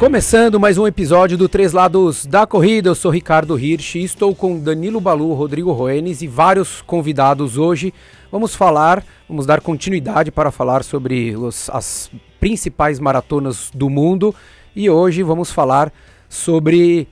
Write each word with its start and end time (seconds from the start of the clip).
Começando 0.00 0.58
mais 0.58 0.78
um 0.78 0.86
episódio 0.86 1.36
do 1.36 1.46
Três 1.46 1.74
Lados 1.74 2.24
da 2.24 2.46
Corrida, 2.46 2.88
eu 2.88 2.94
sou 2.94 3.10
Ricardo 3.10 3.58
Hirsch 3.58 3.96
e 3.96 4.02
estou 4.02 4.34
com 4.34 4.58
Danilo 4.58 4.98
Balu, 4.98 5.34
Rodrigo 5.34 5.72
Roenes 5.72 6.22
e 6.22 6.26
vários 6.26 6.80
convidados 6.80 7.58
hoje. 7.58 7.92
Vamos 8.32 8.54
falar, 8.54 9.04
vamos 9.28 9.44
dar 9.44 9.60
continuidade 9.60 10.32
para 10.32 10.50
falar 10.50 10.84
sobre 10.84 11.36
os, 11.36 11.68
as 11.68 12.10
principais 12.40 12.98
maratonas 12.98 13.70
do 13.74 13.90
mundo 13.90 14.34
e 14.74 14.88
hoje 14.88 15.22
vamos 15.22 15.52
falar 15.52 15.92
sobre 16.30 17.06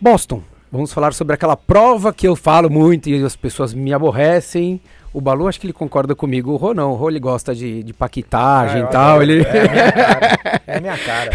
Boston. 0.00 0.42
Vamos 0.70 0.92
falar 0.92 1.14
sobre 1.14 1.34
aquela 1.34 1.56
prova 1.56 2.12
que 2.12 2.26
eu 2.26 2.34
falo 2.34 2.68
muito 2.68 3.08
e 3.08 3.24
as 3.24 3.36
pessoas 3.36 3.72
me 3.72 3.92
aborrecem, 3.92 4.80
o 5.16 5.20
Balu, 5.22 5.48
acho 5.48 5.58
que 5.58 5.66
ele 5.66 5.72
concorda 5.72 6.14
comigo. 6.14 6.50
O 6.52 6.56
Rô 6.56 6.74
não. 6.74 6.92
O 6.92 6.94
Rô 6.94 7.08
ele 7.08 7.18
gosta 7.18 7.54
de, 7.54 7.82
de 7.82 7.94
paquitagem 7.94 8.82
ah, 8.82 8.84
e 8.84 8.88
tal. 8.88 9.22
Ele... 9.22 9.42
É, 9.42 9.68
minha 9.72 9.92
cara. 9.92 10.60
É 10.66 10.80
minha 10.80 10.98
cara. 10.98 11.30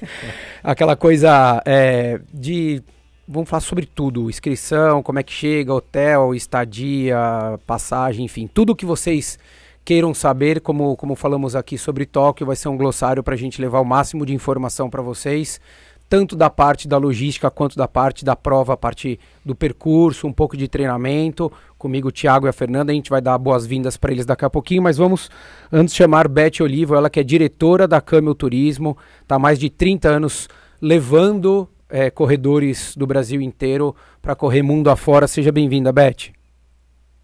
Aquela 0.64 0.96
coisa 0.96 1.62
é, 1.66 2.18
de. 2.32 2.82
Vamos 3.28 3.50
falar 3.50 3.60
sobre 3.60 3.84
tudo: 3.84 4.30
inscrição, 4.30 5.02
como 5.02 5.18
é 5.18 5.22
que 5.22 5.34
chega, 5.34 5.74
hotel, 5.74 6.34
estadia, 6.34 7.18
passagem, 7.66 8.24
enfim. 8.24 8.46
Tudo 8.46 8.74
que 8.74 8.86
vocês 8.86 9.38
queiram 9.84 10.14
saber, 10.14 10.62
como, 10.62 10.96
como 10.96 11.14
falamos 11.14 11.54
aqui 11.54 11.76
sobre 11.76 12.06
Tóquio, 12.06 12.46
vai 12.46 12.56
ser 12.56 12.68
um 12.68 12.76
glossário 12.76 13.22
para 13.22 13.34
a 13.34 13.36
gente 13.36 13.60
levar 13.60 13.80
o 13.80 13.84
máximo 13.84 14.24
de 14.24 14.32
informação 14.32 14.88
para 14.88 15.02
vocês 15.02 15.60
tanto 16.08 16.36
da 16.36 16.50
parte 16.50 16.86
da 16.86 16.96
logística 16.96 17.50
quanto 17.50 17.76
da 17.76 17.88
parte 17.88 18.24
da 18.24 18.36
prova, 18.36 18.74
a 18.74 18.76
parte 18.76 19.18
do 19.44 19.54
percurso, 19.54 20.26
um 20.26 20.32
pouco 20.32 20.56
de 20.56 20.68
treinamento. 20.68 21.50
Comigo, 21.78 22.08
o 22.08 22.12
Thiago 22.12 22.46
e 22.46 22.48
a 22.48 22.52
Fernanda, 22.52 22.92
a 22.92 22.94
gente 22.94 23.10
vai 23.10 23.20
dar 23.20 23.36
boas-vindas 23.38 23.96
para 23.96 24.12
eles 24.12 24.26
daqui 24.26 24.44
a 24.44 24.50
pouquinho, 24.50 24.82
mas 24.82 24.96
vamos 24.96 25.30
antes 25.72 25.94
chamar 25.94 26.28
Beth 26.28 26.60
Olivo, 26.60 26.94
ela 26.94 27.10
que 27.10 27.20
é 27.20 27.22
diretora 27.22 27.88
da 27.88 28.00
Camel 28.00 28.34
Turismo, 28.34 28.96
está 29.22 29.38
mais 29.38 29.58
de 29.58 29.70
30 29.70 30.08
anos 30.08 30.48
levando 30.80 31.68
é, 31.88 32.10
corredores 32.10 32.96
do 32.96 33.06
Brasil 33.06 33.40
inteiro 33.40 33.94
para 34.20 34.34
correr 34.34 34.62
mundo 34.62 34.90
afora. 34.90 35.26
Seja 35.26 35.52
bem-vinda, 35.52 35.92
Beth. 35.92 36.32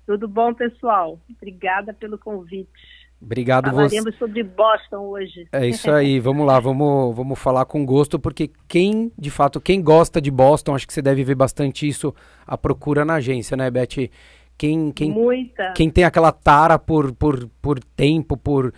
Tudo 0.06 0.26
bom, 0.26 0.52
pessoal? 0.54 1.18
Obrigada 1.36 1.94
pelo 1.94 2.18
convite. 2.18 2.99
Obrigado 3.22 3.70
Falaremos 3.70 4.04
você. 4.04 4.18
sobre 4.18 4.42
Boston 4.42 5.08
hoje. 5.08 5.46
É 5.52 5.66
isso 5.66 5.90
aí, 5.92 6.18
vamos 6.18 6.46
lá, 6.46 6.58
vamos, 6.58 7.14
vamos 7.14 7.38
falar 7.38 7.66
com 7.66 7.84
gosto, 7.84 8.18
porque 8.18 8.50
quem, 8.66 9.12
de 9.18 9.30
fato, 9.30 9.60
quem 9.60 9.82
gosta 9.82 10.20
de 10.20 10.30
Boston, 10.30 10.74
acho 10.74 10.86
que 10.86 10.92
você 10.92 11.02
deve 11.02 11.22
ver 11.22 11.34
bastante 11.34 11.86
isso, 11.86 12.14
a 12.46 12.56
procura 12.56 13.04
na 13.04 13.14
agência, 13.14 13.56
né, 13.56 13.70
Beth? 13.70 14.08
Quem, 14.56 14.90
quem, 14.92 15.10
Muita. 15.10 15.72
quem 15.72 15.88
tem 15.90 16.04
aquela 16.04 16.32
tara 16.32 16.78
por, 16.78 17.14
por, 17.14 17.48
por 17.62 17.82
tempo, 17.82 18.36
por 18.36 18.72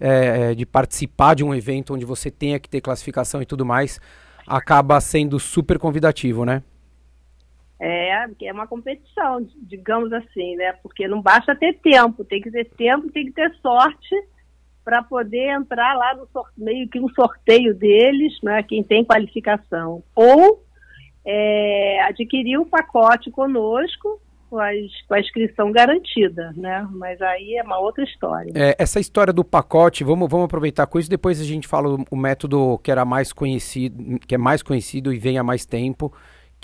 é, 0.00 0.50
é, 0.50 0.54
de 0.54 0.66
participar 0.66 1.34
de 1.34 1.44
um 1.44 1.54
evento 1.54 1.94
onde 1.94 2.04
você 2.04 2.30
tenha 2.30 2.58
que 2.58 2.68
ter 2.68 2.80
classificação 2.80 3.40
e 3.40 3.46
tudo 3.46 3.64
mais, 3.64 3.98
acaba 4.46 5.00
sendo 5.00 5.40
super 5.40 5.78
convidativo, 5.78 6.44
né? 6.44 6.62
É, 7.78 8.26
é 8.42 8.52
uma 8.52 8.66
competição, 8.66 9.46
digamos 9.56 10.12
assim, 10.12 10.56
né? 10.56 10.72
Porque 10.82 11.06
não 11.06 11.20
basta 11.20 11.54
ter 11.54 11.74
tempo, 11.80 12.24
tem 12.24 12.40
que 12.40 12.50
ter 12.50 12.64
tempo, 12.64 13.10
tem 13.10 13.26
que 13.26 13.32
ter 13.32 13.52
sorte 13.56 14.14
para 14.82 15.02
poder 15.02 15.50
entrar 15.50 15.94
lá 15.94 16.14
no 16.14 16.26
sorteio, 16.28 16.64
meio 16.64 16.88
que 16.88 16.98
um 16.98 17.08
sorteio 17.10 17.74
deles, 17.74 18.32
né? 18.42 18.62
Quem 18.62 18.82
tem 18.82 19.04
qualificação. 19.04 20.02
Ou 20.14 20.64
é, 21.24 22.02
adquirir 22.04 22.58
um 22.58 22.64
pacote 22.64 23.30
conosco 23.30 24.20
com 24.48 24.58
a, 24.58 24.68
com 25.08 25.14
a, 25.14 25.20
inscrição 25.20 25.70
garantida, 25.72 26.54
né? 26.56 26.86
Mas 26.92 27.20
aí 27.20 27.56
é 27.56 27.62
uma 27.62 27.78
outra 27.78 28.04
história. 28.04 28.52
É, 28.54 28.74
essa 28.78 29.00
história 29.00 29.32
do 29.32 29.44
pacote, 29.44 30.04
vamos, 30.04 30.30
vamos 30.30 30.46
aproveitar 30.46 30.86
com 30.86 30.98
isso, 30.98 31.10
depois 31.10 31.40
a 31.40 31.44
gente 31.44 31.66
fala 31.68 31.88
o, 31.88 32.04
o 32.12 32.16
método 32.16 32.78
que 32.78 32.90
era 32.90 33.04
mais 33.04 33.32
conhecido, 33.32 34.18
que 34.20 34.34
é 34.34 34.38
mais 34.38 34.62
conhecido 34.62 35.12
e 35.12 35.18
vem 35.18 35.36
há 35.36 35.42
mais 35.42 35.66
tempo 35.66 36.12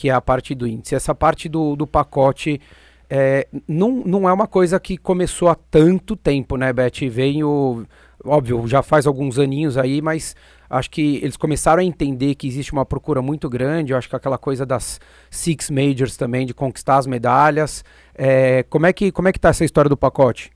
que 0.02 0.10
é 0.10 0.12
a 0.12 0.20
parte 0.20 0.52
do 0.52 0.66
índice. 0.66 0.96
Essa 0.96 1.14
parte 1.14 1.48
do, 1.48 1.76
do 1.76 1.86
pacote 1.86 2.60
é, 3.08 3.46
não, 3.68 4.02
não 4.04 4.28
é 4.28 4.32
uma 4.32 4.48
coisa 4.48 4.80
que 4.80 4.96
começou 4.96 5.48
há 5.48 5.54
tanto 5.54 6.16
tempo, 6.16 6.56
né, 6.56 6.72
Beth? 6.72 7.08
Veio, 7.08 7.86
óbvio, 8.24 8.66
já 8.66 8.82
faz 8.82 9.06
alguns 9.06 9.38
aninhos 9.38 9.78
aí, 9.78 10.02
mas 10.02 10.34
acho 10.68 10.90
que 10.90 11.20
eles 11.22 11.36
começaram 11.36 11.80
a 11.80 11.84
entender 11.84 12.34
que 12.34 12.48
existe 12.48 12.72
uma 12.72 12.84
procura 12.84 13.22
muito 13.22 13.48
grande. 13.48 13.92
Eu 13.92 13.96
acho 13.96 14.08
que 14.08 14.16
aquela 14.16 14.36
coisa 14.36 14.66
das 14.66 15.00
Six 15.30 15.70
Majors 15.70 16.16
também, 16.16 16.44
de 16.44 16.52
conquistar 16.52 16.96
as 16.96 17.06
medalhas. 17.06 17.84
É, 18.12 18.64
como, 18.64 18.86
é 18.86 18.92
que, 18.92 19.12
como 19.12 19.28
é 19.28 19.32
que 19.32 19.38
tá 19.38 19.50
essa 19.50 19.64
história 19.64 19.88
do 19.88 19.96
pacote? 19.96 20.50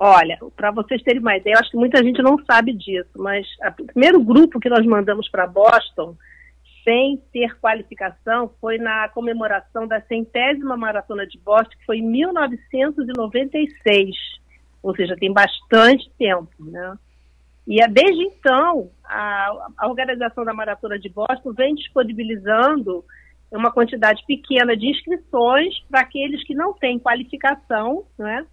Olha, 0.00 0.36
para 0.56 0.72
vocês 0.72 1.00
terem 1.04 1.20
uma 1.20 1.36
ideia, 1.36 1.54
eu 1.54 1.60
acho 1.60 1.70
que 1.70 1.76
muita 1.76 2.02
gente 2.02 2.20
não 2.22 2.36
sabe 2.44 2.72
disso, 2.72 3.10
mas 3.18 3.46
o 3.78 3.84
primeiro 3.84 4.20
grupo 4.20 4.58
que 4.58 4.68
nós 4.68 4.84
mandamos 4.84 5.28
para 5.28 5.46
Boston 5.46 6.16
sem 6.84 7.22
ter 7.32 7.58
qualificação 7.60 8.50
foi 8.60 8.78
na 8.78 9.08
comemoração 9.08 9.86
da 9.86 10.00
centésima 10.02 10.76
maratona 10.76 11.26
de 11.26 11.38
Boston, 11.38 11.76
que 11.78 11.86
foi 11.86 11.98
em 11.98 12.08
1996, 12.08 14.16
ou 14.82 14.94
seja, 14.94 15.16
tem 15.16 15.32
bastante 15.32 16.10
tempo, 16.18 16.50
né? 16.58 16.96
E 17.66 17.82
é, 17.82 17.86
desde 17.86 18.22
então, 18.22 18.90
a, 19.04 19.68
a 19.76 19.88
organização 19.88 20.42
da 20.42 20.54
Maratona 20.54 20.98
de 20.98 21.10
Boston 21.10 21.52
vem 21.52 21.74
disponibilizando 21.74 23.04
uma 23.52 23.70
quantidade 23.70 24.24
pequena 24.26 24.74
de 24.74 24.88
inscrições 24.88 25.78
para 25.90 26.00
aqueles 26.00 26.42
que 26.44 26.54
não 26.54 26.72
têm 26.72 26.98
qualificação, 26.98 28.06
né? 28.18 28.46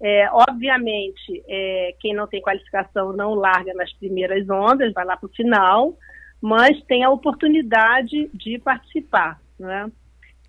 É, 0.00 0.28
obviamente, 0.32 1.42
é, 1.48 1.94
quem 2.00 2.14
não 2.14 2.26
tem 2.26 2.40
qualificação 2.40 3.12
não 3.12 3.34
larga 3.34 3.74
nas 3.74 3.92
primeiras 3.92 4.48
ondas, 4.48 4.92
vai 4.92 5.04
lá 5.04 5.16
para 5.16 5.26
o 5.26 5.32
final, 5.32 5.96
mas 6.40 6.80
tem 6.84 7.02
a 7.04 7.10
oportunidade 7.10 8.30
de 8.32 8.58
participar, 8.58 9.40
né? 9.58 9.90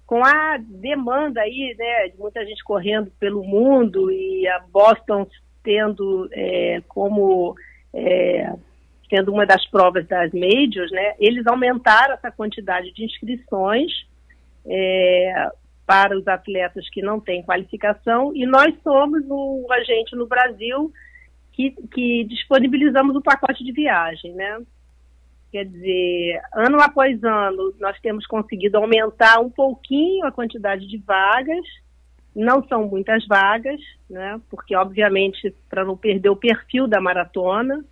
Com 0.06 0.24
a 0.24 0.58
demanda 0.58 1.42
aí, 1.42 1.76
né, 1.78 2.10
de 2.10 2.18
muita 2.18 2.44
gente 2.44 2.64
correndo 2.64 3.12
pelo 3.20 3.44
mundo 3.44 4.12
e 4.12 4.48
a 4.48 4.60
Boston 4.60 5.28
tendo 5.64 6.28
é, 6.32 6.82
como 6.88 7.56
é, 7.94 8.52
uma 9.28 9.46
das 9.46 9.66
provas 9.68 10.08
das 10.08 10.32
majors, 10.34 10.92
né, 10.92 11.14
eles 11.20 11.46
aumentaram 11.46 12.16
essa 12.16 12.32
quantidade 12.32 12.92
de 12.92 13.06
inscrições 13.06 13.92
é, 14.66 15.52
para 15.86 16.18
os 16.18 16.28
atletas 16.28 16.90
que 16.90 17.02
não 17.02 17.20
têm 17.20 17.44
qualificação 17.44 18.32
e 18.36 18.46
nós 18.46 18.74
somos 18.84 19.24
o 19.28 19.68
agente 19.72 20.16
no 20.16 20.28
Brasil 20.28 20.92
que, 21.52 21.72
que 21.92 22.24
disponibilizamos 22.26 23.16
o 23.16 23.22
pacote 23.22 23.64
de 23.64 23.72
viagem, 23.72 24.34
né? 24.34 24.62
Quer 25.52 25.66
dizer, 25.66 26.42
ano 26.54 26.80
após 26.80 27.24
ano, 27.24 27.74
nós 27.80 28.00
temos 28.02 28.26
conseguido 28.28 28.78
aumentar 28.78 29.40
um 29.40 29.50
pouquinho 29.50 30.26
a 30.26 30.32
quantidade 30.32 30.88
de 30.88 30.98
vagas. 30.98 31.66
Não 32.36 32.64
são 32.68 32.88
muitas 32.88 33.26
vagas, 33.26 33.82
né? 34.10 34.40
Porque, 34.50 34.76
obviamente, 34.76 35.54
para 35.68 35.84
não 35.84 35.98
perder 35.98 36.30
o 36.30 36.36
perfil 36.36 36.88
da 36.88 37.02
maratona. 37.02 37.84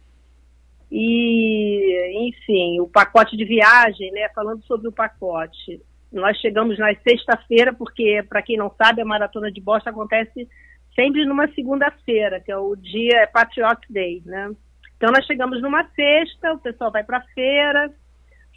E, 0.91 2.29
enfim, 2.29 2.79
o 2.79 2.87
pacote 2.87 3.35
de 3.35 3.43
viagem, 3.43 4.11
né? 4.11 4.29
Falando 4.35 4.63
sobre 4.63 4.87
o 4.87 4.91
pacote, 4.91 5.81
nós 6.11 6.37
chegamos 6.37 6.77
na 6.77 6.93
sexta-feira, 6.95 7.73
porque, 7.73 8.23
para 8.29 8.43
quem 8.43 8.55
não 8.55 8.71
sabe, 8.77 9.01
a 9.01 9.05
maratona 9.05 9.51
de 9.51 9.59
Boston 9.59 9.89
acontece 9.89 10.47
sempre 10.95 11.25
numa 11.25 11.47
segunda-feira, 11.53 12.39
que 12.39 12.51
é 12.51 12.57
o 12.57 12.75
dia 12.75 13.21
é 13.21 13.27
Patriot 13.27 13.81
Day, 13.89 14.21
né? 14.25 14.51
Então 14.97 15.11
nós 15.11 15.25
chegamos 15.25 15.61
numa 15.61 15.83
sexta, 15.95 16.53
o 16.53 16.59
pessoal 16.59 16.91
vai 16.91 17.03
para 17.03 17.19
a 17.19 17.25
feira, 17.33 17.93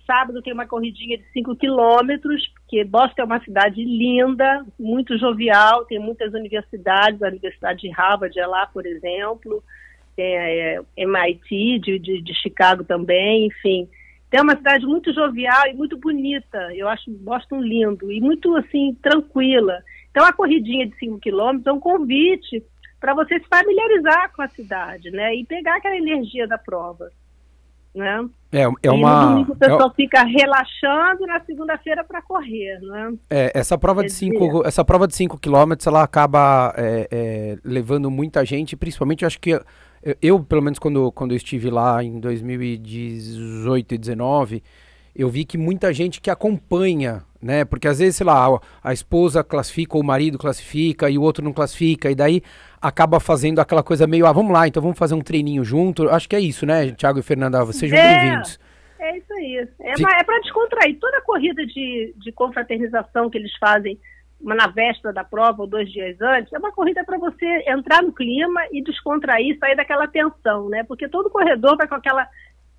sábado 0.07 0.43
tem 0.43 0.53
uma 0.53 0.67
corridinha 0.67 1.17
de 1.17 1.25
5 1.33 1.55
quilômetros, 1.55 2.49
porque 2.49 2.83
Boston 2.83 3.23
é 3.23 3.25
uma 3.25 3.45
cidade 3.45 3.85
linda, 3.85 4.65
muito 4.79 5.17
jovial, 5.17 5.85
tem 5.85 6.01
muitas 6.01 6.33
universidades, 6.35 7.23
a 7.23 7.29
Universidade 7.29 7.83
de 7.83 7.91
Harvard 7.91 8.37
é 8.37 8.47
lá, 8.47 8.67
por 8.67 8.85
exemplo, 8.85 9.63
tem 10.17 10.37
a 10.37 10.49
é, 10.49 10.81
MIT 10.97 11.79
de, 11.79 11.99
de, 11.99 12.23
de 12.23 12.35
Chicago 12.35 12.83
também, 12.83 13.47
enfim. 13.47 13.89
É 14.33 14.41
uma 14.41 14.57
cidade 14.57 14.87
muito 14.87 15.13
jovial 15.13 15.67
e 15.69 15.75
muito 15.75 15.97
bonita. 15.97 16.73
Eu 16.75 16.89
acho 16.89 17.11
Boston 17.11 17.61
lindo 17.61 18.13
e 18.13 18.21
muito 18.21 18.57
assim 18.57 18.97
tranquila. 19.03 19.83
Então 20.11 20.25
a 20.25 20.33
corridinha 20.33 20.87
de 20.87 20.97
5 20.99 21.19
quilômetros 21.19 21.67
é 21.67 21.73
um 21.73 21.81
convite 21.81 22.65
para 23.01 23.15
você 23.15 23.41
se 23.41 23.47
familiarizar 23.49 24.31
com 24.35 24.43
a 24.43 24.49
cidade, 24.49 25.11
né? 25.11 25.35
E 25.35 25.45
pegar 25.45 25.77
aquela 25.77 25.97
energia 25.97 26.47
da 26.47 26.59
prova, 26.59 27.11
né? 27.95 28.29
É, 28.53 28.63
é 28.83 28.91
uma. 28.91 29.11
E 29.11 29.15
no 29.15 29.29
domingo 29.29 29.53
o 29.53 29.57
pessoal 29.57 29.91
é... 29.91 29.95
fica 29.95 30.23
relaxando 30.23 31.27
na 31.27 31.41
segunda-feira 31.41 32.05
para 32.05 32.21
correr, 32.21 32.79
né? 32.81 33.15
É, 33.31 33.51
essa 33.55 33.79
prova 33.79 34.03
de 34.03 34.13
cinco, 34.13 34.67
essa 34.67 34.85
prova 34.85 35.09
de 35.09 35.17
5 35.17 35.39
km, 35.39 35.73
ela 35.87 36.03
acaba 36.03 36.75
é, 36.77 37.09
é, 37.11 37.59
levando 37.65 38.11
muita 38.11 38.45
gente, 38.45 38.77
principalmente, 38.77 39.23
eu 39.23 39.27
acho 39.27 39.41
que 39.41 39.59
eu, 40.23 40.43
pelo 40.43 40.63
menos 40.63 40.79
quando, 40.79 41.13
quando 41.13 41.33
eu 41.33 41.37
estive 41.37 41.71
lá 41.71 42.03
em 42.03 42.19
2018 42.21 43.95
e 43.95 43.99
2019, 43.99 44.63
eu 45.15 45.29
vi 45.29 45.45
que 45.45 45.59
muita 45.59 45.93
gente 45.93 46.21
que 46.21 46.31
acompanha 46.31 47.23
né? 47.43 47.65
Porque 47.65 47.89
às 47.89 47.99
vezes, 47.99 48.17
sei 48.17 48.27
lá, 48.27 48.47
a 48.83 48.93
esposa 48.93 49.43
classifica 49.43 49.97
ou 49.97 50.03
o 50.03 50.07
marido 50.07 50.39
classifica 50.39 51.09
e 51.09 51.17
o 51.19 51.23
outro 51.23 51.45
não 51.45 51.53
classifica, 51.53 52.11
e 52.11 52.15
daí 52.15 52.43
acaba 52.81 53.21
fazendo 53.21 53.59
aquela 53.61 53.83
coisa 53.83 54.07
meio, 54.07 54.27
ah, 54.27 54.33
vamos 54.33 54.53
lá, 54.53 54.67
então 54.67 54.83
vamos 54.83 54.99
fazer 54.99 55.15
um 55.15 55.21
treininho 55.21 55.65
junto. 55.65 56.09
Acho 56.09 56.29
que 56.29 56.37
é 56.37 56.41
isso, 56.41 56.65
né, 56.67 56.91
Thiago 56.93 57.19
e 57.19 57.23
Fernanda? 57.23 57.65
Sejam 57.73 57.99
É. 57.99 58.19
bem-vindos. 58.21 58.59
É 58.99 59.17
isso 59.17 59.33
aí. 59.33 59.69
É, 59.81 59.95
ma- 60.01 60.17
é 60.19 60.23
para 60.25 60.41
descontrair. 60.41 60.99
Toda 61.01 61.23
corrida 61.23 61.65
de, 61.67 62.15
de 62.19 62.33
confraternização 62.33 63.31
que 63.31 63.39
eles 63.39 63.51
fazem 63.59 63.99
uma 64.39 64.55
na 64.55 64.67
véspera 64.69 65.13
da 65.13 65.23
prova 65.25 65.63
ou 65.63 65.67
dois 65.67 65.91
dias 65.93 66.19
antes, 66.21 66.51
é 66.53 66.59
uma 66.59 66.73
corrida 66.73 67.05
para 67.05 67.19
você 67.19 67.47
entrar 67.67 68.03
no 68.03 68.11
clima 68.13 68.61
e 68.73 68.83
descontrair, 68.83 69.59
sair 69.59 69.77
daquela 69.77 70.07
tensão, 70.09 70.69
né? 70.71 70.83
Porque 70.85 71.09
todo 71.09 71.29
corredor 71.31 71.77
vai 71.77 71.87
com 71.87 71.95
aquela. 71.95 72.27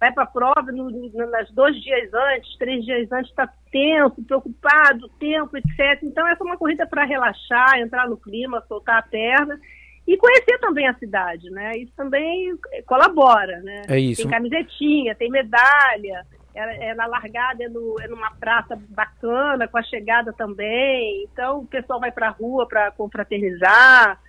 Vai 0.02 0.12
para 0.12 0.24
a 0.24 0.28
prova 0.28 0.72
no, 0.72 0.90
no, 0.90 1.30
nas 1.30 1.50
dois 1.52 1.80
dias 1.80 2.12
antes, 2.12 2.58
três 2.58 2.84
dias 2.84 3.10
antes, 3.12 3.30
está 3.30 3.48
tenso, 3.72 4.22
preocupado, 4.24 5.08
tempo, 5.20 5.56
etc. 5.56 6.00
Então, 6.02 6.28
essa 6.28 6.44
é 6.44 6.46
uma 6.46 6.58
corrida 6.58 6.88
para 6.88 7.06
relaxar, 7.06 7.78
entrar 7.80 8.10
no 8.10 8.18
clima, 8.18 8.66
soltar 8.68 8.98
a 8.98 9.04
perna. 9.04 9.60
E 10.08 10.18
conhecer 10.18 10.58
também 10.58 10.88
a 10.88 10.96
cidade, 10.96 11.48
né? 11.52 11.78
Isso 11.78 11.94
também 11.96 12.58
colabora, 12.88 13.60
né? 13.62 13.84
É 13.88 14.00
isso. 14.00 14.24
Tem 14.24 14.32
camisetinha, 14.32 15.14
tem 15.14 15.30
medalha, 15.30 16.26
é, 16.56 16.88
é 16.90 16.96
na 16.96 17.06
largada, 17.06 17.64
é, 17.64 17.70
no- 17.70 17.96
é 18.02 18.08
numa 18.08 18.32
praça 18.32 18.76
bacana, 18.90 19.68
com 19.68 19.78
a 19.78 19.84
chegada 19.84 20.34
também. 20.34 21.24
Então 21.32 21.60
o 21.60 21.68
pessoal 21.68 22.00
vai 22.00 22.12
pra 22.12 22.30
rua 22.30 22.68
para 22.68 22.90
confraternizar. 22.92 24.20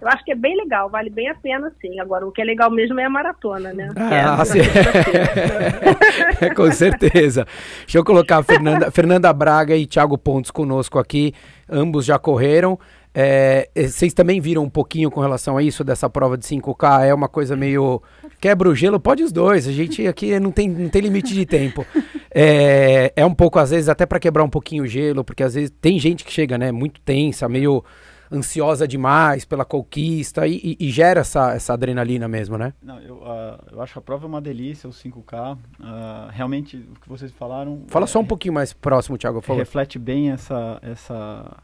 Eu 0.00 0.08
acho 0.08 0.24
que 0.24 0.32
é 0.32 0.34
bem 0.34 0.56
legal, 0.56 0.88
vale 0.88 1.10
bem 1.10 1.28
a 1.28 1.34
pena, 1.34 1.70
sim. 1.80 2.00
Agora, 2.00 2.26
o 2.26 2.32
que 2.32 2.40
é 2.40 2.44
legal 2.44 2.70
mesmo 2.70 2.98
é 2.98 3.04
a 3.04 3.10
maratona, 3.10 3.72
né? 3.72 3.88
É 4.10 4.20
Ah, 4.20 4.40
a- 4.40 4.44
sim. 4.44 4.60
Com 6.56 6.70
certeza. 6.72 7.46
Deixa 7.82 7.98
eu 7.98 8.04
colocar 8.04 8.38
a 8.38 8.42
Fernanda, 8.42 8.90
Fernanda 8.90 9.32
Braga 9.32 9.76
e 9.76 9.86
Thiago 9.86 10.16
Pontes 10.18 10.50
conosco 10.50 10.98
aqui. 10.98 11.32
Ambos 11.68 12.04
já 12.04 12.18
correram. 12.18 12.78
É, 13.12 13.68
vocês 13.74 14.14
também 14.14 14.40
viram 14.40 14.62
um 14.62 14.70
pouquinho 14.70 15.10
com 15.10 15.20
relação 15.20 15.56
a 15.56 15.62
isso, 15.62 15.82
dessa 15.82 16.08
prova 16.08 16.38
de 16.38 16.44
5K? 16.46 17.06
É 17.06 17.12
uma 17.14 17.28
coisa 17.28 17.56
meio. 17.56 18.00
Quebra 18.40 18.68
o 18.68 18.74
gelo? 18.74 19.00
Pode 19.00 19.22
os 19.22 19.32
dois. 19.32 19.66
A 19.66 19.72
gente 19.72 20.06
aqui 20.06 20.38
não 20.38 20.52
tem, 20.52 20.68
não 20.68 20.88
tem 20.88 21.02
limite 21.02 21.34
de 21.34 21.44
tempo. 21.44 21.84
É, 22.32 23.12
é 23.16 23.26
um 23.26 23.34
pouco, 23.34 23.58
às 23.58 23.70
vezes, 23.70 23.88
até 23.88 24.06
para 24.06 24.20
quebrar 24.20 24.44
um 24.44 24.48
pouquinho 24.48 24.84
o 24.84 24.86
gelo, 24.86 25.24
porque 25.24 25.42
às 25.42 25.54
vezes 25.54 25.70
tem 25.80 25.98
gente 25.98 26.24
que 26.24 26.32
chega, 26.32 26.56
né, 26.56 26.70
muito 26.70 27.00
tensa, 27.00 27.48
meio 27.48 27.84
ansiosa 28.32 28.86
demais 28.86 29.44
pela 29.44 29.64
conquista 29.64 30.46
e, 30.46 30.76
e- 30.78 30.86
e 30.88 30.90
gera 30.90 31.20
essa, 31.20 31.52
essa 31.52 31.72
adrenalina 31.72 32.28
mesmo, 32.28 32.56
né? 32.56 32.72
Não, 32.82 32.98
eu, 33.00 33.22
ah, 33.24 33.58
eu 33.72 33.80
acho 33.82 33.98
a 33.98 34.02
prova 34.02 34.26
uma 34.26 34.40
delícia, 34.40 34.88
o 34.88 34.92
5K. 34.92 35.58
ah, 35.80 36.28
realmente, 36.32 36.76
o 36.76 37.00
que 37.00 37.08
vocês 37.08 37.32
falaram. 37.32 37.84
Fala 37.88 38.04
é, 38.04 38.06
só 38.06 38.20
um 38.20 38.24
pouquinho 38.26 38.54
mais 38.54 38.72
próximo, 38.72 39.18
Thiago, 39.18 39.40
por 39.40 39.46
favor. 39.46 39.58
reflete 39.58 39.98
bem 39.98 40.30
essa, 40.30 40.78
essa 40.82 41.56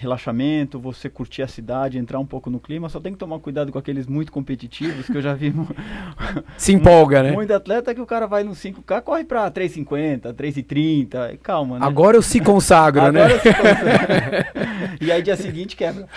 relaxamento, 0.00 0.80
você 0.80 1.10
curtir 1.10 1.42
a 1.42 1.46
cidade, 1.46 1.98
entrar 1.98 2.18
um 2.18 2.24
pouco 2.24 2.48
no 2.48 2.58
clima. 2.58 2.88
Só 2.88 2.98
tem 2.98 3.12
que 3.12 3.18
tomar 3.18 3.38
cuidado 3.38 3.70
com 3.70 3.78
aqueles 3.78 4.06
muito 4.06 4.32
competitivos, 4.32 5.06
que 5.06 5.16
eu 5.16 5.20
já 5.20 5.34
vi 5.34 5.52
Se 6.56 6.72
empolga, 6.72 7.22
né? 7.22 7.32
muito 7.32 7.52
atleta 7.52 7.94
que 7.94 8.00
o 8.00 8.06
cara 8.06 8.26
vai 8.26 8.42
no 8.42 8.52
5K, 8.52 9.02
corre 9.02 9.24
pra 9.24 9.50
3,50, 9.50 10.32
3,30. 10.32 11.38
Calma, 11.42 11.78
né? 11.78 11.86
Agora 11.86 12.16
eu 12.16 12.22
se 12.22 12.40
consagra, 12.40 13.08
Agora 13.08 13.28
né? 13.28 13.34
eu 13.34 13.40
se 13.40 13.54
consagra. 13.54 14.52
e 15.00 15.12
aí 15.12 15.22
dia 15.22 15.36
seguinte 15.36 15.76
quebra. 15.76 16.08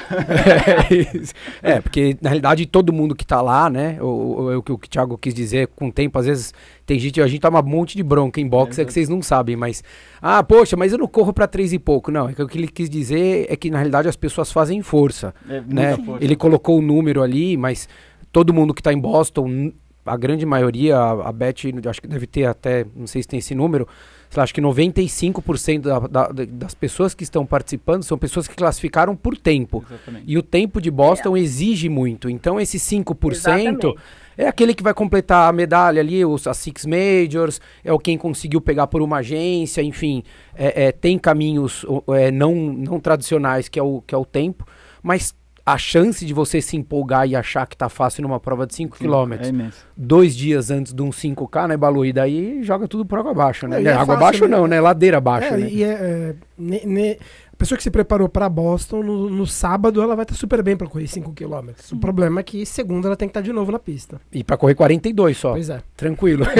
é. 1.62 1.74
É, 1.74 1.82
porque 1.82 2.18
na 2.22 2.30
realidade 2.30 2.66
todo 2.66 2.94
mundo 2.94 3.14
que 3.14 3.26
tá 3.26 3.42
lá, 3.42 3.70
né? 3.70 3.98
O, 4.02 4.06
o, 4.06 4.58
o 4.58 4.64
que 4.64 4.72
o 4.72 4.78
Thiago 4.78 5.18
quis 5.18 5.34
dizer, 5.34 5.68
com 5.76 5.90
o 5.90 5.92
tempo, 5.92 6.18
às 6.18 6.26
vezes 6.26 6.54
tem 6.86 7.00
gente, 7.00 7.22
a 7.22 7.28
gente 7.28 7.40
toma 7.40 7.62
um 7.62 7.64
monte 7.64 7.96
de 7.96 8.04
bronca 8.04 8.42
em 8.42 8.48
boxe, 8.48 8.82
é, 8.82 8.86
que 8.86 8.92
vocês 8.92 9.08
não 9.08 9.22
sabem, 9.22 9.56
mas. 9.56 9.84
Ah, 10.22 10.44
poxa, 10.44 10.76
mas 10.76 10.92
eu 10.92 10.98
não 10.98 11.08
corro 11.08 11.32
pra 11.32 11.48
três 11.48 11.72
e 11.72 11.80
pouco. 11.80 12.12
Não, 12.12 12.28
é 12.28 12.34
que 12.34 12.42
o 12.42 12.48
que 12.48 12.58
ele 12.58 12.68
quis 12.68 12.90
dizer 12.90 13.48
é 13.50 13.56
que 13.56 13.70
na 13.70 13.78
realidade 13.78 14.08
as 14.08 14.16
pessoas 14.16 14.52
fazem 14.52 14.82
força. 14.82 15.34
É, 15.50 15.62
né? 15.62 15.98
força. 15.98 16.24
Ele 16.24 16.36
colocou 16.36 16.80
o 16.80 16.82
número 16.82 17.22
ali, 17.22 17.56
mas 17.56 17.88
todo 18.32 18.54
mundo 18.54 18.74
que 18.74 18.84
tá 18.84 18.92
em 18.92 19.00
Boston, 19.00 19.72
a 20.06 20.18
grande 20.18 20.46
maioria, 20.46 20.98
a, 20.98 21.30
a 21.30 21.32
Beth, 21.32 21.56
acho 21.90 22.02
que 22.02 22.08
deve 22.08 22.28
ter 22.28 22.46
até, 22.46 22.86
não 22.96 23.08
sei 23.08 23.22
se 23.22 23.28
tem 23.28 23.40
esse 23.40 23.56
número, 23.56 23.88
sei 24.30 24.40
lá, 24.40 24.44
acho 24.44 24.54
que 24.54 24.62
95% 24.62 25.80
da, 25.80 26.00
da, 26.00 26.28
das 26.46 26.74
pessoas 26.74 27.14
que 27.14 27.24
estão 27.24 27.46
participando 27.46 28.04
são 28.04 28.18
pessoas 28.18 28.48
que 28.48 28.56
classificaram 28.56 29.16
por 29.16 29.38
tempo. 29.38 29.86
Exatamente. 29.88 30.26
E 30.28 30.38
o 30.38 30.44
tempo 30.44 30.82
de 30.82 30.92
Boston 30.92 31.38
exige 31.38 31.88
muito. 31.88 32.30
Então, 32.30 32.60
esse 32.60 32.78
5% 32.78 33.32
Exatamente. 33.32 33.96
É 34.38 34.48
aquele 34.48 34.74
que 34.74 34.84
vai 34.84 34.94
completar 34.94 35.50
a 35.50 35.54
medalha 35.54 36.00
ali, 36.02 36.24
os, 36.26 36.48
as 36.48 36.58
Six 36.58 36.86
Majors, 36.86 37.60
é 37.84 37.92
o 37.94 38.00
quem 38.00 38.18
conseguiu 38.18 38.62
pegar 38.62 38.88
por 38.88 39.02
uma 39.02 39.18
agência, 39.18 39.82
enfim. 39.82 40.24
é- 40.56 40.86
é, 40.86 40.92
tem 40.92 41.18
caminhos 41.18 41.86
é, 42.10 42.32
não, 42.32 42.54
não 42.56 43.00
tradicionais, 43.00 43.68
que 43.70 43.80
é, 43.80 43.84
o, 43.84 44.02
que 44.06 44.14
é 44.14 44.18
o 44.18 44.26
tempo, 44.26 44.66
mas 45.02 45.34
a 45.66 45.78
chance 45.78 46.26
de 46.26 46.34
você 46.34 46.62
se 46.62 46.76
empolgar 46.76 47.26
e 47.26 47.38
achar 47.38 47.66
que 47.66 47.78
tá 47.78 47.88
fácil 47.88 48.22
numa 48.24 48.38
prova 48.38 48.68
de 48.68 48.76
5 48.76 48.98
Sim, 48.98 49.06
km, 49.06 49.34
É 49.34 49.72
dois 49.96 50.36
dias 50.36 50.70
antes 50.70 50.94
de 50.94 51.02
um 51.02 51.10
5K, 51.10 51.70
né, 51.70 51.78
Balu? 51.78 52.06
E 52.06 52.12
daí 52.12 52.62
joga 52.64 52.86
tudo 52.86 53.06
por 53.06 53.18
água 53.20 53.32
abaixo, 53.32 53.66
né? 53.66 53.78
É, 53.80 53.82
e 53.84 53.88
é 53.88 53.94
água 53.94 54.08
fácil, 54.08 54.14
abaixo 54.18 54.48
né? 54.48 54.58
não, 54.58 54.68
né? 54.68 54.82
Ladeira 54.82 55.20
abaixo, 55.20 55.54
É, 55.54 55.58
né? 55.58 55.70
e 55.72 55.82
é, 55.84 56.36
ne- 56.58 56.82
ne- 56.86 57.18
pessoa 57.64 57.78
que 57.78 57.84
se 57.84 57.90
preparou 57.92 58.30
pra 58.30 58.48
Boston, 58.50 59.02
no, 59.04 59.30
no 59.30 59.48
sábado 59.48 60.02
ela 60.02 60.16
vai 60.16 60.24
estar 60.24 60.36
super 60.36 60.62
bem 60.62 60.76
pra 60.78 60.88
correr 60.88 61.06
5km. 61.06 61.74
O 61.92 61.98
problema 61.98 62.40
é 62.40 62.44
que 62.44 62.66
segunda 62.66 63.08
ela 63.08 63.16
tem 63.16 63.28
que 63.28 63.32
estar 63.32 63.42
de 63.42 63.52
novo 63.52 63.72
na 63.72 63.80
pista. 63.80 64.20
E 64.32 64.44
pra 64.44 64.58
correr 64.58 64.76
42 64.76 65.38
só. 65.38 65.52
Pois 65.54 65.70
é. 65.70 65.82
Tranquilo. 65.96 66.46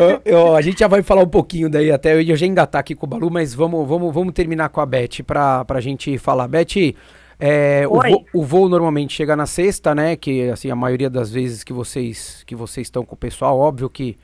Eu- 0.00 0.20
eu- 0.24 0.56
a 0.56 0.60
gente 0.62 0.78
já 0.80 0.88
vai 0.88 1.02
falar 1.02 1.22
um 1.22 1.28
pouquinho 1.28 1.68
daí 1.68 1.90
até. 1.90 2.14
Eu 2.14 2.20
ia 2.20 2.36
já 2.36 2.46
engatar 2.46 2.80
aqui 2.80 2.94
com 2.94 3.06
o 3.06 3.08
Balu, 3.08 3.30
mas 3.30 3.54
vamos, 3.54 3.86
vamos, 3.86 4.12
vamos 4.14 4.32
terminar 4.32 4.68
com 4.68 4.80
a 4.80 4.86
Beth 4.86 5.22
pra, 5.26 5.64
pra 5.64 5.80
gente 5.80 6.16
falar. 6.18 6.48
Beth, 6.48 6.94
é, 7.38 7.86
o, 7.88 8.00
voo, 8.00 8.24
o 8.34 8.44
voo 8.44 8.68
normalmente 8.68 9.14
chega 9.14 9.34
na 9.36 9.46
sexta, 9.46 9.94
né? 9.94 10.16
Que 10.16 10.50
assim, 10.50 10.70
a 10.70 10.76
maioria 10.76 11.10
das 11.10 11.30
vezes 11.30 11.62
que 11.64 11.72
vocês 11.72 12.42
que 12.46 12.54
vocês 12.54 12.86
estão 12.86 13.04
com 13.04 13.14
o 13.14 13.18
pessoal, 13.18 13.58
óbvio 13.58 13.88
que 13.90 14.16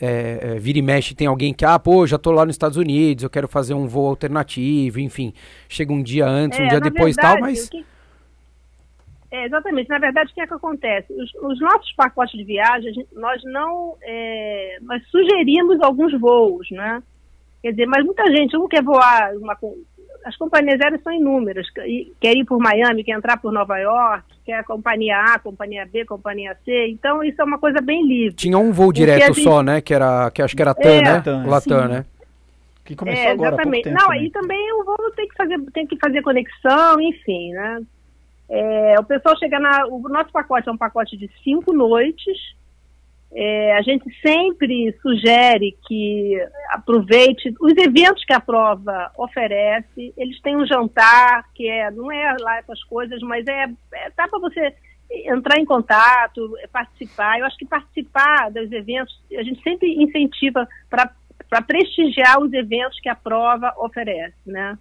é, 0.00 0.38
é, 0.42 0.58
vira 0.58 0.78
e 0.78 0.82
mexe 0.82 1.14
tem 1.14 1.26
alguém 1.26 1.52
que, 1.54 1.64
ah, 1.64 1.78
pô, 1.78 2.06
já 2.06 2.18
tô 2.18 2.30
lá 2.30 2.44
nos 2.44 2.54
Estados 2.54 2.76
Unidos, 2.76 3.24
eu 3.24 3.30
quero 3.30 3.46
fazer 3.48 3.74
um 3.74 3.86
voo 3.86 4.06
alternativo, 4.08 5.00
enfim. 5.00 5.32
Chega 5.68 5.92
um 5.92 6.02
dia 6.02 6.26
antes, 6.26 6.58
um 6.58 6.62
É, 6.62 6.68
dia 6.68 6.80
depois 6.80 7.16
e 7.16 7.20
verdade, 7.20 7.40
tal, 7.40 7.40
mas. 7.40 7.68
que- 7.68 7.84
É, 9.30 9.46
exatamente. 9.46 9.88
Na 9.88 9.98
verdade, 9.98 10.30
o 10.30 10.34
que 10.34 10.40
é 10.40 10.46
que 10.46 10.54
acontece? 10.54 11.12
Os, 11.12 11.34
os 11.42 11.60
nossos 11.60 11.92
pacotes 11.94 12.38
de 12.38 12.44
viagem, 12.44 13.06
nós 13.12 13.42
não. 13.44 13.96
nós 14.82 15.02
sugerimos 15.10 15.80
alguns 15.82 16.18
voos, 16.20 16.70
né? 16.70 17.02
Quer 17.62 17.70
dizer, 17.72 17.86
mas 17.86 18.04
muita 18.04 18.24
gente 18.30 18.52
não 18.52 18.68
quer 18.68 18.82
voar. 18.82 19.34
Uma, 19.36 19.56
as 20.24 20.36
companhias 20.36 20.80
aéreas 20.80 21.02
são 21.02 21.12
inúmeras. 21.12 21.66
Quer 22.20 22.34
ir 22.36 22.44
por 22.44 22.58
Miami, 22.58 23.04
quer 23.04 23.12
entrar 23.16 23.36
por 23.36 23.52
Nova 23.52 23.78
York, 23.78 24.24
quer 24.44 24.54
a 24.58 24.64
companhia 24.64 25.16
A, 25.18 25.38
companhia 25.38 25.86
B, 25.90 26.04
companhia 26.04 26.56
C. 26.64 26.88
Então, 26.88 27.22
isso 27.22 27.40
é 27.40 27.44
uma 27.44 27.58
coisa 27.58 27.80
bem 27.80 28.06
livre. 28.06 28.34
Tinha 28.34 28.58
um 28.58 28.72
voo 28.72 28.90
a 28.90 28.92
direto 28.92 29.34
gente- 29.34 29.42
só, 29.44 29.62
né? 29.62 29.80
Que 29.80 29.94
era, 29.94 30.30
que 30.30 30.42
acho 30.42 30.56
que 30.56 30.62
era 30.62 30.74
TAM, 30.74 30.90
É, 30.90 31.02
né? 31.02 31.20
TAM, 31.20 31.46
Latam, 31.46 31.82
sim. 31.82 31.88
né? 31.88 32.04
Que 32.84 32.94
começou 32.96 33.22
É, 33.22 33.30
agora 33.32 33.48
há 33.48 33.50
pouco 33.52 33.62
exatamente. 33.62 33.84
tempo 33.84 33.96
Não, 33.98 34.06
também. 34.06 34.20
aí 34.20 34.30
também 34.30 34.72
o 34.74 34.84
voo 34.84 35.10
tem 35.16 35.28
que 35.28 35.34
fazer, 35.36 35.60
tem 35.72 35.86
que 35.86 35.96
fazer 35.98 36.22
conexão, 36.22 37.00
enfim, 37.00 37.52
né? 37.52 37.82
É, 38.48 38.94
o 39.00 39.04
pessoal 39.04 39.36
chega 39.38 39.58
na. 39.58 39.86
O 39.86 40.06
nosso 40.08 40.30
pacote 40.30 40.68
é 40.68 40.72
um 40.72 40.76
pacote 40.76 41.16
de 41.16 41.30
cinco 41.42 41.72
noites. 41.72 42.36
É, 43.36 43.76
a 43.76 43.82
gente 43.82 44.04
sempre 44.24 44.96
sugere 45.02 45.76
que 45.88 46.38
aproveite 46.70 47.52
os 47.60 47.76
eventos 47.76 48.24
que 48.24 48.32
a 48.32 48.38
prova 48.38 49.10
oferece. 49.18 50.14
Eles 50.16 50.40
têm 50.40 50.56
um 50.56 50.64
jantar, 50.64 51.44
que 51.52 51.68
é, 51.68 51.90
não 51.90 52.12
é 52.12 52.36
lá 52.38 52.58
essas 52.58 52.82
coisas, 52.84 53.20
mas 53.22 53.44
é, 53.48 53.64
é 53.92 54.10
dá 54.16 54.28
para 54.28 54.38
você 54.38 54.72
entrar 55.10 55.58
em 55.58 55.64
contato, 55.64 56.56
é, 56.58 56.68
participar. 56.68 57.40
Eu 57.40 57.46
acho 57.46 57.56
que 57.58 57.66
participar 57.66 58.52
dos 58.52 58.70
eventos, 58.70 59.20
a 59.36 59.42
gente 59.42 59.60
sempre 59.62 59.92
incentiva 60.00 60.68
para 60.88 61.62
prestigiar 61.62 62.40
os 62.40 62.52
eventos 62.52 63.00
que 63.00 63.08
a 63.08 63.16
prova 63.16 63.74
oferece, 63.78 64.36
né? 64.46 64.78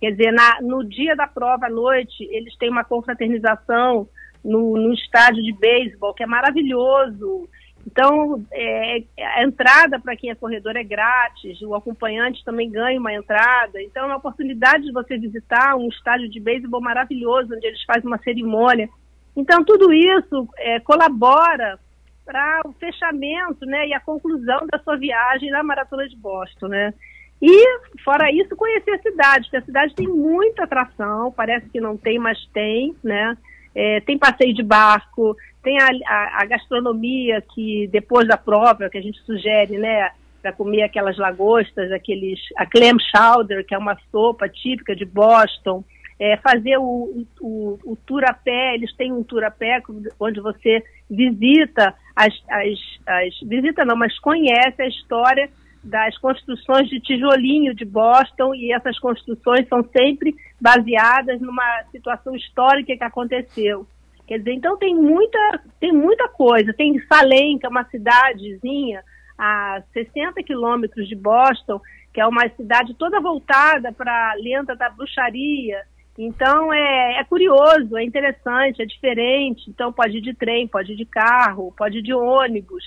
Quer 0.00 0.12
dizer, 0.12 0.32
na- 0.32 0.60
no 0.62 0.84
dia 0.84 1.16
da 1.16 1.26
prova 1.26 1.66
à 1.66 1.70
noite, 1.70 2.22
eles 2.30 2.56
têm 2.56 2.70
uma 2.70 2.84
confraternização 2.84 4.08
no, 4.44 4.76
no 4.76 4.94
estádio 4.94 5.42
de 5.42 5.52
beisebol, 5.52 6.14
que 6.14 6.22
é 6.22 6.26
maravilhoso. 6.26 7.48
Então, 7.90 8.44
é, 8.52 9.02
a 9.18 9.42
entrada 9.42 9.98
para 9.98 10.14
quem 10.14 10.28
é 10.28 10.34
corredor 10.34 10.76
é 10.76 10.84
grátis, 10.84 11.60
o 11.62 11.74
acompanhante 11.74 12.44
também 12.44 12.70
ganha 12.70 13.00
uma 13.00 13.14
entrada. 13.14 13.80
Então, 13.80 14.02
é 14.02 14.06
uma 14.06 14.18
oportunidade 14.18 14.84
de 14.84 14.92
você 14.92 15.16
visitar 15.16 15.74
um 15.74 15.88
estádio 15.88 16.28
de 16.28 16.38
beisebol 16.38 16.82
maravilhoso, 16.82 17.54
onde 17.54 17.66
eles 17.66 17.82
fazem 17.84 18.06
uma 18.06 18.18
cerimônia. 18.18 18.90
Então, 19.34 19.64
tudo 19.64 19.90
isso 19.90 20.46
é, 20.58 20.78
colabora 20.80 21.78
para 22.26 22.60
o 22.66 22.72
fechamento 22.74 23.64
né, 23.64 23.88
e 23.88 23.94
a 23.94 24.00
conclusão 24.00 24.66
da 24.70 24.78
sua 24.80 24.98
viagem 24.98 25.50
na 25.50 25.62
Maratona 25.62 26.06
de 26.06 26.16
Boston. 26.16 26.68
Né? 26.68 26.92
E, 27.40 27.64
fora 28.04 28.30
isso, 28.30 28.54
conhecer 28.54 28.90
a 28.90 29.02
cidade, 29.02 29.44
porque 29.44 29.56
a 29.56 29.64
cidade 29.64 29.94
tem 29.94 30.06
muita 30.06 30.64
atração, 30.64 31.32
parece 31.32 31.70
que 31.70 31.80
não 31.80 31.96
tem, 31.96 32.18
mas 32.18 32.38
tem, 32.52 32.94
né? 33.02 33.34
É, 33.74 34.00
tem 34.00 34.18
passeio 34.18 34.52
de 34.52 34.62
barco, 34.62 35.36
tem 35.62 35.78
a, 35.80 35.86
a- 36.06 36.42
a 36.42 36.46
gastronomia 36.46 37.40
que 37.54 37.88
depois 37.88 38.26
da 38.26 38.36
prova, 38.36 38.88
que 38.88 38.98
a 38.98 39.02
gente 39.02 39.18
sugere, 39.22 39.78
né? 39.78 40.10
para 40.40 40.52
comer 40.52 40.82
aquelas 40.82 41.18
lagostas, 41.18 41.90
aqueles 41.90 42.38
a 42.56 42.64
clam 42.64 42.96
chowder, 43.00 43.66
que 43.66 43.74
é 43.74 43.78
uma 43.78 43.98
sopa 44.10 44.48
típica 44.48 44.94
de 44.94 45.04
Boston, 45.04 45.82
é, 46.18 46.36
fazer 46.36 46.78
o, 46.78 47.24
o, 47.40 47.78
o 47.84 47.96
tour 48.06 48.22
a 48.24 48.32
pé, 48.32 48.74
eles 48.74 48.94
têm 48.94 49.12
um 49.12 49.24
tour 49.24 49.42
a 49.42 49.50
pé 49.50 49.82
onde 50.18 50.40
você 50.40 50.82
visita 51.10 51.92
as, 52.14 52.32
as, 52.48 52.78
as 53.06 53.40
visita 53.42 53.84
não, 53.84 53.96
mas 53.96 54.16
conhece 54.20 54.80
a 54.80 54.86
história 54.86 55.50
das 55.82 56.16
construções 56.18 56.88
de 56.88 57.00
tijolinho 57.00 57.74
de 57.74 57.84
Boston 57.84 58.54
e 58.54 58.72
essas 58.72 58.98
construções 58.98 59.66
são 59.68 59.82
sempre 59.96 60.34
baseadas 60.60 61.40
numa 61.40 61.82
situação 61.90 62.34
histórica 62.34 62.96
que 62.96 63.04
aconteceu. 63.04 63.86
Quer 64.28 64.40
dizer, 64.40 64.52
então 64.52 64.76
tem 64.76 64.94
muita, 64.94 65.60
tem 65.80 65.90
muita 65.90 66.28
coisa. 66.28 66.74
Tem 66.74 67.00
Salem, 67.06 67.58
que 67.58 67.64
é 67.64 67.68
uma 67.68 67.84
cidadezinha 67.84 69.02
a 69.38 69.82
60 69.94 70.42
quilômetros 70.42 71.08
de 71.08 71.16
Boston, 71.16 71.80
que 72.12 72.20
é 72.20 72.26
uma 72.26 72.46
cidade 72.50 72.94
toda 72.94 73.22
voltada 73.22 73.90
para 73.90 74.32
a 74.32 74.34
lenda 74.34 74.76
da 74.76 74.90
bruxaria. 74.90 75.82
Então 76.18 76.70
é, 76.70 77.20
é, 77.20 77.24
curioso, 77.24 77.96
é 77.96 78.04
interessante, 78.04 78.82
é 78.82 78.84
diferente. 78.84 79.70
Então 79.70 79.90
pode 79.90 80.18
ir 80.18 80.20
de 80.20 80.34
trem, 80.34 80.68
pode 80.68 80.92
ir 80.92 80.96
de 80.96 81.06
carro, 81.06 81.72
pode 81.74 81.98
ir 81.98 82.02
de 82.02 82.12
ônibus. 82.12 82.84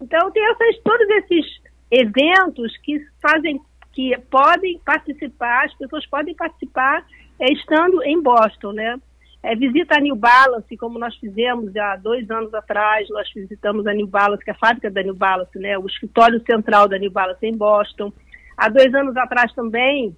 Então 0.00 0.30
tem 0.30 0.44
essas, 0.52 0.78
todos 0.84 1.08
esses 1.08 1.60
eventos 1.90 2.76
que 2.84 3.04
fazem, 3.20 3.60
que 3.92 4.16
podem 4.30 4.78
participar, 4.84 5.64
as 5.64 5.74
pessoas 5.74 6.06
podem 6.06 6.34
participar 6.36 7.04
é, 7.40 7.52
estando 7.52 8.04
em 8.04 8.22
Boston, 8.22 8.72
né? 8.72 9.00
É, 9.46 9.54
visita 9.54 9.96
a 9.96 10.00
New 10.00 10.16
Balance, 10.16 10.76
como 10.76 10.98
nós 10.98 11.14
fizemos 11.18 11.74
há 11.76 11.94
dois 11.94 12.28
anos 12.32 12.52
atrás, 12.52 13.08
nós 13.10 13.30
visitamos 13.32 13.86
a 13.86 13.94
New 13.94 14.08
Balance, 14.08 14.44
que 14.44 14.50
é 14.50 14.52
a 14.52 14.58
fábrica 14.58 14.90
da 14.90 15.00
New 15.04 15.14
Balance, 15.14 15.56
né? 15.56 15.78
O 15.78 15.86
escritório 15.86 16.42
central 16.44 16.88
da 16.88 16.98
New 16.98 17.12
Balance 17.12 17.46
em 17.46 17.56
Boston. 17.56 18.12
Há 18.56 18.68
dois 18.68 18.92
anos 18.92 19.16
atrás 19.16 19.52
também, 19.52 20.16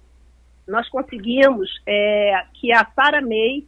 nós 0.67 0.89
conseguimos 0.89 1.69
é, 1.85 2.41
que 2.55 2.71
a 2.71 2.83
Sarah 2.95 3.21
May, 3.21 3.65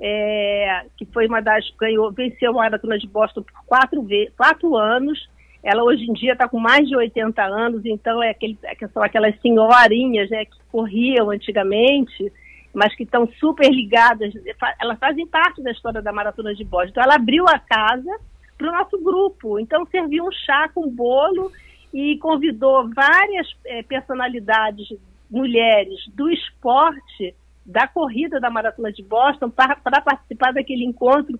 é, 0.00 0.86
que 0.96 1.04
foi 1.04 1.26
uma 1.26 1.42
das 1.42 1.68
ganhou, 1.78 2.10
venceu 2.10 2.52
a 2.52 2.62
maratona 2.62 2.96
de 2.96 3.06
Boston 3.06 3.42
por 3.42 3.62
quatro, 3.66 4.06
quatro 4.34 4.74
anos. 4.74 5.28
Ela 5.62 5.84
hoje 5.84 6.04
em 6.04 6.14
dia 6.14 6.32
está 6.32 6.48
com 6.48 6.58
mais 6.58 6.88
de 6.88 6.96
80 6.96 7.42
anos, 7.42 7.84
então 7.84 8.22
é 8.22 8.30
aquele, 8.30 8.56
é 8.62 8.88
são 8.88 9.02
aquelas 9.02 9.38
senhorinhas 9.42 10.30
né, 10.30 10.46
que 10.46 10.56
corriam 10.72 11.28
antigamente, 11.28 12.32
mas 12.74 12.94
que 12.94 13.04
estão 13.04 13.26
super 13.38 13.70
ligadas. 13.70 14.34
Elas 14.80 14.98
fazem 14.98 15.26
parte 15.26 15.62
da 15.62 15.70
história 15.70 16.02
da 16.02 16.12
maratona 16.12 16.54
de 16.54 16.64
Boston. 16.64 16.90
Então 16.90 17.02
ela 17.02 17.14
abriu 17.14 17.44
a 17.48 17.58
casa 17.58 18.18
para 18.58 18.68
o 18.68 18.72
nosso 18.72 18.98
grupo. 19.02 19.58
Então 19.58 19.86
serviu 19.86 20.24
um 20.24 20.32
chá 20.32 20.68
com 20.74 20.90
bolo 20.90 21.50
e 21.92 22.18
convidou 22.18 22.90
várias 22.92 23.46
é, 23.64 23.82
personalidades 23.82 24.88
mulheres 25.30 26.00
do 26.14 26.28
esporte 26.30 27.34
da 27.64 27.86
corrida 27.86 28.38
da 28.38 28.50
Maratona 28.50 28.92
de 28.92 29.02
Boston 29.02 29.48
para, 29.48 29.76
participar 29.76 30.52
daquele 30.52 30.84
encontro 30.84 31.38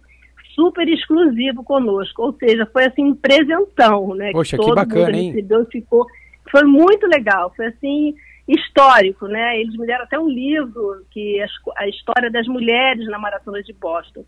super 0.54 0.88
exclusivo 0.88 1.62
conosco. 1.64 2.22
Ou 2.22 2.32
seja, 2.34 2.64
foi 2.66 2.86
assim 2.86 3.04
um 3.04 3.14
presentão, 3.14 4.14
né? 4.14 4.30
Poxa, 4.32 4.56
que, 4.56 4.64
que 4.64 4.74
bacana, 4.74 5.16
hein? 5.16 5.32
Recebeu, 5.32 5.66
ficou, 5.66 6.06
foi 6.50 6.62
muito 6.62 7.06
legal, 7.06 7.52
foi 7.54 7.66
assim 7.66 8.14
histórico, 8.46 9.26
né? 9.26 9.58
Eles 9.58 9.74
me 9.76 9.86
deram 9.86 10.04
até 10.04 10.18
um 10.18 10.28
livro 10.28 11.02
que 11.10 11.40
a, 11.40 11.46
a 11.78 11.88
história 11.88 12.30
das 12.30 12.46
mulheres 12.46 13.06
na 13.06 13.18
Maratona 13.18 13.62
de 13.62 13.72
Boston. 13.72 14.22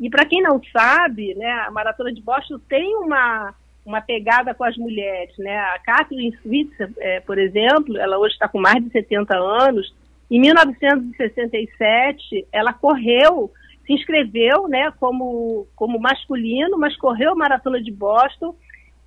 E 0.00 0.08
para 0.08 0.24
quem 0.24 0.42
não 0.42 0.58
sabe, 0.72 1.34
né, 1.34 1.50
a 1.66 1.70
Maratona 1.70 2.10
de 2.12 2.22
Boston 2.22 2.58
tem 2.68 2.96
uma 2.96 3.54
uma 3.84 4.00
pegada 4.02 4.54
com 4.54 4.64
as 4.64 4.76
mulheres, 4.76 5.32
né? 5.38 5.56
A 5.56 5.78
Kathleen 5.78 6.36
Switzer, 6.42 6.90
é, 6.98 7.20
por 7.20 7.38
exemplo, 7.38 7.96
ela 7.96 8.18
hoje 8.18 8.34
está 8.34 8.46
com 8.46 8.60
mais 8.60 8.84
de 8.84 8.90
70 8.90 9.34
anos. 9.34 9.94
Em 10.30 10.38
1967, 10.38 12.46
ela 12.52 12.74
correu, 12.74 13.50
se 13.86 13.94
inscreveu, 13.94 14.68
né, 14.68 14.92
como 15.00 15.66
como 15.74 15.98
masculino, 15.98 16.76
mas 16.76 16.94
correu 16.98 17.32
a 17.32 17.34
maratona 17.34 17.82
de 17.82 17.90
Boston. 17.90 18.54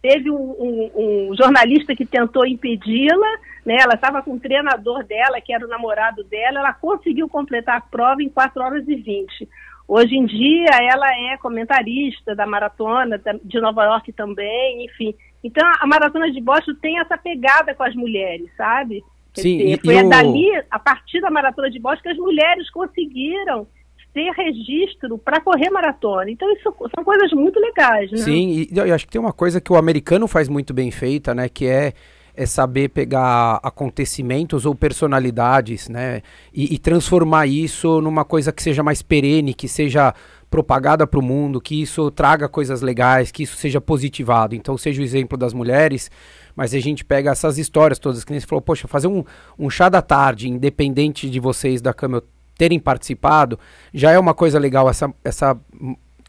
Teve 0.02 0.32
um, 0.32 0.36
um, 0.36 0.92
um 0.96 1.36
jornalista 1.36 1.96
que 1.96 2.06
tentou 2.06 2.46
impedi-la, 2.46 3.32
né? 3.66 3.78
Ela 3.80 3.94
estava 3.94 4.22
com 4.22 4.34
o 4.34 4.40
treinador 4.40 5.04
dela, 5.04 5.40
que 5.40 5.54
era 5.54 5.66
o 5.66 5.70
namorado 5.70 6.24
dela. 6.24 6.60
Ela 6.60 6.74
conseguiu 6.74 7.30
completar 7.30 7.78
a 7.78 7.82
prova 7.82 8.24
em 8.24 8.30
4 8.30 8.62
horas 8.62 8.88
e 8.88 8.96
20. 8.96 9.48
Hoje 9.88 10.16
em 10.16 10.26
dia 10.26 10.70
ela 10.90 11.08
é 11.34 11.38
comentarista 11.38 12.34
da 12.34 12.48
maratona 12.48 13.22
de 13.44 13.60
Nova 13.60 13.84
York 13.84 14.14
também, 14.14 14.86
enfim. 14.86 15.14
Então 15.44 15.70
a 15.80 15.86
maratona 15.86 16.32
de 16.32 16.40
Boston 16.40 16.74
tem 16.82 16.98
essa 17.00 17.18
pegada 17.18 17.76
com 17.76 17.84
as 17.84 17.94
mulheres, 17.94 18.50
sabe? 18.56 19.04
Sim, 19.34 19.58
dizer, 19.58 19.82
foi 19.84 20.10
dali, 20.10 20.50
a 20.70 20.80
partir 20.80 21.22
da 21.22 21.30
maratona 21.30 21.70
de 21.70 21.80
Boston, 21.80 22.04
que 22.04 22.10
as 22.10 22.18
mulheres 22.18 22.70
conseguiram 22.70 23.68
ter 24.14 24.32
registro 24.32 25.18
para 25.18 25.40
correr 25.42 25.70
maratona. 25.70 26.30
Então 26.30 26.52
isso 26.54 26.74
são 26.96 27.04
coisas 27.04 27.32
muito 27.32 27.60
legais, 27.60 28.12
né? 28.12 28.18
Sim, 28.18 28.68
e 28.70 28.78
eu 28.78 28.94
acho 28.94 29.06
que 29.06 29.12
tem 29.12 29.22
uma 29.22 29.34
coisa 29.34 29.62
que 29.62 29.72
o 29.72 29.78
americano 29.78 30.28
faz 30.28 30.50
muito 30.50 30.74
bem 30.74 30.92
feita, 30.92 31.34
né, 31.34 31.48
que 31.50 31.66
é 31.66 31.94
é 32.34 32.46
saber 32.46 32.90
pegar 32.90 33.60
acontecimentos 33.62 34.66
ou 34.66 34.74
personalidades, 34.74 35.90
né, 35.90 36.22
e, 36.54 36.74
e 36.74 36.78
transformar 36.78 37.46
isso 37.46 38.00
numa 38.00 38.24
coisa 38.24 38.54
que 38.54 38.64
seja 38.64 38.82
mais 38.82 39.02
perene, 39.02 39.54
que 39.54 39.68
seja 39.68 40.14
propagada 40.50 41.08
para 41.08 41.20
o 41.20 41.24
mundo, 41.24 41.62
que 41.62 41.82
isso 41.82 42.12
traga 42.12 42.50
coisas 42.50 42.82
legais, 42.82 43.32
que 43.32 43.44
isso 43.44 43.56
seja 43.56 43.80
positivado. 43.80 44.54
Então, 44.54 44.78
seja 44.78 45.02
o 45.02 45.06
exemplo 45.06 45.38
das 45.38 45.54
mulheres, 45.54 46.12
mas 46.56 46.74
a 46.74 46.80
gente 46.80 47.06
pega 47.06 47.32
essas 47.32 47.58
histórias 47.58 48.00
todas, 48.00 48.24
que 48.24 48.32
nem 48.32 48.40
você 48.40 48.48
falou, 48.48 48.62
poxa, 48.62 48.88
fazer 48.88 49.08
um, 49.08 49.24
um 49.58 49.70
chá 49.70 49.88
da 49.88 50.02
tarde, 50.02 50.50
independente 50.50 51.30
de 51.30 51.40
vocês 51.40 51.82
da 51.82 51.94
Câmara 51.94 52.24
terem 52.62 52.80
participado, 52.80 53.58
já 53.92 54.12
é 54.12 54.20
uma 54.20 54.36
coisa 54.36 54.60
legal 54.60 54.88
essa, 54.88 55.12
essa 55.24 55.60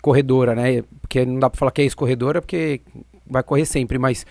corredora, 0.01 0.55
né? 0.55 0.83
Porque 1.03 1.27
não 1.27 1.39
dá 1.39 1.51
para 1.51 1.59
falar 1.59 1.71
que 1.71 1.83
é 1.83 1.85
ex-corredora, 1.85 2.41
porque 2.41 2.81
vai 3.27 3.43
correr 3.43 3.67
sempre, 3.67 3.99
mas 3.99 4.25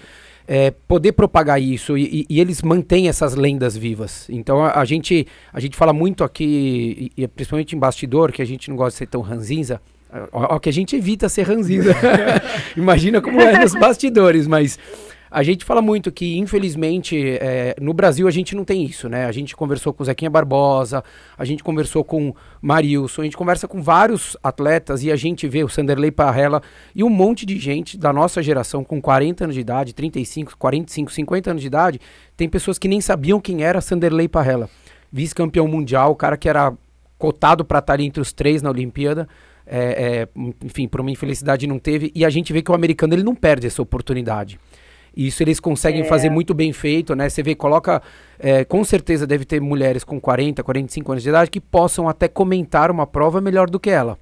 é, 0.48 0.72
poder 0.72 1.12
propagar 1.12 1.62
isso 1.62 1.96
e, 1.96 2.25
e, 2.27 2.41
eles 2.41 2.63
mantêm 2.63 3.08
essas 3.08 3.36
lendas 3.36 3.77
vivas. 3.77 4.25
Então 4.31 4.65
a, 4.65 4.79
a, 4.79 4.84
gente 4.84 5.27
a 5.53 5.60
gente 5.60 5.77
fala 5.77 5.93
muito 5.93 6.24
aqui, 6.24 7.12
e, 7.15 7.27
principalmente 7.27 7.75
em 7.75 7.79
bastidor, 7.79 8.31
que 8.31 8.41
a 8.41 8.46
gente 8.46 8.67
não 8.67 8.75
gosta 8.75 8.93
de 8.93 8.98
ser 8.98 9.05
tão 9.05 9.22
ranzinza. 9.22 9.79
Ó, 10.31 10.55
ó 10.55 10.60
que 10.60 10.70
a 10.70 10.74
gente 10.74 10.96
evita 10.96 11.29
ser 11.29 11.43
ranzinza. 11.43 11.96
Imagina 12.75 13.22
como 13.22 13.39
é 13.39 13.60
nos 13.60 13.74
bastidores, 13.74 14.48
mas 14.48 14.79
a 15.31 15.43
gente 15.43 15.63
fala 15.63 15.81
muito 15.81 16.11
que, 16.11 16.38
infelizmente, 16.38 17.38
é, 17.39 17.73
no 17.79 17.93
Brasil 17.93 18.27
a 18.27 18.31
gente 18.31 18.53
não 18.53 18.65
tem 18.65 18.83
isso, 18.83 19.07
né? 19.07 19.25
A 19.25 19.31
gente 19.31 19.55
conversou 19.55 19.93
com 19.93 20.03
o 20.03 20.05
Zequinha 20.05 20.29
Barbosa, 20.29 21.01
a 21.38 21.45
gente 21.45 21.63
conversou 21.63 22.03
com 22.03 22.35
Marilson, 22.61 23.21
a 23.21 23.23
gente 23.23 23.38
conversa 23.38 23.65
com 23.65 23.81
vários 23.81 24.35
atletas 24.43 25.03
e 25.03 25.09
a 25.09 25.15
gente 25.15 25.47
vê 25.47 25.63
o 25.63 25.69
Sanderley 25.69 26.11
Parrella 26.11 26.61
e 26.93 27.01
um 27.01 27.09
monte 27.09 27.45
de 27.45 27.57
gente 27.57 27.97
da 27.97 28.11
nossa 28.11 28.43
geração 28.43 28.83
com 28.83 29.01
40 29.01 29.45
anos 29.45 29.55
de 29.55 29.61
idade, 29.61 29.95
35, 29.95 30.57
45, 30.57 31.09
50 31.13 31.51
anos 31.51 31.61
de 31.61 31.67
idade, 31.67 32.01
tem 32.35 32.50
pessoas 32.50 32.77
que 32.77 32.89
nem 32.89 33.00
sabiam 33.00 33.39
quem 33.39 33.63
era 33.63 33.79
Sanderley 33.79 34.27
Parrella. 34.27 34.69
Vice-campeão 35.09 35.65
mundial, 35.65 36.11
o 36.11 36.15
cara 36.15 36.35
que 36.35 36.50
era 36.50 36.73
cotado 37.17 37.63
para 37.63 37.79
estar 37.79 38.01
entre 38.01 38.19
os 38.21 38.33
três 38.33 38.61
na 38.61 38.69
Olimpíada. 38.69 39.29
É, 39.65 40.25
é, 40.25 40.27
enfim, 40.65 40.88
por 40.88 41.00
uma 41.00 41.11
infelicidade 41.11 41.65
não 41.67 41.79
teve. 41.79 42.11
E 42.13 42.25
a 42.25 42.29
gente 42.29 42.51
vê 42.51 42.61
que 42.61 42.71
o 42.71 42.75
americano 42.75 43.13
ele 43.13 43.23
não 43.23 43.35
perde 43.35 43.67
essa 43.67 43.81
oportunidade. 43.81 44.59
Isso 45.15 45.43
eles 45.43 45.59
conseguem 45.59 46.01
é. 46.01 46.05
fazer 46.05 46.29
muito 46.29 46.53
bem 46.53 46.71
feito, 46.71 47.15
né? 47.15 47.29
Você 47.29 47.43
vê, 47.43 47.53
coloca. 47.55 48.01
É, 48.39 48.65
com 48.65 48.83
certeza 48.83 49.27
deve 49.27 49.45
ter 49.45 49.61
mulheres 49.61 50.03
com 50.03 50.19
40, 50.19 50.63
45 50.63 51.11
anos 51.11 51.23
de 51.23 51.29
idade 51.29 51.51
que 51.51 51.59
possam 51.59 52.09
até 52.09 52.27
comentar 52.27 52.89
uma 52.89 53.05
prova 53.05 53.39
melhor 53.39 53.69
do 53.69 53.79
que 53.79 53.89
ela. 53.89 54.17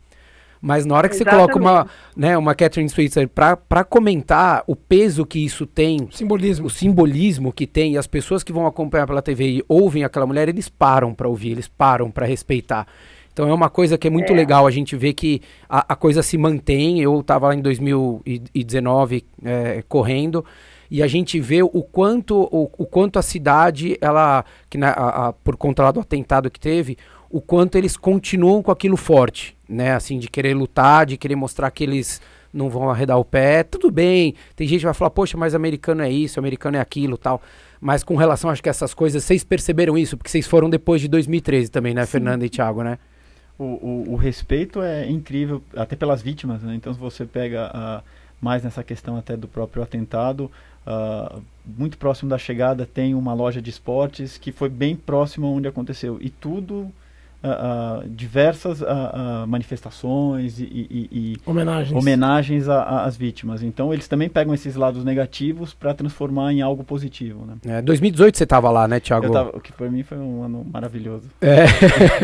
Mas 0.62 0.86
na 0.86 0.96
hora 0.96 1.08
que 1.08 1.16
Exatamente. 1.16 1.42
você 1.42 1.54
coloca 1.54 1.60
uma, 1.60 1.88
né, 2.16 2.38
uma 2.38 2.54
Catherine 2.54 2.90
Switzer 2.90 3.30
para 3.30 3.84
comentar 3.84 4.64
o 4.68 4.76
peso 4.76 5.26
que 5.26 5.40
isso 5.40 5.66
tem, 5.66 6.10
simbolismo. 6.12 6.68
o 6.68 6.70
simbolismo 6.70 7.54
que 7.54 7.66
tem, 7.66 7.94
e 7.94 7.98
as 7.98 8.08
pessoas 8.08 8.44
que 8.44 8.52
vão 8.52 8.68
acompanhar 8.68 9.08
pela 9.08 9.22
TV 9.22 9.50
e 9.50 9.64
ouvem 9.70 10.04
aquela 10.04 10.26
mulher, 10.26 10.50
eles 10.50 10.68
param 10.68 11.14
para 11.14 11.30
ouvir, 11.30 11.52
eles 11.52 11.70
param 11.70 12.12
para 12.12 12.26
respeitar. 12.26 12.86
Então 13.32 13.48
é 13.48 13.54
uma 13.54 13.70
coisa 13.70 13.98
que 13.98 14.06
é 14.06 14.10
muito 14.10 14.34
é. 14.34 14.36
legal 14.36 14.68
a 14.68 14.72
gente 14.72 14.98
ver 14.98 15.14
que 15.14 15.42
a, 15.70 15.94
a 15.94 15.96
coisa 15.96 16.22
se 16.22 16.38
mantém. 16.38 17.00
Eu 17.00 17.22
estava 17.22 17.48
lá 17.48 17.56
em 17.56 17.62
2019 17.62 19.24
é, 19.46 19.82
correndo 19.88 20.44
e 20.90 21.04
a 21.04 21.08
gente 21.08 21.40
vê 21.40 21.62
o 21.62 21.84
quanto, 21.84 22.36
o, 22.52 22.70
o 22.78 22.86
quanto 22.86 23.20
a 23.20 23.22
cidade, 23.22 23.98
ela, 24.02 24.44
que 24.70 24.78
na, 24.78 24.90
a, 24.90 25.28
a, 25.28 25.34
por 25.34 25.56
conta 25.56 25.92
do 25.92 26.00
atentado 26.00 26.50
que 26.50 26.60
teve, 26.60 26.98
o 27.30 27.40
quanto 27.40 27.78
eles 27.78 27.96
continuam 27.96 28.64
com 28.64 28.72
aquilo 28.72 28.98
forte, 28.98 29.56
né? 29.68 29.94
Assim, 29.94 30.18
de 30.18 30.28
querer 30.28 30.56
lutar, 30.56 31.06
de 31.06 31.16
querer 31.16 31.36
mostrar 31.36 31.70
que 31.70 31.84
eles 31.84 32.20
não 32.52 32.70
vão 32.70 32.90
arredar 32.90 33.20
o 33.20 33.26
pé. 33.26 33.64
Tudo 33.64 33.92
bem, 33.92 34.34
tem 34.56 34.68
gente 34.68 34.80
que 34.80 34.86
vai 34.86 34.94
falar, 34.94 35.12
poxa, 35.12 35.38
mas 35.38 35.54
americano 35.54 36.02
é 36.02 36.10
isso, 36.10 36.40
americano 36.40 36.78
é 36.78 36.80
aquilo 36.80 37.18
tal. 37.18 37.42
Mas 37.80 38.04
com 38.04 38.16
relação, 38.16 38.50
acho 38.50 38.64
que 38.64 38.70
essas 38.70 38.94
coisas, 38.94 39.24
vocês 39.24 39.44
perceberam 39.44 39.98
isso, 39.98 40.18
porque 40.18 40.30
vocês 40.30 40.48
foram 40.48 40.70
depois 40.70 41.02
de 41.02 41.08
2013 41.08 41.70
também, 41.70 41.94
né, 41.94 42.06
Sim. 42.06 42.12
Fernanda 42.14 42.46
e 42.46 42.50
Thiago, 42.50 42.84
né? 42.84 42.98
O, 43.58 43.64
o, 43.64 44.14
o, 44.14 44.16
respeito 44.16 44.82
é 44.82 45.08
incrível, 45.10 45.62
até 45.76 45.96
pelas 45.96 46.22
vítimas, 46.22 46.64
né? 46.64 46.76
Então, 46.76 46.94
se 46.94 47.00
você 47.00 47.26
pega 47.26 47.70
a, 47.74 48.02
mais 48.42 48.64
nessa 48.64 48.84
questão 48.84 49.18
até 49.18 49.36
do 49.36 49.50
próprio 49.50 49.84
atentado, 49.84 50.50
uh, 50.90 51.42
muito 51.66 51.98
próximo 51.98 52.30
da 52.30 52.38
chegada 52.38 52.86
tem 52.86 53.14
uma 53.14 53.34
loja 53.34 53.62
de 53.62 53.70
esportes 53.70 54.38
que 54.38 54.52
foi 54.52 54.70
bem 54.70 54.96
próximo 54.96 55.48
onde 55.48 55.68
aconteceu. 55.68 56.18
E 56.20 56.30
tudo 56.30 56.92
uh, 57.44 58.06
uh, 58.06 58.10
diversas 58.10 58.82
uh, 58.82 59.48
manifestações 59.48 60.60
e, 60.60 60.64
e, 60.64 61.10
e 61.12 61.38
homenagens, 61.46 61.98
homenagens 61.98 62.70
às 62.70 63.16
vítimas. 63.18 63.64
Então 63.64 63.94
eles 63.94 64.08
também 64.08 64.30
pegam 64.30 64.54
esses 64.54 64.76
lados 64.76 65.04
negativos 65.04 65.74
para 65.74 65.94
transformar 65.94 66.54
em 66.54 66.62
algo 66.62 66.84
positivo. 66.84 67.46
Né? 67.46 67.78
É, 67.78 67.82
2018 67.82 68.38
você 68.38 68.44
estava 68.44 68.70
lá, 68.70 68.88
né, 68.88 69.00
Thiago? 69.00 69.32
Tava, 69.32 69.56
o 69.56 69.62
que 69.62 69.72
para 69.72 69.90
mim 69.90 70.04
foi 70.04 70.18
um 70.18 70.44
ano 70.44 70.66
maravilhoso. 70.72 71.30
É. 71.42 71.66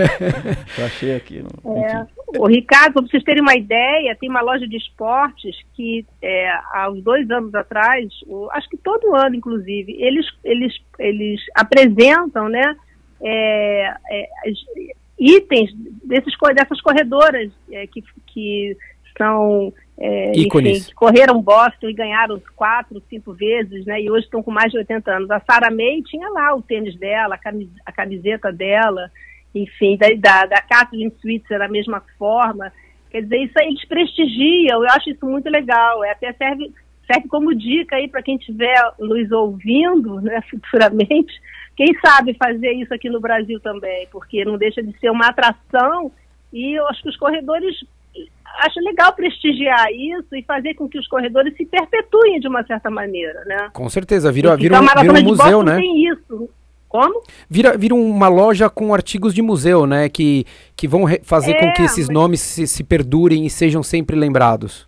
Eu 0.78 0.86
achei 0.86 1.16
aquilo. 1.16 1.48
É. 1.78 2.06
O 2.38 2.48
Ricardo, 2.48 2.94
para 2.94 3.02
vocês 3.04 3.24
terem 3.24 3.42
uma 3.42 3.56
ideia, 3.56 4.16
tem 4.20 4.30
uma 4.30 4.42
loja 4.42 4.68
de 4.68 4.76
esportes 4.78 5.56
que 5.74 6.06
é, 6.22 6.50
há 6.74 6.90
uns 6.92 7.02
dois 7.04 7.30
anos 7.30 7.54
atrás, 7.56 8.10
acho 8.52 8.70
que 8.70 8.78
todo 8.78 9.16
ano, 9.16 9.36
inclusive, 9.36 9.96
eles, 10.00 10.26
eles, 10.44 10.74
eles 11.00 11.42
apresentam, 11.56 12.50
né? 12.50 12.76
É, 13.22 13.94
é, 14.10 14.30
itens 15.18 15.72
desses, 16.04 16.34
dessas 16.54 16.82
corredoras 16.82 17.52
é, 17.72 17.88
que, 17.88 18.04
que 18.28 18.78
são 19.18 19.74
é, 19.98 20.32
enfim, 20.32 20.50
que 20.50 20.94
correram 20.94 21.42
Boston 21.42 21.88
e 21.88 21.94
ganharam 21.94 22.42
quatro, 22.56 23.02
cinco 23.10 23.34
vezes, 23.34 23.86
né? 23.86 24.02
E 24.02 24.12
hoje 24.12 24.26
estão 24.26 24.44
com 24.44 24.52
mais 24.52 24.72
de 24.72 24.78
80 24.78 25.10
anos. 25.10 25.32
A 25.32 25.40
Sarah 25.40 25.72
May 25.72 26.02
tinha 26.02 26.30
lá 26.30 26.54
o 26.54 26.62
tênis 26.62 26.98
dela, 26.98 27.40
a 27.86 27.92
camiseta 27.92 28.52
dela, 28.52 29.10
enfim, 29.54 29.96
da, 29.98 30.10
da, 30.18 30.46
da 30.48 30.62
Kathleen 30.62 31.12
Switzer 31.22 31.60
da 31.60 31.70
mesma 31.70 32.04
forma. 32.18 32.74
Quer 33.10 33.22
dizer, 33.22 33.38
isso 33.38 33.58
aí 33.58 33.68
eles 33.68 33.86
prestigiam, 33.86 34.84
eu 34.84 34.90
acho 34.90 35.10
isso 35.10 35.26
muito 35.26 35.50
legal. 35.50 36.04
É, 36.04 36.12
até 36.12 36.34
serve, 36.34 36.74
serve 37.10 37.30
como 37.30 37.56
dica 37.56 37.96
aí 37.96 38.10
para 38.10 38.22
quem 38.22 38.36
estiver 38.36 38.78
nos 39.00 39.32
ouvindo, 39.32 40.20
né, 40.20 40.42
futuramente, 40.52 41.34
quem 41.76 41.88
sabe 42.00 42.36
fazer 42.36 42.72
isso 42.72 42.94
aqui 42.94 43.10
no 43.10 43.20
Brasil 43.20 43.60
também, 43.60 44.08
porque 44.12 44.46
não 44.46 44.58
deixa 44.58 44.82
de 44.82 44.98
ser 45.00 45.10
uma 45.10 45.28
atração 45.28 46.12
e 46.54 46.78
eu 46.78 46.88
acho 46.88 47.02
que 47.02 47.10
os 47.10 47.18
corredores 47.18 47.76
acho 48.60 48.80
legal 48.80 49.14
prestigiar 49.14 49.92
isso 49.92 50.34
e 50.34 50.44
fazer 50.44 50.74
com 50.76 50.88
que 50.88 50.98
os 50.98 51.08
corredores 51.08 51.56
se 51.58 51.66
perpetuem 51.66 52.40
de 52.40 52.48
uma 52.48 52.64
certa 52.64 52.90
maneira, 52.90 53.44
né? 53.46 53.70
Com 53.74 53.90
certeza, 53.90 54.32
vira, 54.32 54.56
vira, 54.56 54.80
um, 54.80 54.86
vira 54.86 55.14
um 55.14 55.24
museu, 55.24 55.64
né? 55.64 55.76
Tem 55.76 56.08
isso. 56.08 56.50
Como? 56.88 57.22
Vira, 57.50 57.78
vira 57.78 57.94
uma 57.94 58.30
loja 58.30 58.70
com 58.70 58.94
artigos 58.94 59.34
de 59.34 59.42
museu, 59.42 59.86
né? 59.86 60.08
Que, 60.08 60.46
que 60.78 60.88
vão 60.88 61.04
fazer 61.24 61.52
é, 61.52 61.60
com 61.60 61.74
que 61.74 61.82
esses 61.82 62.08
mas... 62.08 62.14
nomes 62.14 62.40
se, 62.40 62.66
se 62.66 62.84
perdurem 62.84 63.46
e 63.46 63.50
sejam 63.50 63.84
sempre 63.84 64.16
lembrados. 64.16 64.88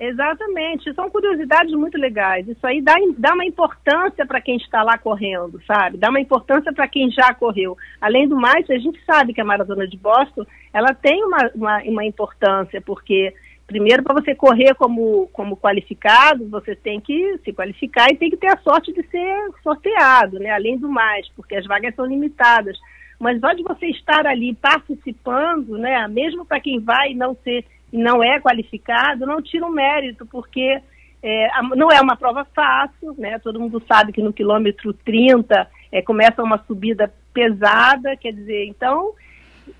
Exatamente, 0.00 0.94
são 0.94 1.10
curiosidades 1.10 1.74
muito 1.74 1.98
legais. 1.98 2.46
Isso 2.46 2.64
aí 2.64 2.80
dá, 2.80 2.94
dá 3.16 3.34
uma 3.34 3.44
importância 3.44 4.24
para 4.24 4.40
quem 4.40 4.56
está 4.56 4.82
lá 4.84 4.96
correndo, 4.96 5.60
sabe? 5.66 5.98
Dá 5.98 6.08
uma 6.08 6.20
importância 6.20 6.72
para 6.72 6.86
quem 6.86 7.10
já 7.10 7.34
correu. 7.34 7.76
Além 8.00 8.28
do 8.28 8.36
mais, 8.36 8.70
a 8.70 8.78
gente 8.78 9.04
sabe 9.04 9.34
que 9.34 9.40
a 9.40 9.44
maratona 9.44 9.88
de 9.88 9.96
Boston 9.96 10.46
ela 10.72 10.94
tem 10.94 11.24
uma, 11.24 11.50
uma, 11.52 11.82
uma 11.82 12.04
importância, 12.04 12.80
porque 12.80 13.34
primeiro 13.66 14.04
para 14.04 14.14
você 14.14 14.36
correr 14.36 14.72
como, 14.76 15.28
como 15.32 15.56
qualificado, 15.56 16.48
você 16.48 16.76
tem 16.76 17.00
que 17.00 17.36
se 17.44 17.52
qualificar 17.52 18.06
e 18.08 18.16
tem 18.16 18.30
que 18.30 18.36
ter 18.36 18.52
a 18.52 18.58
sorte 18.58 18.92
de 18.92 19.02
ser 19.08 19.50
sorteado, 19.64 20.38
né? 20.38 20.50
Além 20.52 20.78
do 20.78 20.88
mais, 20.88 21.28
porque 21.30 21.56
as 21.56 21.66
vagas 21.66 21.92
são 21.96 22.06
limitadas. 22.06 22.78
Mas 23.18 23.40
só 23.40 23.52
de 23.52 23.64
você 23.64 23.86
estar 23.86 24.28
ali 24.28 24.54
participando, 24.54 25.76
né? 25.76 26.06
Mesmo 26.06 26.46
para 26.46 26.60
quem 26.60 26.78
vai 26.78 27.14
não 27.14 27.36
ser 27.42 27.64
não 27.92 28.22
é 28.22 28.40
qualificado, 28.40 29.26
não 29.26 29.40
tira 29.40 29.66
o 29.66 29.72
mérito, 29.72 30.26
porque 30.26 30.80
é, 31.22 31.48
não 31.74 31.90
é 31.90 32.00
uma 32.00 32.16
prova 32.16 32.44
fácil, 32.54 33.14
né? 33.18 33.38
Todo 33.38 33.60
mundo 33.60 33.82
sabe 33.88 34.12
que 34.12 34.22
no 34.22 34.32
quilômetro 34.32 34.92
30 34.92 35.68
é, 35.90 36.02
começa 36.02 36.42
uma 36.42 36.58
subida 36.66 37.12
pesada, 37.32 38.16
quer 38.16 38.32
dizer, 38.32 38.66
então 38.66 39.14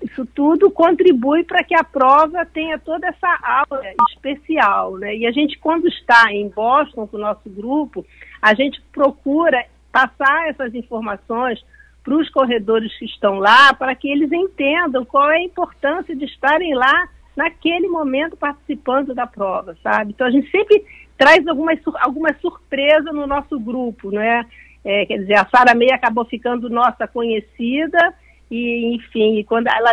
isso 0.01 0.25
tudo 0.25 0.69
contribui 0.69 1.43
para 1.43 1.63
que 1.63 1.75
a 1.75 1.83
prova 1.83 2.45
tenha 2.45 2.77
toda 2.77 3.07
essa 3.07 3.39
aura 3.43 3.93
especial, 4.11 4.97
né? 4.97 5.15
E 5.15 5.25
a 5.25 5.31
gente, 5.31 5.57
quando 5.57 5.87
está 5.87 6.31
em 6.31 6.47
Boston 6.49 7.07
com 7.07 7.17
o 7.17 7.21
nosso 7.21 7.49
grupo, 7.49 8.05
a 8.41 8.53
gente 8.53 8.81
procura 8.91 9.65
passar 9.91 10.49
essas 10.49 10.73
informações 10.75 11.63
para 12.03 12.15
os 12.15 12.29
corredores 12.29 12.97
que 12.97 13.05
estão 13.05 13.39
lá, 13.39 13.73
para 13.73 13.95
que 13.95 14.09
eles 14.09 14.31
entendam 14.31 15.03
qual 15.05 15.29
é 15.31 15.37
a 15.37 15.43
importância 15.43 16.15
de 16.15 16.25
estarem 16.25 16.73
lá 16.73 17.09
naquele 17.35 17.87
momento 17.87 18.35
participando 18.35 19.13
da 19.13 19.25
prova, 19.25 19.77
sabe? 19.81 20.11
Então 20.11 20.27
a 20.27 20.31
gente 20.31 20.49
sempre 20.49 20.83
traz 21.17 21.45
alguma, 21.47 21.71
alguma 22.01 22.33
surpresa 22.35 23.11
no 23.11 23.27
nosso 23.27 23.59
grupo, 23.59 24.11
né? 24.11 24.45
É, 24.83 25.05
quer 25.05 25.17
dizer, 25.19 25.35
a 25.35 25.47
Sara 25.47 25.75
Meia 25.75 25.95
acabou 25.95 26.25
ficando 26.25 26.69
nossa 26.69 27.07
conhecida 27.07 28.13
e, 28.49 28.95
enfim, 28.95 29.43
quando 29.43 29.67
ela 29.67 29.91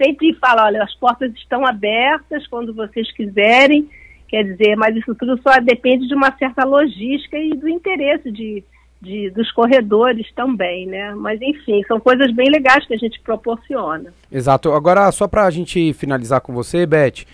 sempre 0.00 0.32
fala, 0.34 0.66
olha, 0.66 0.82
as 0.82 0.94
portas 0.94 1.32
estão 1.34 1.66
abertas 1.66 2.46
quando 2.46 2.72
vocês 2.72 3.10
quiserem, 3.12 3.88
quer 4.28 4.44
dizer, 4.44 4.76
mas 4.76 4.96
isso 4.96 5.14
tudo 5.16 5.40
só 5.42 5.58
depende 5.60 6.06
de 6.06 6.14
uma 6.14 6.34
certa 6.38 6.64
logística 6.64 7.36
e 7.36 7.50
do 7.50 7.68
interesse 7.68 8.30
de, 8.30 8.64
de, 9.00 9.30
dos 9.30 9.50
corredores 9.52 10.26
também, 10.34 10.86
né? 10.86 11.14
Mas 11.14 11.40
enfim, 11.40 11.82
são 11.88 11.98
coisas 11.98 12.32
bem 12.34 12.50
legais 12.50 12.86
que 12.86 12.94
a 12.94 12.98
gente 12.98 13.20
proporciona. 13.20 14.12
Exato. 14.30 14.72
Agora, 14.72 15.10
só 15.10 15.26
para 15.26 15.44
a 15.44 15.50
gente 15.50 15.92
finalizar 15.94 16.40
com 16.40 16.52
você, 16.52 16.84
Beth, 16.84 17.24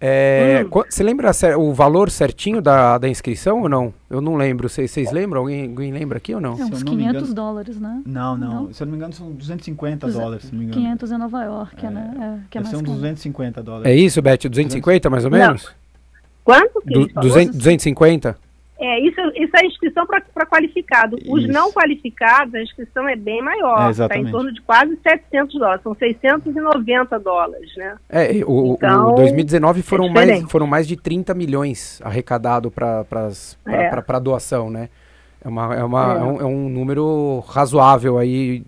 é, 0.00 0.66
hum. 0.66 0.82
você 0.90 1.02
lembra 1.02 1.30
o 1.56 1.72
valor 1.72 2.10
certinho 2.10 2.60
da, 2.60 2.98
da 2.98 3.08
inscrição 3.08 3.62
ou 3.62 3.68
não? 3.70 3.94
Eu 4.10 4.20
não 4.20 4.36
lembro. 4.36 4.68
Vocês 4.68 5.10
lembram? 5.10 5.40
Alguém, 5.40 5.68
alguém 5.68 5.92
lembra 5.92 6.18
aqui 6.18 6.34
ou 6.34 6.40
não? 6.42 6.60
É 6.60 6.64
uns 6.64 6.82
500 6.82 7.00
engano, 7.00 7.34
dólares, 7.34 7.80
né? 7.80 8.02
Não, 8.04 8.36
não, 8.36 8.64
não, 8.64 8.72
Se 8.72 8.82
eu 8.82 8.86
não 8.86 8.92
me 8.92 8.98
engano, 8.98 9.14
são 9.14 9.32
250 9.32 10.06
Duze 10.06 10.18
dólares. 10.18 10.44
Se 10.44 10.52
não 10.52 10.58
me 10.58 10.66
engano. 10.66 10.82
500 10.82 11.10
em 11.12 11.18
Nova 11.18 11.44
York, 11.44 11.86
é, 11.86 11.90
né? 11.90 12.14
É, 12.16 12.46
que 12.50 12.58
é 12.58 12.60
mais 12.60 12.70
são 12.70 12.82
250 12.82 13.62
dólares. 13.62 13.86
É 13.90 13.94
isso, 13.94 14.20
Beth? 14.20 14.46
250 14.48 15.08
mais 15.08 15.24
ou 15.24 15.30
menos? 15.30 15.64
Não. 15.64 15.72
Quanto? 16.44 16.82
Du 16.84 17.06
200, 17.06 17.56
250? 17.56 18.36
É, 18.78 19.00
isso, 19.00 19.20
isso 19.36 19.56
é 19.56 19.66
inscrição 19.66 20.04
para 20.06 20.46
qualificado. 20.46 21.16
Os 21.28 21.44
isso. 21.44 21.52
não 21.52 21.72
qualificados, 21.72 22.54
a 22.54 22.60
inscrição 22.60 23.08
é 23.08 23.14
bem 23.14 23.40
maior. 23.40 23.90
Está 23.90 24.08
é, 24.10 24.18
em 24.18 24.30
torno 24.30 24.52
de 24.52 24.60
quase 24.62 24.98
700 25.02 25.58
dólares. 25.58 25.82
São 25.82 25.94
690 25.94 27.18
dólares, 27.20 27.70
né? 27.76 27.96
É, 28.08 28.42
o, 28.44 28.74
então, 28.74 29.12
o 29.12 29.14
2019 29.14 29.82
foram, 29.82 30.06
é 30.06 30.10
mais, 30.10 30.42
foram 30.50 30.66
mais 30.66 30.88
de 30.88 30.96
30 30.96 31.34
milhões 31.34 32.00
arrecadado 32.02 32.70
para 32.70 33.06
é. 33.66 34.20
doação, 34.20 34.70
né? 34.70 34.88
É, 35.44 35.48
uma, 35.48 35.74
é, 35.74 35.84
uma, 35.84 36.14
é. 36.14 36.18
é. 36.18 36.22
um, 36.22 36.40
é 36.40 36.44
um 36.44 36.68
número 36.68 37.44
razoável 37.46 38.18
aí 38.18 38.64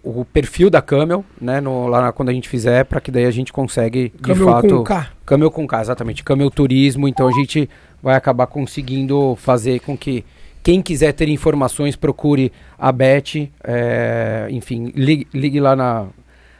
o, 0.03 0.19
o 0.19 0.25
perfil 0.25 0.69
da 0.69 0.81
Camel, 0.81 1.23
né? 1.39 1.61
No, 1.61 1.87
lá 1.87 2.01
na, 2.01 2.11
quando 2.11 2.29
a 2.29 2.33
gente 2.33 2.49
fizer, 2.49 2.83
para 2.83 2.99
que 2.99 3.11
daí 3.11 3.25
a 3.25 3.31
gente 3.31 3.53
consegue, 3.53 4.09
de 4.09 4.21
Camel 4.21 4.45
fato. 4.45 4.67
Com 4.67 4.83
K. 4.83 5.09
Camel 5.25 5.51
com 5.51 5.65
K, 5.65 5.81
exatamente. 5.81 6.21
Camel 6.21 6.51
Turismo. 6.51 7.07
Então 7.07 7.29
a 7.29 7.31
gente 7.31 7.69
vai 8.03 8.15
acabar 8.15 8.45
conseguindo 8.45 9.37
fazer 9.37 9.79
com 9.79 9.97
que 9.97 10.25
quem 10.63 10.81
quiser 10.81 11.13
ter 11.13 11.29
informações 11.29 11.95
procure 11.95 12.51
a 12.77 12.91
Beth, 12.91 13.49
é, 13.63 14.47
enfim, 14.49 14.91
ligue, 14.95 15.27
ligue 15.33 15.59
lá 15.59 15.75
na 15.75 16.07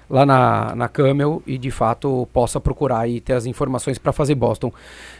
lá 0.10 0.26
na, 0.26 0.74
na 0.76 0.88
Camel 0.88 1.44
e 1.46 1.58
de 1.58 1.70
fato 1.70 2.28
possa 2.34 2.60
procurar 2.60 3.08
e 3.08 3.22
ter 3.22 3.34
as 3.34 3.46
informações 3.46 4.00
para 4.00 4.12
fazer 4.12 4.34
Boston. 4.34 4.74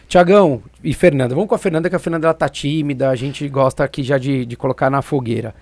Tiagão 0.08 0.60
e 0.82 0.92
Fernanda, 0.92 1.34
vamos 1.34 1.48
com 1.48 1.54
a 1.54 1.58
Fernanda, 1.58 1.88
que 1.88 1.94
a 1.94 1.98
Fernanda 2.00 2.26
ela 2.26 2.34
tá 2.34 2.48
tímida, 2.48 3.08
a 3.08 3.14
gente 3.14 3.48
gosta 3.48 3.84
aqui 3.84 4.02
já 4.02 4.18
de, 4.18 4.44
de 4.44 4.56
colocar 4.56 4.90
na 4.90 5.00
fogueira. 5.00 5.54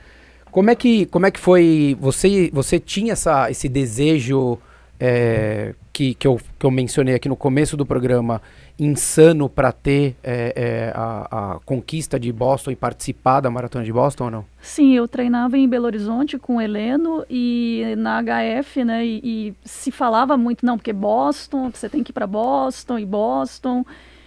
Como 0.51 0.71
é 0.71 0.75
que, 0.75 1.05
como 1.07 1.27
é 1.27 1.31
que 1.31 1.39
foi? 1.39 1.95
Você, 2.01 2.51
você 2.53 2.81
tinha 2.81 3.13
essa, 3.13 3.51
esse 3.51 3.69
desejo 3.69 4.59
é, 4.99 5.75
que, 5.93 6.15
que, 6.15 6.27
eu, 6.27 6.41
que 6.59 6.65
eu 6.65 6.71
mencionei 6.71 7.15
aqui 7.15 7.29
no 7.29 7.37
começo 7.37 7.77
do 7.77 7.85
programa, 7.85 8.41
insano 8.79 9.49
para 9.49 9.73
ter 9.73 10.17
é, 10.23 10.53
é, 10.55 10.93
a, 10.95 11.55
a, 11.55 11.61
conquista 11.61 12.19
de 12.19 12.33
Boston 12.33 12.71
e 12.71 12.77
participar 12.77 13.41
da 13.41 13.51
maratona 13.51 13.85
de 13.85 13.93
Boston 13.93 14.25
ou 14.25 14.31
não? 14.31 14.45
Sim, 14.61 14.95
eu 14.95 15.09
treinava 15.09 15.59
em 15.59 15.69
Belo 15.69 15.87
Horizonte 15.87 16.39
com 16.39 16.57
o 16.57 16.61
Heleno 16.61 17.25
e 17.29 17.95
na 17.99 18.23
HF, 18.23 18.85
né? 18.85 19.05
E, 19.05 19.21
e 19.25 19.55
se 19.65 19.91
falava 19.91 20.37
muito, 20.37 20.65
não, 20.65 20.77
porque 20.77 20.93
Boston, 20.93 21.71
você 21.73 21.89
tem 21.89 22.05
que 22.05 22.11
ir 22.11 22.15
para 22.15 22.27
Boston 22.27 22.99
e 22.99 23.05
Boston. 23.05 23.85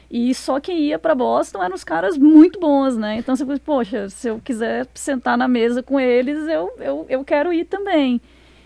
E 0.10 0.36
só 0.36 0.60
quem 0.60 0.82
ia 0.82 1.00
para 1.00 1.16
Boston 1.16 1.64
eram 1.64 1.74
os 1.74 1.86
caras 1.86 2.18
muito 2.18 2.60
bons, 2.60 2.98
né? 2.98 3.16
Então 3.16 3.34
você 3.34 3.46
falou, 3.46 3.60
poxa, 3.62 4.10
se 4.10 4.28
eu 4.28 4.42
quiser 4.44 4.86
sentar 4.94 5.38
na 5.38 5.48
mesa 5.48 5.82
com 5.82 5.98
eles, 5.98 6.50
eu, 6.50 6.70
eu, 6.80 7.06
eu 7.08 7.24
quero 7.24 7.54
ir 7.54 7.64
também. 7.64 8.20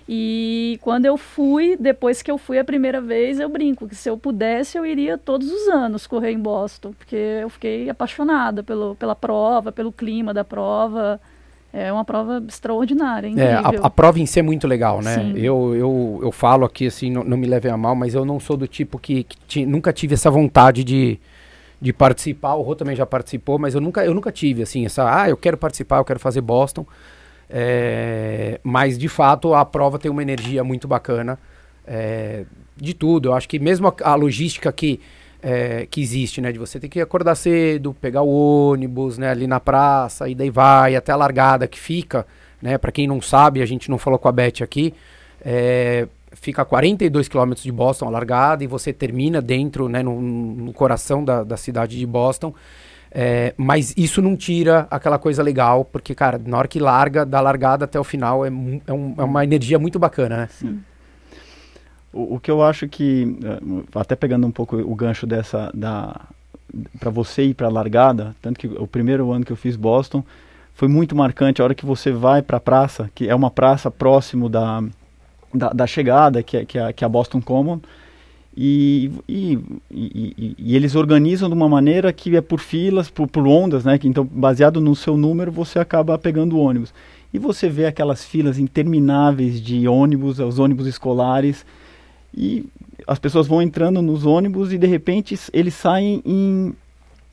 E 0.08 0.78
quando 0.82 1.06
eu 1.06 1.18
fui, 1.18 1.76
depois 1.80 2.22
que 2.22 2.30
eu 2.30 2.38
fui 2.38 2.60
a 2.60 2.64
primeira 2.64 3.02
vez, 3.02 3.40
eu 3.40 3.50
brinco 3.50 3.88
que 3.88 3.96
se 3.96 4.08
eu 4.08 4.16
pudesse, 4.16 4.78
eu 4.78 4.86
iria 4.86 5.18
todos 5.18 5.52
os 5.52 5.68
anos 5.68 6.06
correr 6.06 6.32
em 6.32 6.40
Boston, 6.40 6.94
porque 6.94 7.16
eu 7.16 7.50
fiquei 7.50 7.90
apaixonada 7.90 8.64
pelo, 8.64 8.96
pela 8.96 9.16
prova, 9.16 9.72
pelo 9.72 9.92
clima 9.92 10.32
da 10.34 10.44
prova. 10.44 11.20
É 11.74 11.92
uma 11.92 12.06
prova 12.06 12.42
extraordinária, 12.48 13.28
é, 13.36 13.54
a, 13.54 13.60
a, 13.68 13.90
prova 13.90 14.18
em 14.18 14.26
si 14.26 14.40
é 14.40 14.42
muito 14.42 14.66
legal, 14.66 15.02
né? 15.02 15.34
Eu, 15.36 15.76
eu, 15.76 16.20
eu 16.24 16.32
falo 16.32 16.64
aqui, 16.64 16.88
assim, 16.88 17.12
não, 17.12 17.22
não, 17.22 17.36
me 17.36 17.46
levem 17.46 17.70
a 17.70 17.76
mal, 17.76 17.94
mas 17.94 18.14
eu 18.14 18.24
não 18.24 18.40
sou 18.40 18.56
do 18.56 18.66
tipo 18.66 18.98
que, 18.98 19.26
que 19.46 19.66
nunca 19.66 19.92
tive 19.92 20.14
essa 20.14 20.32
vontade 20.32 20.86
de, 20.86 21.20
de 21.82 21.92
participar. 21.92 22.54
O 22.54 22.62
Rô 22.62 22.76
também 22.76 22.96
já 22.96 23.06
participou, 23.06 23.60
mas 23.60 23.76
eu 23.76 23.82
nunca, 23.82 24.06
eu 24.06 24.14
nunca 24.14 24.32
tive, 24.32 24.62
assim, 24.62 24.86
essa, 24.86 25.24
ah, 25.24 25.30
eu 25.30 25.36
quero 25.36 25.58
participar, 25.58 25.98
eu 25.98 26.06
quero 26.06 26.20
fazer 26.20 26.40
Boston. 26.40 26.86
É, 27.50 28.60
mas 28.64 28.98
de 28.98 29.08
fato 29.08 29.54
a 29.54 29.64
prova 29.64 30.00
tem 30.00 30.10
uma 30.10 30.22
energia 30.22 30.64
muito 30.64 30.88
bacana 30.88 31.38
é, 31.86 32.46
de 32.76 32.94
tudo. 32.94 33.30
Eu 33.30 33.34
acho 33.34 33.48
que 33.48 33.60
mesmo 33.60 33.88
a, 33.88 33.94
a 34.02 34.16
logística 34.16 34.72
que, 34.72 35.00
é, 35.42 35.86
que 35.90 36.02
existe, 36.02 36.42
né? 36.42 36.52
De 36.52 36.60
você 36.60 36.80
ter 36.80 36.90
que 36.90 37.00
acordar 37.00 37.36
cedo, 37.36 37.94
pegar 37.94 38.22
o 38.22 38.72
ônibus, 38.72 39.18
né? 39.18 39.30
Ali 39.30 39.48
na 39.48 39.60
praça, 39.60 40.28
e 40.28 40.36
daí 40.36 40.50
vai 40.50 40.96
até 40.96 41.12
a 41.12 41.16
largada 41.16 41.68
que 41.68 41.80
fica, 41.80 42.26
né? 42.62 42.78
Para 42.78 42.92
quem 42.92 43.08
não 43.08 43.22
sabe, 43.22 43.62
a 43.62 43.66
gente 43.66 43.90
não 43.90 43.98
falou 43.98 44.20
com 44.20 44.28
a 44.28 44.32
Beth 44.32 44.62
aqui, 44.62 44.94
é, 45.44 46.08
fica 46.32 46.64
a 46.64 46.66
42 46.66 47.28
quilômetros 47.28 47.64
de 47.64 47.72
Boston 47.72 48.08
a 48.08 48.10
largada 48.10 48.64
e 48.64 48.68
você 48.68 48.92
termina 48.92 49.42
dentro, 49.42 49.88
né? 49.88 50.02
No, 50.02 50.20
no 50.20 50.74
coração 50.74 51.24
da, 51.24 51.44
da 51.44 51.58
cidade 51.58 51.98
de 51.98 52.06
Boston. 52.06 52.54
É, 53.18 53.54
mas 53.56 53.94
isso 53.96 54.22
não 54.22 54.36
tira 54.36 54.88
aquela 54.92 55.18
coisa 55.18 55.42
legal, 55.42 55.86
porque, 55.86 56.14
cara, 56.14 56.38
na 56.46 56.58
hora 56.58 56.68
que 56.68 56.80
larga, 56.80 57.26
da 57.26 57.40
largada 57.40 57.86
até 57.86 57.98
o 57.98 58.04
final, 58.04 58.46
é, 58.46 58.50
é, 58.50 58.94
um, 58.94 59.16
é 59.18 59.24
uma 59.24 59.42
energia 59.42 59.80
muito 59.80 59.98
bacana, 59.98 60.36
né? 60.36 60.50
Sim. 60.52 60.82
O, 62.12 62.36
o, 62.36 62.40
que 62.42 62.52
eu 62.52 62.62
acho 62.62 62.90
que, 62.90 63.38
é, 63.42 64.00
até 64.00 64.18
pegando 64.18 64.46
um 64.46 64.52
pouco 64.52 64.76
o 64.76 64.94
gancho 64.94 65.26
dessa, 65.26 65.72
da 65.74 66.14
para 67.00 67.10
você 67.10 67.44
ir 67.44 67.54
para 67.54 67.68
a 67.68 67.72
largada, 67.72 68.36
tanto 68.42 68.60
que 68.60 68.68
o 68.68 68.86
primeiro 68.86 69.32
ano 69.32 69.46
que 69.46 69.52
eu 69.52 69.56
fiz 69.56 69.78
Boston 69.78 70.22
foi 70.74 70.90
muito 70.90 71.16
marcante 71.16 71.62
a 71.62 71.64
hora 71.64 71.76
que 71.76 71.86
você 71.86 72.12
vai 72.12 72.42
para 72.42 72.58
a 72.58 72.60
praça, 72.60 73.10
que 73.16 73.30
é 73.30 73.36
uma 73.36 73.50
praça 73.50 73.90
próximo 73.90 74.50
da, 74.50 74.84
da, 75.54 75.70
da 75.70 75.88
chegada, 75.88 76.44
que 76.44 76.58
é, 76.58 76.66
que, 76.66 76.78
é, 76.78 76.92
que 76.92 77.04
é 77.04 77.06
a 77.06 77.10
Boston 77.10 77.42
Common, 77.42 77.80
e, 78.58 79.12
e, 79.28 79.60
e, 80.58 80.76
eles 80.76 80.96
organizam 80.96 81.50
de 81.50 81.56
uma 81.56 81.68
maneira 81.68 82.14
que 82.14 82.38
é 82.38 82.42
por 82.42 82.60
filas, 82.60 83.10
por, 83.10 83.28
por 83.28 83.46
ondas, 83.46 83.84
né? 83.84 83.98
Que, 83.98 84.08
então, 84.08 84.24
baseado 84.24 84.80
no 84.80 84.96
seu 84.96 85.18
número, 85.18 85.52
você 85.52 85.78
acaba 85.78 86.18
pegando 86.18 86.56
o 86.56 86.60
ônibus. 86.60 86.94
E 87.34 87.38
você 87.38 87.68
vê 87.68 87.86
aquelas 87.86 88.24
filas 88.24 88.58
intermináveis 88.58 89.62
de 89.62 89.86
ônibus, 89.90 90.40
os 90.40 90.58
ônibus 90.58 90.88
escolares, 90.88 91.66
e 92.34 92.66
as 93.06 93.20
pessoas 93.20 93.46
vão 93.46 93.62
entrando 93.62 94.02
nos 94.02 94.26
ônibus 94.26 94.72
e 94.72 94.78
de 94.78 94.88
repente 94.88 95.38
eles 95.52 95.74
saem 95.74 96.22
em. 96.26 96.74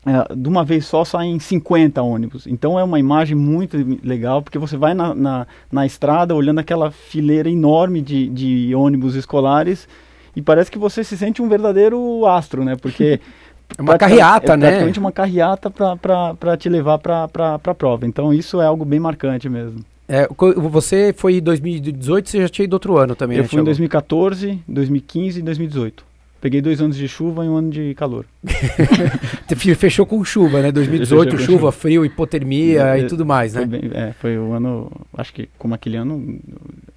É, 0.04 0.34
de 0.34 0.48
uma 0.48 0.64
vez 0.64 0.84
só 0.86 1.04
saem 1.04 1.38
50 1.38 2.02
ônibus. 2.02 2.48
Então 2.48 2.76
é 2.76 2.82
uma 2.82 2.98
imagem 2.98 3.36
muito 3.36 3.76
legal, 4.02 4.42
porque 4.42 4.58
você 4.58 4.76
vai 4.76 4.92
na, 4.92 5.14
na, 5.14 5.46
na 5.70 5.86
estrada 5.86 6.34
olhando 6.34 6.58
aquela 6.58 6.90
fileira 6.90 7.48
enorme 7.48 8.00
de, 8.00 8.28
de 8.28 8.74
ônibus 8.74 9.14
escolares 9.14 9.86
e 10.34 10.42
parece 10.42 10.70
que 10.70 10.78
você 10.78 11.04
se 11.04 11.16
sente 11.16 11.42
um 11.42 11.48
verdadeiro 11.48 12.26
astro, 12.26 12.64
né? 12.64 12.76
Porque 12.76 13.20
é 13.76 13.82
uma 13.82 13.98
carreata, 13.98 14.54
é 14.54 14.56
né? 14.56 14.66
Praticamente 14.66 14.98
uma 14.98 15.12
carreata 15.12 15.70
para 15.70 16.56
te 16.56 16.68
levar 16.68 16.98
para 16.98 17.24
a 17.54 17.74
prova. 17.74 18.06
Então 18.06 18.32
isso 18.32 18.60
é 18.60 18.66
algo 18.66 18.84
bem 18.84 19.00
marcante 19.00 19.48
mesmo. 19.48 19.84
É, 20.08 20.28
você 20.68 21.14
foi 21.16 21.36
em 21.36 21.40
2018, 21.40 22.28
você 22.28 22.42
já 22.42 22.48
tinha 22.48 22.64
ido 22.64 22.74
outro 22.74 22.98
ano 22.98 23.14
também, 23.14 23.38
Eu 23.38 23.44
né, 23.44 23.48
fui 23.48 23.60
em 23.60 23.64
2014, 23.64 24.60
2015 24.68 25.38
e 25.38 25.42
2018. 25.42 26.12
Peguei 26.42 26.60
dois 26.60 26.80
anos 26.80 26.96
de 26.96 27.06
chuva 27.06 27.44
e 27.44 27.48
um 27.48 27.56
ano 27.56 27.70
de 27.70 27.94
calor. 27.94 28.26
Fechou 29.78 30.04
com 30.04 30.24
chuva, 30.24 30.60
né? 30.60 30.72
2018, 30.72 31.30
chuva, 31.30 31.44
chuva, 31.44 31.72
frio, 31.72 32.04
hipotermia 32.04 32.96
é, 32.96 32.98
e 32.98 33.06
tudo 33.06 33.24
mais, 33.24 33.54
né? 33.54 33.60
Foi, 33.60 33.68
bem, 33.68 33.90
é, 33.94 34.12
foi 34.12 34.36
o 34.36 34.52
ano, 34.52 34.90
acho 35.16 35.32
que 35.32 35.48
como 35.56 35.72
aquele 35.72 35.96
ano, 35.96 36.40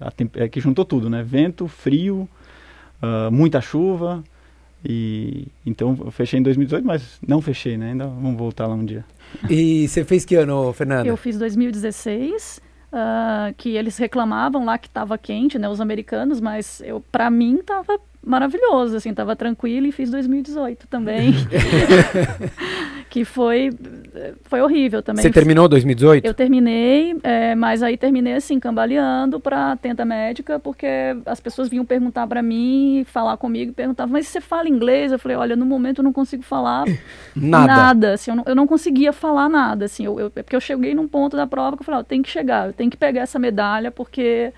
a, 0.01 0.11
é 0.37 0.47
que 0.49 0.59
juntou 0.59 0.83
tudo, 0.83 1.11
né? 1.11 1.23
Vento, 1.23 1.67
frio, 1.67 2.27
uh, 3.05 3.31
muita 3.31 3.61
chuva. 3.61 4.23
E 4.87 5.47
então 5.65 5.97
eu 6.05 6.11
fechei 6.11 6.39
em 6.39 6.43
2018, 6.43 6.85
mas 6.85 7.19
não 7.27 7.41
fechei, 7.41 7.77
né? 7.77 7.91
Ainda 7.91 8.05
vamos 8.05 8.37
voltar 8.37 8.67
lá 8.67 8.75
um 8.75 8.85
dia. 8.85 9.03
E 9.49 9.87
você 9.87 10.03
fez 10.03 10.23
que 10.23 10.35
ano, 10.35 10.71
Fernanda? 10.73 11.07
Eu 11.07 11.17
fiz 11.17 11.37
2016. 11.37 12.61
Uh, 12.93 12.97
ah, 12.97 13.53
que 13.57 13.75
eles 13.75 13.97
reclamavam 13.97 14.63
lá 14.63 14.77
que 14.77 14.87
estava 14.87 15.17
quente, 15.17 15.59
né, 15.59 15.67
os 15.67 15.81
americanos, 15.81 16.39
mas 16.39 16.81
eu 16.85 17.03
para 17.11 17.29
mim 17.29 17.55
estava 17.55 17.99
maravilhoso, 18.25 18.95
assim, 18.95 19.13
tava 19.13 19.35
tranquilo 19.35 19.85
e 19.87 19.91
fiz 19.91 20.09
2018 20.09 20.87
também. 20.87 21.33
que 23.15 23.23
foi 23.23 23.69
foi 24.43 24.59
horrível 24.61 25.01
também. 25.01 25.21
Você 25.21 25.31
terminou 25.31 25.69
2018? 25.69 26.25
Eu 26.25 26.33
terminei, 26.33 27.15
é, 27.23 27.55
mas 27.55 27.81
aí 27.81 27.95
terminei 27.95 28.33
assim, 28.33 28.59
cambaleando 28.59 29.39
para 29.39 29.77
tenta 29.77 30.03
médica, 30.03 30.59
porque 30.59 30.85
as 31.25 31.39
pessoas 31.39 31.69
vinham 31.69 31.85
perguntar 31.85 32.27
para 32.27 32.43
mim, 32.43 33.05
falar 33.07 33.37
comigo, 33.37 33.71
perguntavam, 33.71 34.11
mas 34.11 34.27
você 34.27 34.41
fala 34.41 34.67
inglês? 34.67 35.13
Eu 35.13 35.19
falei, 35.19 35.37
olha, 35.37 35.55
no 35.55 35.65
momento 35.65 35.99
eu 35.99 36.03
não 36.03 36.11
consigo 36.11 36.43
falar 36.43 36.83
nada. 37.33 37.67
nada 37.67 38.13
assim, 38.15 38.31
eu, 38.31 38.35
não, 38.35 38.43
eu 38.47 38.55
não 38.55 38.67
conseguia 38.67 39.13
falar 39.13 39.47
nada, 39.47 39.85
assim, 39.85 40.05
eu, 40.05 40.19
eu, 40.19 40.29
é 40.35 40.43
porque 40.43 40.55
eu 40.57 40.59
cheguei 40.59 40.93
num 40.93 41.07
ponto 41.07 41.37
da 41.37 41.47
prova 41.47 41.77
que 41.77 41.83
eu 41.83 41.85
falei, 41.85 42.01
eu 42.01 42.03
tenho 42.03 42.21
que 42.21 42.29
chegar, 42.29 42.67
eu 42.67 42.73
tenho 42.73 42.91
que 42.91 42.97
pegar 42.97 43.21
essa 43.21 43.39
medalha, 43.39 43.91
porque 43.91 44.51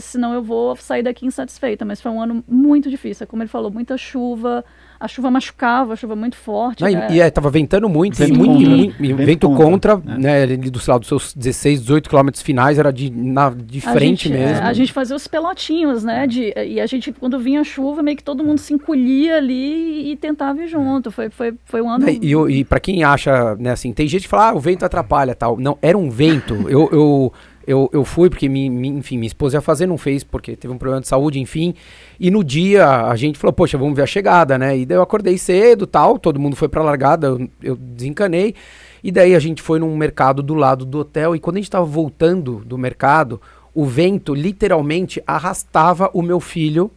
senão 0.00 0.34
eu 0.34 0.42
vou 0.42 0.74
sair 0.74 1.04
daqui 1.04 1.24
insatisfeita. 1.24 1.84
Mas 1.84 2.00
foi 2.00 2.10
um 2.10 2.20
ano 2.20 2.42
muito 2.48 2.90
difícil, 2.90 3.28
como 3.28 3.44
ele 3.44 3.48
falou, 3.48 3.70
muita 3.70 3.96
chuva, 3.96 4.64
a 4.98 5.08
chuva 5.08 5.30
machucava, 5.30 5.92
a 5.92 5.96
chuva 5.96 6.16
muito 6.16 6.36
forte. 6.36 6.82
Não, 6.82 6.90
né? 6.90 7.08
E 7.10 7.20
é, 7.20 7.30
tava 7.30 7.50
ventando 7.50 7.88
muito, 7.88 8.16
vento, 8.16 8.34
muito, 8.34 8.52
contra, 8.52 8.68
muito, 8.68 8.96
vento, 8.98 9.16
vento 9.16 9.48
contra, 9.48 9.96
contra 9.96 10.18
né? 10.18 10.46
né 10.46 10.56
do, 10.56 10.80
lado 10.88 11.00
dos 11.00 11.08
seus 11.08 11.34
16, 11.34 11.80
18 11.80 12.08
quilômetros 12.08 12.42
finais, 12.42 12.78
era 12.78 12.92
de, 12.92 13.10
na, 13.10 13.50
de 13.50 13.80
frente 13.80 14.28
gente, 14.28 14.32
é, 14.32 14.46
mesmo. 14.46 14.64
É, 14.64 14.68
a 14.68 14.72
gente 14.72 14.92
fazia 14.92 15.14
os 15.14 15.26
pelotinhos, 15.26 16.04
né? 16.04 16.26
De, 16.26 16.52
e 16.56 16.80
a 16.80 16.86
gente, 16.86 17.12
quando 17.12 17.38
vinha 17.38 17.60
a 17.60 17.64
chuva, 17.64 18.02
meio 18.02 18.16
que 18.16 18.24
todo 18.24 18.42
mundo 18.42 18.58
se 18.58 18.72
encolhia 18.72 19.36
ali 19.36 20.12
e 20.12 20.16
tentava 20.16 20.62
ir 20.62 20.68
junto. 20.68 21.10
Foi, 21.10 21.30
foi, 21.30 21.54
foi 21.64 21.82
um 21.82 21.90
ano. 21.90 22.08
E, 22.08 22.32
e, 22.34 22.58
e 22.60 22.64
para 22.64 22.80
quem 22.80 23.04
acha, 23.04 23.54
né, 23.56 23.70
assim, 23.70 23.92
tem 23.92 24.08
gente 24.08 24.22
que 24.22 24.28
fala, 24.28 24.50
ah, 24.50 24.54
o 24.54 24.60
vento 24.60 24.84
atrapalha 24.84 25.34
tal. 25.34 25.58
Não, 25.58 25.78
era 25.82 25.96
um 25.96 26.10
vento. 26.10 26.54
eu, 26.68 26.88
eu 26.92 27.32
eu, 27.66 27.90
eu 27.92 28.04
fui 28.04 28.30
porque, 28.30 28.48
mi, 28.48 28.70
mi, 28.70 28.88
enfim, 28.88 29.16
minha 29.16 29.26
esposa 29.26 29.56
ia 29.56 29.60
fazer, 29.60 29.86
não 29.86 29.98
fez 29.98 30.22
porque 30.22 30.54
teve 30.54 30.72
um 30.72 30.78
problema 30.78 31.00
de 31.00 31.08
saúde, 31.08 31.40
enfim. 31.40 31.74
E 32.20 32.30
no 32.30 32.44
dia 32.44 32.86
a 33.06 33.16
gente 33.16 33.38
falou, 33.38 33.52
poxa, 33.52 33.76
vamos 33.76 33.96
ver 33.96 34.02
a 34.02 34.06
chegada, 34.06 34.56
né? 34.56 34.78
E 34.78 34.86
daí 34.86 34.96
eu 34.96 35.02
acordei 35.02 35.36
cedo 35.36 35.86
tal, 35.86 36.18
todo 36.18 36.38
mundo 36.38 36.54
foi 36.54 36.68
pra 36.68 36.82
largada, 36.82 37.26
eu, 37.26 37.48
eu 37.62 37.76
desencanei. 37.76 38.54
E 39.02 39.10
daí 39.10 39.34
a 39.34 39.38
gente 39.38 39.62
foi 39.62 39.78
num 39.78 39.96
mercado 39.96 40.42
do 40.42 40.54
lado 40.54 40.84
do 40.84 40.98
hotel 40.98 41.34
e 41.34 41.40
quando 41.40 41.56
a 41.56 41.60
gente 41.60 41.70
tava 41.70 41.84
voltando 41.84 42.62
do 42.64 42.78
mercado, 42.78 43.40
o 43.74 43.84
vento 43.84 44.34
literalmente 44.34 45.22
arrastava 45.26 46.08
o 46.14 46.22
meu 46.22 46.40
filho, 46.40 46.90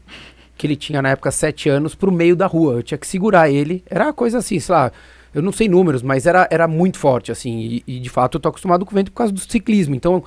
que 0.58 0.68
ele 0.68 0.76
tinha 0.76 1.02
na 1.02 1.10
época 1.10 1.32
sete 1.32 1.68
anos, 1.68 1.96
pro 1.96 2.12
meio 2.12 2.36
da 2.36 2.46
rua. 2.46 2.76
Eu 2.76 2.84
tinha 2.84 2.98
que 2.98 3.08
segurar 3.08 3.50
ele. 3.50 3.84
Era 3.90 4.06
uma 4.06 4.14
coisa 4.14 4.38
assim, 4.38 4.60
sei 4.60 4.76
lá, 4.76 4.92
eu 5.34 5.42
não 5.42 5.52
sei 5.52 5.68
números, 5.68 6.02
mas 6.02 6.26
era, 6.26 6.48
era 6.50 6.68
muito 6.68 6.98
forte, 6.98 7.32
assim. 7.32 7.60
E, 7.60 7.84
e 7.96 8.00
de 8.00 8.10
fato 8.10 8.38
eu 8.38 8.42
tô 8.42 8.50
acostumado 8.50 8.86
com 8.86 8.92
o 8.92 8.96
vento 8.96 9.12
por 9.12 9.18
causa 9.18 9.34
do 9.34 9.40
ciclismo. 9.40 9.96
Então 9.96 10.24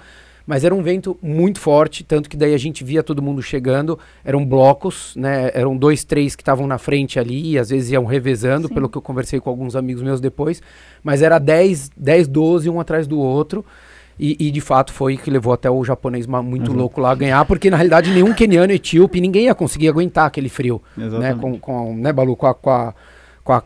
Mas 0.46 0.64
era 0.64 0.74
um 0.74 0.82
vento 0.82 1.16
muito 1.22 1.60
forte, 1.60 2.02
tanto 2.02 2.28
que 2.28 2.36
daí 2.36 2.54
a 2.54 2.58
gente 2.58 2.82
via 2.82 3.02
todo 3.02 3.22
mundo 3.22 3.42
chegando. 3.42 3.98
Eram 4.24 4.44
blocos, 4.44 5.14
né? 5.16 5.50
Eram 5.54 5.76
dois, 5.76 6.04
três 6.04 6.34
que 6.34 6.42
estavam 6.42 6.66
na 6.66 6.78
frente 6.78 7.18
ali, 7.18 7.52
e 7.52 7.58
às 7.58 7.70
vezes 7.70 7.90
iam 7.90 8.04
revezando, 8.04 8.68
Sim. 8.68 8.74
pelo 8.74 8.88
que 8.88 8.98
eu 8.98 9.02
conversei 9.02 9.40
com 9.40 9.48
alguns 9.48 9.76
amigos 9.76 10.02
meus 10.02 10.20
depois. 10.20 10.62
Mas 11.02 11.22
era 11.22 11.38
10, 11.38 11.90
10 11.96 12.28
12, 12.28 12.68
um 12.68 12.80
atrás 12.80 13.06
do 13.06 13.18
outro. 13.18 13.64
E, 14.18 14.36
e, 14.38 14.50
de 14.50 14.60
fato 14.60 14.92
foi 14.92 15.16
que 15.16 15.30
levou 15.30 15.52
até 15.52 15.70
o 15.70 15.82
japonês 15.82 16.26
muito 16.26 16.70
Uhum. 16.70 16.76
louco 16.76 17.00
lá 17.00 17.10
a 17.10 17.14
ganhar, 17.14 17.44
porque 17.44 17.70
na 17.70 17.76
realidade 17.76 18.10
nenhum 18.10 18.32
keniano, 18.34 18.72
etíope, 18.72 19.20
ninguém 19.20 19.46
ia 19.46 19.54
conseguir 19.54 19.88
aguentar 19.88 20.26
aquele 20.26 20.48
frio 20.48 20.82
né, 20.96 21.06
Exatamente. 21.06 21.40
com, 21.40 21.58
com, 21.58 21.96
né, 21.96 22.12
Balu, 22.12 22.36
com 22.36 22.46
a, 22.46 22.54
com, 22.54 22.70
a, 22.70 22.94
com 23.42 23.52
a 23.54 23.62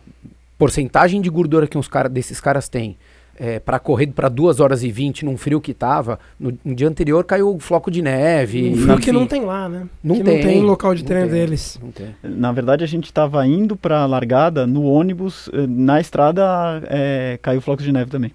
porcentagem 0.57 1.21
de 1.21 1.29
gordura 1.29 1.67
que 1.67 1.77
uns 1.77 1.89
cara, 1.89 2.09
desses 2.09 2.41
caras 2.41 2.69
têm. 2.69 2.97
É, 3.39 3.59
para 3.61 3.79
correr 3.79 4.07
para 4.09 4.29
2 4.29 4.61
horas 4.61 4.83
e 4.83 4.91
20 4.91 5.25
num 5.25 5.37
frio 5.37 5.61
que 5.61 5.75
tava, 5.75 6.19
no, 6.41 6.57
no 6.65 6.75
dia 6.75 6.89
anterior 6.89 7.23
caiu 7.25 7.55
um 7.55 7.61
floco 7.61 7.91
de 7.91 8.01
neve. 8.03 8.71
Um 8.71 8.77
frio 8.77 8.97
que 8.97 9.03
enfim. 9.11 9.13
não 9.13 9.27
tem 9.27 9.45
lá, 9.45 9.69
né? 9.69 9.87
Não 10.03 10.17
que 10.17 10.23
tem, 10.25 10.37
não 10.39 10.43
tem 10.45 10.63
local 10.63 10.95
de 10.95 11.05
treino 11.05 11.29
tem. 11.29 11.39
deles. 11.41 11.79
Não 11.83 11.91
tem. 11.91 12.15
Na 12.23 12.51
verdade, 12.53 12.83
a 12.83 12.87
gente 12.87 13.05
estava 13.05 13.47
indo 13.47 13.77
para 13.77 14.01
a 14.01 14.07
largada 14.07 14.67
no 14.67 14.85
ônibus, 14.85 15.49
eh, 15.53 15.67
na 15.69 16.01
estrada 16.01 16.43
eh, 16.89 17.39
caiu 17.43 17.61
flocos 17.61 17.85
de 17.85 17.93
neve 17.93 18.11
também. 18.11 18.33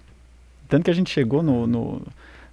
Tanto 0.68 0.84
que 0.84 0.90
a 0.90 0.94
gente 0.94 1.10
chegou 1.10 1.42
no, 1.42 1.66
no, 1.66 2.02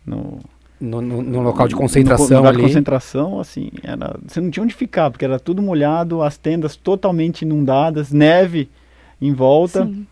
no, 0.05 0.39
No, 0.81 1.01
no- 1.01 1.21
no 1.21 1.41
local 1.41 1.67
de 1.67 1.75
concentração 1.75 2.27
no 2.29 2.35
lugar 2.37 2.49
ali. 2.49 2.57
de 2.57 2.63
concentração, 2.63 3.39
assim, 3.39 3.69
era, 3.83 4.17
você 4.27 4.41
não 4.41 4.49
tinha 4.49 4.63
onde 4.63 4.73
ficar, 4.73 5.09
porque 5.11 5.23
era 5.25 5.39
tudo 5.39 5.61
molhado, 5.61 6.21
as 6.21 6.37
tendas 6.37 6.75
totalmente 6.75 7.43
inundadas, 7.43 8.11
neve 8.11 8.69
em 9.21 9.33
volta. 9.33 9.85
Sim. 9.85 10.07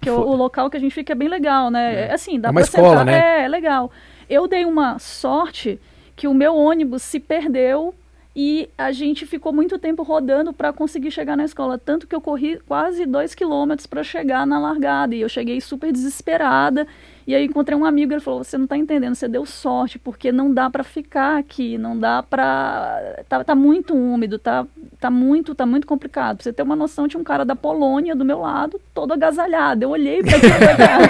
Porque 0.00 0.10
o, 0.10 0.18
o 0.18 0.34
local 0.34 0.70
que 0.70 0.78
a 0.78 0.80
gente 0.80 0.94
fica 0.94 1.12
é 1.12 1.14
bem 1.14 1.28
legal, 1.28 1.70
né? 1.70 2.06
É. 2.08 2.12
Assim, 2.14 2.40
dá 2.40 2.48
É 2.48 2.50
uma 2.50 2.60
pra 2.60 2.68
escola, 2.68 2.88
sentar. 3.00 3.04
né? 3.04 3.42
É, 3.42 3.44
é 3.44 3.48
legal. 3.48 3.90
Eu 4.28 4.48
dei 4.48 4.64
uma 4.64 4.98
sorte 4.98 5.78
que 6.16 6.26
o 6.26 6.32
meu 6.32 6.56
ônibus 6.56 7.02
se 7.02 7.20
perdeu 7.20 7.94
e 8.34 8.70
a 8.78 8.92
gente 8.92 9.26
ficou 9.26 9.52
muito 9.52 9.78
tempo 9.78 10.02
rodando 10.02 10.52
para 10.52 10.72
conseguir 10.72 11.10
chegar 11.10 11.36
na 11.36 11.44
escola. 11.44 11.76
Tanto 11.76 12.06
que 12.06 12.14
eu 12.14 12.20
corri 12.20 12.58
quase 12.66 13.04
dois 13.04 13.34
quilômetros 13.34 13.86
para 13.86 14.02
chegar 14.02 14.46
na 14.46 14.58
largada. 14.58 15.14
E 15.14 15.20
eu 15.20 15.28
cheguei 15.28 15.60
super 15.60 15.92
desesperada. 15.92 16.86
E 17.30 17.34
aí 17.36 17.44
encontrei 17.44 17.78
um 17.78 17.84
amigo, 17.84 18.12
ele 18.12 18.20
falou: 18.20 18.42
Você 18.42 18.58
não 18.58 18.66
tá 18.66 18.76
entendendo, 18.76 19.14
você 19.14 19.28
deu 19.28 19.46
sorte, 19.46 20.00
porque 20.00 20.32
não 20.32 20.52
dá 20.52 20.68
para 20.68 20.82
ficar 20.82 21.38
aqui, 21.38 21.78
não 21.78 21.96
dá 21.96 22.24
pra. 22.24 23.22
Tá, 23.28 23.44
tá 23.44 23.54
muito 23.54 23.94
úmido, 23.94 24.36
tá, 24.36 24.66
tá, 24.98 25.08
muito, 25.08 25.54
tá 25.54 25.64
muito 25.64 25.86
complicado. 25.86 26.38
Pra 26.38 26.42
você 26.42 26.52
ter 26.52 26.64
uma 26.64 26.74
noção, 26.74 27.06
tinha 27.06 27.20
um 27.20 27.24
cara 27.24 27.44
da 27.44 27.54
Polônia 27.54 28.16
do 28.16 28.24
meu 28.24 28.40
lado, 28.40 28.80
todo 28.92 29.12
agasalhado. 29.12 29.84
Eu 29.84 29.90
olhei 29.90 30.24
pra 30.24 30.38
aquele 30.38 30.76
cara. 30.76 31.06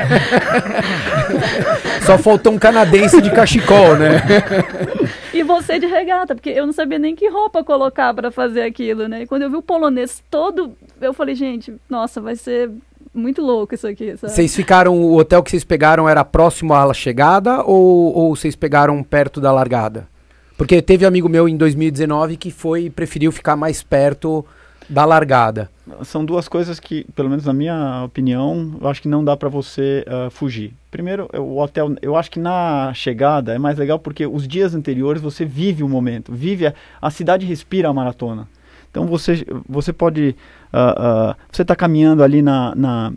Só 2.05 2.19
faltou 2.19 2.53
um 2.53 2.59
canadense 2.59 3.23
de 3.23 3.31
cachecol, 3.31 3.97
né? 3.97 4.21
E 5.33 5.45
você 5.45 5.79
de 5.79 5.87
regata, 5.87 6.35
porque 6.35 6.51
eu 6.51 6.67
não 6.67 6.73
sabia 6.73 6.99
nem 6.99 7.15
que 7.15 7.29
roupa 7.29 7.63
colocar 7.63 8.13
para 8.13 8.33
fazer 8.33 8.63
aquilo, 8.63 9.07
né? 9.07 9.23
E 9.23 9.27
quando 9.29 9.43
eu 9.43 9.51
vi 9.51 9.57
o 9.57 9.63
polonês 9.63 10.23
todo, 10.29 10.77
eu 11.01 11.15
falei, 11.15 11.37
gente, 11.37 11.73
nossa, 11.89 12.21
vai 12.21 12.35
ser 12.35 12.69
muito 13.15 13.43
louco 13.43 13.75
isso 13.75 13.87
aqui, 13.87 14.17
sabe? 14.17 14.33
Vocês 14.33 14.55
ficaram, 14.55 14.97
o 14.99 15.17
hotel 15.17 15.43
que 15.43 15.51
vocês 15.51 15.65
pegaram 15.65 16.09
era 16.09 16.25
próximo 16.25 16.75
à 16.75 16.93
chegada 16.95 17.63
ou, 17.63 18.15
ou 18.17 18.37
vocês 18.37 18.55
pegaram 18.55 19.03
perto 19.03 19.41
da 19.41 19.53
largada? 19.53 20.09
Porque 20.57 20.83
teve 20.83 21.07
amigo 21.07 21.29
meu 21.29 21.49
em 21.49 21.57
2019 21.57 22.37
que 22.37 22.51
foi 22.51 22.91
preferiu 22.91 23.33
ficar 23.33 23.57
mais 23.57 23.83
perto 23.83 24.45
da 24.89 25.05
largada. 25.05 25.71
São 26.03 26.25
duas 26.25 26.49
coisas 26.49 26.79
que, 26.79 27.07
pelo 27.15 27.31
menos 27.31 27.45
na 27.47 27.53
minha 27.53 28.03
opinião, 28.05 28.77
eu 28.81 28.89
acho 28.89 29.01
que 29.01 29.09
não 29.09 29.25
dá 29.25 29.37
para 29.37 29.49
você 29.49 30.05
ah, 30.07 30.29
fugir. 30.31 30.75
Primeiro, 30.91 31.29
eu- 31.33 31.45
o 31.47 31.59
hotel, 31.61 31.95
eu 32.03 32.17
acho 32.17 32.31
que 32.31 32.39
na 32.41 32.93
chegada 32.95 33.55
é 33.55 33.59
mais 33.59 33.79
legal 33.79 33.99
porque 33.99 34.27
os 34.27 34.47
dias 34.47 34.75
anteriores 34.75 35.23
você 35.23 35.45
vive 35.45 35.83
o 35.83 35.89
momento, 35.89 36.33
vive 36.33 36.67
a, 36.67 36.75
a 37.01 37.11
cidade 37.11 37.47
respira 37.47 37.89
a 37.89 37.95
maratona. 37.95 38.49
Então 38.91 39.07
você, 39.07 39.47
você 39.69 39.93
pode, 39.93 40.35
ah, 40.73 41.37
você 41.51 41.63
está 41.63 41.75
caminhando 41.77 42.23
ali 42.23 42.43
na, 42.43 42.75
na, 42.75 43.13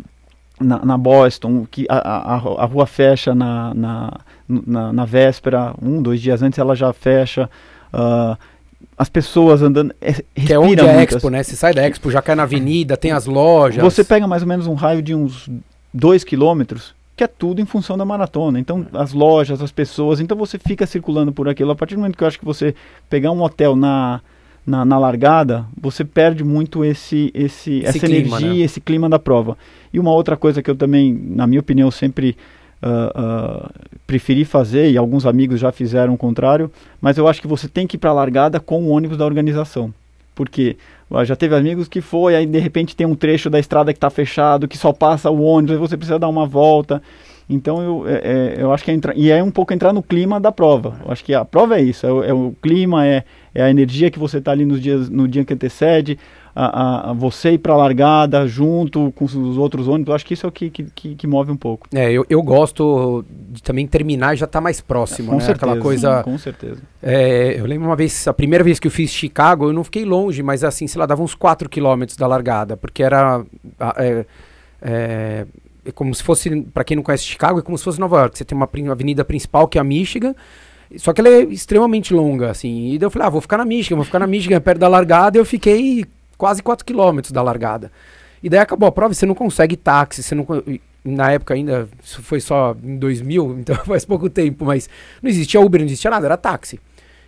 na, 0.60 0.86
na 0.86 0.98
Boston, 0.98 1.66
que 1.70 1.86
a, 1.90 1.98
a, 1.98 2.34
a- 2.36 2.66
rua 2.66 2.86
fecha 2.86 3.34
na, 3.36 3.74
na, 3.74 4.12
na, 4.48 4.94
na 4.94 5.06
véspera, 5.06 5.74
um, 5.82 6.02
dois 6.02 6.22
dias 6.22 6.42
antes 6.42 6.60
ela 6.60 6.76
já 6.76 6.92
fecha. 6.94 7.50
ah, 7.92 8.38
as 8.98 9.10
pessoas 9.10 9.62
andando, 9.64 9.94
é, 10.00 10.14
Que 10.36 10.54
é 10.54 10.60
onde 10.60 10.80
é 10.80 10.90
a 10.90 11.02
Expo, 11.04 11.30
né? 11.30 11.42
Você 11.42 11.56
sai 11.56 11.74
da 11.74 11.84
Expo, 11.88 12.12
já 12.12 12.22
cai 12.22 12.36
na 12.36 12.44
avenida, 12.44 12.96
tem 12.96 13.12
as 13.12 13.26
lojas. 13.26 13.82
você 13.84 14.04
pega 14.04 14.28
mais 14.28 14.44
ou 14.44 14.48
menos 14.48 14.68
um 14.68 14.76
raio 14.76 15.02
de 15.02 15.16
uns 15.16 15.50
2 15.94 16.24
quilômetros, 16.24 16.94
que 17.18 17.24
é 17.24 17.28
tudo 17.28 17.60
em 17.60 17.66
função 17.66 17.98
da 17.98 18.06
maratona. 18.06 18.60
Então, 18.60 18.86
as 18.94 19.12
lojas, 19.12 19.62
as 19.62 19.72
pessoas, 19.72 20.20
então 20.20 20.38
você 20.38 20.60
fica 20.60 20.86
circulando 20.86 21.32
por 21.32 21.50
aquilo. 21.50 21.72
A 21.72 21.76
partir 21.76 21.96
do 21.96 22.02
momento 22.02 22.16
que 22.18 22.24
eu 22.24 22.28
acho 22.28 22.38
que 22.38 22.46
você 22.46 22.76
pegar 23.10 23.32
um 23.32 23.42
hotel 23.42 23.76
na, 23.76 24.22
na, 24.66 24.86
na 24.86 24.98
largada, 24.98 25.66
você 25.80 26.06
perde 26.06 26.44
muito 26.44 26.84
esse, 26.86 27.32
esse, 27.34 27.80
Esse 27.80 27.86
essa 27.86 28.00
clima, 28.00 28.38
energia, 28.38 28.50
né? 28.50 28.60
esse 28.60 28.82
clima 28.82 29.10
da 29.10 29.20
prova. 29.20 29.58
E 29.92 30.00
uma 30.00 30.12
outra 30.12 30.38
coisa 30.38 30.62
que 30.62 30.70
eu 30.72 30.76
também, 30.76 31.14
na 31.14 31.46
minha 31.46 31.60
opinião, 31.60 31.92
sempre 31.92 32.38
ah, 32.82 33.12
ah, 33.16 33.72
preferi 34.06 34.44
fazer, 34.44 34.92
e 34.92 34.98
alguns 34.98 35.26
amigos 35.26 35.60
já 35.60 35.72
fizeram 35.72 36.14
o 36.14 36.18
contrário, 36.18 36.72
mas 37.02 37.18
eu 37.18 37.28
acho 37.28 37.42
que 37.42 37.48
você 37.48 37.68
tem 37.68 37.86
que 37.88 37.96
ir 37.96 38.00
para 38.00 38.10
a 38.10 38.14
largada 38.14 38.60
com 38.60 38.84
o 38.84 38.90
ônibus 38.90 39.18
da 39.18 39.26
organização. 39.26 39.94
Porque 40.36 40.78
já 41.26 41.36
teve 41.36 41.56
amigos 41.56 41.88
que 41.88 42.02
foi, 42.02 42.36
aí 42.36 42.46
de 42.46 42.58
repente 42.58 42.96
tem 42.96 43.06
um 43.06 43.16
trecho 43.16 43.50
da 43.50 43.60
estrada 43.60 43.94
que 43.94 43.98
está 43.98 44.10
fechado, 44.10 44.68
que 44.68 44.78
só 44.78 44.92
passa 44.92 45.30
o 45.30 45.42
ônibus, 45.42 45.76
aí 45.76 45.80
você 45.80 45.96
precisa 45.96 46.18
dar 46.18 46.28
uma 46.28 46.46
volta. 46.46 47.02
Então 47.50 47.82
eu, 47.82 48.08
é, 48.08 48.14
é, 48.14 48.56
eu 48.58 48.72
acho 48.72 48.84
que 48.84 48.92
é 48.92 48.94
entrar, 48.94 49.16
e 49.18 49.30
é 49.30 49.44
um 49.44 49.52
pouco 49.52 49.74
entrar 49.74 49.92
no 49.94 50.02
clima 50.02 50.40
da 50.40 50.52
prova. 50.52 50.98
Eu 51.06 51.12
acho 51.12 51.24
que 51.24 51.34
a 51.34 51.44
prova 51.44 51.78
é 51.78 51.82
isso, 51.82 52.06
é 52.08 52.12
o, 52.12 52.24
é 52.24 52.34
o 52.34 52.54
clima, 52.62 53.06
é, 53.06 53.24
é 53.54 53.64
a 53.64 53.70
energia 53.70 54.10
que 54.10 54.18
você 54.20 54.38
está 54.38 54.52
ali 54.52 54.66
nos 54.66 54.82
dias, 54.82 55.10
no 55.10 55.28
dia 55.28 55.44
que 55.44 55.54
antecede, 55.54 56.18
a, 56.56 56.66
a- 56.66 57.10
a 57.10 57.14
você 57.14 57.52
ir 57.54 57.58
para 57.58 57.74
a 57.74 57.78
largada 57.78 58.48
junto 58.48 59.12
com 59.14 59.26
os 59.26 59.58
outros 59.58 59.88
ônibus. 59.88 60.10
Eu 60.10 60.16
acho 60.16 60.26
que 60.26 60.36
isso 60.36 60.46
é 60.46 60.50
o 60.50 60.52
que, 60.52 60.70
que, 60.70 61.16
que, 61.16 61.28
move 61.28 61.52
um 61.52 61.58
pouco. 61.58 61.88
É, 61.94 62.12
eu, 62.12 62.26
eu 62.30 62.42
gosto 62.42 63.26
de 63.50 63.62
também 63.62 63.86
terminar 63.88 64.34
e 64.36 64.38
já 64.38 64.46
tá 64.48 64.62
mais 64.62 64.80
próximo, 64.80 65.30
com 65.32 65.38
né? 65.38 65.42
certeza, 65.42 65.66
Aquela 65.72 65.82
coisa. 65.82 66.24
com 66.24 66.38
certeza. 66.38 66.82
É, 67.02 67.60
eu 67.60 67.66
lembro 67.66 67.88
uma 67.90 67.96
vez, 67.96 68.28
a 68.28 68.34
primeira 68.34 68.64
vez 68.64 68.80
que 68.80 68.88
eu 68.88 68.92
fiz 68.92 69.10
Chicago, 69.12 69.66
eu 69.66 69.74
não 69.74 69.84
fiquei 69.84 70.06
longe, 70.06 70.42
mas 70.44 70.64
assim, 70.64 70.86
sei 70.88 71.00
lá, 71.00 71.06
dava 71.06 71.24
uns 71.24 71.34
4 71.36 71.68
quilômetros 71.68 72.16
da 72.18 72.28
largada, 72.28 72.78
porque 72.78 73.02
era. 73.04 73.44
É, 73.98 74.26
é, 74.82 75.46
é 75.86 75.92
como 75.92 76.14
se 76.14 76.24
fosse, 76.24 76.62
pra 76.74 76.84
quem 76.84 76.96
não 76.96 77.04
conhece 77.04 77.24
Chicago, 77.24 77.60
é 77.60 77.62
como 77.62 77.78
se 77.78 77.84
fosse 77.84 78.00
Nova 78.00 78.20
York. 78.20 78.38
Você 78.38 78.46
tem 78.46 78.56
uma 78.56 78.70
avenida 78.92 79.26
principal 79.26 79.68
que 79.68 79.78
é 79.78 79.82
a 79.82 79.84
Michigan, 79.84 80.36
só 80.98 81.12
que 81.14 81.22
ela 81.22 81.30
é 81.30 81.42
extremamente 81.44 82.14
longa, 82.14 82.52
assim. 82.52 82.94
E 82.94 82.98
daí 82.98 83.06
eu 83.06 83.12
falei, 83.12 83.28
ah, 83.28 83.30
vou 83.30 83.42
ficar 83.42 83.58
na 83.58 83.66
Michigan, 83.66 83.96
vou 83.96 84.06
ficar 84.06 84.20
na 84.20 84.28
Michigan 84.28 84.60
perto 84.62 84.80
da 84.80 84.88
largada, 84.88 85.38
e 85.38 85.40
eu 85.40 85.46
fiquei 85.46 86.06
quase 86.38 86.62
4 86.62 86.86
quilômetros 86.86 87.32
da 87.32 87.42
largada. 87.42 87.92
E 88.42 88.50
daí 88.50 88.60
acabou 88.60 88.88
a 88.88 88.92
prova, 88.92 89.14
você 89.14 89.26
não 89.26 89.36
consegue 89.36 89.76
táxi, 89.76 90.22
você 90.22 90.36
não. 90.36 90.46
Na 91.04 91.32
época 91.32 91.54
ainda, 91.54 91.88
isso 92.02 92.22
foi 92.22 92.40
só 92.40 92.76
em 92.82 92.98
2000, 92.98 93.58
então 93.60 93.76
faz 93.86 94.06
pouco 94.06 94.30
tempo, 94.30 94.66
mas 94.66 94.90
não 95.22 95.30
existia 95.30 95.60
Uber, 95.60 95.82
não 95.82 95.88
existia 95.88 96.12
nada, 96.12 96.26
era 96.26 96.38
táxi. 96.38 96.80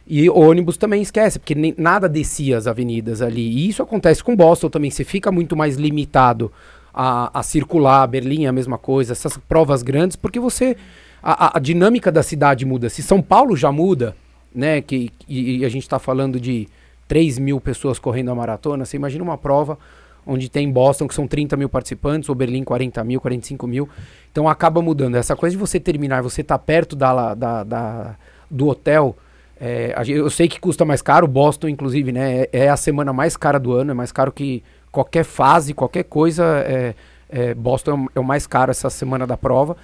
E 0.08 0.30
ônibus 0.30 0.78
também 0.78 1.02
esquece, 1.02 1.40
porque 1.40 1.56
nem, 1.56 1.74
nada 1.78 2.08
descia 2.08 2.58
as 2.58 2.68
avenidas 2.68 3.22
ali. 3.22 3.42
E 3.42 3.70
isso 3.70 3.82
acontece 3.82 4.24
com 4.24 4.36
Boston 4.36 4.70
também. 4.70 4.92
Você 4.92 5.04
fica 5.04 5.32
muito 5.32 5.56
mais 5.56 5.78
limitado 5.78 6.52
a, 6.96 7.40
a 7.40 7.44
circular. 7.44 8.08
Berlim 8.08 8.46
é 8.46 8.48
a 8.48 8.54
mesma 8.54 8.78
coisa, 8.78 9.12
essas 9.12 9.38
provas 9.38 9.84
grandes, 9.84 10.16
porque 10.16 10.40
você. 10.40 10.78
A, 11.22 11.58
a- 11.58 11.60
dinâmica 11.60 12.12
da 12.12 12.24
cidade 12.24 12.66
muda. 12.66 12.88
Se 12.90 13.04
São 13.04 13.22
Paulo 13.22 13.56
já 13.58 13.72
muda, 13.72 14.16
né? 14.54 14.80
Que, 14.82 15.12
e, 15.28 15.58
e 15.58 15.66
a 15.66 15.70
gente 15.70 15.84
está 15.84 16.00
falando 16.00 16.40
de 16.40 16.68
3 17.08 17.38
mil 17.40 17.60
pessoas 17.60 18.00
correndo 18.00 18.32
a 18.32 18.36
maratona, 18.36 18.86
você 18.86 18.96
imagina 18.96 19.24
uma 19.24 19.38
prova 19.38 19.78
onde 20.28 20.50
tem 20.50 20.72
Boston, 20.72 21.08
que 21.08 21.14
ssão 21.14 21.28
30 21.28 21.56
mil 21.58 21.70
participantes, 21.70 22.30
ou 22.30 22.36
Berlim 22.36 22.64
40 22.64 23.04
mil, 23.04 23.20
45 23.22 23.68
mil. 23.68 23.88
Então 24.32 24.48
acaba 24.50 24.82
mudando. 24.82 25.16
Essa 25.16 25.36
coisa 25.36 25.56
de 25.56 25.60
você 25.60 25.80
terminar, 25.80 26.24
você 26.24 26.44
tá 26.44 26.58
perto 26.58 26.96
da, 26.96 27.34
da, 27.36 27.64
da- 27.64 28.16
do 28.50 28.68
hotel. 28.68 29.16
é, 29.60 29.94
eu 30.08 30.30
sei 30.30 30.48
que 30.48 30.60
custa 30.60 30.84
mais 30.86 31.02
caro, 31.02 31.28
Boston, 31.28 31.68
inclusive, 31.70 32.12
né? 32.12 32.42
É, 32.42 32.50
é 32.66 32.70
a 32.70 32.78
semana 32.78 33.12
mais 33.14 33.36
cara 33.38 33.60
do 33.60 33.72
ano, 33.74 33.92
é 33.92 33.94
mais 33.94 34.12
caro 34.12 34.32
que 34.32 34.64
qualquer 34.96 35.26
fase, 35.26 35.74
qualquer 35.74 36.04
coisa. 36.06 36.44
É, 36.66 36.94
é, 37.30 37.54
Boston 37.54 37.92
é 37.92 37.94
o- 37.96 38.10
é 38.16 38.20
o 38.20 38.24
mais 38.24 38.48
caro 38.48 38.72
essa 38.72 38.90
semana 38.90 39.28
da 39.28 39.36
prova. 39.36 39.76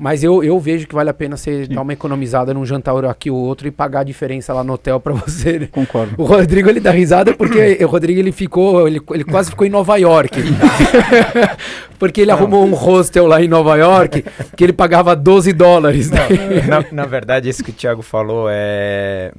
Mas 0.00 0.22
eu, 0.22 0.44
eu 0.44 0.60
vejo 0.60 0.86
que 0.86 0.94
vale 0.94 1.10
a 1.10 1.12
pena 1.14 1.36
você 1.36 1.66
dar 1.66 1.82
uma 1.82 1.92
economizada 1.92 2.54
num 2.54 2.64
jantar 2.64 3.04
aqui 3.06 3.32
ou 3.32 3.36
outro 3.36 3.66
e 3.66 3.70
pagar 3.72 4.00
a 4.00 4.04
diferença 4.04 4.54
lá 4.54 4.62
no 4.62 4.74
hotel 4.74 5.00
pra 5.00 5.12
você. 5.26 5.58
né? 5.58 5.68
Concordo. 5.72 6.14
O 6.16 6.24
Rodrigo 6.24 6.68
ele 6.70 6.78
dá 6.78 6.92
risada 6.92 7.34
porque 7.34 7.78
o 7.82 7.86
Rodrigo 7.88 8.20
ele 8.20 8.30
ficou, 8.30 8.86
ele, 8.86 9.00
ele 9.10 9.24
quase 9.24 9.50
ficou 9.50 9.66
em 9.66 9.70
Nova 9.70 9.96
York. 9.96 10.38
porque 11.98 12.20
ele 12.20 12.30
arrumou 12.30 12.64
um 12.64 12.74
hostel 12.74 13.26
lá 13.26 13.42
em 13.42 13.48
Nova 13.48 13.76
York 13.76 14.24
que 14.56 14.62
ele 14.64 14.72
pagava 14.72 15.16
12 15.16 15.52
dólares. 15.52 16.10
né? 16.12 16.20
na, 16.68 16.84
na 16.92 17.04
verdade, 17.04 17.48
isso 17.48 17.64
que 17.64 17.70
o 17.70 17.74
Thiago 17.74 18.02
falou 18.02 18.46
é 18.48 19.32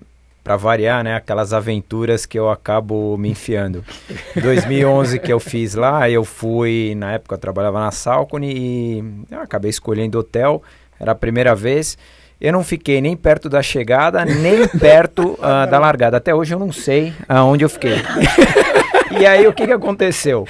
para 0.49 0.57
variar, 0.57 1.03
né? 1.03 1.15
Aquelas 1.15 1.53
aventuras 1.53 2.25
que 2.25 2.39
eu 2.39 2.49
acabo 2.49 3.15
me 3.19 3.29
enfiando. 3.29 3.85
2011 4.41 5.19
que 5.19 5.31
eu 5.31 5.39
fiz 5.39 5.75
lá, 5.75 6.09
eu 6.09 6.25
fui, 6.25 6.95
na 6.97 7.11
época 7.11 7.35
eu 7.35 7.37
trabalhava 7.37 7.79
na 7.79 7.91
Salcone 7.91 8.51
e 8.51 9.03
eu 9.29 9.41
acabei 9.41 9.69
escolhendo 9.69 10.17
hotel, 10.17 10.63
era 10.99 11.11
a 11.11 11.15
primeira 11.15 11.53
vez. 11.53 11.99
Eu 12.41 12.51
não 12.51 12.63
fiquei 12.63 12.99
nem 12.99 13.15
perto 13.15 13.47
da 13.47 13.61
chegada, 13.61 14.25
nem 14.25 14.67
perto 14.79 15.33
uh, 15.33 15.69
da 15.69 15.77
largada. 15.77 16.17
Até 16.17 16.33
hoje 16.33 16.55
eu 16.55 16.57
não 16.57 16.71
sei 16.71 17.13
aonde 17.27 17.63
eu 17.63 17.69
fiquei. 17.69 17.97
e 19.19 19.25
aí 19.25 19.47
o 19.47 19.53
que, 19.53 19.65
que 19.65 19.73
aconteceu? 19.73 20.47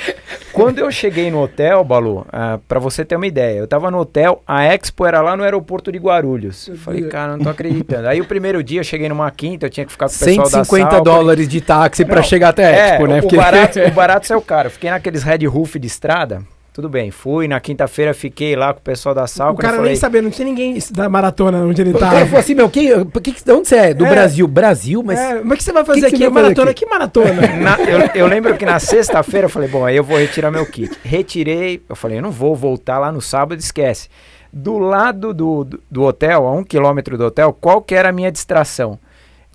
Quando 0.52 0.80
eu 0.80 0.92
cheguei 0.92 1.32
no 1.32 1.42
hotel, 1.42 1.84
Balu, 1.84 2.20
uh, 2.20 2.26
ah, 2.32 2.60
para 2.68 2.80
você 2.80 3.06
ter 3.06 3.16
uma 3.16 3.28
ideia, 3.28 3.58
eu 3.60 3.68
tava 3.68 3.90
no 3.90 4.00
hotel, 4.00 4.42
a 4.46 4.66
Expo 4.66 5.06
era 5.06 5.22
lá 5.22 5.36
no 5.36 5.44
aeroporto 5.44 5.92
de 5.92 5.98
Guarulhos. 5.98 6.68
Eu 6.68 6.76
falei, 6.78 7.04
cara, 7.08 7.38
não 7.38 7.44
tô 7.44 7.50
acreditando. 7.50 8.08
Aí 8.08 8.20
o 8.20 8.26
primeiro 8.26 8.64
dia 8.64 8.80
eu 8.80 8.84
cheguei 8.84 9.10
numa 9.10 9.30
quinta, 9.32 9.66
eu 9.66 9.70
tinha 9.70 9.86
que 9.86 9.92
ficar 9.92 10.08
com 10.08 10.16
o 10.16 10.20
pessoal 10.20 10.48
150 10.48 10.90
da 10.90 11.00
dólares 11.00 11.48
de 11.48 11.62
táxi 11.62 12.06
para 12.06 12.22
chegar 12.22 12.50
até 12.50 12.66
a 12.66 12.72
é, 12.72 12.90
Expo, 12.92 13.06
é, 13.06 13.08
né? 13.08 13.22
O, 13.24 13.36
barato, 13.36 13.80
o 13.88 13.92
barato 13.92 14.28
saiu 14.28 14.42
caro. 14.42 14.68
Eu 14.68 14.72
fiquei 14.72 14.90
naqueles 14.90 15.24
Red 15.24 15.46
Roof 15.46 15.76
de 15.76 15.88
estrada, 15.88 16.42
tudo 16.80 16.88
bem, 16.88 17.12
fui. 17.12 17.46
Na 17.46 17.60
quinta-feira 17.60 18.14
fiquei 18.14 18.56
lá 18.56 18.74
com 18.74 18.80
o 18.80 18.82
pessoal 18.82 19.14
da 19.14 19.28
sala. 19.28 19.52
O 19.52 19.58
cara 19.58 19.76
falei... 19.76 19.92
nem 19.92 20.00
sabia, 20.00 20.22
não 20.22 20.30
tinha 20.30 20.46
ninguém 20.46 20.78
da 20.92 21.10
maratona 21.10 21.58
onde 21.58 21.82
ele 21.82 21.92
tava. 21.92 22.06
O 22.06 22.10
cara 22.12 22.26
falou 22.26 22.40
assim: 22.40 22.56
meu, 22.56 22.70
que, 22.70 23.06
que, 23.22 23.44
de 23.44 23.52
onde 23.52 23.68
você 23.68 23.76
é? 23.76 23.94
Do 23.94 24.06
é. 24.06 24.10
Brasil. 24.10 24.48
Brasil, 24.48 25.04
mas. 25.04 25.20
É, 25.20 25.42
mas 25.44 25.56
o 25.56 25.58
que 25.58 25.64
você 25.66 25.74
vai 25.74 25.84
fazer 25.84 26.10
que 26.10 26.16
aqui? 26.16 26.30
Maratona? 26.30 26.72
Aqui? 26.72 26.86
Que 26.86 26.90
maratona? 26.90 27.42
Na, 27.60 27.78
eu, 27.82 28.10
eu, 28.16 28.28
lembro 28.28 28.56
que 28.56 28.66
na 28.66 28.80
sexta-feira 28.80 29.46
eu 29.46 29.50
falei: 29.50 29.68
bom, 29.68 29.86
aí 29.86 29.98
eu 29.98 30.06
vou 30.06 30.18
retirar 30.18 30.52
meu 30.52 30.66
kit. 30.66 30.98
Retirei, 31.04 31.82
eu 31.90 31.98
falei: 31.98 32.20
eu 32.20 32.22
não 32.22 32.32
vou 32.32 32.56
voltar 32.56 32.98
lá 32.98 33.12
no 33.12 33.20
sábado, 33.20 33.60
esquece. 33.60 34.08
Do 34.52 34.78
lado 34.78 35.34
do, 35.34 35.66
do, 35.66 35.82
do 35.92 36.04
hotel, 36.04 36.48
a 36.48 36.54
um 36.54 36.64
quilômetro 36.64 37.18
do 37.18 37.26
hotel, 37.26 37.52
qual 37.52 37.82
que 37.82 37.94
era 37.94 38.08
a 38.08 38.14
minha 38.14 38.32
distração? 38.32 38.98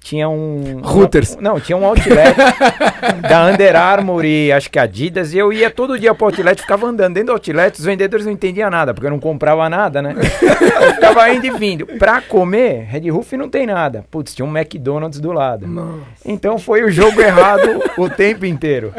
Tinha 0.05 0.29
um. 0.29 0.83
Hooters. 0.85 1.39
não, 1.41 1.59
tinha 1.59 1.79
um 1.79 1.85
outlet 1.87 2.37
da 3.27 3.47
Under 3.47 3.75
Armour 3.75 4.23
e 4.23 4.53
acho 4.53 4.71
que 4.71 4.79
Adidas. 4.79 5.33
E 5.33 5.39
eu 5.39 5.51
ia 5.51 5.71
todo 5.71 5.99
dia 5.99 6.15
pro 6.15 6.27
outlet, 6.27 6.61
ficava 6.61 6.87
andando 6.87 7.15
dentro 7.15 7.29
do 7.29 7.33
outlet. 7.33 7.79
Os 7.79 7.87
vendedores 7.87 8.27
não 8.27 8.33
entendiam 8.33 8.69
nada, 8.69 8.93
porque 8.93 9.07
eu 9.07 9.11
não 9.11 9.19
comprava 9.19 9.67
nada, 9.71 10.03
né? 10.03 10.15
eu 10.15 10.95
ficava 10.95 11.31
indo 11.31 11.47
e 11.47 11.51
vindo. 11.53 11.87
Pra 11.87 12.21
comer, 12.21 12.83
Red 12.83 13.09
Roof 13.09 13.33
não 13.33 13.49
tem 13.49 13.67
nada. 13.67 14.05
Putz, 14.11 14.35
tinha 14.35 14.45
um 14.45 14.55
McDonald's 14.55 15.19
do 15.19 15.33
lado. 15.33 15.67
Nossa. 15.67 16.03
Então 16.27 16.59
foi 16.59 16.85
o 16.85 16.91
jogo 16.91 17.23
errado 17.23 17.83
o 17.97 18.07
tempo 18.11 18.45
inteiro. 18.45 18.93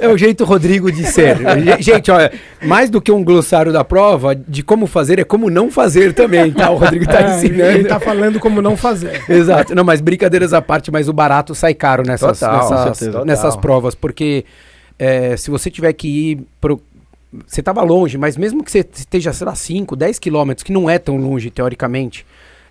É 0.00 0.08
o 0.08 0.16
jeito 0.16 0.44
Rodrigo 0.44 0.90
de 0.90 1.04
ser. 1.04 1.36
Gente, 1.80 2.10
olha, 2.10 2.32
mais 2.62 2.90
do 2.90 3.00
que 3.00 3.12
um 3.12 3.22
glossário 3.22 3.72
da 3.72 3.84
prova, 3.84 4.34
de 4.34 4.62
como 4.62 4.86
fazer 4.86 5.18
é 5.18 5.24
como 5.24 5.50
não 5.50 5.70
fazer 5.70 6.12
também, 6.12 6.52
tá? 6.52 6.70
O 6.70 6.76
Rodrigo 6.76 7.06
tá 7.06 7.20
é, 7.20 7.36
ensinando. 7.36 7.78
Ele 7.78 7.84
tá 7.84 8.00
falando 8.00 8.38
como 8.40 8.62
não 8.62 8.76
fazer. 8.76 9.22
Exato. 9.28 9.74
Não, 9.74 9.84
mas 9.84 10.00
brincadeiras 10.00 10.52
à 10.52 10.62
parte, 10.62 10.90
mas 10.90 11.08
o 11.08 11.12
barato 11.12 11.54
sai 11.54 11.74
caro 11.74 12.02
nessas, 12.06 12.40
total, 12.40 12.70
nessas, 12.70 13.24
nessas 13.24 13.56
provas, 13.56 13.94
porque 13.94 14.44
é, 14.98 15.36
se 15.36 15.50
você 15.50 15.70
tiver 15.70 15.92
que 15.92 16.08
ir 16.08 16.46
pro, 16.60 16.80
você 17.46 17.60
estava 17.60 17.82
longe, 17.82 18.16
mas 18.16 18.36
mesmo 18.36 18.64
que 18.64 18.70
você 18.70 18.86
esteja, 18.92 19.32
sei 19.32 19.46
lá, 19.46 19.54
5, 19.54 19.94
10 19.94 20.18
quilômetros, 20.18 20.62
que 20.62 20.72
não 20.72 20.88
é 20.88 20.98
tão 20.98 21.16
longe, 21.16 21.50
teoricamente, 21.50 22.24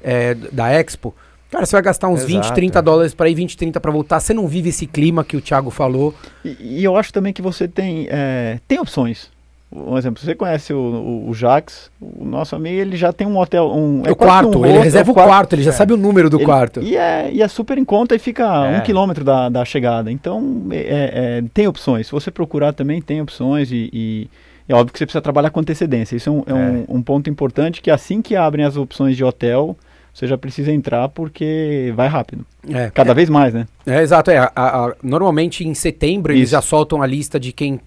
é, 0.04 0.34
da 0.52 0.72
Expo, 0.72 1.14
Cara, 1.52 1.66
você 1.66 1.76
vai 1.76 1.82
gastar 1.82 2.08
uns 2.08 2.24
Exato. 2.24 2.48
20, 2.48 2.54
30 2.54 2.82
dólares 2.82 3.14
para 3.14 3.30
ir, 3.30 3.36
20, 3.36 3.58
30 3.58 3.80
para 3.80 3.92
voltar. 3.92 4.20
Você 4.20 4.34
não 4.34 4.48
vive 4.48 4.70
esse 4.70 4.86
clima 4.86 5.24
que 5.24 5.38
o 5.38 5.42
Thiago 5.42 5.70
falou. 5.70 6.14
E, 6.44 6.80
e 6.80 6.84
eu 6.84 6.98
acho 6.98 7.14
também 7.14 7.32
que 7.32 7.42
você 7.42 7.68
tem, 7.68 8.08
é, 8.10 8.60
tem 8.68 8.80
opções. 8.80 9.30
Um 9.76 9.98
exemplo, 9.98 10.24
você 10.24 10.34
conhece 10.34 10.74
o, 10.74 10.78
o, 10.78 11.30
o, 11.30 11.34
Jax, 11.34 11.92
o 12.00 12.24
nosso 12.24 12.56
amigo, 12.56 12.80
ele 12.80 12.96
já 12.96 13.12
tem 13.12 13.28
um 13.28 13.38
hotel. 13.38 13.70
Um, 13.74 14.04
é 14.06 14.12
o 14.12 14.16
quarto, 14.16 14.60
um 14.60 14.66
ele 14.66 14.78
reserva 14.80 15.10
é 15.10 15.12
o 15.12 15.14
quarto, 15.14 15.28
quarto, 15.28 15.54
ele 15.54 15.64
já 15.64 15.72
é. 15.72 15.74
sabe 15.74 15.92
o 15.92 15.98
número 15.98 16.30
do 16.30 16.38
ele, 16.38 16.46
quarto. 16.46 16.82
E 16.82 16.96
é, 16.96 17.30
e 17.32 17.42
é 17.42 17.48
super 17.48 17.78
em 17.78 17.84
conta 17.84 18.16
e 18.16 18.20
fica 18.20 18.44
é. 18.44 18.78
um 18.78 18.82
quilômetro 18.82 19.24
da, 19.26 19.50
da 19.50 19.66
chegada. 19.66 20.10
Então, 20.10 20.68
é, 20.72 21.40
é, 21.40 21.44
tem 21.54 21.68
opções. 21.68 22.08
Se 22.08 22.12
você 22.12 22.32
procurar 22.32 22.72
também, 22.74 23.02
tem 23.02 23.22
opções 23.22 23.70
e, 23.70 23.90
e 23.92 24.30
é 24.70 24.74
óbvio 24.74 24.94
que 24.94 25.00
você 25.00 25.06
precisa 25.06 25.22
trabalhar 25.22 25.50
com 25.50 25.60
antecedência. 25.60 26.16
Isso 26.16 26.30
é 26.30 26.32
um, 26.32 26.44
é 26.46 26.54
um, 26.54 26.86
um 26.98 27.02
ponto 27.02 27.30
importante 27.30 27.82
que 27.82 27.92
assim 27.92 28.22
que 28.22 28.36
abrem 28.36 28.64
as 28.64 28.78
opções 28.78 29.18
de 29.18 29.24
hotel, 29.26 29.76
você 30.16 30.28
já 30.28 30.38
precisa 30.38 30.72
entrar 30.72 31.10
porque 31.10 31.92
vai 31.94 32.08
rápido. 32.08 32.46
É, 32.70 32.90
Cada 32.90 33.12
é, 33.12 33.14
vez 33.14 33.30
mais, 33.30 33.54
né? 33.54 33.68
É, 33.86 34.02
exato. 34.02 34.32
É, 34.32 34.38
a, 34.38 34.50
a, 34.56 34.96
normalmente 35.04 35.68
em 35.68 35.74
setembro 35.74 36.32
Isso. 36.32 36.40
eles 36.40 36.50
já 36.52 36.62
soltam 36.62 37.02
a 37.02 37.06
lista 37.06 37.38
de 37.38 37.52
quem 37.52 37.82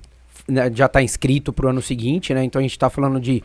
né, 0.47 0.71
já 0.75 0.85
está 0.85 1.03
inscrito 1.03 1.55
para 1.55 1.64
o 1.64 1.71
ano 1.71 1.81
seguinte, 1.81 2.35
né? 2.35 2.45
Então 2.45 2.59
a 2.61 2.62
gente 2.62 2.73
está 2.73 2.91
falando 2.91 3.19
de 3.19 3.43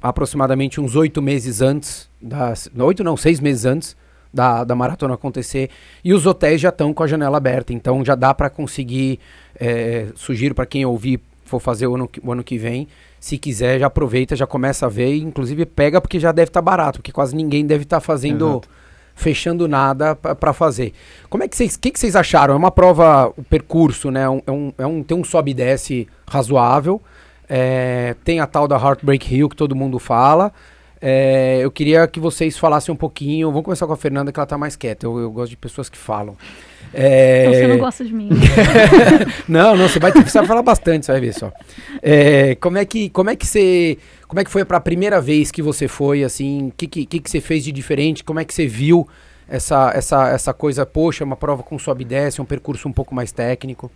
aproximadamente 0.00 0.80
uns 0.80 0.94
oito 0.94 1.20
meses 1.20 1.60
antes, 1.60 2.08
das, 2.22 2.70
oito 2.78 3.02
não, 3.02 3.16
seis 3.16 3.40
meses 3.40 3.64
antes 3.64 3.96
da, 4.32 4.62
da 4.62 4.76
maratona 4.76 5.14
acontecer. 5.14 5.68
E 6.04 6.14
os 6.14 6.24
hotéis 6.24 6.60
já 6.60 6.68
estão 6.68 6.94
com 6.94 7.02
a 7.02 7.08
janela 7.08 7.36
aberta, 7.36 7.72
então 7.72 8.04
já 8.04 8.14
dá 8.14 8.32
para 8.32 8.48
conseguir, 8.48 9.18
é, 9.58 10.06
sugiro 10.14 10.54
para 10.54 10.66
quem 10.66 10.86
ouvir, 10.86 11.18
for 11.44 11.58
fazer 11.58 11.88
o 11.88 11.96
ano, 11.96 12.08
o 12.22 12.30
ano 12.30 12.44
que 12.44 12.58
vem, 12.58 12.86
se 13.24 13.38
quiser, 13.38 13.80
já 13.80 13.86
aproveita, 13.86 14.36
já 14.36 14.46
começa 14.46 14.84
a 14.84 14.88
ver, 14.90 15.16
inclusive 15.16 15.64
pega 15.64 15.98
porque 15.98 16.20
já 16.20 16.30
deve 16.30 16.50
estar 16.50 16.60
tá 16.60 16.62
barato, 16.62 16.98
porque 16.98 17.10
quase 17.10 17.34
ninguém 17.34 17.66
deve 17.66 17.84
estar 17.84 17.96
tá 17.96 18.00
fazendo, 18.02 18.46
Exato. 18.50 18.68
fechando 19.14 19.66
nada 19.66 20.14
para 20.14 20.52
fazer. 20.52 20.92
Como 21.30 21.42
é 21.42 21.48
que 21.48 21.56
vocês, 21.56 21.74
que, 21.74 21.90
que 21.90 21.98
vocês 21.98 22.14
acharam? 22.16 22.52
É 22.52 22.56
uma 22.58 22.70
prova, 22.70 23.32
o 23.34 23.42
percurso, 23.42 24.10
né? 24.10 24.28
Um, 24.28 24.42
é 24.46 24.52
um, 24.52 24.72
é 24.76 24.86
um, 24.86 25.02
tem 25.02 25.16
um 25.16 25.24
sobe 25.24 25.52
e 25.52 25.54
desce 25.54 26.06
razoável, 26.28 27.00
é, 27.48 28.14
tem 28.22 28.40
a 28.40 28.46
tal 28.46 28.68
da 28.68 28.76
Heartbreak 28.76 29.34
Hill 29.34 29.48
que 29.48 29.56
todo 29.56 29.74
mundo 29.74 29.98
fala. 29.98 30.52
É, 31.06 31.58
eu 31.60 31.70
queria 31.70 32.06
que 32.08 32.18
vocês 32.18 32.56
falassem 32.56 32.90
um 32.90 32.96
pouquinho. 32.96 33.48
Vamos 33.50 33.62
começar 33.62 33.86
com 33.86 33.92
a 33.92 33.96
Fernanda, 33.96 34.32
que 34.32 34.38
ela 34.40 34.44
está 34.44 34.56
mais 34.56 34.74
quieta. 34.74 35.04
Eu, 35.04 35.18
eu 35.18 35.30
gosto 35.30 35.50
de 35.50 35.56
pessoas 35.58 35.90
que 35.90 35.98
falam. 35.98 36.34
É... 36.94 37.42
Então 37.42 37.52
você 37.52 37.66
não 37.66 37.76
gosta 37.76 38.04
de 38.06 38.14
mim. 38.14 38.30
não, 39.46 39.76
não, 39.76 39.86
você 39.86 39.98
vai, 39.98 40.12
vai 40.12 40.46
falar 40.46 40.62
bastante, 40.62 41.04
você 41.04 41.12
vai 41.12 41.20
ver 41.20 41.34
só. 41.34 41.52
É, 42.00 42.54
como 42.54 42.78
é 42.78 42.86
que, 42.86 43.10
como 43.10 43.28
é 43.28 43.36
que 43.36 43.46
você, 43.46 43.98
como 44.26 44.40
é 44.40 44.44
que 44.44 44.50
foi 44.50 44.64
para 44.64 44.78
a 44.78 44.80
primeira 44.80 45.20
vez 45.20 45.50
que 45.50 45.60
você 45.60 45.86
foi, 45.86 46.24
assim, 46.24 46.68
o 46.68 46.72
que, 46.74 46.86
que, 46.86 47.04
que, 47.04 47.30
você 47.30 47.38
fez 47.38 47.64
de 47.64 47.70
diferente, 47.70 48.24
como 48.24 48.40
é 48.40 48.44
que 48.44 48.54
você 48.54 48.66
viu 48.66 49.06
essa, 49.46 49.92
essa, 49.94 50.30
essa 50.30 50.54
coisa, 50.54 50.86
poxa, 50.86 51.22
uma 51.22 51.36
prova 51.36 51.62
com 51.62 51.78
sobe 51.78 52.00
e 52.02 52.06
desce, 52.06 52.40
um 52.40 52.46
percurso 52.46 52.88
um 52.88 52.92
pouco 52.92 53.14
mais 53.14 53.30
técnico? 53.30 53.90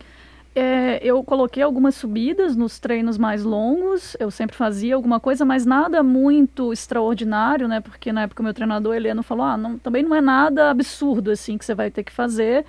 É, 0.59 0.99
eu 1.01 1.23
coloquei 1.23 1.63
algumas 1.63 1.95
subidas 1.95 2.55
nos 2.55 2.79
treinos 2.79 3.17
mais 3.17 3.43
longos, 3.43 4.17
eu 4.19 4.29
sempre 4.29 4.57
fazia 4.57 4.95
alguma 4.95 5.19
coisa, 5.19 5.45
mas 5.45 5.65
nada 5.65 6.03
muito 6.03 6.73
extraordinário, 6.73 7.67
né? 7.67 7.79
Porque 7.79 8.11
na 8.11 8.23
época 8.23 8.43
meu 8.43 8.53
treinador 8.53 8.93
Heleno 8.93 9.23
falou: 9.23 9.45
ah, 9.45 9.57
não, 9.57 9.77
também 9.77 10.03
não 10.03 10.13
é 10.13 10.19
nada 10.19 10.69
absurdo 10.69 11.31
assim 11.31 11.57
que 11.57 11.63
você 11.63 11.73
vai 11.73 11.89
ter 11.89 12.03
que 12.03 12.11
fazer. 12.11 12.65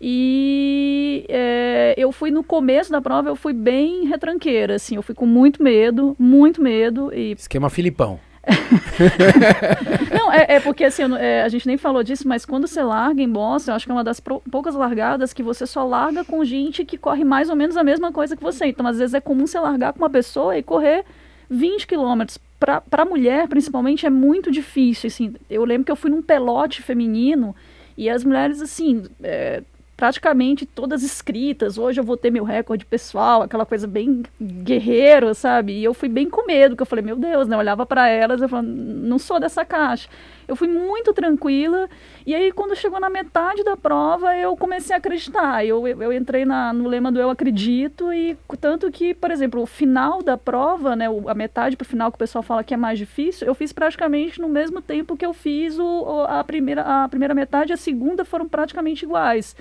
E 0.00 1.24
é, 1.28 1.94
eu 1.96 2.10
fui 2.12 2.30
no 2.30 2.42
começo 2.42 2.90
da 2.90 3.00
prova, 3.00 3.28
eu 3.28 3.36
fui 3.36 3.52
bem 3.52 4.06
retranqueira, 4.06 4.76
assim, 4.76 4.96
eu 4.96 5.02
fui 5.02 5.14
com 5.14 5.26
muito 5.26 5.62
medo, 5.62 6.16
muito 6.18 6.62
medo. 6.62 7.12
E... 7.12 7.32
Esquema 7.32 7.68
Filipão. 7.68 8.18
não, 10.12 10.32
é, 10.32 10.46
é, 10.48 10.60
porque 10.60 10.84
assim, 10.84 11.02
é, 11.16 11.42
a 11.42 11.48
gente 11.48 11.66
nem 11.66 11.76
falou 11.76 12.02
disso, 12.02 12.26
mas 12.26 12.44
quando 12.44 12.66
você 12.66 12.82
larga 12.82 13.22
em 13.22 13.28
Boston, 13.28 13.70
eu 13.70 13.74
acho 13.76 13.86
que 13.86 13.92
é 13.92 13.94
uma 13.94 14.04
das 14.04 14.20
poucas 14.20 14.74
largadas 14.74 15.32
que 15.32 15.42
você 15.42 15.66
só 15.66 15.84
larga 15.84 16.24
com 16.24 16.44
gente 16.44 16.84
que 16.84 16.98
corre 16.98 17.24
mais 17.24 17.48
ou 17.48 17.56
menos 17.56 17.76
a 17.76 17.84
mesma 17.84 18.12
coisa 18.12 18.36
que 18.36 18.42
você. 18.42 18.66
Então, 18.66 18.86
às 18.86 18.98
vezes 18.98 19.14
é 19.14 19.20
comum 19.20 19.46
você 19.46 19.58
largar 19.58 19.92
com 19.92 20.00
uma 20.00 20.10
pessoa 20.10 20.56
e 20.56 20.62
correr 20.62 21.04
20 21.48 21.86
quilômetros. 21.86 22.38
Para 22.58 23.04
mulher, 23.04 23.46
principalmente, 23.46 24.04
é 24.04 24.10
muito 24.10 24.50
difícil. 24.50 25.06
Assim, 25.06 25.34
eu 25.48 25.64
lembro 25.64 25.84
que 25.84 25.92
eu 25.92 25.96
fui 25.96 26.10
num 26.10 26.22
pelote 26.22 26.82
feminino 26.82 27.54
e 27.96 28.10
as 28.10 28.24
mulheres, 28.24 28.60
assim, 28.60 29.04
é, 29.22 29.62
praticamente 29.98 30.64
todas 30.64 31.02
escritas. 31.02 31.76
Hoje 31.76 31.98
eu 31.98 32.04
vou 32.04 32.16
ter 32.16 32.30
meu 32.30 32.44
recorde 32.44 32.86
pessoal, 32.86 33.42
aquela 33.42 33.66
coisa 33.66 33.84
bem 33.84 34.22
guerreiro, 34.40 35.34
sabe? 35.34 35.72
E 35.72 35.82
eu 35.82 35.92
fui 35.92 36.08
bem 36.08 36.30
com 36.30 36.46
medo, 36.46 36.76
que 36.76 36.82
eu 36.82 36.86
falei, 36.86 37.04
meu 37.04 37.16
Deus, 37.16 37.48
né? 37.48 37.56
Eu 37.56 37.58
olhava 37.58 37.84
para 37.84 38.06
elas, 38.06 38.40
eu 38.40 38.48
falava, 38.48 38.68
não 38.68 39.18
sou 39.18 39.40
dessa 39.40 39.64
caixa. 39.64 40.08
Eu 40.46 40.54
fui 40.54 40.68
muito 40.68 41.12
tranquila. 41.12 41.90
E 42.24 42.32
aí, 42.32 42.52
quando 42.52 42.76
chegou 42.76 43.00
na 43.00 43.10
metade 43.10 43.64
da 43.64 43.76
prova, 43.76 44.36
eu 44.36 44.56
comecei 44.56 44.94
a 44.94 44.98
acreditar. 44.98 45.66
Eu, 45.66 45.84
eu, 45.88 46.00
eu 46.00 46.12
entrei 46.12 46.44
na, 46.44 46.72
no 46.72 46.86
lema 46.88 47.10
do 47.10 47.18
eu 47.18 47.28
acredito, 47.28 48.12
e 48.12 48.38
tanto 48.60 48.92
que, 48.92 49.12
por 49.14 49.32
exemplo, 49.32 49.60
o 49.60 49.66
final 49.66 50.22
da 50.22 50.38
prova, 50.38 50.94
né? 50.94 51.06
a 51.26 51.34
metade 51.34 51.76
para 51.76 51.84
o 51.84 51.88
final, 51.88 52.12
que 52.12 52.16
o 52.16 52.20
pessoal 52.20 52.44
fala 52.44 52.62
que 52.62 52.72
é 52.72 52.76
mais 52.76 53.00
difícil, 53.00 53.48
eu 53.48 53.54
fiz 53.54 53.72
praticamente 53.72 54.40
no 54.40 54.48
mesmo 54.48 54.80
tempo 54.80 55.16
que 55.16 55.26
eu 55.26 55.32
fiz 55.32 55.76
o, 55.76 56.24
a, 56.28 56.44
primeira, 56.44 56.82
a 56.82 57.08
primeira 57.08 57.34
metade 57.34 57.72
e 57.72 57.74
a 57.74 57.76
segunda 57.76 58.24
foram 58.24 58.48
praticamente 58.48 59.04
iguais 59.04 59.56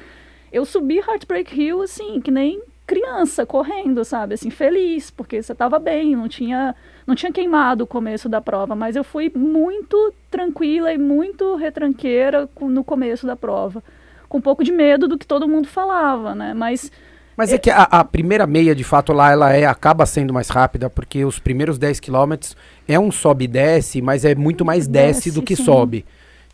eu 0.57 0.65
subi 0.65 0.97
Heartbreak 0.97 1.59
Hill, 1.59 1.81
assim, 1.81 2.19
que 2.19 2.31
nem 2.31 2.61
criança 2.85 3.45
correndo, 3.45 4.03
sabe? 4.05 4.33
Assim, 4.33 4.49
feliz, 4.49 5.11
porque 5.11 5.41
você 5.41 5.51
estava 5.51 5.77
bem, 5.77 6.15
não 6.15 6.27
tinha, 6.27 6.73
não 7.05 7.13
tinha 7.13 7.31
queimado 7.31 7.83
o 7.83 7.87
começo 7.87 8.29
da 8.29 8.41
prova, 8.41 8.75
mas 8.75 8.95
eu 8.95 9.03
fui 9.03 9.31
muito 9.35 10.13
tranquila 10.31 10.91
e 10.91 10.97
muito 10.97 11.55
retranqueira 11.55 12.49
no 12.61 12.83
começo 12.83 13.27
da 13.27 13.35
prova. 13.35 13.83
Com 14.29 14.39
um 14.39 14.41
pouco 14.41 14.63
de 14.63 14.71
medo 14.71 15.07
do 15.07 15.17
que 15.17 15.27
todo 15.27 15.47
mundo 15.47 15.67
falava, 15.67 16.33
né? 16.33 16.53
Mas. 16.53 16.91
Mas 17.35 17.51
é, 17.51 17.55
é 17.55 17.57
que 17.59 17.69
a, 17.69 17.83
a, 17.83 18.03
primeira 18.03 18.47
meia, 18.47 18.73
de 18.73 18.83
fato, 18.83 19.13
lá 19.13 19.31
ela 19.31 19.53
é, 19.53 19.65
acaba 19.65 20.05
sendo 20.05 20.33
mais 20.33 20.49
rápida, 20.49 20.89
porque 20.89 21.23
os 21.23 21.37
primeiros 21.37 21.77
10 21.77 21.99
quilômetros 21.99 22.57
é 22.87 22.99
um 22.99 23.11
sobe 23.11 23.45
e 23.45 23.47
desce, 23.47 24.01
mas 24.01 24.25
é 24.25 24.33
muito 24.33 24.65
mais 24.65 24.87
desce, 24.87 25.25
desce 25.25 25.31
do 25.31 25.43
que 25.43 25.55
sim. 25.55 25.63
sobe. 25.63 26.03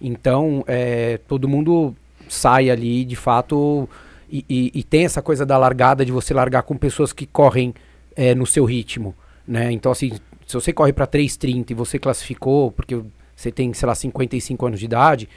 Então, 0.01 0.63
é, 0.67 1.19
todo 1.25 1.47
mundo 1.47 1.95
sai 2.27 2.69
ali 2.69 3.05
de 3.05 3.15
fato 3.15 3.87
e, 4.31 4.43
e, 4.49 4.71
e, 4.75 4.83
tem 4.83 5.05
essa 5.05 5.21
coisa 5.21 5.45
da 5.45 5.57
largada 5.57 6.03
de 6.05 6.11
você 6.11 6.33
largar 6.33 6.63
com 6.63 6.75
pessoas 6.75 7.13
que 7.13 7.25
correm 7.25 7.73
é, 8.15 8.33
no 8.33 8.45
seu 8.45 8.65
ritmo, 8.65 9.13
né? 9.47 9.71
Então 9.71 9.91
assim, 9.91 10.11
se 10.47 10.53
você 10.55 10.73
corre 10.73 10.91
para 10.91 11.05
3:30 11.05 11.71
e 11.71 11.73
você 11.73 11.99
classificou, 11.99 12.71
porque 12.71 12.99
você 13.35 13.51
tem, 13.51 13.73
sei 13.73 13.87
lá, 13.87 13.95
55 13.95 14.65
anos 14.65 14.79
de 14.79 14.85
idade, 14.85 15.29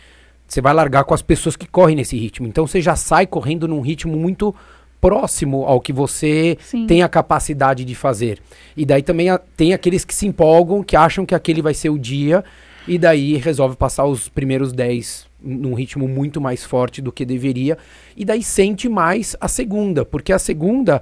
você 0.47 0.61
vai 0.61 0.73
largar 0.73 1.05
com 1.05 1.13
as 1.15 1.23
pessoas 1.23 1.57
que 1.57 1.67
correm 1.67 1.97
nesse 1.97 2.17
ritmo. 2.17 2.47
Então 2.47 2.67
você 2.67 2.81
já 2.81 2.97
sai 2.97 3.27
correndo 3.27 3.67
num 3.67 3.81
ritmo 3.81 4.17
muito 4.17 4.55
próximo 5.01 5.65
ao 5.65 5.81
que 5.81 5.93
você 5.93 6.57
Sim. 6.61 6.87
tem 6.87 7.03
a 7.03 7.09
capacidade 7.09 7.85
de 7.85 7.95
fazer. 7.95 8.39
E 8.77 8.85
daí 8.87 9.03
também 9.03 9.29
a- 9.29 9.39
tem 9.39 9.73
aqueles 9.75 10.05
que 10.05 10.15
se 10.15 10.27
empolgam, 10.27 10.83
que 10.83 10.97
acham 10.97 11.27
que 11.27 11.35
aquele 11.35 11.61
vai 11.61 11.75
ser 11.75 11.91
o 11.91 11.99
dia, 11.99 12.45
e 12.89 12.99
daí 12.99 13.37
resolve 13.37 13.77
passar 13.77 14.05
os 14.07 14.29
primeiros 14.29 14.73
10 14.73 15.27
num 15.47 15.75
ritmo 15.75 16.09
muito 16.09 16.41
mais 16.41 16.65
forte 16.65 17.01
do 17.01 17.13
que 17.13 17.25
deveria, 17.25 17.79
e 18.17 18.25
daí 18.25 18.43
sente 18.43 18.89
mais 18.89 19.37
a 19.41 19.47
segunda, 19.49 20.05
porque 20.05 20.33
a 20.33 20.39
segunda 20.39 21.01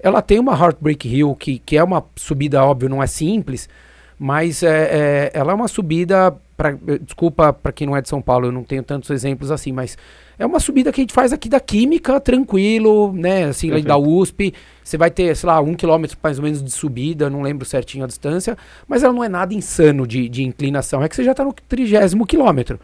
ela 0.00 0.20
tem 0.22 0.38
uma 0.40 0.52
Heartbreak 0.58 1.06
Hill, 1.08 1.36
que, 1.36 1.58
que 1.60 1.76
é 1.76 1.84
uma 1.84 2.04
subida, 2.16 2.64
óbvio, 2.64 2.88
não 2.88 3.02
é 3.02 3.06
simples, 3.06 3.68
mas 4.18 4.62
é, 4.62 4.68
é- 4.68 5.30
ela 5.34 5.52
é 5.52 5.54
uma 5.54 5.68
subida, 5.68 6.34
pra, 6.56 6.76
desculpa 7.00 7.52
para 7.52 7.70
quem 7.72 7.86
não 7.86 7.96
é 7.96 8.00
de 8.02 8.08
São 8.08 8.20
Paulo, 8.22 8.46
eu 8.46 8.52
não 8.52 8.64
tenho 8.64 8.82
tantos 8.82 9.10
exemplos 9.10 9.50
assim, 9.50 9.70
mas 9.72 9.96
é 10.38 10.46
uma 10.46 10.58
subida 10.58 10.90
que 10.92 11.00
a 11.00 11.02
gente 11.02 11.12
faz 11.14 11.32
aqui 11.32 11.48
da 11.48 11.60
Química, 11.60 12.18
tranquilo, 12.20 13.12
né, 13.12 13.44
assim, 13.44 13.68
Perfeito. 13.68 13.86
da 13.86 13.96
USP, 13.96 14.52
você 14.82 14.96
vai 14.96 15.10
ter, 15.10 15.36
sei 15.36 15.46
lá, 15.46 15.60
um 15.60 15.74
quilômetro 15.74 16.16
mais 16.22 16.38
ou 16.38 16.44
menos 16.44 16.62
de 16.62 16.70
subida, 16.70 17.30
não 17.30 17.42
lembro 17.42 17.64
certinho 17.64 18.04
a 18.04 18.06
distância, 18.08 18.56
mas 18.88 19.02
ela 19.02 19.12
não 19.12 19.22
é 19.22 19.28
nada 19.28 19.54
insano 19.54 20.06
de, 20.06 20.28
de 20.28 20.42
inclinação, 20.42 21.02
é 21.02 21.08
que 21.08 21.14
você 21.14 21.22
já 21.24 21.34
tá 21.34 21.44
no 21.44 21.52
trigésimo 21.52 22.26
quilômetro, 22.26 22.80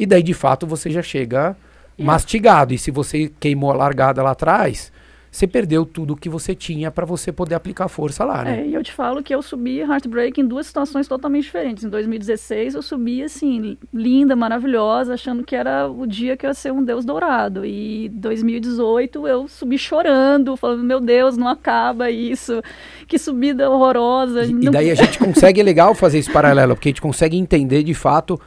e 0.00 0.06
daí 0.06 0.22
de 0.22 0.34
fato 0.34 0.66
você 0.66 0.90
já 0.90 1.02
chega 1.02 1.56
É. 1.98 2.02
mastigado, 2.02 2.72
e 2.74 2.78
se 2.78 2.90
você 2.90 3.30
queimou 3.38 3.70
a 3.70 3.74
largada 3.74 4.22
lá 4.22 4.30
atrás, 4.30 4.90
você 5.32 5.46
perdeu 5.46 5.86
tudo 5.86 6.16
que 6.16 6.28
você 6.28 6.56
tinha 6.56 6.90
para 6.90 7.06
você 7.06 7.30
poder 7.30 7.54
aplicar 7.54 7.86
força 7.86 8.24
lá, 8.24 8.42
né? 8.42 8.62
É, 8.62 8.66
e 8.66 8.74
eu 8.74 8.82
te 8.82 8.90
falo 8.90 9.22
que 9.22 9.32
eu 9.32 9.40
subi 9.42 9.78
Heartbreak 9.78 10.40
em 10.40 10.44
duas 10.44 10.66
situações 10.66 11.06
totalmente 11.06 11.44
diferentes. 11.44 11.84
Em 11.84 11.88
2016 11.88 12.74
eu 12.74 12.82
subi 12.82 13.22
assim, 13.22 13.78
linda, 13.94 14.34
maravilhosa, 14.34 15.14
achando 15.14 15.44
que 15.44 15.54
era 15.54 15.86
o 15.88 16.04
dia 16.04 16.36
que 16.36 16.44
eu 16.44 16.50
ia 16.50 16.54
ser 16.54 16.72
um 16.72 16.82
deus 16.82 17.04
dourado. 17.04 17.64
E 17.64 18.08
2018 18.08 19.28
eu 19.28 19.46
subi 19.46 19.78
chorando, 19.78 20.56
falando, 20.56 20.82
meu 20.82 21.00
Deus, 21.00 21.36
não 21.36 21.46
acaba 21.46 22.10
isso. 22.10 22.60
Que 23.06 23.16
subida 23.16 23.70
horrorosa. 23.70 24.44
E, 24.44 24.50
e 24.50 24.52
não- 24.54 24.72
daí 24.72 24.90
a 24.90 24.94
gente 24.96 25.16
consegue, 25.20 25.60
é 25.60 25.62
legal 25.62 25.94
fazer 25.94 26.18
esse 26.18 26.32
paralelo, 26.32 26.74
porque 26.74 26.88
a 26.88 26.90
gente 26.90 27.02
consegue 27.02 27.36
entender 27.36 27.84
de 27.84 27.94
fato 27.94 28.40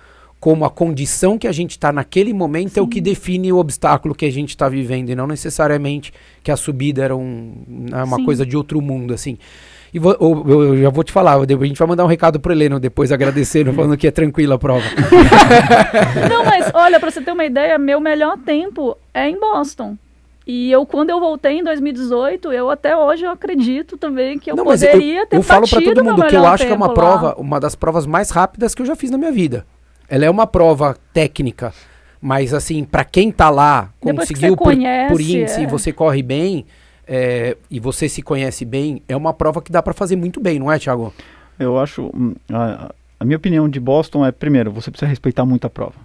como 0.44 0.66
a 0.66 0.70
condição 0.70 1.38
que 1.38 1.48
a 1.48 1.54
gente 1.54 1.72
está 1.72 1.89
naquele 1.94 2.34
momento 2.34 2.78
é 2.78 2.82
o 2.82 2.88
que 2.88 3.00
define 3.00 3.54
o 3.54 3.58
obstáculo 3.60 4.14
que 4.14 4.26
a 4.26 4.30
gente 4.30 4.50
está 4.50 4.68
vivendo, 4.68 5.10
e 5.10 5.16
não 5.16 5.26
necessariamente 5.26 6.12
que 6.44 6.52
a 6.52 6.58
subida 6.58 7.02
era 7.02 7.16
um, 7.16 7.54
né, 7.66 8.04
uma 8.04 8.18
Sim. 8.18 8.26
coisa 8.26 8.46
de 8.46 8.58
outro 8.58 8.82
mundo, 8.82 9.14
assim. 9.14 9.38
E 9.94 10.00
vou- 10.00 10.18
eu, 10.20 10.46
eu- 10.50 10.64
eu 10.76 10.82
já 10.82 10.89
vou 10.89 11.02
te 11.02 11.14
falar, 11.14 11.36
a 11.38 11.46
gente 11.66 11.78
vai 11.80 11.88
mandar 11.88 12.04
um 12.04 12.08
recado 12.08 12.41
pro 12.41 12.52
Heleno 12.52 12.78
depois, 12.78 13.10
agradecendo, 13.14 13.72
falando 13.72 13.96
que 13.96 14.06
é 14.06 14.12
tranquila 14.12 14.56
a 14.56 14.58
prova. 14.60 14.84
Não, 16.30 16.44
mas 16.44 16.70
olha, 16.74 17.00
pra 17.00 17.10
você 17.10 17.22
ter 17.22 17.32
uma 17.32 17.46
ideia, 17.46 17.78
meu 17.78 18.02
melhor 18.02 18.38
tempo 18.39 18.98
é 19.14 19.30
em 19.30 19.39
Boston. 19.39 19.96
E 20.46 20.70
eu, 20.70 20.86
quando 20.86 21.10
eu 21.10 21.22
voltei 21.22 21.60
em 21.60 21.64
2018, 21.64 22.52
eu 22.52 22.70
até 22.70 22.98
hoje 22.98 23.24
eu 23.24 23.32
acredito 23.32 23.96
também 23.98 24.38
que 24.38 24.52
eu 24.52 24.58
Não, 24.58 24.66
mas 24.66 24.84
eu, 24.84 24.91
poderia 24.91 25.26
ter 25.26 25.38
eu 25.38 25.41
falo 25.41 25.66
para 25.66 25.80
batido 25.80 25.96
todo 25.96 26.04
mundo 26.04 26.26
que 26.28 26.36
eu 26.36 26.46
acho 26.46 26.66
que 26.66 26.72
é 26.74 26.76
uma 26.76 26.88
lá. 26.88 26.94
prova, 26.94 27.36
uma 27.38 27.62
das 27.62 27.76
provas 27.76 28.06
mais 28.06 28.30
rápidas 28.30 28.76
que 28.76 28.82
eu 28.82 28.86
já 28.86 28.94
fiz 28.94 29.10
na 29.10 29.18
minha 29.18 29.32
vida. 29.32 29.66
Ela 30.14 30.26
é 30.26 30.30
uma 30.30 30.45
prova 30.45 30.95
técnica, 31.11 31.74
mas 32.22 32.53
assim, 32.53 32.84
para 32.84 33.03
quem 33.03 33.32
tá 33.32 33.49
lá, 33.49 33.89
Depois 33.99 34.30
conseguiu 34.30 34.55
por, 34.55 34.66
conhece, 34.66 35.11
por 35.11 35.20
índice, 35.20 35.64
é. 35.64 35.66
você 35.66 35.91
corre 35.91 36.22
bem 36.22 36.68
é, 37.07 37.57
e 37.68 37.80
você 37.80 38.07
se 38.07 38.22
conhece 38.22 38.64
bem, 38.64 39.01
é 39.07 39.18
uma 39.18 39.34
prova 39.34 39.59
que 39.59 39.72
dá 39.72 39.82
para 39.82 39.91
fazer 39.91 40.16
muito 40.16 40.39
bem, 40.39 40.59
não 40.59 40.72
é, 40.72 40.78
Thiago? 40.78 41.11
Eu 41.57 41.80
acho. 41.80 42.11
hum, 42.14 42.36
A, 42.51 42.93
a 43.20 43.26
minha 43.26 43.38
opinião 43.38 43.68
de 43.68 43.80
Boston 43.80 44.24
é, 44.24 44.32
primeiro, 44.32 44.72
você 44.72 44.91
precisa 44.91 45.09
respeitar 45.09 45.47
muito 45.47 45.66
a 45.66 45.70
prova. 45.72 45.95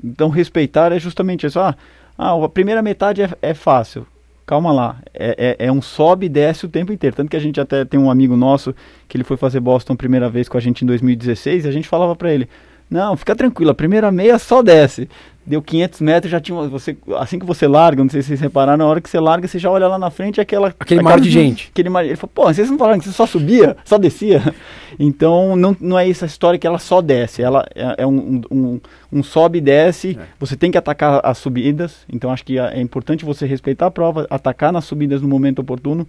Então, 0.00 0.28
respeitar 0.28 0.92
é 0.92 1.00
justamente 1.00 1.44
isso. 1.44 1.58
Ah, 1.58 1.74
ah 2.16 2.44
a 2.44 2.48
primeira 2.48 2.80
metade 2.80 3.20
é, 3.22 3.30
é 3.42 3.52
fácil. 3.52 4.06
Calma 4.46 4.72
lá. 4.72 4.98
É, 5.12 5.56
é, 5.58 5.66
é 5.66 5.72
um 5.72 5.82
sobe 5.82 6.26
e 6.26 6.28
desce 6.28 6.66
o 6.66 6.68
tempo 6.68 6.92
inteiro. 6.92 7.16
Tanto 7.16 7.28
que 7.28 7.36
a 7.36 7.40
gente 7.40 7.60
até 7.60 7.84
tem 7.84 7.98
um 7.98 8.12
amigo 8.12 8.36
nosso 8.36 8.72
que 9.08 9.16
ele 9.16 9.24
foi 9.24 9.36
fazer 9.36 9.58
Boston 9.58 9.94
a 9.94 9.96
primeira 9.96 10.30
vez 10.30 10.48
com 10.48 10.56
a 10.56 10.60
gente 10.60 10.84
em 10.84 10.86
2016 10.86 11.64
e 11.64 11.68
a 11.68 11.72
gente 11.72 11.88
falava 11.88 12.14
pra 12.14 12.32
ele: 12.32 12.48
Não, 12.88 13.16
fica 13.16 13.34
tranquilo, 13.34 13.70
a 13.70 13.74
primeira 13.74 14.12
meia 14.12 14.38
só 14.38 14.62
desce. 14.62 15.08
Deu 15.44 15.62
500 15.62 16.00
metros, 16.00 16.30
já 16.30 16.40
tinha. 16.40 16.60
Você, 16.68 16.96
assim 17.18 17.38
que 17.38 17.46
você 17.46 17.68
larga, 17.68 18.02
não 18.02 18.10
sei 18.10 18.20
se 18.20 18.28
vocês 18.28 18.40
repararam, 18.40 18.78
na 18.78 18.86
hora 18.86 19.00
que 19.00 19.08
você 19.08 19.20
larga, 19.20 19.46
você 19.46 19.60
já 19.60 19.70
olha 19.70 19.86
lá 19.86 19.96
na 19.96 20.10
frente 20.10 20.40
aquela. 20.40 20.68
Aquele 20.68 21.00
aquela- 21.00 21.02
mar 21.16 21.20
de 21.20 21.30
gente. 21.30 21.68
Aquele 21.72 21.88
mar, 21.88 22.04
ele 22.04 22.16
falou, 22.16 22.32
pô, 22.34 22.44
vocês 22.52 22.68
não 22.68 22.76
falaram 22.76 22.98
que 22.98 23.04
você 23.04 23.12
só 23.12 23.26
subia, 23.26 23.76
só 23.84 23.96
descia? 23.98 24.42
Então, 24.98 25.56
não, 25.56 25.76
não 25.78 25.98
é 25.98 26.08
essa 26.08 26.24
história 26.24 26.58
que 26.58 26.66
ela 26.66 26.78
só 26.78 27.02
desce, 27.02 27.42
ela 27.42 27.66
é, 27.74 27.96
é 27.98 28.06
um, 28.06 28.40
um, 28.50 28.80
um 29.12 29.22
sobe 29.22 29.58
e 29.58 29.60
desce, 29.60 30.18
você 30.40 30.56
tem 30.56 30.70
que 30.70 30.78
atacar 30.78 31.20
as 31.22 31.36
subidas, 31.36 31.98
então 32.10 32.30
acho 32.30 32.42
que 32.42 32.58
é 32.58 32.78
é 32.78 32.80
importante 32.80 33.22
você 33.22 33.44
respeitar 33.44 33.86
a 33.86 33.90
prova, 33.90 34.26
atacar 34.30 34.72
nas 34.72 34.86
subidas 34.86 35.20
no 35.20 35.28
momento 35.28 35.58
oportuno. 35.58 36.06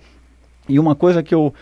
E 0.70 0.80
uma 0.80 0.96
coisa 0.96 1.22
que 1.22 1.36
eu, 1.36 1.54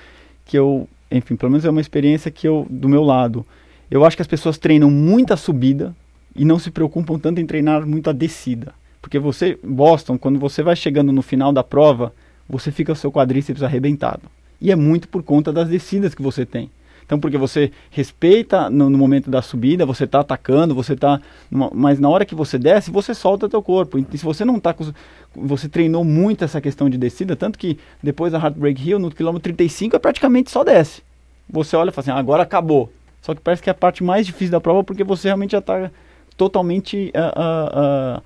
que 0.46 0.56
eu, 0.56 0.88
enfim, 1.12 1.36
pelo 1.36 1.52
menos 1.52 1.66
é 1.66 1.70
uma 1.72 1.82
experiência 1.82 2.30
que 2.30 2.48
eu, 2.48 2.68
do 2.70 2.88
meu 2.88 3.02
lado, 3.04 3.44
eu 3.90 4.04
acho 4.04 4.16
que 4.16 4.22
as 4.22 4.28
pessoas 4.28 4.58
treinam 4.58 4.90
muita 4.90 5.38
subida 5.38 5.96
e 6.36 6.44
não 6.44 6.60
se 6.60 6.72
preocupam 6.72 7.18
tanto 7.18 7.40
em 7.40 7.46
treinar 7.46 7.86
muito 7.86 8.10
a 8.10 8.14
descida. 8.14 8.74
Porque 9.02 9.20
você, 9.20 9.58
Boston, 9.64 10.18
quando 10.18 10.40
você 10.40 10.64
vai 10.64 10.76
chegando 10.76 11.12
no 11.12 11.22
final 11.22 11.54
da 11.54 11.64
prova, 11.64 12.14
você 12.50 12.72
fica 12.72 12.92
o 12.92 12.96
seu 12.96 13.12
quadríceps 13.12 13.64
arrebentado. 13.64 14.24
E 14.60 14.72
é 14.72 14.76
muito 14.76 15.08
por 15.08 15.24
conta 15.24 15.54
das 15.54 15.70
descidas 15.70 16.16
que 16.16 16.22
você 16.22 16.46
tem. 16.46 16.70
Então, 17.06 17.20
porque 17.20 17.38
você 17.38 17.72
respeita 17.92 18.68
no, 18.68 18.90
no 18.90 18.98
momento 18.98 19.30
da 19.30 19.42
subida, 19.42 19.86
você 19.86 20.06
está 20.06 20.22
atacando, 20.22 20.74
você 20.74 20.94
está. 20.94 21.22
Mas 21.52 22.00
na 22.00 22.10
hora 22.10 22.26
que 22.26 22.34
você 22.34 22.58
desce, 22.58 22.90
você 22.90 23.14
solta 23.14 23.48
teu 23.48 23.62
corpo. 23.62 24.00
E 24.00 24.18
se 24.18 24.26
você 24.26 24.44
não 24.44 24.58
está 24.58 24.74
com. 24.74 24.92
Você 25.36 25.70
treinou 25.70 26.04
muito 26.04 26.44
essa 26.44 26.60
questão 26.60 26.90
de 26.90 26.98
descida, 26.98 27.36
tanto 27.36 27.60
que 27.60 27.78
depois 28.02 28.32
da 28.32 28.40
Heartbreak 28.40 28.90
Hill, 28.90 28.98
no 28.98 29.12
quilômetro 29.12 29.44
35, 29.44 29.96
é 29.96 30.00
praticamente 30.00 30.50
só 30.50 30.64
desce. 30.64 31.04
Você 31.48 31.76
olha 31.76 31.90
e 31.90 31.92
fala 31.92 32.04
assim, 32.04 32.12
ah, 32.12 32.18
agora 32.18 32.42
acabou. 32.42 32.92
Só 33.26 33.34
que 33.34 33.42
parece 33.42 33.64
que 33.64 33.70
é 33.70 33.72
a 33.72 33.74
parte 33.74 34.04
mais 34.04 34.24
difícil 34.24 34.52
da 34.52 34.62
prova 34.62 34.84
porque 34.84 35.04
você 35.04 35.30
realmente 35.30 35.54
já 35.54 35.58
está 35.58 35.90
totalmente 36.38 37.12
ah, 37.16 37.34
ah, 37.36 37.72
ah, 37.74 38.22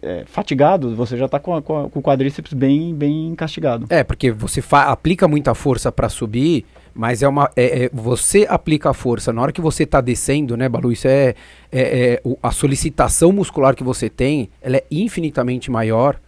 é, 0.00 0.22
fatigado, 0.24 0.94
você 0.94 1.16
já 1.16 1.24
está 1.24 1.40
com, 1.40 1.60
com, 1.60 1.90
o 1.92 2.00
quadríceps 2.02 2.52
bem, 2.52 2.94
bem 2.94 3.34
castigado. 3.34 3.86
É, 3.90 4.04
porque 4.04 4.30
você 4.30 4.62
aplica 4.70 5.26
muita 5.26 5.52
força 5.52 5.90
para 5.90 6.08
subir, 6.08 6.64
mas 6.94 7.24
é 7.24 7.28
uma. 7.28 7.50
é- 7.56 7.86
é- 7.86 7.90
você 7.92 8.46
aplica 8.48 8.90
a 8.90 8.94
força 8.94 9.32
na 9.32 9.42
hora 9.42 9.50
que 9.50 9.60
você 9.60 9.84
tá 9.84 10.00
descendo, 10.00 10.56
né, 10.56 10.68
Balu? 10.68 10.92
Isso 10.92 11.08
é. 11.08 11.34
é- 11.72 12.12
é 12.12 12.20
o- 12.22 12.38
a 12.40 12.52
solicitação 12.52 13.32
muscular 13.32 13.74
que 13.74 13.82
você 13.82 14.08
tem, 14.08 14.48
ela 14.62 14.76
é 14.76 14.84
infinitamente 14.92 15.72
maior. 15.72 16.20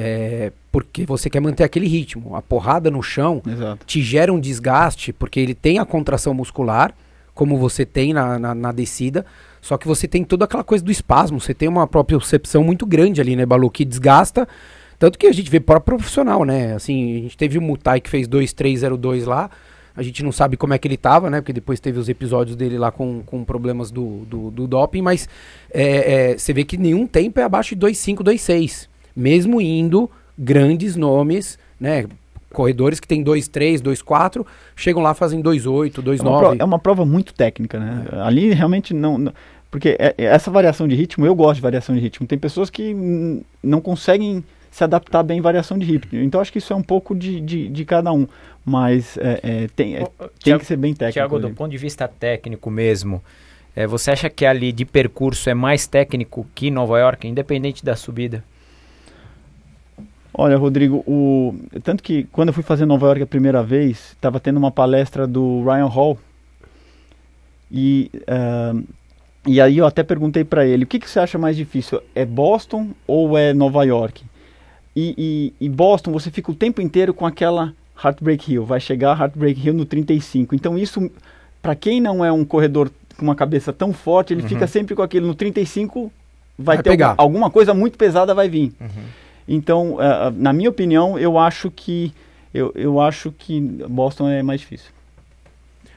é, 0.00 0.52
porque 0.70 1.04
você 1.04 1.28
quer 1.28 1.40
manter 1.40 1.64
aquele 1.64 1.88
ritmo. 1.88 2.36
A 2.36 2.42
porrada 2.42 2.88
no 2.88 3.02
chão 3.02 3.42
Exato. 3.44 3.84
te 3.84 4.00
gera 4.00 4.32
um 4.32 4.38
desgaste, 4.38 5.12
porque 5.12 5.40
ele 5.40 5.54
tem 5.54 5.78
a 5.80 5.84
contração 5.84 6.32
muscular, 6.32 6.94
como 7.38 7.56
você 7.56 7.86
tem 7.86 8.12
na, 8.12 8.36
na, 8.36 8.52
na 8.52 8.72
descida, 8.72 9.24
só 9.62 9.78
que 9.78 9.86
você 9.86 10.08
tem 10.08 10.24
toda 10.24 10.44
aquela 10.44 10.64
coisa 10.64 10.84
do 10.84 10.90
espasmo, 10.90 11.38
você 11.38 11.54
tem 11.54 11.68
uma 11.68 11.86
propriocepção 11.86 12.64
muito 12.64 12.84
grande 12.84 13.20
ali, 13.20 13.36
né, 13.36 13.46
Balu, 13.46 13.70
que 13.70 13.84
desgasta. 13.84 14.48
Tanto 14.98 15.16
que 15.16 15.24
a 15.24 15.30
gente 15.30 15.48
vê 15.48 15.60
próprio 15.60 15.96
profissional, 15.96 16.44
né? 16.44 16.74
Assim, 16.74 17.18
a 17.18 17.22
gente 17.22 17.36
teve 17.36 17.56
o 17.56 17.62
Mutai 17.62 18.00
que 18.00 18.10
fez 18.10 18.26
2-3-0-2 18.26 19.24
lá. 19.24 19.48
A 19.94 20.02
gente 20.02 20.24
não 20.24 20.32
sabe 20.32 20.56
como 20.56 20.74
é 20.74 20.78
que 20.78 20.88
ele 20.88 20.96
tava, 20.96 21.30
né? 21.30 21.40
Porque 21.40 21.52
depois 21.52 21.78
teve 21.78 22.00
os 22.00 22.08
episódios 22.08 22.56
dele 22.56 22.76
lá 22.76 22.90
com, 22.90 23.22
com 23.24 23.44
problemas 23.44 23.92
do, 23.92 24.24
do, 24.24 24.50
do 24.50 24.66
doping, 24.66 25.02
mas 25.02 25.28
é, 25.72 26.32
é, 26.32 26.38
você 26.38 26.52
vê 26.52 26.64
que 26.64 26.76
nenhum 26.76 27.06
tempo 27.06 27.38
é 27.38 27.44
abaixo 27.44 27.76
de 27.76 27.86
2,5, 27.86 28.24
2,6. 28.24 28.88
Mesmo 29.14 29.60
indo 29.60 30.10
grandes 30.36 30.96
nomes, 30.96 31.56
né? 31.78 32.04
Corredores 32.52 32.98
que 32.98 33.06
tem 33.06 33.22
2,3, 33.22 33.80
2,4, 33.82 34.44
chegam 34.74 35.02
lá 35.02 35.12
fazem 35.14 35.42
2,8, 35.42 35.98
É 35.98 36.22
uma, 36.22 36.38
prova, 36.38 36.54
2,9. 36.56 36.60
é 36.60 36.64
uma 36.64 36.78
prova 36.78 37.04
muito 37.04 37.34
técnica, 37.34 37.78
né? 37.78 38.04
Ali 38.24 38.52
realmente 38.54 38.94
não. 38.94 39.18
não- 39.18 39.32
porque 39.70 39.96
é- 39.98 40.14
é 40.16 40.24
essa 40.24 40.50
variação 40.50 40.88
de 40.88 40.94
ritmo, 40.94 41.26
eu 41.26 41.34
gosto 41.34 41.56
de 41.56 41.60
variação 41.62 41.94
de 41.94 42.00
ritmo. 42.00 42.26
Tem 42.26 42.38
pessoas 42.38 42.70
que 42.70 42.94
não 43.62 43.80
conseguem 43.82 44.42
se 44.70 44.82
adaptar 44.82 45.22
bem 45.22 45.40
à 45.40 45.42
variação 45.42 45.78
de 45.78 45.84
ritmo. 45.84 46.18
Então 46.20 46.40
acho 46.40 46.50
que 46.50 46.56
isso 46.58 46.72
é 46.72 46.76
um 46.76 46.82
pouco 46.82 47.14
de, 47.14 47.38
de, 47.40 47.68
de 47.68 47.84
cada 47.84 48.10
um. 48.12 48.26
Mas 48.64 49.18
é, 49.18 49.40
é, 49.42 49.68
tem, 49.76 49.96
é, 49.96 49.98
tem 50.04 50.28
Thiago- 50.42 50.60
que 50.60 50.66
ser 50.66 50.76
bem 50.76 50.94
técnico. 50.94 51.12
Tiago, 51.14 51.38
do 51.38 51.46
ali. 51.48 51.54
ponto 51.56 51.70
de 51.70 51.76
vista 51.78 52.08
técnico 52.08 52.70
mesmo, 52.70 53.22
é, 53.76 53.86
você 53.86 54.10
acha 54.10 54.28
que 54.30 54.46
ali 54.46 54.72
de 54.72 54.84
percurso 54.86 55.48
é 55.50 55.54
mais 55.54 55.86
técnico 55.86 56.46
que 56.54 56.70
Nova 56.70 56.98
York, 56.98 57.26
independente 57.28 57.84
da 57.84 57.94
subida? 57.96 58.42
Olha, 60.40 60.56
Rodrigo, 60.56 61.02
o... 61.04 61.52
tanto 61.82 62.00
que 62.00 62.22
quando 62.30 62.50
eu 62.50 62.54
fui 62.54 62.62
fazer 62.62 62.86
Nova 62.86 63.06
York 63.06 63.22
a 63.22 63.26
primeira 63.26 63.60
vez, 63.60 64.12
estava 64.12 64.38
tendo 64.38 64.56
uma 64.56 64.70
palestra 64.70 65.26
do 65.26 65.64
Ryan 65.64 65.86
Hall. 65.86 66.16
E, 67.68 68.08
ah, 68.28 68.80
e 69.44 69.60
aí 69.60 69.78
eu 69.78 69.84
até 69.84 70.04
perguntei 70.04 70.44
para 70.44 70.64
ele, 70.64 70.84
o 70.84 70.86
que, 70.86 71.00
que 71.00 71.10
você 71.10 71.18
acha 71.18 71.36
mais 71.38 71.56
difícil? 71.56 72.00
É 72.14 72.24
Boston 72.24 72.90
ou 73.04 73.36
é 73.36 73.52
Nova 73.52 73.82
York? 73.82 74.24
E, 74.94 75.52
e, 75.60 75.66
e 75.66 75.68
Boston, 75.68 76.12
você 76.12 76.30
fica 76.30 76.52
o 76.52 76.54
tempo 76.54 76.80
inteiro 76.80 77.12
com 77.12 77.26
aquela 77.26 77.74
Heartbreak 78.00 78.52
Hill. 78.52 78.64
Vai 78.64 78.78
chegar 78.78 79.20
Heartbreak 79.20 79.60
Hill 79.60 79.74
no 79.74 79.84
35. 79.84 80.54
Então 80.54 80.78
isso, 80.78 81.10
para 81.60 81.74
quem 81.74 82.00
não 82.00 82.24
é 82.24 82.30
um 82.30 82.44
corredor 82.44 82.92
com 83.16 83.24
uma 83.24 83.34
cabeça 83.34 83.72
tão 83.72 83.92
forte, 83.92 84.32
ele 84.32 84.42
fica 84.42 84.68
sempre 84.68 84.94
com 84.94 85.02
aquele 85.02 85.26
no 85.26 85.34
35 85.34 86.12
vai, 86.56 86.76
Vai 86.76 86.82
ter 86.84 86.90
pegar. 86.90 87.08
alguma, 87.08 87.24
alguma 87.24 87.50
coisa 87.50 87.74
muito 87.74 87.98
pesada 87.98 88.32
vai 88.32 88.48
vir. 88.48 88.72
Então, 89.48 89.96
eh, 90.00 90.32
na 90.36 90.52
minha 90.52 90.68
opinião, 90.68 91.18
eu 91.18 91.38
acho 91.38 91.70
que 91.70 92.12
eu, 92.52 92.72
eu 92.74 93.00
acho 93.00 93.32
que 93.32 93.60
Boston 93.60 94.28
é 94.28 94.42
mais 94.42 94.60
difícil. 94.60 94.90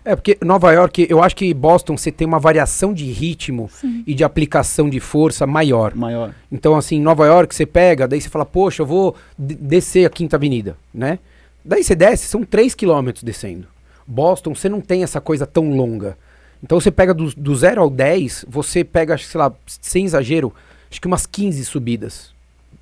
É, 0.03 0.15
porque 0.15 0.37
Nova 0.41 0.71
York, 0.71 1.05
eu 1.09 1.21
acho 1.21 1.35
que 1.35 1.53
Boston 1.53 1.95
você 1.95 2.11
tem 2.11 2.27
uma 2.27 2.39
variação 2.39 2.91
de 2.91 3.05
ritmo 3.11 3.69
Sim. 3.71 4.03
e 4.07 4.15
de 4.15 4.23
aplicação 4.23 4.89
de 4.89 4.99
força 4.99 5.45
maior. 5.45 5.93
Maior. 5.93 6.33
Então, 6.51 6.75
assim, 6.75 6.99
Nova 6.99 7.25
York 7.27 7.53
você 7.53 7.67
pega, 7.67 8.07
daí 8.07 8.19
você 8.19 8.27
fala, 8.29 8.45
poxa, 8.45 8.81
eu 8.81 8.85
vou 8.85 9.15
de- 9.37 9.53
descer 9.53 10.05
a 10.05 10.09
Quinta 10.09 10.37
Avenida, 10.37 10.75
né? 10.91 11.19
Daí 11.63 11.83
você 11.83 11.93
desce, 11.93 12.25
são 12.25 12.43
3 12.43 12.73
quilômetros 12.73 13.23
descendo. 13.23 13.67
Boston, 14.07 14.55
você 14.55 14.67
não 14.67 14.81
tem 14.81 15.03
essa 15.03 15.21
coisa 15.21 15.45
tão 15.45 15.69
longa. 15.75 16.17
Então 16.63 16.79
você 16.79 16.89
pega 16.89 17.13
do, 17.13 17.31
do 17.35 17.55
0 17.55 17.81
ao 17.81 17.89
10, 17.89 18.45
você 18.47 18.83
pega, 18.83 19.15
sei 19.19 19.39
lá, 19.39 19.53
sem 19.67 20.05
exagero, 20.05 20.51
acho 20.89 20.99
que 20.99 21.07
umas 21.07 21.27
15 21.27 21.63
subidas. 21.63 22.33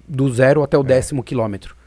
Do 0.09 0.33
zero 0.33 0.63
até 0.63 0.77
o 0.77 0.83
décimo 0.83 1.23
quilômetro. 1.23 1.79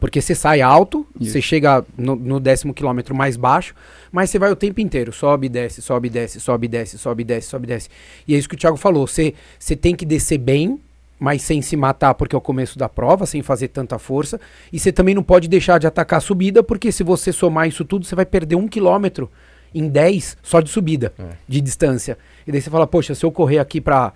Porque 0.00 0.20
você 0.20 0.34
sai 0.34 0.60
alto, 0.60 1.04
você 1.18 1.42
chega 1.42 1.84
no, 1.96 2.14
no 2.14 2.38
décimo 2.38 2.72
quilômetro 2.72 3.14
mais 3.16 3.36
baixo, 3.36 3.74
mas 4.12 4.30
você 4.30 4.38
vai 4.38 4.50
o 4.50 4.56
tempo 4.56 4.80
inteiro. 4.80 5.12
Sobe, 5.12 5.48
desce, 5.48 5.82
sobe, 5.82 6.08
desce, 6.08 6.38
sobe, 6.38 6.68
desce, 6.68 6.98
sobe, 6.98 7.24
desce, 7.24 7.48
sobe, 7.48 7.66
desce. 7.66 7.88
E 8.26 8.34
é 8.34 8.38
isso 8.38 8.48
que 8.48 8.54
o 8.54 8.58
Thiago 8.58 8.76
falou. 8.76 9.08
Você, 9.08 9.34
tem 9.80 9.96
que 9.96 10.06
descer 10.06 10.38
bem, 10.38 10.80
mas 11.18 11.42
sem 11.42 11.60
se 11.60 11.76
matar, 11.76 12.14
porque 12.14 12.34
é 12.34 12.38
o 12.38 12.40
começo 12.40 12.78
da 12.78 12.88
prova, 12.88 13.26
sem 13.26 13.42
fazer 13.42 13.68
tanta 13.68 13.98
força. 13.98 14.40
E 14.72 14.78
você 14.78 14.92
também 14.92 15.16
não 15.16 15.22
pode 15.22 15.48
deixar 15.48 15.78
de 15.78 15.86
atacar 15.88 16.18
a 16.18 16.20
subida, 16.20 16.62
porque 16.62 16.92
se 16.92 17.02
você 17.02 17.32
somar 17.32 17.66
isso 17.66 17.84
tudo, 17.84 18.06
você 18.06 18.14
vai 18.14 18.24
perder 18.24 18.54
um 18.54 18.68
quilômetro 18.68 19.28
em 19.74 19.88
10 19.88 20.38
só 20.44 20.60
de 20.60 20.70
subida, 20.70 21.12
de 21.48 21.60
distância. 21.60 22.16
E 22.46 22.52
daí 22.52 22.60
você 22.60 22.70
fala, 22.70 22.86
poxa, 22.86 23.16
se 23.16 23.26
eu 23.26 23.32
correr 23.32 23.58
aqui 23.58 23.80
pra 23.80 24.12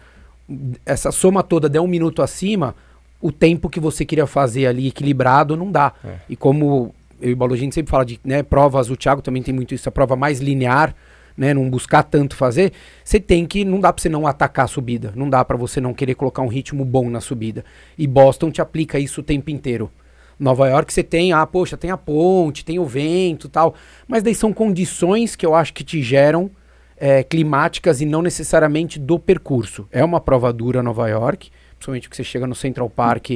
essa 0.86 1.10
soma 1.10 1.42
toda 1.42 1.68
der 1.68 1.80
um 1.80 1.88
minuto 1.88 2.22
acima, 2.22 2.74
o 3.22 3.30
tempo 3.32 3.70
que 3.70 3.80
você 3.80 4.04
queria 4.04 4.26
fazer 4.26 4.66
ali 4.66 4.88
equilibrado 4.88 5.56
não 5.56 5.70
dá. 5.70 5.94
E 6.28 6.36
como 6.36 6.94
eu 7.22 7.30
e 7.30 7.32
o 7.32 7.36
Balu, 7.36 7.54
a 7.54 7.56
gente 7.56 7.74
sempre 7.74 7.90
fala 7.90 8.04
de 8.04 8.20
né, 8.24 8.42
provas, 8.42 8.90
o 8.90 8.96
Thiago 8.96 9.22
também 9.22 9.42
tem 9.42 9.54
muito 9.54 9.72
isso, 9.72 9.88
a 9.88 9.92
prova 9.92 10.16
mais 10.16 10.40
linear, 10.40 10.94
né, 11.36 11.54
não 11.54 11.70
buscar 11.70 12.02
tanto 12.02 12.34
fazer, 12.34 12.72
você 13.02 13.20
tem 13.20 13.46
que, 13.46 13.64
não 13.64 13.80
dá 13.80 13.92
pra 13.92 14.02
você 14.02 14.08
não 14.08 14.26
atacar 14.26 14.64
a 14.64 14.68
subida, 14.68 15.12
não 15.14 15.30
dá 15.30 15.42
pra 15.44 15.56
você 15.56 15.80
não 15.80 15.94
querer 15.94 16.16
colocar 16.16 16.42
um 16.42 16.48
ritmo 16.48 16.84
bom 16.84 17.08
na 17.08 17.20
subida. 17.20 17.64
E 17.96 18.06
Boston 18.06 18.50
te 18.50 18.60
aplica 18.60 18.98
isso 18.98 19.20
o 19.20 19.24
tempo 19.24 19.50
inteiro. 19.50 19.90
Nova 20.38 20.68
York 20.68 20.92
você 20.92 21.04
tem, 21.04 21.32
ah, 21.32 21.46
poxa, 21.46 21.76
tem 21.76 21.92
a 21.92 21.96
ponte, 21.96 22.64
tem 22.64 22.80
o 22.80 22.84
vento 22.84 23.48
tal, 23.48 23.74
mas 24.08 24.24
daí 24.24 24.34
são 24.34 24.52
condições 24.52 25.36
que 25.36 25.46
eu 25.46 25.54
acho 25.54 25.72
que 25.72 25.84
te 25.84 26.02
geram 26.02 26.50
é, 26.96 27.22
climáticas 27.22 28.00
e 28.00 28.04
não 28.04 28.20
necessariamente 28.20 28.98
do 28.98 29.18
percurso. 29.18 29.86
É 29.92 30.04
uma 30.04 30.20
prova 30.20 30.52
dura 30.52 30.82
Nova 30.82 31.08
York, 31.08 31.50
principalmente 31.82 32.08
que 32.08 32.16
você 32.16 32.22
chega 32.22 32.46
no 32.46 32.54
Central 32.54 32.88
Park, 32.88 33.30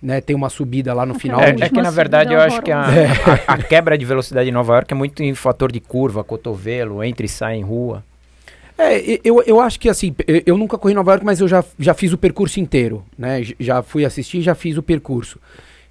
né, 0.00 0.20
tem 0.20 0.34
uma 0.36 0.48
subida 0.48 0.94
lá 0.94 1.04
no 1.04 1.14
final. 1.14 1.40
a 1.40 1.44
É, 1.44 1.50
é 1.50 1.68
que 1.68 1.82
na 1.82 1.90
verdade 1.90 2.32
é 2.32 2.36
eu 2.36 2.40
acho 2.40 2.62
que 2.62 2.70
a, 2.70 2.86
a- 3.46 3.54
a 3.54 3.58
quebra 3.58 3.98
de 3.98 4.04
velocidade 4.04 4.48
em 4.48 4.52
Nova 4.52 4.74
York 4.74 4.92
é 4.92 4.96
muito 4.96 5.22
em 5.22 5.34
fator 5.34 5.70
de 5.72 5.80
curva, 5.80 6.22
cotovelo, 6.24 7.02
entra 7.02 7.26
e 7.26 7.28
sai 7.28 7.56
em 7.56 7.62
rua. 7.62 8.04
É, 8.78 9.20
eu, 9.22 9.42
eu 9.42 9.60
acho 9.60 9.78
que 9.78 9.88
assim, 9.88 10.14
eu, 10.46 10.56
nunca 10.56 10.78
corri 10.78 10.92
em 10.92 10.96
Nova 10.96 11.12
York, 11.12 11.24
mas 11.24 11.40
eu 11.40 11.46
já, 11.46 11.62
já 11.78 11.92
fiz 11.92 12.12
o 12.12 12.18
percurso 12.18 12.58
inteiro, 12.58 13.04
né? 13.18 13.42
Já 13.60 13.82
fui 13.82 14.04
assistir, 14.04 14.40
já 14.42 14.54
fiz 14.54 14.76
o 14.76 14.82
percurso. 14.82 15.38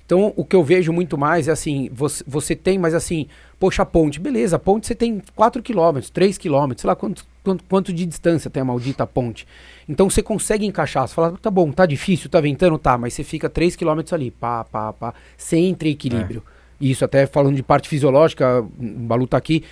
Então, 0.06 0.34
o 0.36 0.44
que 0.44 0.56
eu 0.56 0.64
vejo 0.64 0.92
muito 0.92 1.18
mais 1.18 1.48
é 1.48 1.52
assim, 1.52 1.90
você, 1.94 2.22
você 2.28 2.54
tem, 2.54 2.78
mas 2.78 2.94
assim, 2.94 3.28
poxa, 3.60 3.84
a 3.84 3.86
ponte, 3.86 4.20
beleza, 4.20 4.58
a 4.58 4.60
ponte 4.60 4.88
você 4.88 4.96
tem 4.96 5.22
4 5.36 5.62
km, 5.64 6.00
3 6.12 6.38
km, 6.38 6.72
sei 6.76 6.88
lá 6.88 6.96
quanto, 6.96 7.24
quanto, 7.44 7.64
quanto 7.66 7.94
de 7.94 8.06
distância 8.06 8.50
tem 8.50 8.62
a 8.62 8.66
maldita 8.66 9.06
ponte. 9.06 9.48
Então 9.88 10.10
você 10.10 10.22
consegue 10.22 10.66
encaixar, 10.66 11.08
você 11.08 11.14
fala, 11.14 11.38
tá 11.42 11.50
bom, 11.50 11.72
tá 11.72 11.86
difícil, 11.86 12.30
tá 12.30 12.40
ventando, 12.40 12.78
tá, 12.78 12.98
mas 12.98 13.14
você 13.14 13.24
fica 13.24 13.50
3 13.50 13.76
km 13.76 14.02
ali, 14.12 14.32
pá, 14.32 14.64
pá, 14.64 14.94
pá, 14.94 15.14
sem 15.38 15.68
entre 15.68 15.90
equilíbrio. 15.90 16.44
Isso, 16.80 17.06
até 17.06 17.28
falando 17.28 17.56
de 17.56 17.64
parte 17.64 17.88
fisiológica, 17.88 18.62
o 18.62 18.66
Balu 18.74 19.28
tá 19.28 19.38
aqui, 19.38 19.64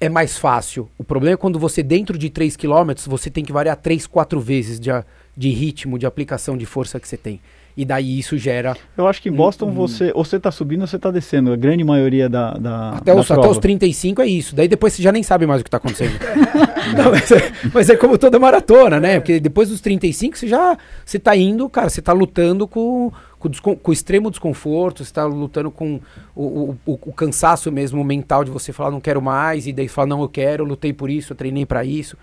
é 0.00 0.08
mais 0.08 0.38
fácil. 0.38 0.88
O 0.96 1.04
problema 1.04 1.34
é 1.34 1.36
quando 1.36 1.58
você, 1.58 1.82
dentro 1.82 2.16
de 2.16 2.30
3 2.30 2.56
km, 2.56 2.92
você 3.06 3.30
tem 3.30 3.44
que 3.44 3.52
variar 3.52 3.76
3, 3.76 4.06
4 4.06 4.40
vezes 4.40 4.80
de, 4.80 4.90
de 5.36 5.50
ritmo, 5.50 5.98
de 5.98 6.06
aplicação 6.06 6.56
de 6.56 6.64
força 6.64 6.98
que 6.98 7.06
você 7.06 7.16
tem. 7.16 7.40
E 7.76 7.84
daí 7.84 8.18
isso 8.18 8.38
gera. 8.38 8.74
Eu 8.96 9.06
acho 9.06 9.20
que 9.20 9.28
em 9.28 9.32
Boston 9.32 9.66
hum. 9.66 9.72
você 9.72 10.10
ou 10.14 10.24
você 10.24 10.40
tá 10.40 10.50
subindo 10.50 10.80
ou 10.80 10.86
você 10.86 10.98
tá 10.98 11.10
descendo. 11.10 11.52
A 11.52 11.56
grande 11.56 11.84
maioria 11.84 12.26
da, 12.26 12.54
da, 12.54 12.90
Até 12.92 13.12
da 13.14 13.20
os, 13.20 13.26
até 13.30 13.34
prova. 13.34 13.50
os 13.50 13.58
35 13.58 14.22
é 14.22 14.26
isso. 14.26 14.56
Daí 14.56 14.66
depois 14.66 14.94
você 14.94 15.02
já 15.02 15.12
nem 15.12 15.22
sabe 15.22 15.46
mais 15.46 15.60
o 15.60 15.64
que 15.64 15.68
tá 15.70 15.76
acontecendo. 15.76 16.12
Não, 16.96 17.10
mas, 17.10 17.30
é, 17.32 17.52
mas 17.74 17.90
é 17.90 17.96
como 17.96 18.16
toda 18.16 18.38
maratona, 18.38 18.98
né? 18.98 19.20
Porque 19.20 19.38
depois 19.40 19.68
dos 19.68 19.80
35 19.82 20.38
você 20.38 20.48
já. 20.48 20.78
Você 21.04 21.18
tá 21.18 21.36
indo, 21.36 21.68
cara, 21.68 21.90
você 21.90 22.00
tá 22.00 22.12
lutando 22.14 22.66
com, 22.66 23.12
com, 23.38 23.50
com 23.76 23.90
o 23.90 23.92
extremo 23.92 24.30
desconforto, 24.30 25.04
você 25.04 25.12
tá 25.12 25.26
lutando 25.26 25.70
com 25.70 26.00
o, 26.34 26.42
o, 26.44 26.76
o- 26.86 26.98
o 27.06 27.12
cansaço 27.12 27.70
mesmo 27.70 28.02
mental 28.04 28.42
de 28.44 28.50
você 28.50 28.72
falar, 28.72 28.90
não 28.90 29.00
quero 29.00 29.20
mais, 29.20 29.66
e 29.66 29.72
daí 29.72 29.88
falar, 29.88 30.06
não, 30.06 30.22
eu 30.22 30.28
quero, 30.28 30.62
eu 30.64 30.68
lutei 30.68 30.92
por 30.92 31.10
isso, 31.10 31.32
eu 31.32 31.36
treinei 31.36 31.66
pra 31.66 31.84
isso. 31.84 32.16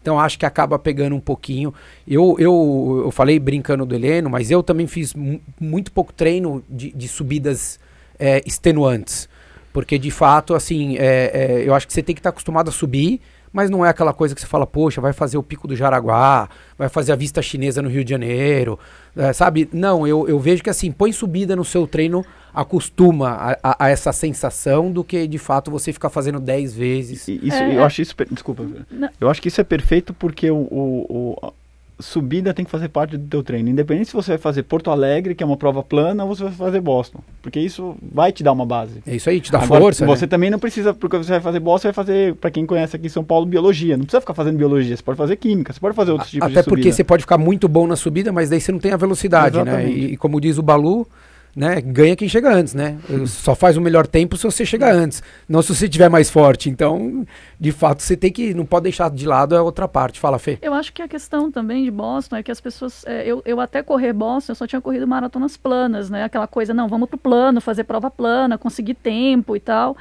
Então 0.00 0.18
acho 0.18 0.38
que 0.38 0.46
acaba 0.46 0.78
pegando 0.78 1.14
um 1.14 1.20
pouquinho. 1.20 1.74
Eu, 2.08 2.36
eu, 2.38 3.02
eu 3.04 3.10
falei 3.10 3.38
brincando 3.38 3.84
do 3.84 3.94
Heleno, 3.94 4.30
mas 4.30 4.50
eu 4.50 4.62
também 4.62 4.86
fiz 4.86 5.14
mu- 5.14 5.40
muito 5.60 5.92
pouco 5.92 6.12
treino 6.12 6.64
de, 6.68 6.90
de 6.92 7.06
subidas 7.08 7.78
é, 8.18 8.42
extenuantes. 8.46 9.28
Porque 9.72 9.98
de 9.98 10.10
fato, 10.10 10.54
assim, 10.54 10.96
é, 10.96 11.30
é, 11.32 11.64
eu 11.68 11.74
acho 11.74 11.86
que 11.86 11.92
você 11.92 12.02
tem 12.02 12.14
que 12.14 12.20
estar 12.20 12.30
acostumado 12.30 12.68
a 12.68 12.72
subir, 12.72 13.20
mas 13.52 13.68
não 13.68 13.84
é 13.84 13.88
aquela 13.88 14.12
coisa 14.12 14.34
que 14.34 14.40
você 14.40 14.46
fala, 14.46 14.66
poxa, 14.66 15.00
vai 15.00 15.12
fazer 15.12 15.36
o 15.36 15.42
Pico 15.42 15.68
do 15.68 15.76
Jaraguá, 15.76 16.48
vai 16.78 16.88
fazer 16.88 17.12
a 17.12 17.16
vista 17.16 17.42
chinesa 17.42 17.82
no 17.82 17.88
Rio 17.88 18.04
de 18.04 18.10
Janeiro, 18.10 18.78
é, 19.16 19.32
sabe? 19.32 19.68
Não, 19.72 20.06
eu, 20.06 20.28
eu 20.28 20.38
vejo 20.38 20.62
que 20.62 20.70
assim, 20.70 20.90
põe 20.92 21.12
subida 21.12 21.54
no 21.56 21.64
seu 21.64 21.86
treino, 21.86 22.24
acostuma 22.54 23.30
a, 23.30 23.52
a- 23.70 23.76
a 23.86 23.88
essa 23.88 24.12
sensação 24.12 24.90
do 24.92 25.02
que 25.04 25.26
de 25.26 25.38
fato 25.38 25.70
você 25.70 25.92
ficar 25.92 26.10
fazendo 26.10 26.38
10 26.40 26.74
vezes. 26.74 27.28
E 27.28 27.40
Isso, 27.42 27.56
É, 27.56 27.76
eu 27.76 27.80
é. 27.80 27.84
acho 27.84 28.02
isso. 28.02 28.14
per- 28.16 28.28
Desculpa. 28.30 28.64
Não. 28.90 29.08
Eu 29.20 29.28
acho 29.30 29.40
que 29.40 29.48
isso 29.48 29.60
é 29.60 29.64
perfeito 29.64 30.12
porque 30.14 30.50
o, 30.50 30.56
o- 30.56 31.06
o- 31.42 31.52
subida 32.00 32.52
tem 32.54 32.64
que 32.64 32.70
fazer 32.70 32.88
parte 32.88 33.16
do 33.16 33.26
teu 33.26 33.42
treino. 33.42 33.68
Independente 33.68 34.08
se 34.08 34.14
você 34.14 34.32
vai 34.32 34.38
fazer 34.38 34.62
Porto 34.62 34.90
Alegre, 34.90 35.34
que 35.34 35.42
é 35.42 35.46
uma 35.46 35.56
prova 35.56 35.82
plana, 35.82 36.24
ou 36.24 36.34
você 36.34 36.44
vai 36.44 36.52
fazer 36.52 36.80
Boston. 36.80 37.20
Porque 37.42 37.58
isso 37.58 37.96
vai 38.00 38.32
te 38.32 38.42
dar 38.42 38.52
uma 38.52 38.66
base. 38.66 39.02
É 39.06 39.16
isso 39.16 39.28
aí, 39.30 39.40
te 39.40 39.50
dá 39.50 39.62
Agora, 39.62 39.80
força. 39.80 40.06
Você 40.06 40.26
né? 40.26 40.28
também 40.28 40.50
não 40.50 40.58
precisa, 40.58 40.92
porque 40.94 41.16
você 41.16 41.30
vai 41.32 41.40
fazer 41.40 41.60
Boston, 41.60 41.80
você 41.80 41.88
vai 41.88 41.94
fazer, 41.94 42.34
pra 42.36 42.50
quem 42.50 42.66
conhece 42.66 42.96
aqui 42.96 43.06
em 43.06 43.10
São 43.10 43.24
Paulo, 43.24 43.46
biologia. 43.46 43.96
Não 43.96 44.04
precisa 44.04 44.20
ficar 44.20 44.34
fazendo 44.34 44.56
biologia, 44.56 44.96
você 44.96 45.02
pode 45.02 45.18
fazer 45.18 45.36
química, 45.36 45.72
você 45.72 45.80
pode 45.80 45.94
fazer 45.94 46.12
outros 46.12 46.30
tipos 46.30 46.46
Até 46.46 46.62
de 46.62 46.68
porque 46.68 46.82
subida. 46.82 46.96
você 46.96 47.04
pode 47.04 47.22
ficar 47.22 47.38
muito 47.38 47.68
bom 47.68 47.86
na 47.86 47.96
subida, 47.96 48.32
mas 48.32 48.50
daí 48.50 48.60
você 48.60 48.72
não 48.72 48.78
tem 48.78 48.92
a 48.92 48.96
velocidade, 48.96 49.56
né? 49.56 49.62
Exatamente. 49.62 49.98
E, 49.98 50.12
e 50.12 50.16
como 50.16 50.40
diz 50.40 50.58
o 50.58 50.62
Balu, 50.62 51.06
né? 51.54 51.80
Ganha 51.80 52.14
quem 52.16 52.28
chega 52.28 52.52
antes, 52.52 52.74
né? 52.74 52.98
Só 53.26 53.54
faz 53.54 53.76
o 53.76 53.80
melhor 53.80 54.06
tempo 54.06 54.36
se 54.36 54.44
você 54.44 54.64
chegar 54.64 54.94
antes, 54.94 55.22
não 55.48 55.62
se 55.62 55.74
você 55.74 55.86
estiver 55.86 56.08
mais 56.08 56.30
forte. 56.30 56.68
Então, 56.70 57.26
de 57.58 57.72
fato, 57.72 58.02
você 58.02 58.16
tem 58.16 58.30
que 58.32 58.54
não 58.54 58.64
pode 58.64 58.84
deixar 58.84 59.10
de 59.10 59.26
lado 59.26 59.56
a 59.56 59.62
outra 59.62 59.86
parte. 59.88 60.20
Fala, 60.20 60.38
Fê. 60.38 60.58
Eu 60.62 60.72
acho 60.74 60.92
que 60.92 61.02
a 61.02 61.08
questão 61.08 61.50
também 61.50 61.84
de 61.84 61.90
Boston 61.90 62.36
é 62.36 62.42
que 62.42 62.50
as 62.50 62.60
pessoas. 62.60 63.04
é, 63.06 63.26
eu, 63.26 63.42
eu 63.44 63.60
até 63.60 63.82
correr 63.82 64.12
Boston, 64.12 64.52
eu 64.52 64.56
só 64.56 64.66
tinha 64.66 64.80
corrido 64.80 65.06
maratonas 65.06 65.56
planas, 65.56 66.08
né? 66.10 66.24
Aquela 66.24 66.46
coisa, 66.46 66.72
não, 66.72 66.88
vamos 66.88 67.08
pro 67.08 67.18
plano, 67.18 67.60
fazer 67.60 67.84
prova 67.84 68.10
plana, 68.10 68.56
conseguir 68.56 68.94
tempo 68.94 69.56
e 69.56 69.60
tal. 69.60 69.96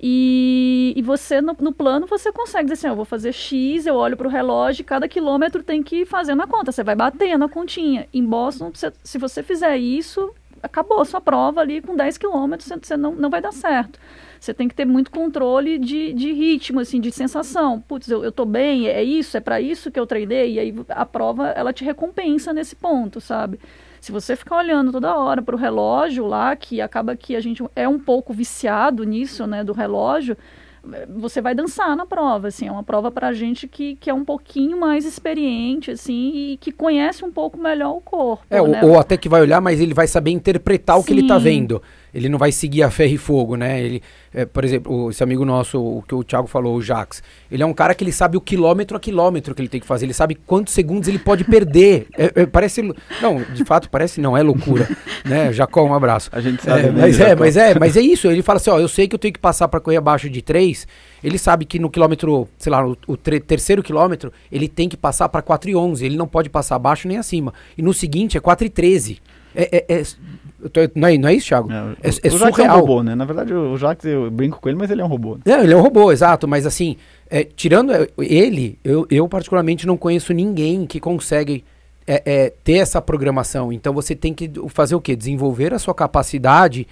E, 0.00 0.92
e 0.96 1.02
você, 1.02 1.40
no, 1.40 1.56
no 1.60 1.72
plano, 1.72 2.06
você 2.06 2.30
consegue 2.30 2.64
dizer 2.70 2.74
assim, 2.74 2.86
eu 2.88 2.94
vou 2.94 3.04
fazer 3.04 3.32
X, 3.32 3.84
eu 3.84 3.96
olho 3.96 4.16
pro 4.16 4.28
relógio, 4.28 4.82
e 4.82 4.84
cada 4.84 5.08
quilômetro 5.08 5.62
tem 5.62 5.82
que 5.82 6.02
ir 6.02 6.06
fazendo 6.06 6.40
a 6.42 6.46
conta. 6.46 6.70
Você 6.70 6.84
vai 6.84 6.94
batendo 6.94 7.44
a 7.44 7.48
continha. 7.48 8.06
Em 8.14 8.24
Boston, 8.24 8.70
você- 8.72 8.92
se 9.02 9.18
você 9.18 9.42
fizer 9.42 9.76
isso, 9.76 10.32
acabou 10.62 11.00
a 11.00 11.04
sua 11.04 11.20
prova 11.20 11.60
ali 11.60 11.80
com 11.80 11.96
10 11.96 12.18
quilômetros, 12.18 12.70
você, 12.82 12.96
não, 12.96 13.14
não 13.14 13.30
vai 13.30 13.40
dar 13.40 13.52
certo. 13.52 13.98
Você 14.40 14.54
tem 14.54 14.68
que 14.68 14.74
ter 14.74 14.84
muito 14.84 15.10
controle 15.10 15.78
de, 15.78 16.12
de 16.12 16.32
ritmo, 16.32 16.80
assim, 16.80 17.00
de 17.00 17.10
sensação. 17.10 17.80
Putz, 17.80 18.08
eu, 18.08 18.22
eu 18.22 18.30
tô 18.30 18.44
bem, 18.44 18.86
é 18.86 19.02
isso, 19.02 19.36
é 19.36 19.40
para 19.40 19.60
isso 19.60 19.90
que 19.90 19.98
eu 19.98 20.06
treinei. 20.06 20.54
E 20.54 20.58
aí 20.60 20.74
a 20.88 21.04
prova, 21.04 21.48
ela 21.48 21.72
te 21.72 21.84
recompensa 21.84 22.52
nesse 22.52 22.76
ponto, 22.76 23.20
sabe? 23.20 23.58
Se 24.00 24.12
você 24.12 24.36
ficar 24.36 24.58
olhando 24.58 24.92
toda 24.92 25.16
hora 25.16 25.42
para 25.42 25.56
o 25.56 25.58
relógio 25.58 26.26
lá, 26.26 26.54
que 26.54 26.80
acaba 26.80 27.16
que 27.16 27.34
a 27.34 27.40
gente 27.40 27.64
é 27.74 27.88
um 27.88 27.98
pouco 27.98 28.32
viciado 28.32 29.02
nisso, 29.02 29.46
né, 29.46 29.64
do 29.64 29.72
relógio, 29.72 30.36
você 31.16 31.40
vai 31.40 31.54
dançar 31.54 31.96
na 31.96 32.06
prova, 32.06 32.48
assim, 32.48 32.66
é 32.68 32.72
uma 32.72 32.82
prova 32.82 33.10
para 33.10 33.32
gente 33.32 33.66
que, 33.66 33.96
que 33.96 34.08
é 34.08 34.14
um 34.14 34.24
pouquinho 34.24 34.78
mais 34.78 35.04
experiente, 35.04 35.90
assim, 35.90 36.32
e 36.34 36.56
que 36.56 36.72
conhece 36.72 37.24
um 37.24 37.30
pouco 37.30 37.58
melhor 37.58 37.96
o 37.96 38.00
corpo, 38.00 38.44
É, 38.50 38.60
ou, 38.60 38.68
né? 38.68 38.80
ou 38.82 38.98
até 38.98 39.16
que 39.16 39.28
vai 39.28 39.40
olhar, 39.40 39.60
mas 39.60 39.80
ele 39.80 39.94
vai 39.94 40.06
saber 40.06 40.30
interpretar 40.30 40.98
o 40.98 41.04
que 41.04 41.12
ele 41.12 41.26
tá 41.26 41.38
Sim. 41.38 41.44
vendo. 41.44 41.82
Ele 42.14 42.28
não 42.28 42.38
vai 42.38 42.50
seguir 42.52 42.82
a 42.82 42.90
ferro 42.90 43.12
e 43.14 43.18
fogo, 43.18 43.56
né? 43.56 43.80
Ele, 43.80 44.02
é, 44.32 44.44
por 44.44 44.64
exemplo, 44.64 44.92
o- 44.92 45.10
esse 45.10 45.22
amigo 45.22 45.44
nosso, 45.44 45.80
o 45.80 46.02
que 46.02 46.14
o 46.14 46.24
Thiago 46.24 46.46
falou, 46.48 46.76
o 46.76 46.82
Jax, 46.82 47.22
ele 47.50 47.62
é 47.62 47.66
um 47.66 47.72
cara 47.74 47.94
que 47.94 48.02
ele 48.04 48.12
sabe 48.12 48.36
o 48.36 48.40
quilômetro 48.40 48.96
a 48.96 49.00
quilômetro 49.00 49.54
que 49.54 49.60
ele 49.60 49.68
tem 49.68 49.80
que 49.80 49.86
fazer, 49.86 50.06
ele 50.06 50.14
sabe 50.14 50.34
quantos 50.34 50.72
segundos 50.74 51.08
ele 51.08 51.18
pode 51.18 51.44
perder. 51.44 52.06
É, 52.18 52.42
é, 52.42 52.46
parece. 52.46 52.82
Não, 53.22 53.40
de 53.54 53.64
fato, 53.64 53.88
parece 53.90 54.20
não, 54.20 54.36
é 54.36 54.42
loucura. 54.42 54.88
né? 55.24 55.52
Jacó, 55.52 55.84
um 55.84 55.94
abraço. 55.94 56.28
A 56.32 56.40
gente 56.40 56.62
sabe. 56.62 56.86
É, 56.88 56.90
mas 56.90 57.20
é, 57.20 57.28
Jacó? 57.28 57.40
mas 57.40 57.56
é, 57.56 57.78
mas 57.78 57.96
é 57.96 58.00
isso. 58.00 58.26
Ele 58.28 58.42
fala 58.42 58.56
assim, 58.56 58.70
ó, 58.70 58.78
eu 58.80 58.88
sei 58.88 59.06
que 59.06 59.14
eu 59.14 59.18
tenho 59.18 59.32
que 59.34 59.38
passar 59.40 59.68
para 59.68 59.78
correr 59.80 59.96
abaixo 59.98 60.28
de 60.28 60.42
3. 60.42 60.86
Ele 61.22 61.38
sabe 61.38 61.64
que 61.64 61.78
no 61.78 61.88
quilômetro, 61.90 62.48
sei 62.58 62.72
lá, 62.72 62.84
o 63.06 63.16
tre- 63.16 63.38
terceiro 63.40 63.82
quilômetro, 63.82 64.32
ele 64.50 64.66
tem 64.68 64.88
que 64.88 64.96
passar 64.96 65.28
para 65.28 65.42
4,11. 65.42 66.02
Ele 66.04 66.16
não 66.16 66.26
pode 66.26 66.48
passar 66.50 66.74
abaixo 66.76 67.06
nem 67.06 67.18
acima. 67.18 67.52
E 67.76 67.82
no 67.82 67.92
seguinte 67.94 68.36
é 68.36 68.40
4,13. 68.40 69.18
É, 69.54 69.78
é, 69.78 69.98
é, 70.00 70.02
tô- 70.72 70.80
não, 70.94 71.08
é, 71.08 71.18
não 71.18 71.28
é 71.28 71.34
isso, 71.34 71.48
Thiago? 71.48 71.70
É, 71.70 71.74
É, 71.74 71.80
o, 71.80 71.84
é 71.84 72.08
o 72.08 72.12
Jax 72.12 72.24
é 72.24 72.28
um 72.36 72.38
surreal. 72.54 72.80
robô, 72.80 73.02
né? 73.02 73.14
Na 73.14 73.24
verdade, 73.24 73.52
o 73.54 73.76
Jax, 73.76 74.04
eu 74.04 74.30
brinco 74.30 74.60
com 74.60 74.68
ele, 74.68 74.78
mas 74.78 74.90
ele 74.90 75.00
é 75.00 75.04
um 75.04 75.08
robô. 75.08 75.38
Não, 75.44 75.60
ele 75.62 75.72
é 75.72 75.76
um 75.76 75.80
robô, 75.82 76.10
exato, 76.12 76.46
mas 76.48 76.66
assim, 76.66 76.96
é, 77.30 77.44
tirando 77.44 77.92
é, 77.92 78.08
ele, 78.18 78.78
eu, 78.84 79.06
eu 79.10 79.28
particularmente 79.28 79.86
não 79.86 79.96
conheço 79.96 80.32
ninguém 80.32 80.86
que 80.86 80.98
consegue 81.00 81.64
é, 82.06 82.22
é, 82.24 82.52
ter 82.64 82.78
essa 82.78 83.00
programação. 83.02 83.72
Então 83.72 83.92
você 83.92 84.14
tem 84.14 84.32
que 84.32 84.50
fazer 84.68 84.94
o 84.94 85.00
quê? 85.00 85.14
Desenvolver 85.14 85.74
a 85.74 85.78
sua 85.78 85.94
capacidade 85.94 86.86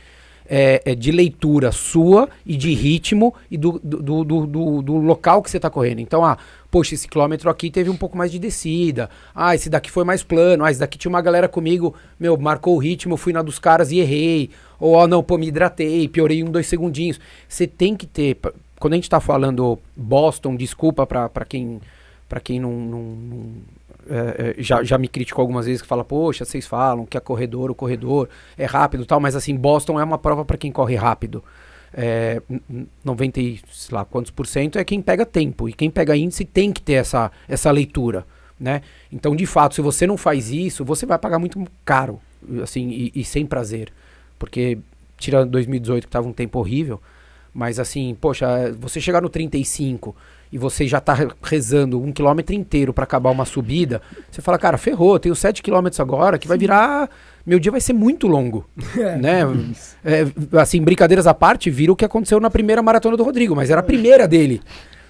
é, 0.49 0.82
é, 0.84 0.94
de 0.94 1.11
leitura 1.12 1.72
sua 1.72 2.28
e 2.44 2.57
de 2.57 2.72
ritmo 2.74 3.34
e 3.51 3.57
do, 3.57 3.80
do, 3.82 4.24
do, 4.24 4.47
do- 4.47 4.82
do- 4.82 4.97
local 4.97 5.42
que 5.42 5.51
você 5.51 5.57
está 5.59 5.68
correndo. 5.70 6.01
Então, 6.01 6.24
ah, 6.24 6.36
poxa, 6.70 6.94
esse 6.94 7.09
quilômetro 7.09 7.49
aqui 7.51 7.70
teve 7.70 7.90
um 7.90 7.97
pouco 7.97 8.16
mais 8.16 8.30
de 8.30 8.38
descida. 8.38 9.09
Ah, 9.34 9.55
esse 9.55 9.68
daqui 9.70 9.90
foi 9.90 10.05
mais 10.05 10.22
plano. 10.22 10.64
Ah, 10.64 10.70
esse 10.70 10.80
daqui 10.80 10.99
tinha 10.99 11.09
uma 11.09 11.20
galera 11.22 11.49
comigo, 11.49 11.94
meu, 12.18 12.36
marcou 12.36 12.74
o 12.76 12.78
ritmo, 12.78 13.16
fui 13.16 13.32
na 13.32 13.42
dos 13.42 13.59
caras 13.59 13.90
e 13.92 13.99
errei. 13.99 14.51
Ou, 14.78 14.94
ó, 14.94 15.07
não, 15.07 15.22
pô, 15.22 15.38
me 15.38 15.47
hidratei, 15.49 16.09
piorei 16.09 16.42
um, 16.42 16.51
dois 16.51 16.66
segundinhos. 16.66 17.18
Você 17.49 17.66
tem 17.66 17.97
que 17.97 18.07
ter. 18.07 18.38
Quando 18.78 18.92
a 18.92 18.97
gente 18.97 19.09
tá 19.09 19.20
falando 19.20 19.78
Boston, 19.97 20.55
desculpa 20.55 21.07
pra 21.07 21.30
quem, 21.49 21.80
pra 22.28 22.40
quem 22.40 22.58
não. 22.60 22.72
não- 22.72 23.00
não, 23.16 23.46
é, 24.08 24.54
é, 24.58 24.62
já, 24.62 24.84
já 24.84 24.96
me 24.98 25.08
criticou 25.08 25.42
algumas 25.42 25.66
vezes 25.66 25.82
que 25.82 25.88
fala, 25.88 26.04
poxa, 26.04 26.44
vocês 26.44 26.64
falam 26.66 27.04
que 27.04 27.16
a 27.16 27.20
corredor, 27.20 27.70
o 27.70 27.74
corredor 27.74 28.28
é 28.56 28.64
rápido 28.64 29.04
tal, 29.04 29.18
mas 29.18 29.34
assim, 29.34 29.56
Boston 29.56 29.98
é 29.98 30.04
uma 30.04 30.16
prova 30.18 30.44
pra 30.44 30.56
quem 30.56 30.70
corre 30.70 30.94
rápido. 30.94 31.42
É, 31.92 32.40
n- 32.48 32.62
n- 32.68 32.88
90 33.04 33.40
e 33.40 33.60
sei 33.70 33.94
lá 33.94 34.04
quantos 34.04 34.30
por 34.30 34.46
cento 34.46 34.78
é 34.78 34.84
quem 34.84 35.00
pega 35.02 35.24
tempo. 35.26 35.68
E 35.68 35.72
quem 35.72 35.90
pega 35.90 36.16
índice 36.16 36.44
tem 36.44 36.72
que 36.72 36.80
ter 36.82 36.94
essa, 36.94 37.32
essa 37.48 37.70
leitura. 37.70 38.24
Né? 38.58 38.80
Então, 39.12 39.34
de 39.36 39.44
fato, 39.44 39.74
se 39.74 39.80
você 39.80 40.06
não 40.06 40.16
faz 40.16 40.50
isso, 40.50 40.84
você 40.84 41.04
vai 41.04 41.18
pagar 41.18 41.38
muito 41.38 41.62
caro 41.84 42.20
assim 42.62 42.88
e, 42.90 43.12
e 43.14 43.24
sem 43.24 43.44
prazer. 43.44 43.92
Porque, 44.38 44.78
tirando 45.18 45.50
2018, 45.50 46.04
que 46.04 46.08
estava 46.08 46.26
um 46.28 46.32
tempo 46.32 46.58
horrível, 46.58 47.00
mas 47.52 47.78
assim, 47.78 48.16
poxa, 48.20 48.72
você 48.78 49.00
chegar 49.00 49.20
no 49.20 49.28
35 49.28 50.14
e 50.53 50.59
você 50.59 50.86
já 50.86 51.01
tá 51.01 51.12
re- 51.14 51.28
rezando 51.42 52.01
um 52.01 52.12
quilômetro 52.12 52.55
inteiro 52.55 52.92
para 52.92 53.05
acabar 53.05 53.30
uma 53.30 53.44
subida, 53.44 54.01
você 54.30 54.40
fala, 54.40 54.59
cara, 54.59 54.78
ferrou, 54.78 55.18
tenho 55.18 55.34
7 55.34 55.62
quilômetros 55.62 56.01
agora, 56.01 56.38
que 56.38 56.47
vai 56.49 56.57
virar. 56.59 57.09
Meu 57.44 57.59
dia 57.59 57.70
vai 57.70 57.80
ser 57.80 57.92
muito 57.92 58.26
longo. 58.26 58.64
né? 59.20 59.40
É, 60.05 60.26
assim, 60.61 60.80
brincadeiras 60.82 61.26
à 61.26 61.34
parte, 61.34 61.70
vira 61.70 61.92
o 61.92 61.97
que 61.97 62.05
aconteceu 62.05 62.40
na 62.40 62.51
primeira 62.51 62.82
maratona 62.82 63.16
do 63.16 63.22
Rodrigo, 63.24 63.55
mas 63.55 63.70
era 63.70 63.80
a 63.80 63.84
primeira 63.84 64.26
dele. 64.28 64.61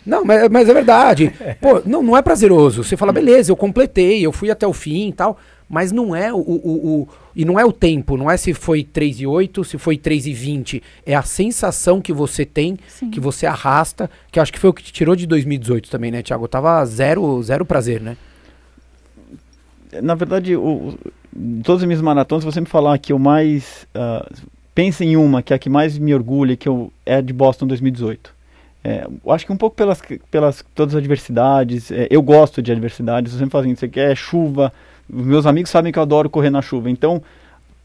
Não, 0.05 0.25
mas, 0.25 0.49
mas 0.49 0.69
é 0.69 0.75
verdade. 0.75 1.33
Pô, 1.61 1.83
não, 1.85 2.03
não 2.03 2.17
é 2.17 2.23
prazeroso. 2.23 2.85
Você 2.85 2.97
fala, 2.97 3.13
beleza, 3.13 3.51
eu 3.51 3.57
completei, 3.57 4.25
eu 4.25 4.33
fui 4.33 4.51
até 4.51 4.67
o 4.67 4.73
fim 4.73 5.09
e 5.09 5.13
tal. 5.13 5.37
Mas 5.69 5.91
não 5.91 6.15
é 6.15 6.33
o, 6.33 6.37
o- 6.37 6.41
o- 7.03 7.09
E 7.37 7.45
não 7.45 7.61
é 7.61 7.65
o 7.67 7.71
tempo, 7.71 8.17
não 8.17 8.31
é 8.31 8.37
se 8.39 8.55
foi 8.55 8.83
3 8.83 9.21
e 9.21 9.27
8, 9.27 9.63
se 9.63 9.77
foi 9.77 9.99
3 9.99 10.27
e 10.27 10.33
20. 10.33 10.83
É 11.05 11.15
a 11.15 11.21
sensação 11.21 12.01
que 12.01 12.11
você 12.11 12.47
tem, 12.47 12.79
Sim. 12.89 13.11
que 13.11 13.21
você 13.21 13.45
arrasta, 13.45 14.11
que 14.33 14.41
acho 14.41 14.51
que 14.51 14.59
foi 14.59 14.71
o 14.71 14.73
que 14.73 14.83
te 14.83 14.91
tirou 14.91 15.15
de 15.15 15.27
2018 15.27 15.91
também, 15.91 16.11
né, 16.11 16.23
Thiago? 16.23 16.49
Tava 16.49 16.83
zero, 16.87 17.43
zero 17.43 17.67
prazer, 17.67 18.01
né? 18.01 18.17
Na 20.03 20.15
verdade, 20.15 20.57
o, 20.57 20.99
todas 21.63 21.83
as 21.83 21.87
minhas 21.87 22.01
maratonas, 22.01 22.43
se 22.43 22.51
você 22.51 22.61
me 22.61 22.67
falar 22.67 22.97
que 22.99 23.13
eu 23.13 23.19
mais. 23.19 23.87
ah, 23.95 24.27
pensa 24.75 25.05
em 25.05 25.15
uma, 25.17 25.43
que 25.43 25.53
é 25.53 25.57
a 25.57 25.59
que 25.59 25.69
mais 25.69 25.99
me 25.99 26.15
orgulha, 26.15 26.57
que 26.57 26.69
eu, 26.69 26.91
é 27.05 27.17
a 27.17 27.21
de 27.21 27.35
Boston 27.35 27.67
2018. 27.67 28.35
É, 28.83 29.07
acho 29.29 29.45
que 29.45 29.53
um 29.53 29.57
pouco 29.57 29.77
pelas, 29.77 30.01
pelas 30.31 30.65
todas 30.75 30.95
as 30.95 30.99
adversidades. 30.99 31.91
é, 31.91 32.07
eu 32.11 32.23
gosto 32.23 32.63
de 32.63 32.73
adversidades. 32.73 33.35
Eu 33.35 33.39
sempre 33.41 33.53
falo 33.53 33.71
assim, 33.71 33.85
aqui 33.85 34.01
é 34.01 34.15
chuva. 34.15 34.73
Meus 35.09 35.47
amigos 35.47 35.71
sabem 35.71 35.93
que 35.93 35.99
eu 35.99 36.03
adoro 36.03 36.29
correr 36.31 36.51
na 36.51 36.61
chuva. 36.63 36.91
Então, 36.91 37.23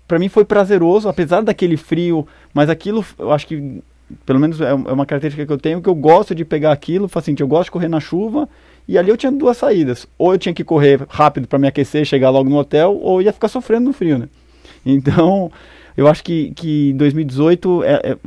para 0.07 0.19
mim 0.19 0.27
foi 0.29 0.43
prazeroso, 0.43 1.07
apesar 1.07 1.41
daquele 1.41 1.77
frio. 1.77 2.27
Mas 2.53 2.69
aquilo, 2.69 3.05
eu 3.17 3.31
acho 3.31 3.45
que, 3.47 3.81
pelo 4.25 4.39
menos 4.39 4.59
é, 4.59 4.69
é 4.69 4.73
uma 4.73 5.05
característica 5.05 5.45
que 5.45 5.53
eu 5.53 5.57
tenho, 5.57 5.81
que 5.81 5.89
eu 5.89 5.95
gosto 5.95 6.33
de 6.33 6.43
pegar 6.43 6.71
aquilo. 6.71 7.09
Assim, 7.13 7.35
eu 7.39 7.47
gosto 7.47 7.65
de 7.65 7.71
correr 7.71 7.87
na 7.87 7.99
chuva. 7.99 8.49
E 8.87 8.97
ali 8.97 9.09
eu 9.09 9.17
tinha 9.17 9.31
duas 9.31 9.57
saídas. 9.57 10.07
Ou 10.17 10.33
eu 10.33 10.39
tinha 10.39 10.53
que 10.53 10.63
correr 10.63 11.01
rápido 11.09 11.47
para 11.47 11.59
me 11.59 11.67
aquecer, 11.67 12.05
chegar 12.05 12.29
logo 12.29 12.49
no 12.49 12.57
hotel, 12.57 12.97
ou 13.01 13.21
ia 13.21 13.31
ficar 13.31 13.47
sofrendo 13.47 13.85
no 13.85 13.93
frio, 13.93 14.17
né? 14.17 14.27
Então, 14.83 15.51
eu 15.95 16.07
acho 16.07 16.23
que, 16.23 16.51
que 16.55 16.91
2018 16.93 17.83
é, 17.83 17.93
é, 18.03 18.17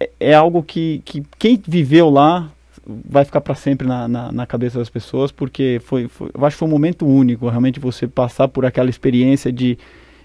é- 0.00 0.10
é 0.20 0.34
algo 0.34 0.62
que, 0.62 1.02
que 1.04 1.24
quem 1.38 1.60
viveu 1.66 2.08
lá 2.08 2.48
vai 2.86 3.24
ficar 3.24 3.40
para 3.40 3.54
sempre 3.54 3.86
na, 3.86 4.06
na, 4.06 4.30
na 4.32 4.46
cabeça 4.46 4.78
das 4.78 4.88
pessoas, 4.88 5.32
porque 5.32 5.80
foi, 5.84 6.06
foi- 6.08 6.30
eu 6.32 6.44
acho 6.46 6.54
que 6.56 6.58
foi 6.60 6.68
um 6.68 6.70
momento 6.70 7.06
único, 7.06 7.48
realmente 7.48 7.80
você 7.80 8.06
passar 8.06 8.46
por 8.48 8.64
aquela 8.64 8.88
experiência 8.88 9.50
de, 9.52 9.76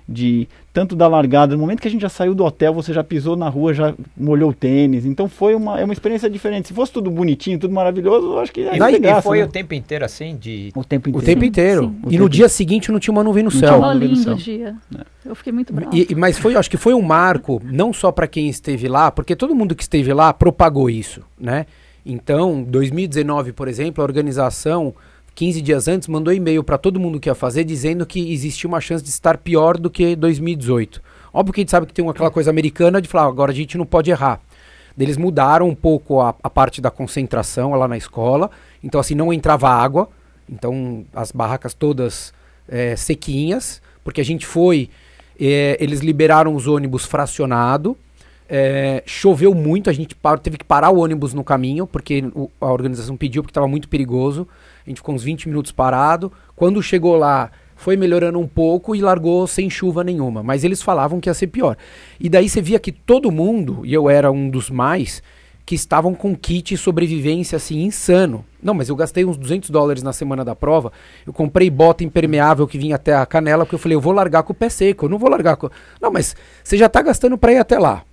de 0.07 0.47
tanto 0.73 0.95
da 0.95 1.07
largada, 1.07 1.55
no 1.55 1.61
momento 1.61 1.81
que 1.81 1.87
a 1.87 1.91
gente 1.91 2.01
já 2.01 2.09
saiu 2.09 2.33
do 2.35 2.43
hotel, 2.45 2.73
você 2.73 2.93
já 2.93 3.03
pisou 3.03 3.35
na 3.35 3.49
rua, 3.49 3.73
já 3.73 3.93
molhou 4.15 4.51
o 4.51 4.53
tênis, 4.53 5.05
então 5.05 5.27
foi 5.27 5.53
uma, 5.55 5.79
é 5.79 5.83
uma 5.83 5.91
experiência 5.93 6.29
diferente. 6.29 6.67
Se 6.67 6.73
fosse 6.73 6.91
tudo 6.93 7.09
bonitinho, 7.09 7.57
tudo 7.59 7.73
maravilhoso, 7.73 8.27
eu 8.33 8.39
acho 8.39 8.51
que 8.51 8.61
E, 8.61 8.63
ia 8.63 8.71
ter 8.87 8.93
e 8.95 8.99
graça, 8.99 9.21
foi 9.23 9.39
né? 9.39 9.45
o 9.45 9.47
tempo 9.47 9.73
inteiro 9.73 10.05
assim, 10.05 10.35
de 10.35 10.71
o 10.75 10.83
tempo 10.83 11.07
O 11.07 11.09
inteiro. 11.09 11.25
tempo 11.25 11.45
inteiro. 11.45 11.81
sim. 11.83 11.87
E 11.87 11.99
O 11.99 12.03
no 12.05 12.09
tempo 12.11 12.29
dia 12.29 12.47
seguinte 12.49 12.91
não 12.91 12.99
tinha 12.99 13.11
uma 13.11 13.23
nuvem 13.23 13.43
no 13.43 13.51
Não 13.51 13.59
céu. 13.59 13.73
tinha 13.79 13.93
nuvem 13.93 14.07
no 14.09 14.13
lindo 14.15 14.23
céu. 14.23 14.33
o 14.33 14.37
dia. 14.37 14.75
É. 14.97 15.01
Eu 15.29 15.35
fiquei 15.35 15.51
muito 15.51 15.73
brava. 15.73 15.95
E- 15.95 16.07
e- 16.09 16.15
mas 16.15 16.37
foi, 16.37 16.55
acho 16.55 16.69
que 16.69 16.77
foi 16.77 16.93
um 16.93 17.01
marco, 17.01 17.61
não 17.65 17.91
só 17.91 18.11
para 18.11 18.27
quem 18.27 18.47
esteve 18.49 18.87
lá, 18.87 19.09
porque 19.11 19.35
todo 19.35 19.55
mundo 19.55 19.73
que 19.75 19.83
esteve 19.83 20.13
lá 20.13 20.31
propagou 20.33 20.89
isso, 20.89 21.21
né? 21.39 21.65
Então, 22.05 22.63
2019, 22.63 23.53
por 23.53 23.67
exemplo, 23.67 24.01
a 24.03 24.05
organização, 24.05 24.93
15 25.35 25.61
dias 25.61 25.87
antes, 25.87 26.07
mandou 26.07 26.33
e-mail 26.33 26.63
para 26.63 26.77
todo 26.77 26.99
mundo 26.99 27.19
que 27.19 27.29
ia 27.29 27.35
fazer, 27.35 27.63
dizendo 27.63 28.05
que 28.05 28.33
existia 28.33 28.67
uma 28.67 28.81
chance 28.81 29.03
de 29.03 29.09
estar 29.09 29.37
pior 29.37 29.77
do 29.77 29.89
que 29.89 30.15
2018. 30.15 31.01
Óbvio 31.33 31.53
que 31.53 31.61
a 31.61 31.63
gente 31.63 31.71
sabe 31.71 31.85
que 31.85 31.93
tem 31.93 32.07
aquela 32.07 32.31
coisa 32.31 32.49
americana 32.49 33.01
de 33.01 33.07
falar, 33.07 33.25
"Ah, 33.25 33.29
agora 33.29 33.51
a 33.51 33.55
gente 33.55 33.77
não 33.77 33.85
pode 33.85 34.11
errar. 34.11 34.41
Eles 34.99 35.17
mudaram 35.17 35.67
um 35.69 35.75
pouco 35.75 36.19
a, 36.19 36.35
a 36.43 36.49
parte 36.49 36.81
da 36.81 36.91
concentração 36.91 37.71
lá 37.73 37.87
na 37.87 37.97
escola, 37.97 38.51
então 38.83 38.99
assim, 38.99 39.15
não 39.15 39.31
entrava 39.31 39.69
água, 39.69 40.09
então 40.49 41.05
as 41.13 41.31
barracas 41.31 41.73
todas 41.73 42.33
eh, 42.67 42.95
sequinhas, 42.95 43.81
porque 44.03 44.19
a 44.19 44.25
gente 44.25 44.45
foi, 44.45 44.89
eh, 45.39 45.77
eles 45.79 46.01
liberaram 46.01 46.53
os 46.53 46.67
ônibus 46.67 47.05
fracionado, 47.05 47.97
eh, 48.53 49.01
choveu 49.05 49.55
muito, 49.55 49.89
a 49.89 49.93
gente 49.93 50.13
par- 50.13 50.37
teve 50.37 50.57
que 50.57 50.65
parar 50.65 50.89
o 50.89 50.99
ônibus 50.99 51.33
no 51.33 51.41
caminho, 51.41 51.87
porque 51.87 52.25
o- 52.35 52.51
a 52.59 52.69
organização 52.69 53.15
pediu, 53.15 53.41
porque 53.41 53.51
estava 53.51 53.67
muito 53.67 53.87
perigoso, 53.87 54.45
a 54.85 54.89
gente 54.89 54.97
ficou 54.97 55.15
uns 55.15 55.23
20 55.23 55.47
minutos 55.47 55.71
parado, 55.71 56.29
quando 56.53 56.83
chegou 56.83 57.15
lá, 57.15 57.49
foi 57.77 57.95
melhorando 57.95 58.37
um 58.39 58.47
pouco 58.47 58.93
e 58.93 59.01
largou 59.01 59.47
sem 59.47 59.69
chuva 59.69 60.03
nenhuma, 60.03 60.43
mas 60.43 60.65
eles 60.65 60.81
falavam 60.81 61.21
que 61.21 61.29
ia 61.29 61.33
ser 61.33 61.47
pior. 61.47 61.77
E 62.19 62.27
daí 62.27 62.49
você 62.49 62.61
via 62.61 62.77
que 62.77 62.91
todo 62.91 63.31
mundo, 63.31 63.85
e 63.85 63.93
eu 63.93 64.09
era 64.09 64.29
um 64.29 64.49
dos 64.49 64.69
mais, 64.69 65.23
que 65.65 65.73
estavam 65.75 66.13
com 66.13 66.35
kit 66.35 66.75
sobrevivência 66.75 67.55
assim 67.55 67.83
insano. 67.83 68.43
Não, 68.61 68.73
mas 68.73 68.89
eu 68.89 68.95
gastei 68.95 69.23
uns 69.23 69.37
200 69.37 69.69
dólares 69.69 70.03
na 70.03 70.11
semana 70.11 70.43
da 70.43 70.53
prova. 70.55 70.91
Eu 71.25 71.31
comprei 71.31 71.69
bota 71.69 72.03
impermeável 72.03 72.67
que 72.67 72.77
vinha 72.77 72.95
até 72.97 73.15
a 73.15 73.25
canela, 73.25 73.63
porque 73.63 73.75
eu 73.75 73.79
falei, 73.79 73.95
eu 73.95 74.01
vou 74.01 74.11
largar 74.11 74.43
com 74.43 74.51
o 74.51 74.55
pé 74.55 74.67
seco, 74.67 75.05
eu 75.05 75.09
não 75.09 75.17
vou 75.17 75.29
largar 75.29 75.55
com. 75.55 75.69
Não, 76.01 76.11
mas 76.11 76.35
você 76.63 76.75
já 76.77 76.89
tá 76.89 77.01
gastando 77.01 77.37
pra 77.37 77.53
ir 77.53 77.57
até 77.59 77.79
lá. 77.79 78.03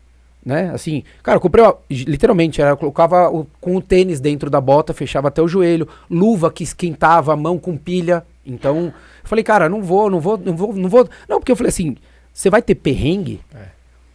Né? 0.49 0.70
Assim, 0.72 1.03
cara, 1.22 1.36
eu 1.36 1.40
comprei, 1.42 1.62
ó, 1.62 1.74
literalmente, 1.90 2.59
era, 2.62 2.70
eu 2.70 2.76
colocava 2.78 3.28
o- 3.28 3.46
com 3.61 3.76
o 3.76 3.82
tênis 3.82 4.18
dentro 4.18 4.49
da 4.49 4.62
bota, 4.62 4.94
fechava 4.94 5.28
até 5.28 5.42
o 5.42 5.46
joelho, 5.46 5.86
luva 6.11 6.51
que 6.51 6.64
esquentava 6.64 7.34
a 7.34 7.36
mão 7.36 7.59
com 7.59 7.76
pilha. 7.76 8.24
Então, 8.46 8.86
eu 8.86 8.92
falei, 9.24 9.44
cara, 9.44 9.68
não 9.68 9.82
vou, 9.82 10.09
não 10.09 10.18
vou, 10.20 10.38
não 10.38 10.57
vou, 10.57 10.72
não 10.74 10.88
vou. 10.88 11.07
Não, 11.28 11.38
porque 11.38 11.53
eu 11.53 11.57
falei 11.57 11.68
assim, 11.68 11.99
você 12.32 12.49
vai 12.49 12.62
ter 12.62 12.76
perrengue? 12.76 13.42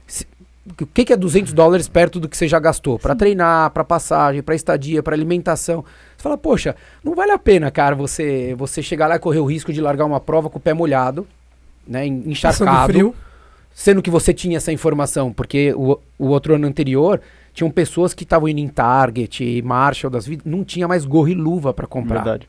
Se- 0.08 0.26
O 0.82 0.88
que, 0.88 1.06
que 1.06 1.14
é 1.14 1.16
200 1.16 1.54
dólares 1.54 1.88
perto 1.88 2.20
do 2.20 2.28
que 2.28 2.36
você 2.36 2.48
já 2.48 2.58
gastou? 2.58 2.98
Pra 2.98 3.14
treinar, 3.14 3.70
pra 3.70 3.84
passagem, 3.84 4.42
pra 4.42 4.56
estadia, 4.56 5.04
pra 5.04 5.14
alimentação. 5.14 5.86
Você 6.18 6.24
fala, 6.24 6.36
poxa, 6.36 6.76
não 7.04 7.14
vale 7.14 7.32
a 7.32 7.38
pena, 7.38 7.70
cara, 7.70 7.94
você, 7.96 8.56
você 8.58 8.82
chegar 8.82 9.06
lá 9.06 9.18
e 9.18 9.20
correr 9.20 9.38
o 9.40 9.46
risco 9.46 9.72
de 9.72 9.80
largar 9.82 10.06
uma 10.06 10.20
prova 10.20 10.50
com 10.50 10.58
o 10.58 10.62
pé 10.62 10.74
molhado, 10.74 11.28
né, 11.88 12.08
en- 12.08 12.22
Passando 12.22 12.32
encharcado. 12.32 12.92
frio. 12.92 13.14
Sendo 13.74 14.02
que 14.02 14.10
você 14.10 14.34
tinha 14.34 14.58
essa 14.58 14.72
informação, 14.72 15.34
porque 15.34 15.74
o, 15.74 16.00
o 16.18 16.28
outro 16.28 16.54
ano 16.54 16.68
anterior 16.68 17.20
tinham 17.54 17.70
pessoas 17.72 18.14
que 18.14 18.24
estavam 18.24 18.48
indo 18.48 18.60
em 18.60 18.68
Target, 18.68 19.62
Marshall 19.64 20.12
das 20.12 20.28
vidas, 20.28 20.46
não 20.46 20.64
tinha 20.64 20.88
mais 20.88 21.06
gorro 21.06 21.30
e 21.30 21.34
luva 21.34 21.74
pra 21.74 21.88
comprar. 21.88 22.24
Verdade. 22.24 22.48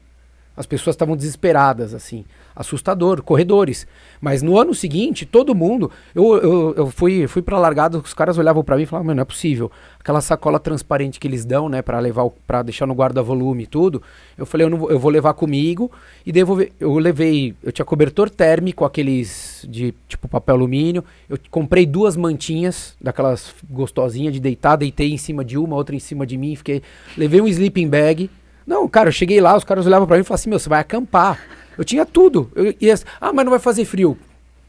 As 0.56 0.66
pessoas 0.66 0.94
estavam 0.94 1.16
desesperadas, 1.16 1.94
assim. 1.94 2.24
Assustador, 2.56 3.22
corredores. 3.22 3.86
Mas 4.20 4.42
no 4.42 4.58
ano 4.58 4.72
seguinte, 4.74 5.26
todo 5.26 5.54
mundo. 5.54 5.90
Eu, 6.14 6.36
eu, 6.36 6.74
eu 6.76 6.90
fui, 6.90 7.26
fui 7.26 7.42
pra 7.42 7.58
largada, 7.58 7.98
os 7.98 8.14
caras 8.14 8.38
olhavam 8.38 8.62
para 8.62 8.76
mim 8.76 8.84
e 8.84 8.86
falavam, 8.86 9.14
não 9.14 9.22
é 9.22 9.24
possível. 9.24 9.70
Aquela 9.98 10.20
sacola 10.20 10.60
transparente 10.60 11.18
que 11.18 11.26
eles 11.26 11.44
dão, 11.44 11.68
né, 11.68 11.82
para 11.82 11.98
levar, 11.98 12.28
para 12.46 12.62
deixar 12.62 12.86
no 12.86 12.94
guarda-volume 12.94 13.64
e 13.64 13.66
tudo. 13.66 14.02
Eu 14.38 14.46
falei, 14.46 14.66
eu, 14.66 14.70
não, 14.70 14.78
vou- 14.78 14.90
eu 14.90 14.98
vou 14.98 15.10
levar 15.10 15.34
comigo 15.34 15.90
e 16.24 16.30
devolver. 16.30 16.72
Eu 16.78 16.96
levei. 16.98 17.54
Eu 17.62 17.72
tinha 17.72 17.84
cobertor 17.84 18.30
térmico, 18.30 18.84
aqueles 18.84 19.66
de 19.68 19.94
tipo 20.08 20.28
papel 20.28 20.54
alumínio. 20.54 21.04
Eu 21.28 21.38
comprei 21.50 21.84
duas 21.84 22.16
mantinhas, 22.16 22.94
daquelas 23.00 23.54
gostosinhas 23.68 24.32
de 24.32 24.40
deitar, 24.40 24.76
deitei 24.76 25.12
em 25.12 25.18
cima 25.18 25.44
de 25.44 25.58
uma, 25.58 25.74
outra 25.74 25.96
em 25.96 26.00
cima 26.00 26.24
de 26.26 26.36
mim, 26.38 26.54
fiquei. 26.54 26.82
Levei 27.16 27.40
um 27.40 27.48
sleeping 27.48 27.88
bag. 27.88 28.30
Não, 28.66 28.88
cara, 28.88 29.08
eu 29.08 29.12
cheguei 29.12 29.40
lá, 29.40 29.56
os 29.56 29.64
caras 29.64 29.86
olhavam 29.86 30.06
pra 30.06 30.16
mim 30.16 30.22
e 30.22 30.24
falavam 30.24 30.40
assim, 30.40 30.48
meu, 30.50 30.58
você 30.58 30.68
vai 30.68 30.80
acampar. 30.80 31.38
Eu 31.76 31.84
tinha 31.84 32.04
tudo. 32.04 32.50
Eu, 32.54 32.74
ia, 32.80 32.94
ah, 33.20 33.32
mas 33.32 33.44
não 33.44 33.50
vai 33.50 33.60
fazer 33.60 33.84
frio. 33.84 34.16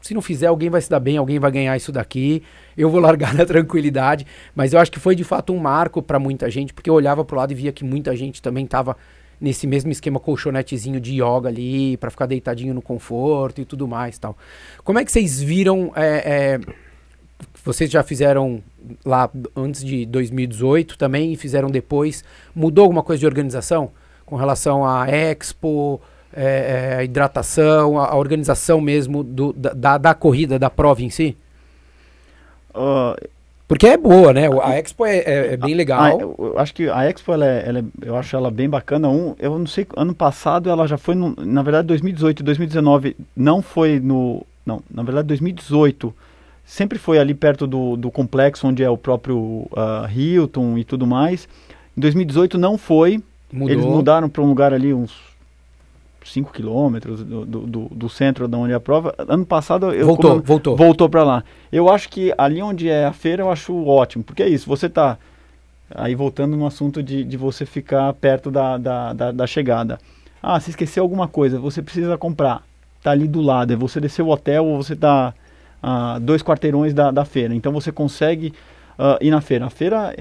Se 0.00 0.14
não 0.14 0.22
fizer, 0.22 0.46
alguém 0.46 0.70
vai 0.70 0.80
se 0.80 0.88
dar 0.88 1.00
bem, 1.00 1.16
alguém 1.16 1.38
vai 1.38 1.50
ganhar 1.50 1.76
isso 1.76 1.90
daqui. 1.90 2.42
Eu 2.76 2.90
vou 2.90 3.00
largar 3.02 3.34
na 3.34 3.44
tranquilidade. 3.44 4.26
Mas 4.54 4.72
eu 4.72 4.78
acho 4.78 4.90
que 4.90 5.00
foi 5.00 5.14
de 5.14 5.24
fato 5.24 5.52
um 5.52 5.58
marco 5.58 6.02
pra 6.02 6.18
muita 6.18 6.50
gente, 6.50 6.72
porque 6.72 6.88
eu 6.88 6.94
olhava 6.94 7.24
pro 7.24 7.36
lado 7.36 7.52
e 7.52 7.54
via 7.54 7.72
que 7.72 7.84
muita 7.84 8.14
gente 8.14 8.40
também 8.40 8.66
tava 8.66 8.96
nesse 9.40 9.66
mesmo 9.66 9.90
esquema 9.90 10.18
colchonetezinho 10.18 10.98
de 10.98 11.22
yoga 11.22 11.48
ali, 11.48 11.96
pra 11.98 12.10
ficar 12.10 12.26
deitadinho 12.26 12.72
no 12.72 12.80
conforto 12.80 13.60
e 13.60 13.64
tudo 13.64 13.86
mais 13.86 14.18
tal. 14.18 14.36
Como 14.82 14.98
é 14.98 15.04
que 15.04 15.12
vocês 15.12 15.42
viram 15.42 15.92
é, 15.94 16.58
é, 16.58 16.60
vocês 17.64 17.90
já 17.90 18.02
fizeram 18.02 18.62
lá 19.04 19.30
antes 19.54 19.84
de 19.84 20.06
2018 20.06 20.96
também 20.96 21.32
e 21.32 21.36
fizeram 21.36 21.68
depois. 21.68 22.24
Mudou 22.54 22.82
alguma 22.82 23.02
coisa 23.02 23.20
de 23.20 23.26
organização 23.26 23.90
com 24.24 24.36
relação 24.36 24.86
à 24.86 25.08
Expo, 25.08 26.00
é, 26.36 26.90
é, 26.92 26.96
a 26.98 27.04
hidratação, 27.04 27.98
a, 27.98 28.08
a 28.10 28.16
organização 28.16 28.80
mesmo 28.80 29.24
do, 29.24 29.52
da, 29.52 29.72
da, 29.72 29.98
da 29.98 30.14
corrida, 30.14 30.58
da 30.58 30.68
prova 30.70 31.02
em 31.02 31.10
si? 31.10 31.36
Ah, 32.74 33.16
Porque 33.68 33.86
é 33.86 33.96
boa, 33.96 34.32
né? 34.32 34.46
A 34.62 34.78
Expo 34.78 35.04
é, 35.04 35.16
é- 35.18 35.52
é 35.54 35.56
bem 35.56 35.74
Ah, 35.74 35.76
legal. 35.76 36.20
eu, 36.20 36.34
eu 36.38 36.58
acho 36.58 36.72
que 36.74 36.88
a 36.88 37.04
Expo, 37.10 37.32
ela 37.32 37.44
é, 37.46 37.64
ela 37.68 37.78
é- 37.80 37.84
eu 38.02 38.16
acho 38.16 38.36
ela 38.36 38.50
bem 38.50 38.68
bacana. 38.68 39.08
Um, 39.08 39.34
eu 39.38 39.58
não 39.58 39.66
sei, 39.66 39.86
ano 39.96 40.14
passado 40.14 40.70
ela 40.70 40.86
já 40.86 40.96
foi, 40.96 41.14
no, 41.14 41.34
na 41.38 41.62
verdade, 41.62 41.88
2018 41.88 42.40
e 42.40 42.42
2019 42.44 43.16
não 43.36 43.60
foi 43.62 43.98
no, 43.98 44.46
não, 44.64 44.82
na 44.90 45.02
verdade 45.02 45.26
2018 45.28 46.14
sempre 46.64 46.98
foi 46.98 47.18
ali 47.18 47.32
perto 47.34 47.66
do, 47.66 47.96
do 47.96 48.10
complexo 48.10 48.66
onde 48.66 48.82
é 48.82 48.90
o 48.90 48.96
próprio 48.98 49.66
ah, 49.76 50.08
Hilton 50.14 50.78
e 50.78 50.84
tudo 50.84 51.06
mais. 51.06 51.48
Em 51.96 52.00
2018 52.00 52.58
não 52.58 52.76
foi, 52.78 53.20
Mudou. 53.52 53.72
eles 53.72 53.84
mudaram 53.84 54.28
para 54.28 54.42
um 54.42 54.46
lugar 54.46 54.72
ali 54.74 54.92
uns 54.92 55.12
5 56.32 56.52
quilômetros 56.52 57.22
do, 57.22 57.44
do, 57.46 57.88
do- 57.90 58.08
centro 58.08 58.46
de 58.48 58.56
onde 58.56 58.72
é 58.72 58.76
a 58.76 58.80
prova. 58.80 59.14
Ano 59.28 59.44
passado 59.46 59.92
eu 59.92 60.06
voltou, 60.06 60.30
como- 60.32 60.42
voltou. 60.42 60.76
voltou 60.76 61.08
para 61.08 61.24
lá. 61.24 61.44
Eu 61.72 61.88
acho 61.90 62.08
que 62.08 62.32
ali 62.38 62.62
onde 62.62 62.88
é 62.88 63.04
a 63.06 63.12
feira 63.12 63.42
eu 63.42 63.50
acho 63.50 63.74
ótimo, 63.86 64.24
porque 64.24 64.42
é 64.42 64.48
isso, 64.48 64.68
você 64.68 64.88
tá 64.88 65.18
aí 65.94 66.14
voltando 66.14 66.56
no 66.56 66.66
assunto 66.66 67.02
de, 67.02 67.22
de 67.24 67.36
você 67.36 67.64
ficar 67.64 68.12
perto 68.14 68.50
da, 68.50 68.76
da, 68.76 69.12
da, 69.12 69.32
da 69.32 69.46
chegada. 69.46 69.98
Ah, 70.42 70.58
se 70.60 70.70
esqueceu 70.70 71.02
alguma 71.02 71.28
coisa, 71.28 71.58
você 71.58 71.82
precisa 71.82 72.16
comprar. 72.18 72.62
Tá 73.02 73.10
ali 73.12 73.28
do 73.28 73.40
lado, 73.40 73.72
é 73.72 73.76
você 73.76 74.00
descer 74.00 74.22
o 74.22 74.28
hotel 74.28 74.64
ou 74.64 74.82
você 74.82 74.96
tá 74.96 75.32
a 75.82 76.18
dois 76.18 76.42
quarteirões 76.42 76.92
da, 76.92 77.10
da 77.10 77.24
feira. 77.24 77.54
Então 77.54 77.72
você 77.72 77.92
consegue 77.92 78.52
ah, 78.98 79.18
ir 79.20 79.30
na 79.30 79.40
feira. 79.40 79.66
A 79.66 79.70
feira 79.70 80.14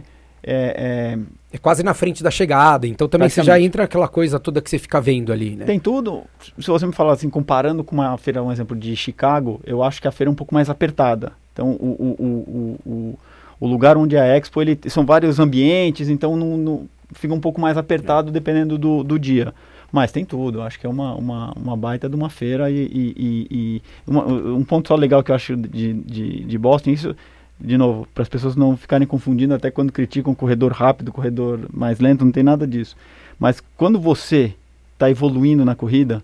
é, 0.43 1.15
é, 1.17 1.17
É 1.55 1.57
quase 1.57 1.83
na 1.83 1.93
frente 1.93 2.21
da 2.21 2.29
chegada, 2.29 2.85
então 2.85 3.07
também 3.07 3.29
você 3.29 3.41
já 3.41 3.57
entra 3.57 3.85
aquela 3.85 4.09
coisa 4.09 4.37
toda 4.37 4.61
que 4.61 4.69
você 4.69 4.77
fica 4.77 4.99
vendo 4.99 5.31
ali, 5.31 5.55
né? 5.55 5.63
Tem 5.63 5.79
tudo. 5.79 6.23
Se 6.59 6.67
você 6.67 6.85
me 6.85 6.91
falar 6.91 7.13
assim, 7.13 7.29
comparando 7.29 7.81
com 7.81 7.95
uma 7.95 8.17
feira, 8.17 8.43
um 8.43 8.51
exemplo 8.51 8.75
de 8.75 8.93
Chicago, 8.93 9.61
eu 9.65 9.81
acho 9.81 10.01
que 10.01 10.07
a 10.07 10.11
feira 10.11 10.29
é 10.29 10.33
um 10.33 10.35
pouco 10.35 10.53
mais 10.53 10.69
apertada. 10.69 11.31
Então, 11.53 11.69
o, 11.71 12.17
o, 12.19 12.79
o, 12.85 13.19
o, 13.61 13.67
lugar 13.67 13.95
onde 13.95 14.17
é 14.17 14.19
a 14.19 14.37
Expo, 14.37 14.61
ele, 14.61 14.77
são 14.89 15.05
vários 15.05 15.39
ambientes, 15.39 16.09
então 16.09 16.35
não, 16.35 16.57
não- 16.57 16.89
fica 17.13 17.33
um 17.33 17.39
pouco 17.39 17.61
mais 17.61 17.77
apertado 17.77 18.31
dependendo 18.33 18.77
do, 18.77 19.01
do 19.01 19.17
dia. 19.17 19.53
Mas 19.93 20.11
tem 20.11 20.25
tudo, 20.25 20.61
acho 20.61 20.77
que 20.77 20.85
é 20.85 20.89
uma, 20.89 21.15
uma, 21.15 21.53
uma 21.55 21.77
baita 21.77 22.09
de 22.09 22.15
uma 22.17 22.29
feira 22.29 22.69
e, 22.69 22.75
e- 22.75 23.13
e- 23.15 23.47
e 23.49 23.81
uma- 24.05 24.25
um 24.25 24.65
ponto 24.65 24.89
só 24.89 24.95
legal 24.95 25.23
que 25.23 25.31
eu 25.31 25.35
acho 25.35 25.55
de, 25.55 25.93
de, 25.93 26.43
de 26.43 26.57
Boston, 26.57 26.89
isso, 26.89 27.15
de 27.59 27.77
novo, 27.77 28.07
para 28.13 28.23
as 28.23 28.29
pessoas 28.29 28.55
não 28.55 28.75
ficarem 28.75 29.07
confundindo 29.07 29.53
até 29.53 29.71
quando 29.71 29.91
criticam 29.91 30.35
corredor 30.35 30.71
rápido, 30.71 31.11
corredor 31.11 31.59
mais 31.73 31.99
lento, 31.99 32.25
não 32.25 32.31
tem 32.31 32.43
nada 32.43 32.67
disso. 32.67 32.95
Mas 33.39 33.61
quando 33.77 33.99
você 33.99 34.53
está 34.93 35.09
evoluindo 35.09 35.63
na 35.65 35.75
corrida, 35.75 36.23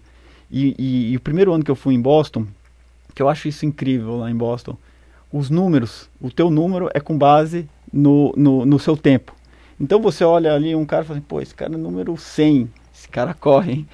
e, 0.49 0.75
e- 0.77 1.11
e 1.13 1.17
o 1.17 1.19
primeiro 1.21 1.53
ano 1.53 1.63
que 1.63 1.71
eu 1.71 1.75
fui 1.75 1.93
em 1.93 2.01
Boston, 2.01 2.45
que 3.15 3.21
eu 3.21 3.29
acho 3.29 3.47
isso 3.47 3.65
incrível 3.65 4.17
lá 4.17 4.29
em 4.29 4.35
Boston, 4.35 4.77
os 5.31 5.49
números, 5.49 6.09
o 6.19 6.29
teu 6.29 6.49
número 6.49 6.89
é 6.93 6.99
com 6.99 7.17
base 7.17 7.67
no, 7.91 8.33
no, 8.35 8.65
no 8.65 8.79
seu 8.79 8.97
tempo. 8.97 9.33
Então 9.79 10.01
você 10.01 10.23
olha 10.23 10.53
ali 10.53 10.75
um 10.75 10.85
cara 10.85 11.03
e 11.03 11.07
fala 11.07 11.17
assim, 11.19 11.25
pô, 11.27 11.41
esse 11.41 11.55
cara 11.55 11.73
é 11.73 11.77
número 11.77 12.15
100, 12.17 12.69
esse 12.93 13.07
cara 13.07 13.33
corre, 13.33 13.71
hein? 13.71 13.87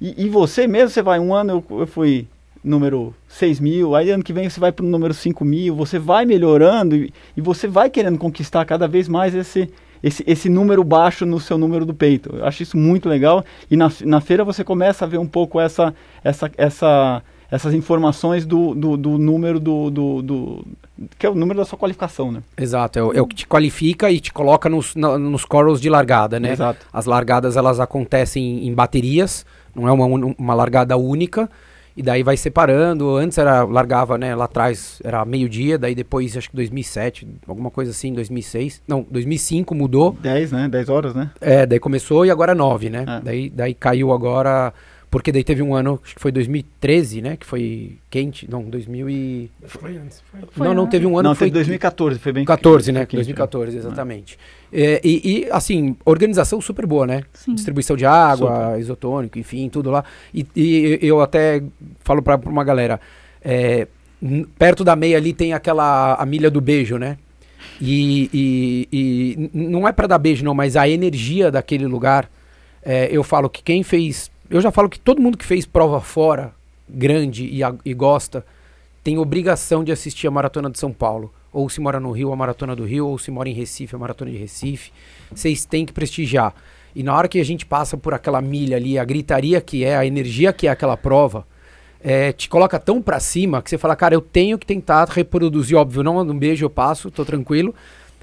E, 0.00 0.24
e 0.24 0.28
você 0.28 0.66
mesmo, 0.66 0.90
você 0.90 1.02
vai, 1.02 1.18
um 1.20 1.34
ano 1.34 1.62
eu, 1.70 1.80
eu 1.80 1.86
fui 1.86 2.26
número 2.62 3.14
6 3.28 3.60
mil, 3.60 3.94
aí 3.94 4.10
ano 4.10 4.22
que 4.22 4.32
vem 4.32 4.48
você 4.48 4.58
vai 4.60 4.72
para 4.72 4.84
o 4.84 4.88
número 4.88 5.14
5 5.14 5.44
mil, 5.44 5.74
você 5.74 5.98
vai 5.98 6.24
melhorando 6.24 6.96
e, 6.96 7.12
e 7.36 7.40
você 7.40 7.66
vai 7.66 7.88
querendo 7.90 8.18
conquistar 8.18 8.64
cada 8.64 8.86
vez 8.88 9.08
mais 9.08 9.34
esse, 9.34 9.68
esse, 10.02 10.24
esse 10.26 10.48
número 10.48 10.82
baixo 10.84 11.24
no 11.26 11.38
seu 11.40 11.56
número 11.58 11.84
do 11.86 11.94
peito. 11.94 12.34
Eu 12.36 12.44
acho 12.44 12.62
isso 12.62 12.76
muito 12.76 13.08
legal 13.08 13.44
e 13.70 13.76
na, 13.76 13.90
na 14.04 14.20
feira 14.20 14.44
você 14.44 14.62
começa 14.64 15.04
a 15.04 15.08
ver 15.08 15.18
um 15.18 15.26
pouco 15.26 15.60
essa, 15.60 15.94
essa, 16.24 16.50
essa, 16.56 17.22
essas 17.50 17.72
informações 17.74 18.44
do, 18.44 18.74
do, 18.74 18.96
do 18.96 19.18
número 19.18 19.58
do, 19.60 19.90
do, 19.90 20.22
do- 20.22 20.66
que 21.18 21.24
é 21.24 21.30
o 21.30 21.34
número 21.34 21.58
da 21.60 21.64
sua 21.64 21.78
qualificação, 21.78 22.32
né? 22.32 22.42
Exato, 22.56 22.98
é, 22.98 23.02
o- 23.02 23.12
é 23.12 23.22
o 23.22 23.26
que 23.26 23.36
te 23.36 23.46
qualifica 23.46 24.10
e 24.10 24.18
te 24.20 24.32
coloca 24.32 24.68
nos, 24.68 24.94
na- 24.96 25.16
nos 25.16 25.44
corals 25.44 25.80
de 25.80 25.88
largada, 25.88 26.40
né? 26.40 26.52
Exato. 26.52 26.84
As 26.92 27.06
largadas 27.06 27.56
elas 27.56 27.78
acontecem 27.78 28.66
em 28.66 28.74
baterias, 28.74 29.46
não 29.74 29.86
é 29.86 29.92
uma, 29.92 30.06
uma 30.36 30.54
largada 30.54 30.96
única, 30.96 31.48
e 31.98 32.02
daí 32.02 32.22
vai 32.22 32.36
separando. 32.36 33.16
Antes 33.16 33.36
era 33.38 33.64
largava, 33.64 34.16
né, 34.16 34.32
lá 34.32 34.44
atrás 34.44 35.02
era 35.02 35.24
meio-dia, 35.24 35.76
daí 35.76 35.96
depois 35.96 36.36
acho 36.36 36.48
que 36.48 36.54
2007, 36.54 37.26
alguma 37.44 37.72
coisa 37.72 37.90
assim, 37.90 38.14
2006. 38.14 38.82
Não, 38.86 39.04
2005 39.10 39.74
mudou. 39.74 40.16
10, 40.20 40.52
né? 40.52 40.68
10 40.68 40.88
horas, 40.88 41.14
né? 41.14 41.32
É, 41.40 41.66
daí 41.66 41.80
começou 41.80 42.24
e 42.24 42.30
agora 42.30 42.54
9, 42.54 42.88
né? 42.88 43.04
É. 43.06 43.20
Daí, 43.20 43.50
daí 43.50 43.74
caiu 43.74 44.12
agora, 44.12 44.72
porque 45.10 45.32
daí 45.32 45.42
teve 45.42 45.62
um 45.62 45.74
ano, 45.74 45.98
acho 46.04 46.14
que 46.14 46.20
foi 46.20 46.30
2013, 46.30 47.22
né, 47.22 47.36
que 47.36 47.46
foi 47.46 47.96
quente, 48.10 48.48
não, 48.50 48.62
2000 48.64 49.08
e... 49.08 49.50
Foi 49.64 49.96
antes. 49.96 50.22
Foi. 50.30 50.40
Foi 50.50 50.66
não, 50.66 50.74
não, 50.74 50.86
teve 50.86 51.06
um 51.06 51.18
ano 51.18 51.28
Não, 51.30 51.34
que 51.34 51.38
foi 51.38 51.48
foi 51.48 51.54
2014, 51.54 52.18
foi 52.18 52.32
bem 52.32 52.44
14, 52.44 52.92
né? 52.92 53.00
foi 53.00 53.06
quente, 53.06 53.16
2014, 53.16 53.76
exatamente. 53.76 54.38
É, 54.72 55.00
e, 55.02 55.44
e, 55.46 55.48
assim, 55.50 55.96
organização 56.04 56.60
super 56.60 56.84
boa, 56.86 57.06
né? 57.06 57.22
Sim. 57.32 57.54
Distribuição 57.54 57.96
de 57.96 58.04
água, 58.04 58.78
isotônico, 58.78 59.38
enfim, 59.38 59.68
tudo 59.70 59.90
lá. 59.90 60.04
E, 60.34 60.46
e 60.54 60.98
eu 61.00 61.20
até 61.22 61.62
falo 62.00 62.20
pra, 62.20 62.36
pra 62.36 62.50
uma 62.50 62.62
galera, 62.64 63.00
é, 63.42 63.88
perto 64.58 64.84
da 64.84 64.94
meia 64.94 65.16
ali 65.16 65.32
tem 65.32 65.52
aquela 65.54 66.14
a 66.16 66.26
milha 66.26 66.50
do 66.50 66.60
beijo, 66.60 66.98
né? 66.98 67.16
E, 67.80 68.28
e- 68.32 68.88
e 68.92 69.50
não 69.54 69.86
é 69.86 69.92
pra 69.92 70.06
dar 70.06 70.18
beijo 70.18 70.44
não, 70.44 70.54
mas 70.54 70.76
a 70.76 70.88
energia 70.88 71.50
daquele 71.50 71.86
lugar, 71.86 72.28
é, 72.82 73.08
eu 73.10 73.22
falo 73.22 73.48
que 73.48 73.62
quem 73.62 73.82
fez, 73.82 74.30
eu 74.50 74.60
já 74.60 74.70
falo 74.70 74.88
que 74.88 74.98
todo 74.98 75.20
mundo 75.20 75.36
que 75.38 75.44
fez 75.44 75.66
prova 75.66 76.00
fora, 76.00 76.52
grande 76.88 77.46
e, 77.46 77.62
a- 77.62 77.74
e 77.84 77.92
gosta, 77.94 78.44
tem 79.04 79.18
obrigação 79.18 79.84
de 79.84 79.92
assistir 79.92 80.26
a 80.26 80.30
Maratona 80.30 80.70
de 80.70 80.78
São 80.78 80.92
Paulo. 80.92 81.32
Ou 81.52 81.68
se 81.68 81.80
mora 81.80 81.98
no 81.98 82.10
Rio, 82.10 82.32
a 82.32 82.36
Maratona 82.36 82.76
do 82.76 82.84
Rio, 82.84 83.06
ou 83.06 83.18
se 83.18 83.30
mora 83.30 83.48
em 83.48 83.54
Recife, 83.54 83.94
a 83.94 83.98
Maratona 83.98 84.30
de 84.30 84.36
Recife. 84.36 84.92
Vocês 85.34 85.64
têm 85.64 85.86
que 85.86 85.92
prestigiar. 85.92 86.54
E 86.94 87.02
na 87.02 87.14
hora 87.16 87.28
que 87.28 87.40
a 87.40 87.44
gente 87.44 87.64
passa 87.64 87.96
por 87.96 88.12
aquela 88.12 88.40
milha 88.42 88.76
ali, 88.76 88.98
a 88.98 89.04
gritaria 89.04 89.60
que 89.60 89.84
é, 89.84 89.96
a 89.96 90.04
energia 90.04 90.52
que 90.52 90.66
é 90.66 90.70
aquela 90.70 90.96
prova, 90.96 91.46
é, 92.00 92.32
te 92.32 92.48
coloca 92.48 92.78
tão 92.78 93.00
pra 93.00 93.18
cima 93.18 93.62
que 93.62 93.70
você 93.70 93.78
fala, 93.78 93.96
cara, 93.96 94.14
eu 94.14 94.20
tenho 94.20 94.58
que 94.58 94.66
tentar 94.66 95.08
reproduzir, 95.08 95.76
óbvio, 95.76 96.02
não 96.02 96.18
um 96.18 96.38
beijo 96.38 96.64
eu 96.64 96.70
passo, 96.70 97.10
tô 97.10 97.24
tranquilo, 97.24 97.74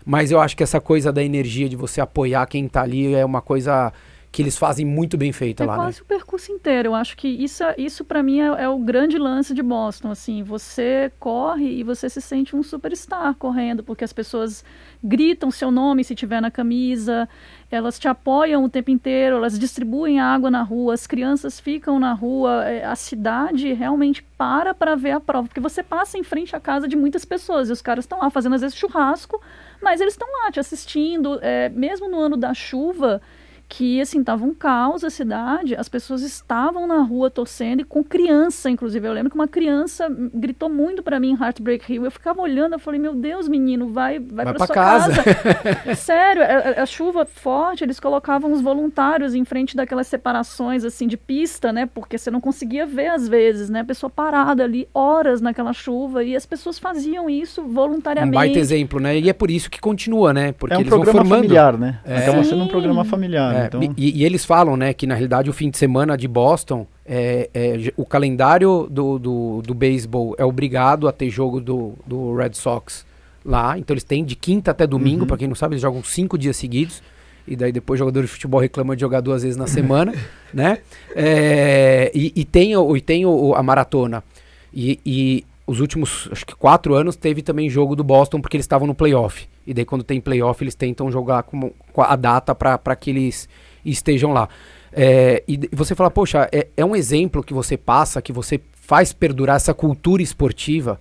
mas 0.06 0.32
eu 0.32 0.40
acho 0.40 0.56
que 0.56 0.64
essa 0.64 0.80
coisa 0.80 1.12
da 1.12 1.24
energia 1.24 1.68
de 1.68 1.76
você 1.76 2.00
apoiar 2.00 2.46
quem 2.46 2.68
tá 2.68 2.84
ali 2.84 3.14
é 3.16 3.26
uma 3.26 3.42
coisa 3.42 3.92
que 4.36 4.42
eles 4.42 4.58
fazem 4.58 4.86
muito 4.86 5.18
bem 5.18 5.32
feita 5.32 5.64
É 5.64 5.66
lá, 5.66 5.76
quase 5.76 6.00
né? 6.00 6.04
o 6.04 6.06
percurso 6.06 6.52
inteiro. 6.52 6.90
Eu 6.90 6.96
acho 6.96 7.16
que 7.16 7.26
isso, 7.26 7.64
é- 7.64 7.76
isso 7.78 8.04
para 8.04 8.22
mim 8.22 8.42
é, 8.42 8.64
é 8.64 8.68
o 8.68 8.78
grande 8.78 9.18
lance 9.18 9.54
de 9.54 9.64
Boston. 9.64 10.12
Assim, 10.12 10.44
você 10.44 11.10
corre 11.18 11.80
e 11.80 11.84
você 11.84 12.10
se 12.10 12.20
sente 12.20 12.54
um 12.54 12.62
superstar 12.62 13.34
correndo, 13.36 13.82
porque 13.82 14.04
as 14.04 14.12
pessoas 14.12 14.62
gritam 15.02 15.50
seu 15.50 15.72
nome 15.72 16.04
se 16.04 16.14
tiver 16.14 16.42
na 16.42 16.52
camisa, 16.52 17.30
elas 17.72 17.98
te 17.98 18.10
apoiam 18.10 18.66
o 18.66 18.70
tempo 18.70 18.92
inteiro, 18.92 19.38
elas 19.38 19.58
distribuem 19.58 20.20
água 20.20 20.52
na 20.52 20.64
rua, 20.64 20.94
as 20.94 21.08
crianças 21.08 21.58
ficam 21.58 21.98
na 21.98 22.12
rua, 22.12 22.66
é, 22.66 22.84
a 22.84 22.96
cidade 22.96 23.72
realmente 23.72 24.22
para 24.38 24.74
para 24.74 24.96
ver 24.98 25.12
a 25.12 25.20
prova, 25.22 25.48
porque 25.48 25.62
você 25.62 25.82
passa 25.82 26.18
em 26.18 26.24
frente 26.24 26.54
à 26.54 26.60
casa 26.60 26.90
de 26.90 26.98
muitas 26.98 27.24
pessoas 27.24 27.70
e 27.70 27.72
os 27.72 27.82
caras 27.82 28.04
estão 28.04 28.20
lá 28.20 28.30
fazendo 28.30 28.56
às 28.56 28.62
vezes 28.62 28.76
churrasco, 28.78 29.42
mas 29.82 30.02
eles 30.02 30.14
estão 30.14 30.28
lá 30.44 30.52
te 30.52 30.60
assistindo, 30.60 31.40
é, 31.42 31.70
mesmo 31.70 32.10
no 32.10 32.20
ano 32.20 32.36
da 32.36 32.54
chuva 32.54 33.22
que 33.68 34.00
assim 34.00 34.24
tava 34.24 34.46
um 34.46 34.54
caos 34.54 35.04
a 35.04 35.10
cidade, 35.10 35.76
as 35.76 35.90
pessoas 35.90 36.22
estavam 36.22 36.86
na 36.88 37.02
rua 37.02 37.30
torcendo 37.30 37.82
e 37.82 37.84
com 37.84 38.04
criança, 38.04 38.70
inclusive. 38.70 39.08
Eu 39.08 39.14
lembro 39.14 39.30
que 39.32 39.36
uma 39.36 39.48
criança 39.48 40.08
gritou 40.34 40.70
muito 40.70 41.02
para 41.04 41.20
mim 41.20 41.32
em 41.32 41.44
Heartbreak 41.44 41.92
Hill. 41.92 42.06
Eu 42.06 42.12
ficava 42.12 42.42
olhando, 42.42 42.74
eu 42.74 42.80
falei: 42.80 43.00
"Meu 43.00 43.14
Deus, 43.16 43.48
menino, 43.48 43.90
vai 43.90 44.20
vai, 44.20 44.20
Vai 44.20 44.46
para 44.46 44.54
pra 44.56 44.66
sua 44.68 44.76
casa." 44.76 45.24
casa". 45.24 45.96
Sério, 45.96 46.42
a, 46.44 46.46
a- 46.46 46.84
a 46.84 46.86
chuva 46.86 47.26
forte, 47.26 47.84
eles 47.84 48.00
colocavam 48.00 48.52
os 48.52 48.62
voluntários 48.62 49.34
em 49.34 49.44
frente 49.44 49.76
daquelas 49.76 50.08
separações 50.08 50.84
assim 50.84 51.08
de 51.08 51.18
pista, 51.18 51.72
né? 51.74 51.86
Porque 51.86 52.18
você 52.18 52.30
não 52.30 52.40
conseguia 52.42 52.86
ver 52.86 53.08
às 53.08 53.28
vezes, 53.28 53.70
né? 53.70 53.80
A 53.82 53.86
pessoa 53.86 54.10
parada 54.10 54.64
ali 54.64 54.88
horas 54.94 55.42
naquela 55.42 55.74
chuva 55.74 56.24
e 56.24 56.36
as 56.36 56.46
pessoas 56.46 56.78
faziam 56.78 57.30
isso 57.30 57.62
Um 57.62 57.70
voluntariamente. 57.74 58.36
baita 58.36 58.60
exemplo, 58.60 59.00
né? 59.00 59.18
E 59.18 59.30
é 59.30 59.34
por 59.34 59.50
isso 59.50 59.70
que 59.70 59.80
continua, 59.82 60.34
né? 60.34 60.52
Porque 60.52 60.74
é 60.74 60.78
um 60.78 60.82
eles 60.82 60.90
vão 60.90 61.00
programa 61.02 61.20
formando. 61.26 61.42
familiar, 61.42 61.78
né? 61.78 62.00
É. 62.06 62.18
Acaba 62.20 62.44
sendo 62.44 62.64
um 62.64 62.68
programa 62.68 63.04
familiar. 63.04 63.55
É, 63.56 63.66
então... 63.68 63.82
e, 63.98 64.22
e 64.22 64.24
eles 64.26 64.44
falam, 64.46 64.76
né, 64.78 64.94
que 64.94 65.06
na 65.08 65.14
realidade 65.16 65.50
o 65.50 65.54
fim 65.54 65.70
de 65.70 65.78
semana 65.78 66.18
de 66.18 66.28
Boston, 66.28 66.86
é, 67.06 67.50
é, 67.54 67.94
o 67.98 68.06
calendário 68.06 68.88
do, 68.90 69.18
do, 69.20 69.62
do 69.62 69.74
beisebol 69.74 70.36
é 70.38 70.46
obrigado 70.46 71.08
a 71.08 71.12
ter 71.12 71.30
jogo 71.30 71.60
do, 71.62 71.94
do 72.06 72.36
Red 72.36 72.54
Sox 72.54 73.06
lá. 73.44 73.78
Então 73.78 73.94
eles 73.94 74.04
têm 74.04 74.24
de 74.26 74.36
quinta 74.36 74.72
até 74.72 74.86
domingo, 74.88 75.22
Uhum. 75.22 75.28
pra 75.28 75.38
quem 75.38 75.48
não 75.48 75.56
sabe, 75.56 75.74
eles 75.76 75.82
jogam 75.82 76.04
cinco 76.04 76.38
dias 76.38 76.58
seguidos. 76.58 77.02
E 77.48 77.56
daí 77.56 77.72
depois 77.72 78.00
jogador 78.00 78.22
de 78.24 78.28
futebol 78.28 78.60
reclama 78.60 78.96
de 78.96 79.02
jogar 79.02 79.22
duas 79.22 79.44
vezes 79.44 79.56
na 79.56 79.68
semana, 79.68 80.12
né? 80.52 80.80
É, 81.16 82.12
e, 82.14 82.32
e 82.36 82.44
tem, 82.44 82.76
o, 82.76 82.98
e 82.98 83.02
tem 83.02 83.26
o- 83.26 83.54
a 83.56 83.62
maratona. 83.62 84.24
E, 84.74 85.00
e 85.06 85.46
os 85.68 85.80
últimos, 85.80 86.30
acho 86.32 86.46
que 86.46 86.56
quatro 86.56 86.94
anos, 86.94 87.16
teve 87.16 87.42
também 87.42 87.70
jogo 87.70 87.96
do 87.96 88.04
Boston 88.04 88.40
porque 88.40 88.56
eles 88.56 88.66
estavam 88.66 88.88
no 88.88 88.94
playoff. 88.94 89.48
E 89.66 89.74
daí 89.74 89.86
quando 89.86 90.04
tem 90.04 90.22
playoff, 90.22 90.64
eles 90.64 90.76
tentam 90.76 91.12
jogar 91.12 91.44
com, 91.44 91.72
com 91.92 92.02
a 92.02 92.16
data 92.16 92.54
para 92.54 92.96
que 92.96 93.10
eles 93.10 93.50
estejam 93.84 94.32
lá. 94.32 94.48
É, 94.92 95.44
e 95.48 95.60
você 95.74 95.96
fala, 95.96 96.12
poxa, 96.12 96.48
é, 96.52 96.68
é 96.78 96.86
um 96.86 96.96
exemplo 96.96 97.44
que 97.44 97.54
você 97.54 97.76
passa, 97.76 98.22
que 98.22 98.32
você 98.32 98.62
faz 98.74 99.12
perdurar 99.12 99.56
essa 99.56 99.74
cultura 99.74 100.22
esportiva, 100.22 101.00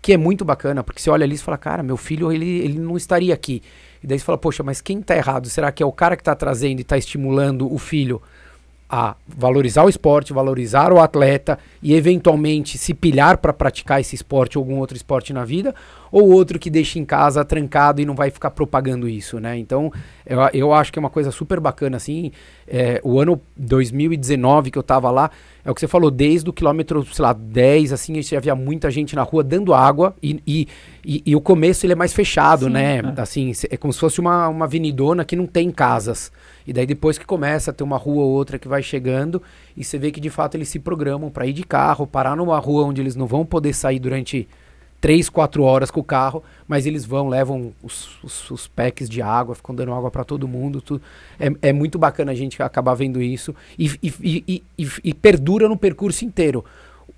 que 0.00 0.12
é 0.12 0.16
muito 0.16 0.44
bacana, 0.44 0.84
porque 0.84 1.00
você 1.00 1.10
olha 1.10 1.24
ali 1.24 1.34
e 1.34 1.38
fala, 1.38 1.58
cara, 1.58 1.82
meu 1.82 1.96
filho, 1.96 2.30
ele, 2.30 2.60
ele 2.60 2.78
não 2.78 2.96
estaria 2.96 3.34
aqui. 3.34 3.62
E 4.02 4.06
daí 4.06 4.18
você 4.18 4.24
fala, 4.24 4.38
poxa, 4.38 4.62
mas 4.62 4.80
quem 4.80 5.02
tá 5.02 5.16
errado? 5.16 5.48
Será 5.48 5.72
que 5.72 5.82
é 5.82 5.86
o 5.86 5.92
cara 5.92 6.16
que 6.16 6.22
tá 6.22 6.34
trazendo 6.34 6.80
e 6.80 6.84
tá 6.84 6.96
estimulando 6.96 7.72
o 7.72 7.78
filho 7.78 8.22
a 8.96 9.16
valorizar 9.26 9.84
o 9.84 9.88
esporte, 9.88 10.32
valorizar 10.32 10.92
o 10.92 11.00
atleta 11.00 11.58
e 11.82 11.94
eventualmente 11.94 12.78
se 12.78 12.94
pilhar 12.94 13.38
para 13.38 13.52
praticar 13.52 14.00
esse 14.00 14.14
esporte 14.14 14.56
ou 14.56 14.62
algum 14.62 14.78
outro 14.78 14.96
esporte 14.96 15.32
na 15.32 15.44
vida, 15.44 15.74
ou 16.14 16.30
outro 16.30 16.60
que 16.60 16.70
deixa 16.70 16.96
em 16.96 17.04
casa 17.04 17.44
trancado 17.44 18.00
e 18.00 18.04
não 18.04 18.14
vai 18.14 18.30
ficar 18.30 18.52
propagando 18.52 19.08
isso, 19.08 19.40
né? 19.40 19.58
Então, 19.58 19.92
eu, 20.24 20.38
eu 20.52 20.72
acho 20.72 20.92
que 20.92 20.98
é 20.98 21.00
uma 21.00 21.10
coisa 21.10 21.32
super 21.32 21.58
bacana, 21.58 21.96
assim, 21.96 22.30
é, 22.68 23.00
o 23.02 23.18
ano 23.18 23.40
2019 23.56 24.70
que 24.70 24.78
eu 24.78 24.82
tava 24.84 25.10
lá, 25.10 25.28
é 25.64 25.70
o 25.72 25.74
que 25.74 25.80
você 25.80 25.88
falou, 25.88 26.12
desde 26.12 26.48
o 26.48 26.52
quilômetro, 26.52 27.04
sei 27.04 27.20
lá, 27.20 27.32
10, 27.32 27.92
assim, 27.92 28.22
já 28.22 28.36
havia 28.36 28.54
muita 28.54 28.92
gente 28.92 29.16
na 29.16 29.24
rua 29.24 29.42
dando 29.42 29.74
água 29.74 30.14
e, 30.22 30.40
e, 30.46 30.68
e, 31.04 31.22
e 31.26 31.34
o 31.34 31.40
começo 31.40 31.84
ele 31.84 31.94
é 31.94 31.96
mais 31.96 32.12
fechado, 32.12 32.66
Sim. 32.66 32.70
né? 32.72 33.00
Assim, 33.16 33.52
cê- 33.52 33.66
é 33.68 33.76
como 33.76 33.92
se 33.92 33.98
fosse 33.98 34.20
uma, 34.20 34.46
uma 34.46 34.66
avenidona 34.66 35.24
que 35.24 35.34
não 35.34 35.46
tem 35.46 35.68
casas. 35.72 36.30
E 36.64 36.72
daí 36.72 36.86
depois 36.86 37.18
que 37.18 37.26
começa 37.26 37.72
a 37.72 37.74
ter 37.74 37.82
uma 37.82 37.96
rua 37.96 38.22
ou 38.22 38.30
outra 38.30 38.56
que 38.56 38.68
vai 38.68 38.84
chegando, 38.84 39.42
e 39.76 39.82
você 39.82 39.98
vê 39.98 40.12
que 40.12 40.20
de 40.20 40.30
fato 40.30 40.54
eles 40.56 40.68
se 40.68 40.78
programam 40.78 41.28
para 41.28 41.44
ir 41.44 41.52
de 41.52 41.64
carro, 41.64 42.06
parar 42.06 42.36
numa 42.36 42.58
rua 42.60 42.84
onde 42.84 43.00
eles 43.00 43.16
não 43.16 43.26
vão 43.26 43.44
poder 43.44 43.72
sair 43.72 43.98
durante 43.98 44.46
3, 45.04 45.28
4 45.28 45.62
horas 45.62 45.90
com 45.90 46.00
o 46.00 46.02
carro, 46.02 46.42
mas 46.66 46.86
eles 46.86 47.04
vão, 47.04 47.28
levam 47.28 47.74
os, 47.82 48.16
os, 48.24 48.50
os 48.50 48.66
packs 48.66 49.06
de 49.06 49.20
água, 49.20 49.54
ficam 49.54 49.74
dando 49.74 49.92
água 49.92 50.10
para 50.10 50.24
todo 50.24 50.48
mundo. 50.48 50.80
Tudo. 50.80 51.02
É, 51.38 51.68
é 51.68 51.72
muito 51.74 51.98
bacana 51.98 52.32
a 52.32 52.34
gente 52.34 52.62
acabar 52.62 52.94
vendo 52.94 53.20
isso 53.20 53.54
e, 53.78 53.90
e, 54.02 54.62
e, 54.78 54.88
e, 55.04 55.12
perdura 55.12 55.68
no 55.68 55.76
percurso 55.76 56.24
inteiro. 56.24 56.64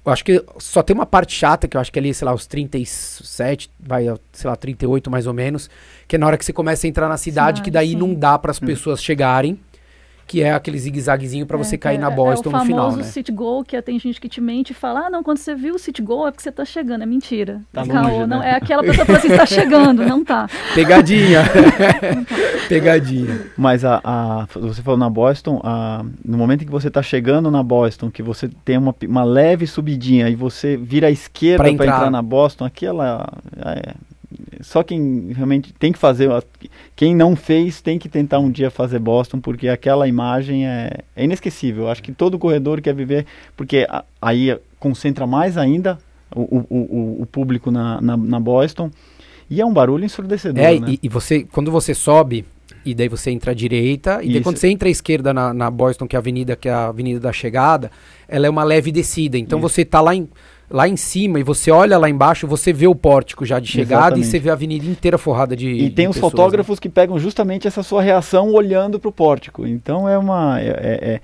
Eu 0.05 0.13
acho 0.13 0.25
que 0.25 0.45
só 0.59 0.83
tem 0.83 0.97
uma 0.97 1.07
parte 1.07 1.33
chata, 1.33 1.69
que 1.69 1.77
eu 1.77 1.81
acho 1.81 1.93
que 1.93 1.99
ali, 2.01 2.13
sei 2.13 2.25
lá, 2.25 2.35
os 2.35 2.45
37, 2.45 3.71
vai, 3.79 4.07
sei 4.33 4.51
lá, 4.51 4.57
38 4.57 5.09
mais 5.09 5.29
ou 5.29 5.33
menos, 5.33 5.71
que 6.09 6.17
é 6.17 6.19
na 6.19 6.27
hora 6.27 6.37
que 6.37 6.45
você 6.45 6.53
começa 6.53 6.89
a 6.89 6.91
entrar 6.91 7.09
na 7.09 7.17
cidade, 7.17 7.59
Cidade, 7.59 7.63
que 7.63 7.71
daí 7.71 7.91
sim. 7.91 7.97
não 7.97 8.15
dá 8.15 8.37
para 8.37 8.51
as 8.51 8.59
pessoas 8.59 9.01
chegarem, 9.01 9.61
que 10.27 10.43
é 10.43 10.53
aquele 10.53 10.79
zigue-zaguezinho 10.79 11.47
para 11.47 11.57
você 11.57 11.77
É, 11.77 11.79
cair 11.79 11.97
é- 11.97 11.99
na 11.99 12.11
Boston 12.11 12.51
é 12.51 12.53
no 12.53 12.59
o 12.59 12.65
final, 12.65 12.79
famoso 12.91 12.97
né? 12.99 13.05
city 13.05 13.31
goal, 13.33 13.63
que 13.65 13.81
tem 13.83 13.99
gente 13.99 14.21
que 14.21 14.29
te 14.29 14.41
mente 14.41 14.71
e 14.71 14.75
fala, 14.75 15.07
ah, 15.07 15.11
não, 15.11 15.23
quando 15.23 15.39
você 15.39 15.55
viu 15.55 15.75
o 15.75 15.79
city 15.79 16.03
goal 16.03 16.27
é 16.27 16.31
porque 16.31 16.43
você 16.43 16.51
tá 16.53 16.65
chegando. 16.65 17.03
É 17.03 17.07
mentira. 17.07 17.61
Tá 17.73 17.83
É 17.83 17.87
caô, 17.87 18.03
longe, 18.09 18.27
não, 18.27 18.41
né? 18.41 18.51
É 18.51 18.55
aquela 18.57 18.83
pessoa 18.85 19.05
que 19.07 19.13
fala 19.13 19.19
assim, 19.19 19.29
está 19.31 19.47
chegando, 19.47 20.05
não 20.05 20.25
tá. 20.25 20.49
Pegadinha. 20.75 21.43
Pegadinha. 22.69 23.47
Mas 23.57 23.85
a, 23.85 24.01
a- 24.05 24.47
você 24.55 24.83
falou 24.83 24.99
na 24.99 25.09
Boston, 25.09 25.61
a- 25.63 26.05
no 26.25 26.37
momento 26.39 26.63
em 26.63 26.67
que 26.67 26.73
você 26.73 26.89
está 26.89 27.03
chegando 27.03 27.51
na 27.51 27.63
Boston, 27.63 28.11
que 28.11 28.23
você 28.23 28.49
tem 28.65 28.77
uma, 28.79 28.95
uma 29.09 29.25
leve 29.25 29.67
subidinha 29.67 30.29
e 30.29 30.35
você 30.35 30.77
vira 30.77 31.07
à 31.09 31.11
esquerda 31.11 31.65
Pra 31.65 31.73
para 31.75 31.85
entrar. 31.85 31.97
entrar. 31.97 32.11
na 32.11 32.23
Boston, 32.23 32.65
aquela. 32.65 33.27
é, 33.65 33.95
só 34.61 34.83
quem 34.83 35.33
realmente 35.35 35.73
tem 35.73 35.93
que 35.93 35.99
fazer. 35.99 36.29
Quem 36.95 37.15
não 37.15 37.37
fez 37.37 37.81
tem 37.81 37.99
que 37.99 38.09
tentar 38.09 38.39
um 38.39 38.51
dia 38.51 38.71
fazer 38.71 38.99
Boston, 38.99 39.41
porque 39.41 39.69
aquela 39.69 40.09
imagem 40.09 40.67
é, 40.67 40.99
é 41.15 41.25
inesquecível. 41.25 41.89
Acho 41.89 42.03
que 42.03 42.13
todo 42.13 42.39
corredor 42.39 42.81
quer 42.81 42.95
viver, 42.95 43.27
porque 43.57 43.87
a- 43.89 44.05
aí 44.21 44.59
concentra 44.79 45.27
mais 45.27 45.57
ainda 45.57 45.99
o, 46.35 46.65
o, 46.69 47.23
o, 47.23 47.27
público 47.27 47.71
na, 47.71 48.01
na, 48.01 48.17
na 48.17 48.41
Boston. 48.41 48.91
E 49.49 49.61
é 49.61 49.67
um 49.67 49.73
barulho 49.73 50.05
ensurdecedor. 50.05 50.63
É, 50.63 50.79
né? 50.79 50.87
e, 50.91 50.99
e 51.05 51.09
você, 51.09 51.45
quando 51.45 51.71
você 51.71 51.95
sobe, 51.95 52.45
e 52.85 52.95
daí 52.95 53.09
você 53.09 53.31
entra 53.31 53.53
à 53.53 53.55
direita, 53.55 54.21
e 54.23 54.33
daí 54.33 54.41
quando 54.41 54.57
você 54.57 54.69
entra 54.69 54.89
à 54.89 54.91
esquerda 54.91 55.33
na, 55.33 55.55
na 55.55 55.71
Boston, 55.71 56.07
que 56.07 56.17
é 56.17 56.19
a 56.19 56.21
avenida, 56.21 56.57
que 56.57 56.69
é 56.69 56.73
a 56.73 56.89
avenida 56.89 57.21
da 57.21 57.33
chegada, 57.33 57.91
ela 58.29 58.47
é 58.47 58.51
uma 58.51 58.65
leve 58.65 58.91
descida. 58.91 59.39
Então 59.39 59.59
Isso. 59.59 59.69
você 59.69 59.85
tá 59.85 60.01
lá 60.01 60.15
em, 60.15 60.29
lá 60.71 60.89
em 60.89 60.97
cima 60.97 61.39
e 61.39 61.43
você 61.43 61.71
olha 61.71 61.97
lá 61.97 62.09
embaixo, 62.09 62.47
você 62.47 62.73
vê 62.73 62.87
o 62.87 62.95
pórtico 62.95 63.45
já 63.45 63.59
de 63.61 63.69
chegada 63.69 64.17
e 64.17 64.21
Exatamente. 64.21 64.27
você 64.27 64.39
vê 64.39 64.51
a 64.51 64.53
avenida 64.55 64.87
inteira 64.87 65.19
forrada 65.19 65.57
de. 65.57 65.69
E 65.69 65.91
tem 65.91 66.07
de 66.07 66.11
os 66.11 66.17
pessoas, 66.17 66.33
né? 66.33 66.39
fotógrafos 66.39 66.81
que 66.81 66.89
pegam 66.89 67.19
justamente 67.19 67.67
essa 67.69 67.83
sua 67.83 68.03
reação 68.03 68.53
olhando 68.53 68.99
para 68.99 69.09
o 69.09 69.13
pórtico. 69.13 69.67
Então 69.67 70.09
é 70.09 70.19
uma. 70.19 70.61
É, 70.61 70.69
é- 70.69 71.11
é- 71.15 71.21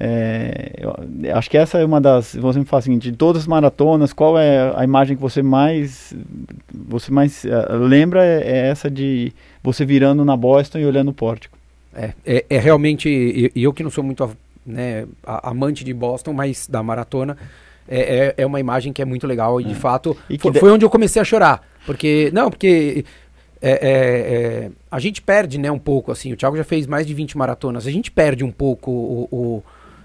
é, 0.00 0.72
eu 0.82 1.36
acho 1.36 1.48
que 1.48 1.56
essa 1.56 1.78
é 1.78 1.84
uma 1.84 2.00
das. 2.00 2.34
Você 2.34 2.58
me 2.58 2.64
fala 2.64 2.80
assim, 2.80 2.98
de 2.98 3.12
todas 3.12 3.42
as 3.42 3.48
maratonas, 3.48 4.12
qual 4.12 4.36
é 4.36 4.72
a 4.76 4.82
imagem 4.82 5.16
que 5.16 5.22
você 5.22 5.40
mais. 5.40 6.12
Você 6.88 7.12
mais 7.12 7.44
eh, 7.44 7.66
lembra 7.70 8.24
é, 8.24 8.42
é 8.42 8.56
essa 8.68 8.90
de 8.90 9.32
você 9.62 9.84
virando 9.84 10.24
na 10.24 10.36
Boston 10.36 10.78
e 10.78 10.84
olhando 10.84 11.08
o 11.12 11.14
pórtico. 11.14 11.56
É, 11.94 12.12
é, 12.26 12.44
é 12.50 12.58
realmente, 12.58 13.08
e 13.08 13.52
e 13.54 13.62
eu, 13.62 13.72
que 13.72 13.84
não 13.84 13.90
sou 13.90 14.02
muito 14.02 14.28
né, 14.66 15.06
amante 15.24 15.84
de 15.84 15.94
Boston, 15.94 16.32
mas 16.32 16.66
da 16.66 16.82
maratona, 16.82 17.36
é, 17.88 18.34
é, 18.38 18.42
é 18.42 18.46
uma 18.46 18.60
imagem 18.60 18.92
que 18.92 19.00
é 19.02 19.04
muito 19.04 19.26
legal 19.26 19.60
e 19.60 19.64
de 19.64 19.74
fato 19.74 20.16
E 20.28 20.36
que 20.36 20.42
foi, 20.42 20.52
de- 20.52 20.60
foi 20.60 20.70
onde 20.70 20.84
eu 20.84 20.90
comecei 20.90 21.20
a 21.20 21.24
chorar. 21.24 21.62
Porque, 21.86 22.30
não, 22.32 22.50
porque 22.50 23.04
é, 23.60 23.70
é, 23.70 23.76
é, 24.66 24.70
a 24.90 24.98
gente 24.98 25.20
perde 25.22 25.58
né, 25.58 25.70
um 25.70 25.78
pouco, 25.78 26.10
assim, 26.12 26.32
o 26.32 26.36
Thiago 26.36 26.56
já 26.56 26.64
fez 26.64 26.86
mais 26.86 27.06
de 27.06 27.12
20 27.14 27.36
maratonas, 27.36 27.86
a 27.86 27.90
gente 27.90 28.10
perde 28.10 28.42
um 28.44 28.50
pouco 28.50 28.90
o, 28.90 29.28
o- 29.30 29.62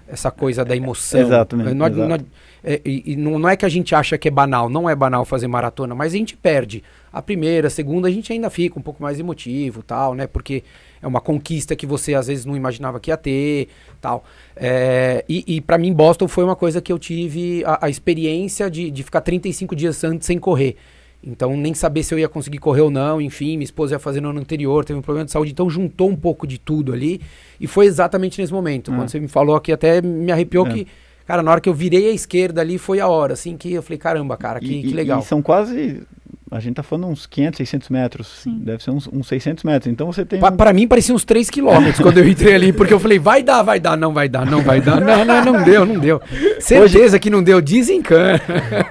essa 0.08 0.30
coisa 0.30 0.64
da 0.64 0.74
emoção. 0.76 1.20
Exatamente, 1.20 1.72
Não, 1.74 1.86
exato. 1.86 2.08
não- 2.08 2.18
é, 2.62 2.80
e, 2.84 3.12
e 3.12 3.16
não, 3.16 3.38
não 3.38 3.48
é 3.48 3.56
que 3.56 3.64
a 3.64 3.68
gente 3.68 3.94
acha 3.94 4.18
que 4.18 4.28
é 4.28 4.30
banal, 4.30 4.68
não 4.68 4.88
é 4.90 4.94
banal 4.94 5.24
fazer 5.24 5.46
maratona, 5.46 5.94
mas 5.94 6.12
a 6.12 6.16
gente 6.16 6.36
perde. 6.36 6.82
A 7.12 7.22
primeira, 7.22 7.68
a 7.68 7.70
segunda, 7.70 8.08
a 8.08 8.10
gente 8.10 8.30
ainda 8.32 8.50
fica 8.50 8.78
um 8.78 8.82
pouco 8.82 9.02
mais 9.02 9.18
emotivo, 9.18 9.82
tal, 9.82 10.14
né? 10.14 10.26
Porque 10.26 10.62
é 11.02 11.06
uma 11.06 11.20
conquista 11.20 11.74
que 11.74 11.86
você 11.86 12.14
às 12.14 12.26
vezes 12.26 12.44
não 12.44 12.56
imaginava 12.56 13.00
que 13.00 13.10
ia 13.10 13.16
ter, 13.16 13.68
tal. 14.00 14.24
É, 14.56 15.24
e 15.28 15.44
e 15.46 15.60
para 15.60 15.78
mim, 15.78 15.92
Boston 15.92 16.28
foi 16.28 16.44
uma 16.44 16.56
coisa 16.56 16.80
que 16.80 16.92
eu 16.92 16.98
tive 16.98 17.64
a, 17.64 17.86
a 17.86 17.88
experiência 17.88 18.70
de, 18.70 18.90
de 18.90 19.02
ficar 19.02 19.20
35 19.20 19.74
dias 19.74 20.02
antes 20.04 20.26
sem 20.26 20.38
correr. 20.38 20.76
Então, 21.22 21.54
nem 21.54 21.74
saber 21.74 22.02
se 22.02 22.14
eu 22.14 22.18
ia 22.18 22.28
conseguir 22.28 22.58
correr 22.58 22.80
ou 22.80 22.90
não, 22.90 23.20
enfim, 23.20 23.56
minha 23.56 23.64
esposa 23.64 23.94
ia 23.94 23.98
fazer 23.98 24.22
no 24.22 24.30
ano 24.30 24.40
anterior, 24.40 24.84
teve 24.86 24.98
um 24.98 25.02
problema 25.02 25.26
de 25.26 25.30
saúde, 25.30 25.52
então 25.52 25.68
juntou 25.68 26.08
um 26.08 26.16
pouco 26.16 26.46
de 26.46 26.58
tudo 26.58 26.92
ali. 26.94 27.20
E 27.60 27.66
foi 27.66 27.86
exatamente 27.86 28.40
nesse 28.40 28.52
momento. 28.52 28.90
É. 28.90 28.96
Quando 28.96 29.08
você 29.10 29.20
me 29.20 29.28
falou 29.28 29.54
aqui, 29.54 29.70
até 29.70 30.00
me 30.00 30.32
arrepiou 30.32 30.66
É. 30.66 30.70
que, 30.72 30.86
cara, 31.26 31.42
na 31.42 31.50
hora 31.50 31.60
que 31.60 31.68
eu 31.68 31.74
virei 31.74 32.08
à 32.08 32.12
esquerda 32.12 32.62
ali, 32.62 32.78
foi 32.78 33.00
a 33.00 33.08
hora, 33.08 33.34
assim, 33.34 33.54
que 33.56 33.70
eu 33.72 33.82
falei, 33.82 33.98
caramba, 33.98 34.34
cara, 34.36 34.60
que, 34.60 34.72
e, 34.72 34.82
que 34.82 34.94
legal. 34.94 35.20
e 35.20 35.24
são 35.24 35.42
quase. 35.42 36.02
A 36.50 36.58
gente 36.58 36.74
tá 36.74 36.82
falando 36.82 37.06
uns 37.06 37.26
500, 37.26 37.58
600 37.58 37.88
metros. 37.90 38.26
Sim. 38.42 38.58
Deve 38.58 38.82
ser 38.82 38.90
uns, 38.90 39.08
uns 39.12 39.28
600 39.28 39.62
metros. 39.62 39.92
Então 39.92 40.12
você 40.12 40.24
tem. 40.24 40.40
Pa 40.40 40.50
um- 40.50 40.56
pra 40.56 40.72
mim 40.72 40.88
parecia 40.88 41.14
uns 41.14 41.24
3 41.24 41.48
quilômetros 41.48 42.00
quando 42.00 42.18
eu 42.18 42.26
entrei 42.28 42.54
ali, 42.54 42.72
porque 42.72 42.92
eu 42.92 42.98
falei, 42.98 43.20
vai 43.20 43.40
dar, 43.42 43.62
vai 43.62 43.78
dar, 43.78 43.96
não 43.96 44.12
vai 44.12 44.28
dar, 44.28 44.44
não 44.44 44.60
vai 44.60 44.80
dar. 44.80 45.00
Não, 45.00 45.24
não, 45.24 45.44
não 45.44 45.62
deu, 45.64 45.86
não 45.86 45.98
deu. 46.00 46.20
Certeza 46.58 47.20
que 47.20 47.30
não 47.30 47.40
deu, 47.40 47.60
desencana. 47.60 48.40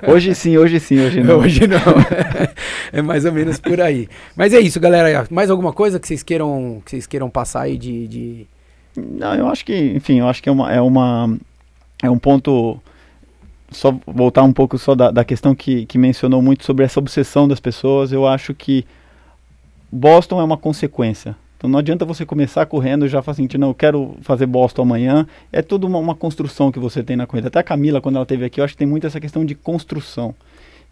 Hoje 0.07 0.33
sim, 0.33 0.57
hoje 0.57 0.79
sim, 0.79 0.99
hoje 1.01 1.21
não. 1.21 1.39
Hoje 1.39 1.67
não. 1.67 1.79
é 2.93 3.01
mais 3.01 3.25
ou 3.25 3.33
menos 3.33 3.59
por 3.59 3.81
aí. 3.81 4.07
Mas 4.37 4.53
é 4.53 4.59
isso, 4.61 4.79
galera. 4.79 5.27
Mais 5.29 5.49
alguma 5.49 5.73
coisa 5.73 5.99
que 5.99 6.07
vocês 6.07 6.23
queiram, 6.23 6.81
que 6.85 6.91
vocês 6.91 7.05
queiram 7.05 7.29
passar 7.29 7.63
aí 7.63 7.77
de. 7.77 8.07
de... 8.07 8.47
Não, 8.95 9.35
eu 9.35 9.47
acho 9.47 9.65
que, 9.65 9.93
enfim, 9.95 10.19
eu 10.19 10.29
acho 10.29 10.41
que 10.41 10.47
é 10.47 10.51
uma 10.51 10.71
é 10.71 10.81
uma 10.81 11.37
é 12.01 12.09
um 12.09 12.17
ponto 12.17 12.79
só 13.71 13.95
voltar 14.05 14.43
um 14.43 14.53
pouco 14.53 14.77
só 14.77 14.95
da, 14.95 15.11
da 15.11 15.23
questão 15.23 15.53
que, 15.53 15.85
que 15.85 15.97
mencionou 15.97 16.41
muito 16.41 16.65
sobre 16.65 16.85
essa 16.85 16.99
obsessão 16.99 17.47
das 17.47 17.59
pessoas. 17.59 18.11
Eu 18.11 18.27
acho 18.27 18.53
que 18.53 18.85
Boston 19.91 20.39
é 20.39 20.43
uma 20.43 20.57
consequência 20.57 21.35
Então 21.57 21.69
não 21.69 21.79
adianta 21.79 22.05
você 22.05 22.25
começar 22.25 22.65
correndo 22.65 23.05
e 23.05 23.09
já 23.09 23.21
falar 23.21 23.33
assim, 23.33 23.47
não, 23.57 23.69
eu 23.69 23.73
quero 23.73 24.15
fazer 24.21 24.45
Boston 24.45 24.83
amanhã. 24.83 25.27
É 25.51 25.61
tudo 25.61 25.87
uma, 25.87 25.99
uma, 25.99 26.15
construção 26.15 26.71
que 26.71 26.79
você 26.79 27.03
tem 27.03 27.15
na 27.15 27.25
corrida. 27.25 27.47
Até 27.47 27.59
a 27.59 27.63
Camila, 27.63 28.01
quando 28.01 28.15
ela 28.15 28.23
esteve 28.23 28.45
aqui, 28.45 28.59
eu 28.59 28.65
acho 28.65 28.73
que 28.73 28.79
tem 28.79 28.87
muito 28.87 29.07
essa 29.07 29.19
questão 29.19 29.45
de 29.45 29.55
construção. 29.55 30.35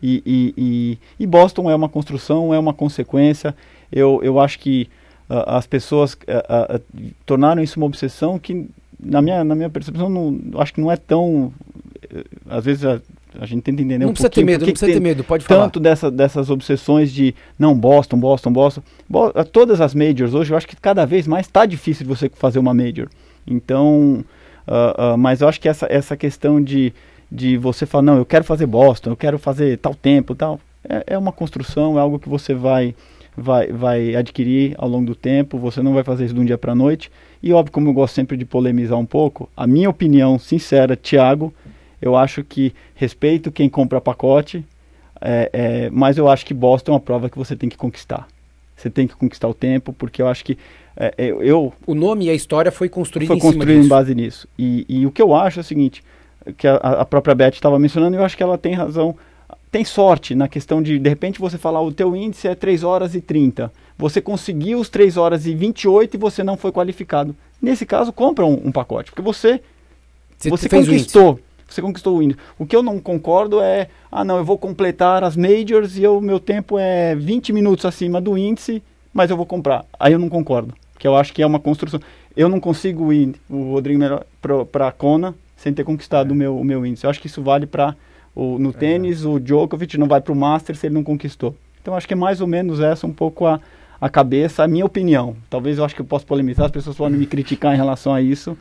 E, 0.01 0.21
e, 0.25 0.53
e, 0.57 0.97
e 1.23 1.27
Boston 1.27 1.69
é 1.69 1.75
uma 1.75 1.89
construção, 1.89 2.53
é 2.53 2.59
uma 2.59 2.73
consequência. 2.73 3.55
Eu, 3.91 4.19
eu 4.23 4.39
acho 4.39 4.59
que 4.59 4.89
uh, 5.29 5.43
as 5.47 5.65
pessoas 5.65 6.13
uh, 6.13 6.75
uh, 6.75 7.11
tornaram 7.25 7.61
isso 7.63 7.79
uma 7.79 7.85
obsessão 7.85 8.37
que, 8.37 8.69
na 8.99 9.21
minha, 9.21 9.43
na 9.43 9.55
minha 9.55 9.69
percepção, 9.69 10.09
não, 10.09 10.39
acho 10.59 10.73
que 10.73 10.81
não 10.81 10.91
é 10.91 10.97
tão... 10.97 11.51
Eh, 12.01 12.23
às 12.49 12.63
vezes 12.65 12.85
a 12.85 13.45
gente 13.45 13.61
tenta 13.61 13.81
entender 13.81 13.99
não 13.99 14.09
um 14.09 14.13
precisa 14.13 14.29
ter 14.29 14.43
medo, 14.43 14.65
não 14.65 14.71
precisa 14.71 14.91
ter 14.91 14.99
medo, 14.99 15.23
pode 15.23 15.45
falar. 15.45 15.63
Tanto 15.63 15.79
dessa, 15.79 16.09
dessas 16.09 16.49
obsessões 16.49 17.11
de, 17.11 17.33
não, 17.57 17.77
Boston, 17.77 18.17
Boston, 18.17 18.51
Boston. 18.51 18.81
Bo 19.07 19.31
todas 19.51 19.81
as 19.81 19.93
majors 19.93 20.33
hoje, 20.33 20.51
eu 20.51 20.57
acho 20.57 20.67
que 20.67 20.75
cada 20.75 21.05
vez 21.05 21.27
mais 21.27 21.45
está 21.45 21.65
difícil 21.65 22.03
de 22.03 22.09
você 22.09 22.29
fazer 22.29 22.59
uma 22.59 22.73
major. 22.73 23.07
Então, 23.45 24.23
uh, 24.67 25.13
uh, 25.13 25.17
mas 25.17 25.41
eu 25.41 25.47
acho 25.47 25.59
que 25.59 25.69
essa, 25.69 25.87
essa 25.89 26.17
questão 26.17 26.61
de, 26.61 26.93
de 27.31 27.57
você 27.57 27.85
falar, 27.85 28.03
não, 28.03 28.17
eu 28.17 28.25
quero 28.25 28.43
fazer 28.43 28.65
Boston, 28.65 29.11
eu 29.11 29.17
quero 29.17 29.37
fazer 29.37 29.77
tal 29.77 29.95
tempo, 29.95 30.35
tal, 30.35 30.59
é, 30.87 31.03
é 31.07 31.17
uma 31.17 31.31
construção, 31.31 31.97
é 31.97 32.01
algo 32.01 32.19
que 32.19 32.27
você 32.27 32.53
vai, 32.53 32.93
vai, 33.35 33.67
vai 33.67 34.15
adquirir 34.15 34.75
ao 34.77 34.89
longo 34.89 35.05
do 35.05 35.15
tempo, 35.15 35.57
você 35.57 35.81
não 35.81 35.93
vai 35.93 36.03
fazer 36.03 36.25
isso 36.25 36.33
de 36.33 36.39
um 36.39 36.45
dia 36.45 36.57
para 36.57 36.71
a 36.71 36.75
noite. 36.75 37.11
E 37.41 37.53
óbvio, 37.53 37.71
como 37.71 37.89
eu 37.89 37.93
gosto 37.93 38.15
sempre 38.15 38.35
de 38.35 38.45
polemizar 38.45 38.97
um 38.97 39.05
pouco, 39.05 39.49
a 39.55 39.67
minha 39.67 39.89
opinião 39.89 40.39
sincera, 40.39 40.95
Thiago, 40.95 41.53
eu 42.01 42.15
acho 42.15 42.43
que 42.43 42.73
respeito 42.95 43.51
quem 43.51 43.69
compra 43.69 43.99
pacote, 43.99 44.63
é, 45.19 45.49
é, 45.51 45.89
mas 45.89 46.17
eu 46.17 46.27
acho 46.27 46.45
que 46.45 46.53
Boston 46.53 46.91
é 46.91 46.95
uma 46.95 46.99
prova 46.99 47.29
que 47.29 47.37
você 47.37 47.55
tem 47.55 47.69
que 47.69 47.77
conquistar. 47.77 48.27
Você 48.75 48.89
tem 48.89 49.07
que 49.07 49.15
conquistar 49.15 49.47
o 49.47 49.53
tempo, 49.53 49.91
porque 49.91 50.21
eu 50.21 50.27
acho 50.27 50.45
que 50.45 50.57
é, 50.95 51.13
é 51.17 51.25
eu... 51.27 51.73
O 51.85 51.95
nome 51.95 52.25
e 52.25 52.29
a 52.29 52.33
história 52.33 52.71
foi 52.71 52.87
construído 52.87 53.27
foi 53.27 53.37
em 53.37 53.39
construído 53.39 53.83
em 53.83 53.87
base 53.87 54.13
nisso. 54.13 54.47
E, 54.57 54.85
e, 54.87 55.05
o 55.05 55.11
que 55.11 55.21
eu 55.21 55.33
acho 55.35 55.59
é 55.59 55.61
o 55.61 55.63
seguinte, 55.63 56.03
que 56.57 56.67
a, 56.67 56.75
a 56.75 57.05
própria 57.05 57.33
Beth 57.33 57.53
estava 57.53 57.79
mencionando, 57.79 58.15
eu 58.15 58.23
acho 58.23 58.37
que 58.37 58.43
ela 58.43 58.57
tem 58.57 58.73
razão. 58.73 59.15
Tem 59.71 59.83
sorte 59.83 60.35
na 60.35 60.47
questão 60.47 60.81
de, 60.81 60.97
de 60.97 61.09
repente, 61.09 61.39
você 61.39 61.57
falar 61.57 61.81
o 61.81 61.91
teu 61.91 62.15
índice 62.15 62.47
é 62.47 62.55
3 62.55 62.83
horas 62.83 63.15
e 63.15 63.21
30. 63.21 63.71
Você 63.97 64.21
conseguiu 64.21 64.79
os 64.79 64.89
3 64.89 65.17
horas 65.17 65.45
e 65.45 65.55
28 65.55 66.13
e 66.13 66.17
você 66.17 66.43
não 66.43 66.55
foi 66.55 66.71
qualificado. 66.71 67.35
Nesse 67.61 67.85
caso, 67.85 68.13
compra 68.13 68.45
um, 68.45 68.67
um 68.67 68.71
pacote, 68.71 69.11
porque 69.11 69.21
você, 69.21 69.59
você, 70.37 70.49
você 70.49 70.69
conquistou 70.69 71.39
você 71.67 71.81
conquistou 71.81 72.17
o 72.17 72.23
índice. 72.23 72.39
O 72.57 72.65
que 72.65 72.75
eu 72.75 72.83
não 72.83 72.99
concordo 72.99 73.59
é, 73.59 73.89
ah 74.11 74.23
não, 74.23 74.37
eu 74.37 74.45
vou 74.45 74.57
completar 74.57 75.23
as 75.23 75.35
majors 75.35 75.97
e 75.97 76.07
o 76.07 76.21
meu 76.21 76.39
tempo 76.39 76.77
é 76.79 77.15
20 77.15 77.51
minutos 77.53 77.85
acima 77.85 78.21
do 78.21 78.37
índice, 78.37 78.81
mas 79.13 79.29
eu 79.29 79.37
vou 79.37 79.45
comprar. 79.45 79.85
Aí 79.99 80.13
eu 80.13 80.19
não 80.19 80.29
concordo, 80.29 80.73
que 80.97 81.07
eu 81.07 81.15
acho 81.15 81.33
que 81.33 81.41
é 81.41 81.45
uma 81.45 81.59
construção. 81.59 81.99
Eu 82.35 82.49
não 82.49 82.59
consigo 82.59 83.11
ir, 83.11 83.35
o 83.49 83.71
Rodrigo 83.71 84.03
para 84.71 84.87
a 84.87 84.91
Kona 84.91 85.35
sem 85.57 85.73
ter 85.73 85.83
conquistado 85.83 86.29
é. 86.29 86.33
o, 86.33 86.35
meu, 86.35 86.57
o 86.57 86.63
meu 86.63 86.85
índice. 86.85 87.05
Eu 87.05 87.09
acho 87.09 87.19
que 87.19 87.27
isso 87.27 87.41
vale 87.41 87.65
para 87.65 87.95
no 88.35 88.69
é. 88.69 88.73
tênis, 88.73 89.25
o 89.25 89.39
Djokovic 89.39 89.97
não 89.97 90.07
vai 90.07 90.21
para 90.21 90.31
o 90.31 90.35
Masters 90.35 90.79
se 90.79 90.87
ele 90.87 90.93
não 90.93 91.03
conquistou. 91.03 91.55
Então 91.81 91.95
acho 91.95 92.07
que 92.07 92.13
é 92.13 92.17
mais 92.17 92.39
ou 92.39 92.47
menos 92.47 92.79
essa 92.79 93.07
um 93.07 93.13
pouco 93.13 93.47
a, 93.47 93.59
a 93.99 94.09
cabeça, 94.09 94.63
a 94.63 94.67
minha 94.67 94.85
opinião. 94.85 95.35
Talvez 95.49 95.79
eu 95.79 95.85
acho 95.85 95.95
que 95.95 96.01
eu 96.01 96.05
possa 96.05 96.25
polemizar, 96.25 96.65
as 96.65 96.71
pessoas 96.71 96.95
podem 96.95 97.17
me 97.17 97.25
criticar 97.25 97.73
em 97.73 97.77
relação 97.77 98.13
a 98.13 98.21
isso, 98.21 98.55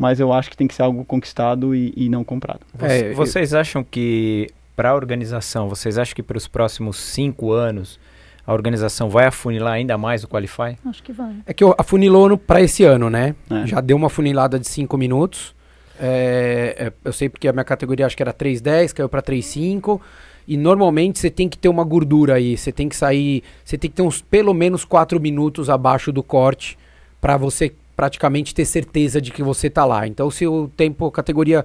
mas 0.00 0.18
eu 0.18 0.32
acho 0.32 0.48
que 0.48 0.56
tem 0.56 0.66
que 0.66 0.74
ser 0.74 0.80
algo 0.80 1.04
conquistado 1.04 1.74
e, 1.74 1.92
e 1.94 2.08
não 2.08 2.24
comprado. 2.24 2.60
É, 2.78 3.12
vocês 3.12 3.52
acham 3.52 3.84
que, 3.84 4.48
para 4.74 4.90
a 4.90 4.94
organização, 4.94 5.68
vocês 5.68 5.98
acham 5.98 6.14
que 6.14 6.22
para 6.22 6.38
os 6.38 6.48
próximos 6.48 6.96
cinco 6.96 7.52
anos 7.52 8.00
a 8.46 8.54
organização 8.54 9.10
vai 9.10 9.26
afunilar 9.26 9.74
ainda 9.74 9.98
mais 9.98 10.24
o 10.24 10.28
Qualify? 10.28 10.78
Acho 10.86 11.02
que 11.02 11.12
vai. 11.12 11.36
É 11.44 11.52
que 11.52 11.62
afunilou 11.76 12.38
para 12.38 12.62
esse 12.62 12.82
ano, 12.82 13.10
né? 13.10 13.34
É. 13.50 13.66
Já 13.66 13.82
deu 13.82 13.94
uma 13.94 14.08
funilada 14.08 14.58
de 14.58 14.66
cinco 14.66 14.96
minutos. 14.96 15.54
É, 16.00 16.76
é, 16.78 16.92
eu 17.04 17.12
sei 17.12 17.28
porque 17.28 17.46
a 17.46 17.52
minha 17.52 17.64
categoria 17.64 18.06
acho 18.06 18.16
que 18.16 18.22
era 18.22 18.32
3,10, 18.32 18.94
caiu 18.94 19.08
para 19.08 19.20
3,5. 19.20 20.00
E 20.48 20.56
normalmente 20.56 21.18
você 21.18 21.28
tem 21.28 21.46
que 21.46 21.58
ter 21.58 21.68
uma 21.68 21.84
gordura 21.84 22.36
aí. 22.36 22.56
Você 22.56 22.72
tem 22.72 22.88
que 22.88 22.96
sair. 22.96 23.44
Você 23.62 23.76
tem 23.76 23.90
que 23.90 23.96
ter 23.96 24.02
uns 24.02 24.22
pelo 24.22 24.54
menos 24.54 24.82
4 24.82 25.20
minutos 25.20 25.68
abaixo 25.68 26.10
do 26.10 26.22
corte 26.22 26.78
para 27.20 27.36
você 27.36 27.70
praticamente 28.00 28.54
ter 28.54 28.64
certeza 28.64 29.20
de 29.20 29.30
que 29.30 29.42
você 29.42 29.66
está 29.66 29.84
lá. 29.84 30.06
Então, 30.06 30.30
se 30.30 30.46
o 30.46 30.68
tempo, 30.68 31.10
categoria, 31.10 31.62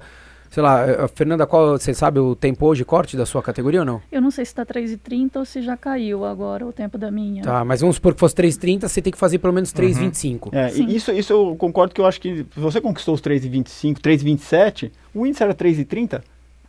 sei 0.50 0.62
lá, 0.62 0.86
eh, 0.86 1.08
Fernanda, 1.14 1.46
qual 1.46 1.78
você 1.78 1.94
sabe 1.94 2.20
o 2.20 2.36
tempo 2.36 2.66
hoje 2.66 2.84
corte 2.84 3.16
da 3.16 3.24
sua 3.24 3.42
categoria 3.42 3.80
ou 3.80 3.86
não? 3.86 4.02
Eu 4.12 4.20
não 4.20 4.30
sei 4.30 4.44
se 4.44 4.50
está 4.50 4.66
3,30 4.66 5.36
ou 5.36 5.46
se 5.46 5.62
já 5.62 5.78
caiu 5.78 6.26
agora 6.26 6.66
o 6.66 6.74
tempo 6.74 6.98
da 6.98 7.10
minha. 7.10 7.42
Tá, 7.42 7.64
mas 7.64 7.80
vamos 7.80 7.96
supor 7.96 8.12
que 8.12 8.20
fosse 8.20 8.34
3,30, 8.34 8.86
você 8.86 9.00
tem 9.00 9.10
que 9.10 9.18
fazer 9.18 9.38
pelo 9.38 9.54
menos 9.54 9.72
3,25. 9.72 10.52
Uhum. 10.52 10.58
É, 10.58 10.70
isso, 10.72 11.10
isso 11.10 11.32
eu 11.32 11.56
concordo 11.56 11.94
que 11.94 12.02
eu 12.02 12.04
acho 12.04 12.20
que 12.20 12.44
se 12.52 12.60
você 12.60 12.82
conquistou 12.82 13.14
os 13.14 13.22
3,25, 13.22 13.98
3,27, 13.98 14.92
o 15.14 15.26
índice 15.26 15.42
era 15.42 15.54
3,30. 15.54 16.20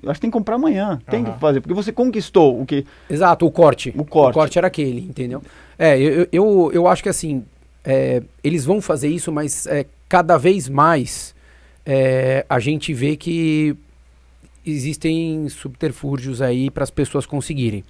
Eu 0.01 0.11
acho 0.11 0.17
que 0.17 0.21
tem 0.21 0.29
que 0.29 0.37
comprar 0.37 0.55
amanhã. 0.55 0.97
Tem 1.09 1.25
uhum. 1.25 1.33
que 1.33 1.39
fazer, 1.41 1.59
porque 1.59 1.73
você 1.73 1.91
conquistou 1.91 2.61
o 2.61 2.65
que. 2.65 2.85
Exato, 3.09 3.45
o 3.45 3.51
corte. 3.51 3.93
O 3.97 4.05
corte. 4.05 4.31
O 4.31 4.39
corte 4.39 4.57
era 4.57 4.67
aquele, 4.67 5.01
entendeu? 5.01 5.41
É, 5.77 5.99
eu, 5.99 6.25
eu, 6.31 6.71
eu 6.73 6.87
acho 6.87 7.03
que 7.03 7.09
assim, 7.09 7.43
é, 7.89 8.21
eles 8.43 8.65
vão 8.65 8.81
fazer 8.81 9.07
isso, 9.07 9.31
mas 9.31 9.65
é, 9.65 9.85
cada 10.09 10.37
vez 10.37 10.67
mais 10.67 11.33
é, 11.85 12.45
a 12.49 12.59
gente 12.59 12.93
vê 12.93 13.15
que 13.15 13.77
existem 14.65 15.47
subterfúgios 15.47 16.41
aí 16.41 16.69
para 16.69 16.83
as 16.83 16.91
pessoas 16.91 17.25
conseguirem. 17.25 17.85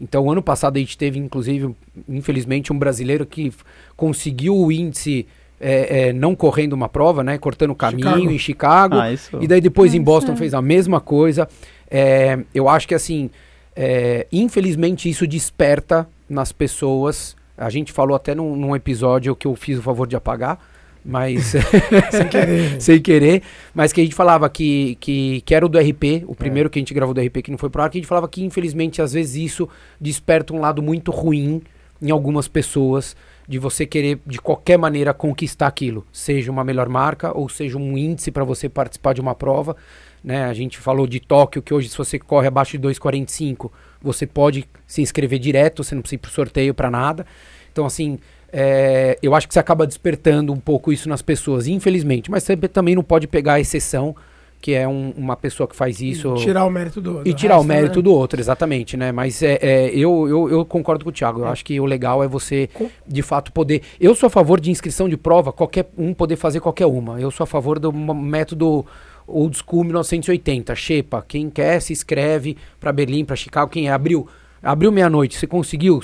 Então, 0.00 0.30
ano 0.30 0.40
passado 0.40 0.76
a 0.76 0.78
gente 0.78 0.96
teve, 0.96 1.18
inclusive, 1.18 1.74
infelizmente, 2.08 2.72
um 2.72 2.78
brasileiro 2.78 3.26
que 3.26 3.52
conseguiu 3.96 4.56
o 4.56 4.70
índice 4.70 5.26
é, 5.60 6.08
é, 6.08 6.12
não 6.12 6.36
correndo 6.36 6.72
uma 6.72 6.88
prova, 6.88 7.24
né? 7.24 7.36
Cortando 7.36 7.72
o 7.72 7.74
caminho 7.74 8.08
Chicago. 8.08 8.30
em 8.30 8.38
Chicago. 8.38 8.94
Ah, 8.98 9.10
e 9.42 9.48
daí 9.48 9.60
depois 9.60 9.94
em 9.94 10.00
Boston 10.00 10.36
fez 10.36 10.54
a 10.54 10.62
mesma 10.62 11.00
coisa. 11.00 11.48
É, 11.90 12.38
eu 12.54 12.68
acho 12.68 12.86
que 12.86 12.94
assim, 12.94 13.28
é, 13.74 14.28
infelizmente 14.30 15.10
isso 15.10 15.26
desperta 15.26 16.08
nas 16.28 16.52
pessoas 16.52 17.36
a 17.60 17.68
gente 17.68 17.92
falou 17.92 18.16
até 18.16 18.34
num, 18.34 18.56
num 18.56 18.74
episódio 18.74 19.36
que 19.36 19.46
eu 19.46 19.54
fiz 19.54 19.78
o 19.78 19.82
favor 19.82 20.06
de 20.06 20.16
apagar, 20.16 20.58
mas 21.04 21.54
sem 22.10 22.28
querer. 22.28 22.80
sem 22.80 23.00
querer, 23.00 23.42
mas 23.74 23.92
que 23.92 24.00
a 24.00 24.04
gente 24.04 24.14
falava 24.14 24.48
que, 24.48 24.96
que, 24.98 25.42
que 25.42 25.54
era 25.54 25.64
o 25.64 25.68
do 25.68 25.78
RP, 25.78 26.24
o 26.26 26.34
primeiro 26.34 26.68
é. 26.68 26.70
que 26.70 26.78
a 26.78 26.80
gente 26.80 26.94
gravou 26.94 27.14
do 27.14 27.20
RP 27.20 27.42
que 27.42 27.50
não 27.50 27.58
foi 27.58 27.68
pro 27.68 27.82
ar, 27.82 27.90
que 27.90 27.98
a 27.98 28.00
gente 28.00 28.08
falava 28.08 28.26
que 28.28 28.42
infelizmente 28.42 29.02
às 29.02 29.12
vezes 29.12 29.36
isso 29.36 29.68
desperta 30.00 30.54
um 30.54 30.60
lado 30.60 30.82
muito 30.82 31.10
ruim 31.10 31.62
em 32.00 32.10
algumas 32.10 32.48
pessoas 32.48 33.14
de 33.46 33.58
você 33.58 33.84
querer 33.84 34.18
de 34.26 34.40
qualquer 34.40 34.78
maneira 34.78 35.12
conquistar 35.12 35.66
aquilo, 35.66 36.06
seja 36.10 36.50
uma 36.50 36.64
melhor 36.64 36.88
marca 36.88 37.36
ou 37.36 37.46
seja 37.48 37.76
um 37.76 37.98
índice 37.98 38.30
para 38.30 38.44
você 38.44 38.70
participar 38.70 39.12
de 39.12 39.20
uma 39.20 39.34
prova, 39.34 39.76
né? 40.24 40.44
A 40.44 40.54
gente 40.54 40.78
falou 40.78 41.06
de 41.06 41.20
Tóquio 41.20 41.60
que 41.60 41.74
hoje 41.74 41.90
se 41.90 41.98
você 41.98 42.18
corre 42.18 42.46
abaixo 42.46 42.78
de 42.78 42.88
2:45 42.88 43.70
você 44.02 44.26
pode 44.26 44.66
se 44.86 45.02
inscrever 45.02 45.38
direto, 45.38 45.84
você 45.84 45.94
não 45.94 46.02
precisa 46.02 46.16
ir 46.16 46.18
pro 46.18 46.30
sorteio 46.30 46.74
para 46.74 46.90
nada. 46.90 47.26
Então, 47.72 47.86
assim, 47.86 48.18
é, 48.52 49.18
eu 49.22 49.34
acho 49.34 49.46
que 49.46 49.54
você 49.54 49.60
acaba 49.60 49.86
despertando 49.86 50.52
um 50.52 50.58
pouco 50.58 50.92
isso 50.92 51.08
nas 51.08 51.22
pessoas, 51.22 51.66
infelizmente. 51.66 52.30
Mas 52.30 52.42
você 52.42 52.56
também 52.56 52.94
não 52.94 53.02
pode 53.02 53.26
pegar 53.26 53.54
a 53.54 53.60
exceção, 53.60 54.14
que 54.60 54.74
é 54.74 54.86
um, 54.86 55.12
uma 55.16 55.36
pessoa 55.36 55.66
que 55.68 55.74
faz 55.74 56.00
isso. 56.00 56.34
E 56.34 56.40
tirar 56.40 56.64
o 56.64 56.70
mérito 56.70 57.00
do, 57.00 57.16
outro. 57.16 57.28
E 57.28 57.32
tirar 57.32 57.54
resto, 57.54 57.64
o 57.64 57.68
mérito 57.68 57.98
né? 57.98 58.02
do 58.02 58.12
outro, 58.12 58.40
exatamente, 58.40 58.96
né? 58.96 59.12
Mas 59.12 59.42
é, 59.42 59.58
é 59.62 59.90
eu, 59.90 60.28
eu, 60.28 60.50
eu, 60.50 60.64
concordo 60.64 61.04
com 61.04 61.10
o 61.10 61.12
Thiago. 61.12 61.40
Eu 61.40 61.46
é. 61.46 61.50
acho 61.50 61.64
que 61.64 61.80
o 61.80 61.86
legal 61.86 62.22
é 62.22 62.28
você, 62.28 62.68
de 63.06 63.22
fato, 63.22 63.52
poder. 63.52 63.82
Eu 64.00 64.14
sou 64.14 64.26
a 64.26 64.30
favor 64.30 64.60
de 64.60 64.70
inscrição 64.70 65.08
de 65.08 65.16
prova, 65.16 65.52
qualquer 65.52 65.88
um 65.96 66.12
poder 66.12 66.36
fazer 66.36 66.60
qualquer 66.60 66.86
uma. 66.86 67.20
Eu 67.20 67.30
sou 67.30 67.44
a 67.44 67.46
favor 67.46 67.78
do 67.78 67.92
método 67.92 68.84
old 69.26 69.56
school 69.56 69.84
1980, 69.84 70.74
Shepa. 70.74 71.24
Quem 71.26 71.48
quer 71.50 71.80
se 71.80 71.92
inscreve 71.92 72.56
para 72.78 72.92
Berlim, 72.92 73.24
para 73.24 73.36
Chicago. 73.36 73.70
Quem 73.70 73.88
é? 73.88 73.92
Abriu. 73.92 74.28
Abriu 74.62 74.92
meia-noite, 74.92 75.38
você 75.38 75.46
conseguiu? 75.46 76.00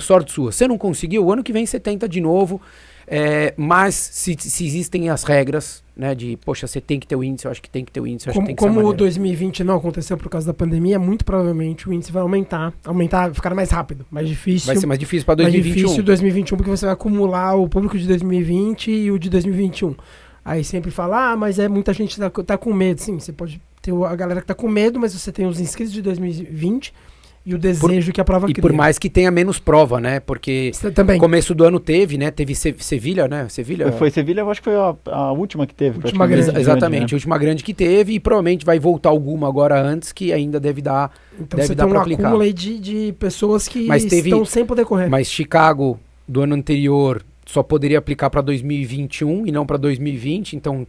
Sorte 0.00 0.32
sua. 0.32 0.50
Você 0.50 0.66
não 0.66 0.76
conseguiu? 0.76 1.24
O 1.24 1.32
ano 1.32 1.44
que 1.44 1.52
vem 1.52 1.64
você 1.64 1.78
tenta 1.78 2.08
de 2.08 2.20
novo. 2.20 2.60
É, 3.06 3.52
mas 3.56 3.94
se, 3.94 4.34
se, 4.38 4.66
existem 4.66 5.10
as 5.10 5.24
regras, 5.24 5.84
né, 5.96 6.14
de, 6.14 6.38
poxa, 6.38 6.66
você 6.66 6.80
tem 6.80 6.98
que 6.98 7.06
ter 7.06 7.14
o 7.16 7.22
índice, 7.22 7.46
eu 7.46 7.50
acho 7.50 7.60
que 7.60 7.68
tem 7.68 7.84
que 7.84 7.92
ter 7.92 8.00
o 8.00 8.06
índice. 8.06 8.30
como 8.32 8.56
como 8.56 8.88
o 8.88 8.92
2020 8.92 9.62
não 9.62 9.76
aconteceu 9.76 10.16
por 10.16 10.28
causa 10.28 10.46
da 10.46 10.54
pandemia, 10.54 10.98
muito 10.98 11.24
provavelmente 11.24 11.88
o 11.88 11.92
índice 11.92 12.10
vai 12.10 12.22
aumentar, 12.22 12.72
aumentar, 12.84 13.32
ficar 13.34 13.54
mais 13.54 13.70
rápido, 13.70 14.06
mais 14.10 14.26
difícil. 14.26 14.66
Vai 14.66 14.76
ser 14.76 14.86
mais 14.86 14.98
difícil 14.98 15.26
para 15.26 15.36
2021. 15.36 15.70
Mais 15.70 15.82
difícil 15.82 16.02
2021 16.02 16.56
porque 16.56 16.70
você 16.70 16.86
vai 16.86 16.94
acumular 16.94 17.54
o 17.54 17.68
público 17.68 17.98
de 17.98 18.06
2020 18.08 18.90
e 18.90 19.10
o 19.10 19.18
de 19.18 19.28
2021. 19.28 19.94
Aí 20.44 20.62
sempre 20.62 20.90
fala, 20.90 21.32
ah, 21.32 21.36
mas 21.36 21.58
é 21.58 21.68
muita 21.68 21.92
gente 21.92 22.18
tá, 22.18 22.28
tá 22.28 22.58
com 22.58 22.72
medo. 22.72 23.00
Sim, 23.00 23.18
você 23.18 23.32
pode 23.32 23.60
ter 23.80 23.92
a 23.92 24.14
galera 24.14 24.40
que 24.40 24.46
tá 24.46 24.54
com 24.54 24.68
medo, 24.68 25.00
mas 25.00 25.14
você 25.14 25.32
tem 25.32 25.46
os 25.46 25.58
inscritos 25.58 25.92
de 25.92 26.02
2020 26.02 26.92
e 27.46 27.54
o 27.54 27.58
desejo 27.58 28.06
por, 28.06 28.12
que 28.14 28.20
a 28.20 28.24
prova 28.24 28.46
e 28.48 28.54
cria. 28.54 28.60
E 28.60 28.62
por 28.62 28.72
mais 28.72 28.98
que 28.98 29.10
tenha 29.10 29.30
menos 29.30 29.58
prova, 29.58 30.00
né? 30.00 30.18
Porque 30.18 30.72
no 30.96 31.18
começo 31.18 31.54
do 31.54 31.64
ano 31.64 31.78
teve, 31.78 32.16
né? 32.16 32.30
Teve 32.30 32.54
Se 32.54 32.74
Sevilha, 32.78 33.28
né? 33.28 33.48
Sevilha. 33.50 33.92
Foi 33.92 34.10
Sevilha, 34.10 34.40
eu 34.40 34.50
acho 34.50 34.62
que 34.62 34.70
foi 34.70 34.76
a, 34.76 34.94
a 35.06 35.32
última 35.32 35.66
que 35.66 35.74
teve. 35.74 35.98
Última 35.98 36.26
grande, 36.26 36.48
Ex 36.48 36.58
exatamente, 36.58 37.00
grande, 37.00 37.12
né? 37.12 37.16
a 37.16 37.16
última 37.16 37.38
grande 37.38 37.64
que 37.64 37.74
teve 37.74 38.14
e 38.14 38.20
provavelmente 38.20 38.64
vai 38.64 38.78
voltar 38.78 39.10
alguma 39.10 39.46
agora 39.46 39.80
antes 39.80 40.10
que 40.10 40.32
ainda 40.32 40.58
deve 40.58 40.80
dar 40.80 41.12
então 41.38 41.58
deve 41.58 41.68
você 41.68 41.74
dar 41.74 41.86
tem 41.86 41.94
um 41.94 42.00
acúmulo 42.00 42.40
aí 42.40 42.52
de, 42.52 42.78
de 42.78 43.14
pessoas 43.18 43.68
que 43.68 43.86
mas 43.86 44.04
teve, 44.04 44.30
estão 44.30 44.44
sem 44.46 44.64
poder 44.64 44.86
correr. 44.86 45.08
Mas 45.08 45.28
Chicago 45.28 46.00
do 46.26 46.40
ano 46.40 46.54
anterior 46.54 47.22
só 47.46 47.62
poderia 47.62 47.98
aplicar 47.98 48.30
para 48.30 48.40
2021 48.40 49.46
e 49.46 49.52
não 49.52 49.66
para 49.66 49.76
2020. 49.76 50.54
Então, 50.56 50.86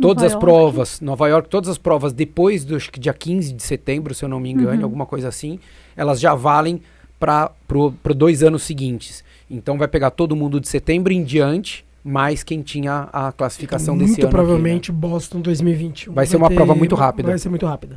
todas 0.00 0.22
Nova 0.22 0.26
as 0.26 0.32
York. 0.32 0.44
provas, 0.46 1.00
Nova 1.00 1.28
York, 1.28 1.48
todas 1.48 1.68
as 1.70 1.78
provas 1.78 2.12
depois 2.12 2.64
do 2.64 2.74
acho 2.76 2.90
que 2.90 2.98
dia 3.00 3.12
15 3.14 3.52
de 3.52 3.62
setembro, 3.62 4.14
se 4.14 4.24
eu 4.24 4.28
não 4.28 4.40
me 4.40 4.50
engano, 4.50 4.78
Uhum. 4.78 4.84
alguma 4.84 5.06
coisa 5.06 5.28
assim, 5.28 5.58
elas 5.96 6.18
já 6.20 6.34
valem 6.34 6.80
para 7.20 7.52
os 7.74 8.14
dois 8.16 8.42
anos 8.42 8.62
seguintes. 8.64 9.22
Então, 9.50 9.78
vai 9.78 9.86
pegar 9.86 10.10
todo 10.10 10.34
mundo 10.34 10.58
de 10.60 10.68
setembro 10.68 11.12
em 11.12 11.22
diante, 11.22 11.84
mais 12.02 12.42
quem 12.42 12.62
tinha 12.62 13.08
a 13.12 13.30
classificação 13.30 13.96
desse 13.96 14.12
muito 14.12 14.20
ano. 14.22 14.28
aqui, 14.28 14.36
né? 14.36 14.42
provavelmente 14.42 14.90
Boston 14.90 15.40
2021. 15.40 16.12
Vai 16.14 16.26
ser 16.26 16.36
uma 16.36 16.50
prova 16.50 16.74
muito 16.74 16.96
rápida. 16.96 17.28
Vai 17.28 17.38
ser 17.38 17.48
muito 17.48 17.64
rápida. 17.66 17.96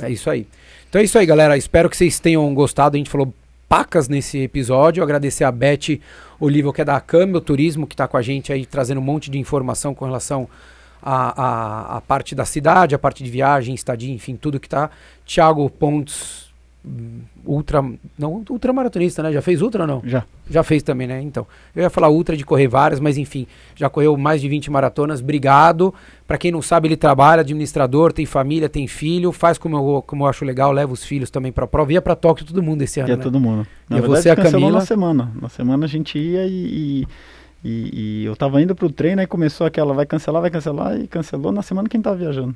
É 0.00 0.10
isso 0.10 0.28
aí. 0.28 0.48
Então 0.88 1.00
é 1.00 1.04
isso 1.04 1.16
aí, 1.16 1.24
galera. 1.26 1.56
Espero 1.56 1.88
que 1.88 1.96
vocês 1.96 2.18
tenham 2.18 2.52
gostado. 2.54 2.96
A 2.96 2.98
gente 2.98 3.08
falou 3.10 3.32
pacas 3.68 4.08
nesse 4.08 4.38
episódio. 4.38 5.00
Agradecer 5.02 5.44
a 5.44 5.52
Beth 5.52 6.00
Oliva, 6.40 6.72
que 6.72 6.80
é 6.80 6.84
da 6.84 7.00
Câmbio 7.00 7.40
Turismo, 7.40 7.86
que 7.86 7.94
está 7.94 8.08
com 8.08 8.16
a 8.16 8.22
gente 8.22 8.52
aí 8.52 8.66
trazendo 8.66 9.00
um 9.00 9.04
monte 9.04 9.30
de 9.30 9.38
informação 9.38 9.94
com 9.94 10.04
relação 10.04 10.48
à, 11.02 11.96
à 11.96 12.00
parte 12.00 12.34
da 12.34 12.44
cidade, 12.44 12.94
a 12.94 12.98
parte 12.98 13.22
de 13.22 13.30
viagem, 13.30 13.74
estadia, 13.74 14.12
enfim, 14.12 14.36
tudo 14.36 14.58
que 14.58 14.68
tá. 14.68 14.90
Thiago 15.26 15.68
Pontes, 15.70 16.43
ultra. 17.44 17.82
Não, 18.18 18.44
ultramaratonista, 18.50 19.22
né? 19.22 19.32
Já 19.32 19.40
fez 19.42 19.62
ultra 19.62 19.82
ou 19.82 19.86
não? 19.86 20.02
Já. 20.04 20.24
Já 20.50 20.62
fez 20.62 20.82
também, 20.82 21.06
né? 21.06 21.20
Então, 21.22 21.46
eu 21.74 21.82
ia 21.82 21.90
falar 21.90 22.08
ultra 22.10 22.36
de 22.36 22.44
correr 22.44 22.68
várias, 22.68 23.00
mas 23.00 23.16
enfim, 23.16 23.46
já 23.74 23.88
correu 23.88 24.16
mais 24.16 24.40
de 24.40 24.48
20 24.48 24.70
maratonas. 24.70 25.20
Obrigado. 25.20 25.94
Pra 26.26 26.36
quem 26.38 26.50
não 26.52 26.60
sabe, 26.62 26.88
ele 26.88 26.96
trabalha, 26.96 27.40
administrador, 27.40 28.12
tem 28.12 28.26
família, 28.26 28.68
tem 28.68 28.86
filho, 28.86 29.32
faz 29.32 29.56
como 29.58 29.76
eu, 29.76 30.02
como 30.06 30.24
eu 30.24 30.28
acho 30.28 30.44
legal, 30.44 30.72
leva 30.72 30.92
os 30.92 31.04
filhos 31.04 31.30
também 31.30 31.52
pra 31.52 31.66
prova. 31.66 31.92
Ia 31.92 32.02
pra 32.02 32.14
Tóquio 32.16 32.44
todo 32.46 32.62
mundo 32.62 32.82
esse 32.82 33.00
ano, 33.00 33.08
Ia 33.10 33.16
né? 33.16 33.22
todo 33.22 33.40
mundo. 33.40 33.66
Na 33.88 33.98
E 33.98 34.00
verdade, 34.00 34.22
você, 34.22 34.30
a 34.30 34.36
Camila? 34.36 34.72
na 34.78 34.80
semana. 34.86 35.30
Na 35.40 35.48
semana 35.48 35.84
a 35.84 35.88
gente 35.88 36.18
ia 36.18 36.46
e, 36.46 36.50
e, 36.52 37.08
e- 37.64 37.90
e 38.22 38.24
eu 38.24 38.34
tava 38.36 38.60
indo 38.62 38.74
pro 38.74 38.90
treino, 38.90 39.20
aí 39.20 39.26
começou 39.26 39.66
aquela, 39.66 39.92
vai 39.94 40.06
cancelar, 40.06 40.40
vai 40.42 40.50
cancelar, 40.50 40.98
e 41.00 41.06
cancelou 41.06 41.52
na 41.52 41.62
semana 41.62 41.88
quem 41.88 42.00
tava 42.00 42.16
viajando. 42.16 42.54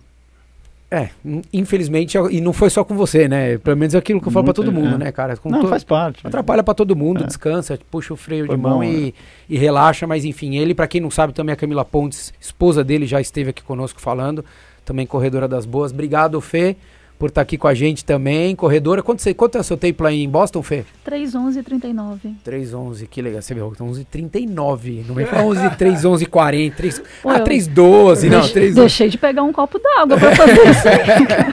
É, 0.90 1.10
in- 1.22 1.42
infelizmente, 1.52 2.16
e 2.30 2.40
não 2.40 2.52
foi 2.54 2.70
só 2.70 2.82
com 2.82 2.94
você, 2.96 3.28
né? 3.28 3.58
Pelo 3.58 3.76
menos 3.76 3.94
é 3.94 3.98
aquilo 3.98 4.22
que 4.22 4.28
eu 4.28 4.32
falo 4.32 4.44
pra 4.46 4.54
todo 4.54 4.72
mundo, 4.72 4.94
é. 4.94 4.98
né, 4.98 5.12
cara? 5.12 5.36
Com 5.36 5.50
Não, 5.50 5.60
to- 5.60 5.68
faz 5.68 5.84
parte. 5.84 6.26
Atrapalha 6.26 6.62
pra 6.62 6.72
todo 6.72 6.96
mundo, 6.96 7.24
É. 7.24 7.26
descansa, 7.26 7.78
puxa 7.90 8.14
o 8.14 8.16
freio 8.16 8.46
Foi 8.46 8.56
de 8.56 8.62
mão 8.62 8.78
bom, 8.78 8.84
e, 8.84 9.14
e 9.50 9.58
relaxa, 9.58 10.06
mas 10.06 10.24
enfim, 10.24 10.56
ele, 10.56 10.74
pra 10.74 10.86
quem 10.88 11.00
não 11.00 11.10
sabe, 11.10 11.34
também 11.34 11.52
a 11.52 11.56
Camila 11.56 11.84
Pontes, 11.84 12.32
esposa 12.40 12.82
dele, 12.82 13.04
já 13.06 13.20
esteve 13.20 13.50
aqui 13.50 13.62
conosco 13.62 14.00
falando, 14.00 14.42
também 14.82 15.06
corredora 15.06 15.46
das 15.46 15.66
boas. 15.66 15.92
Obrigado, 15.92 16.40
Fê, 16.40 16.74
por 17.18 17.28
estar 17.30 17.40
aqui 17.42 17.58
com 17.58 17.66
a 17.66 17.74
gente 17.74 18.04
também. 18.04 18.54
Corredora, 18.54 19.02
quanto, 19.02 19.20
você, 19.22 19.34
quanto 19.34 19.58
é 19.58 19.60
o 19.60 19.64
seu 19.64 19.76
tempo 19.76 20.04
lá 20.04 20.12
em 20.12 20.28
Boston, 20.28 20.62
Fê? 20.62 20.84
311 21.04 21.58
e 21.58 21.62
39. 21.62 22.34
311, 22.44 23.06
que 23.06 23.20
legal. 23.20 23.42
Você 23.42 23.54
viu, 23.54 23.70
11h39. 23.72 25.04
Não 25.06 25.14
vem 25.14 25.26
pra 25.26 25.42
11, 25.42 25.60
311h40. 25.70 26.74
3, 26.74 27.02
Pô, 27.22 27.30
ah, 27.30 27.38
eu- 27.38 27.44
312, 27.44 28.30
não, 28.30 28.48
3 28.48 28.74
Deixei 28.74 29.08
de 29.08 29.18
pegar 29.18 29.42
um 29.42 29.52
copo 29.52 29.78
d'água 29.78 30.16
pra 30.16 30.34
fazer 30.36 30.52
isso. 30.70 30.88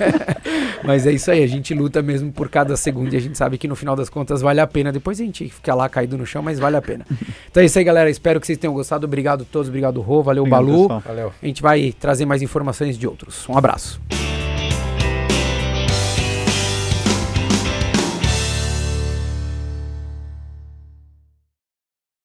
Mas 0.83 1.07
é 1.07 1.11
isso 1.11 1.31
aí, 1.31 1.43
a 1.43 1.47
gente 1.47 1.73
luta 1.73 2.01
mesmo 2.01 2.31
por 2.31 2.47
cada 2.47 2.77
segundo 2.77 3.11
e 3.13 3.17
a 3.17 3.19
gente 3.19 3.37
sabe 3.37 3.57
que 3.57 3.67
no 3.67 3.75
final 3.75 3.95
das 3.95 4.07
contas 4.09 4.41
vale 4.41 4.59
a 4.61 4.67
pena. 4.67 4.91
Depois 4.91 5.19
a 5.19 5.23
gente 5.23 5.49
fica 5.49 5.73
lá 5.73 5.89
caído 5.89 6.15
no 6.17 6.25
chão, 6.27 6.43
mas 6.43 6.59
vale 6.59 6.77
a 6.77 6.81
pena. 6.81 7.05
Então 7.49 7.63
é 7.63 7.65
isso 7.65 7.79
aí, 7.79 7.83
galera. 7.83 8.07
Espero 8.09 8.39
que 8.39 8.45
vocês 8.45 8.57
tenham 8.57 8.73
gostado. 8.73 9.05
Obrigado 9.07 9.41
a 9.41 9.45
todos, 9.51 9.67
obrigado, 9.67 9.99
Rô, 10.01 10.21
valeu, 10.21 10.43
Obrigado, 10.43 10.65
Balu. 10.65 10.81
pessoal. 10.83 11.03
Valeu. 11.05 11.33
A 11.41 11.45
gente 11.45 11.61
vai 11.61 11.91
trazer 11.99 12.25
mais 12.25 12.41
informações 12.43 12.97
de 12.99 13.07
outros. 13.07 13.47
Um 13.49 13.57
abraço. 13.57 13.99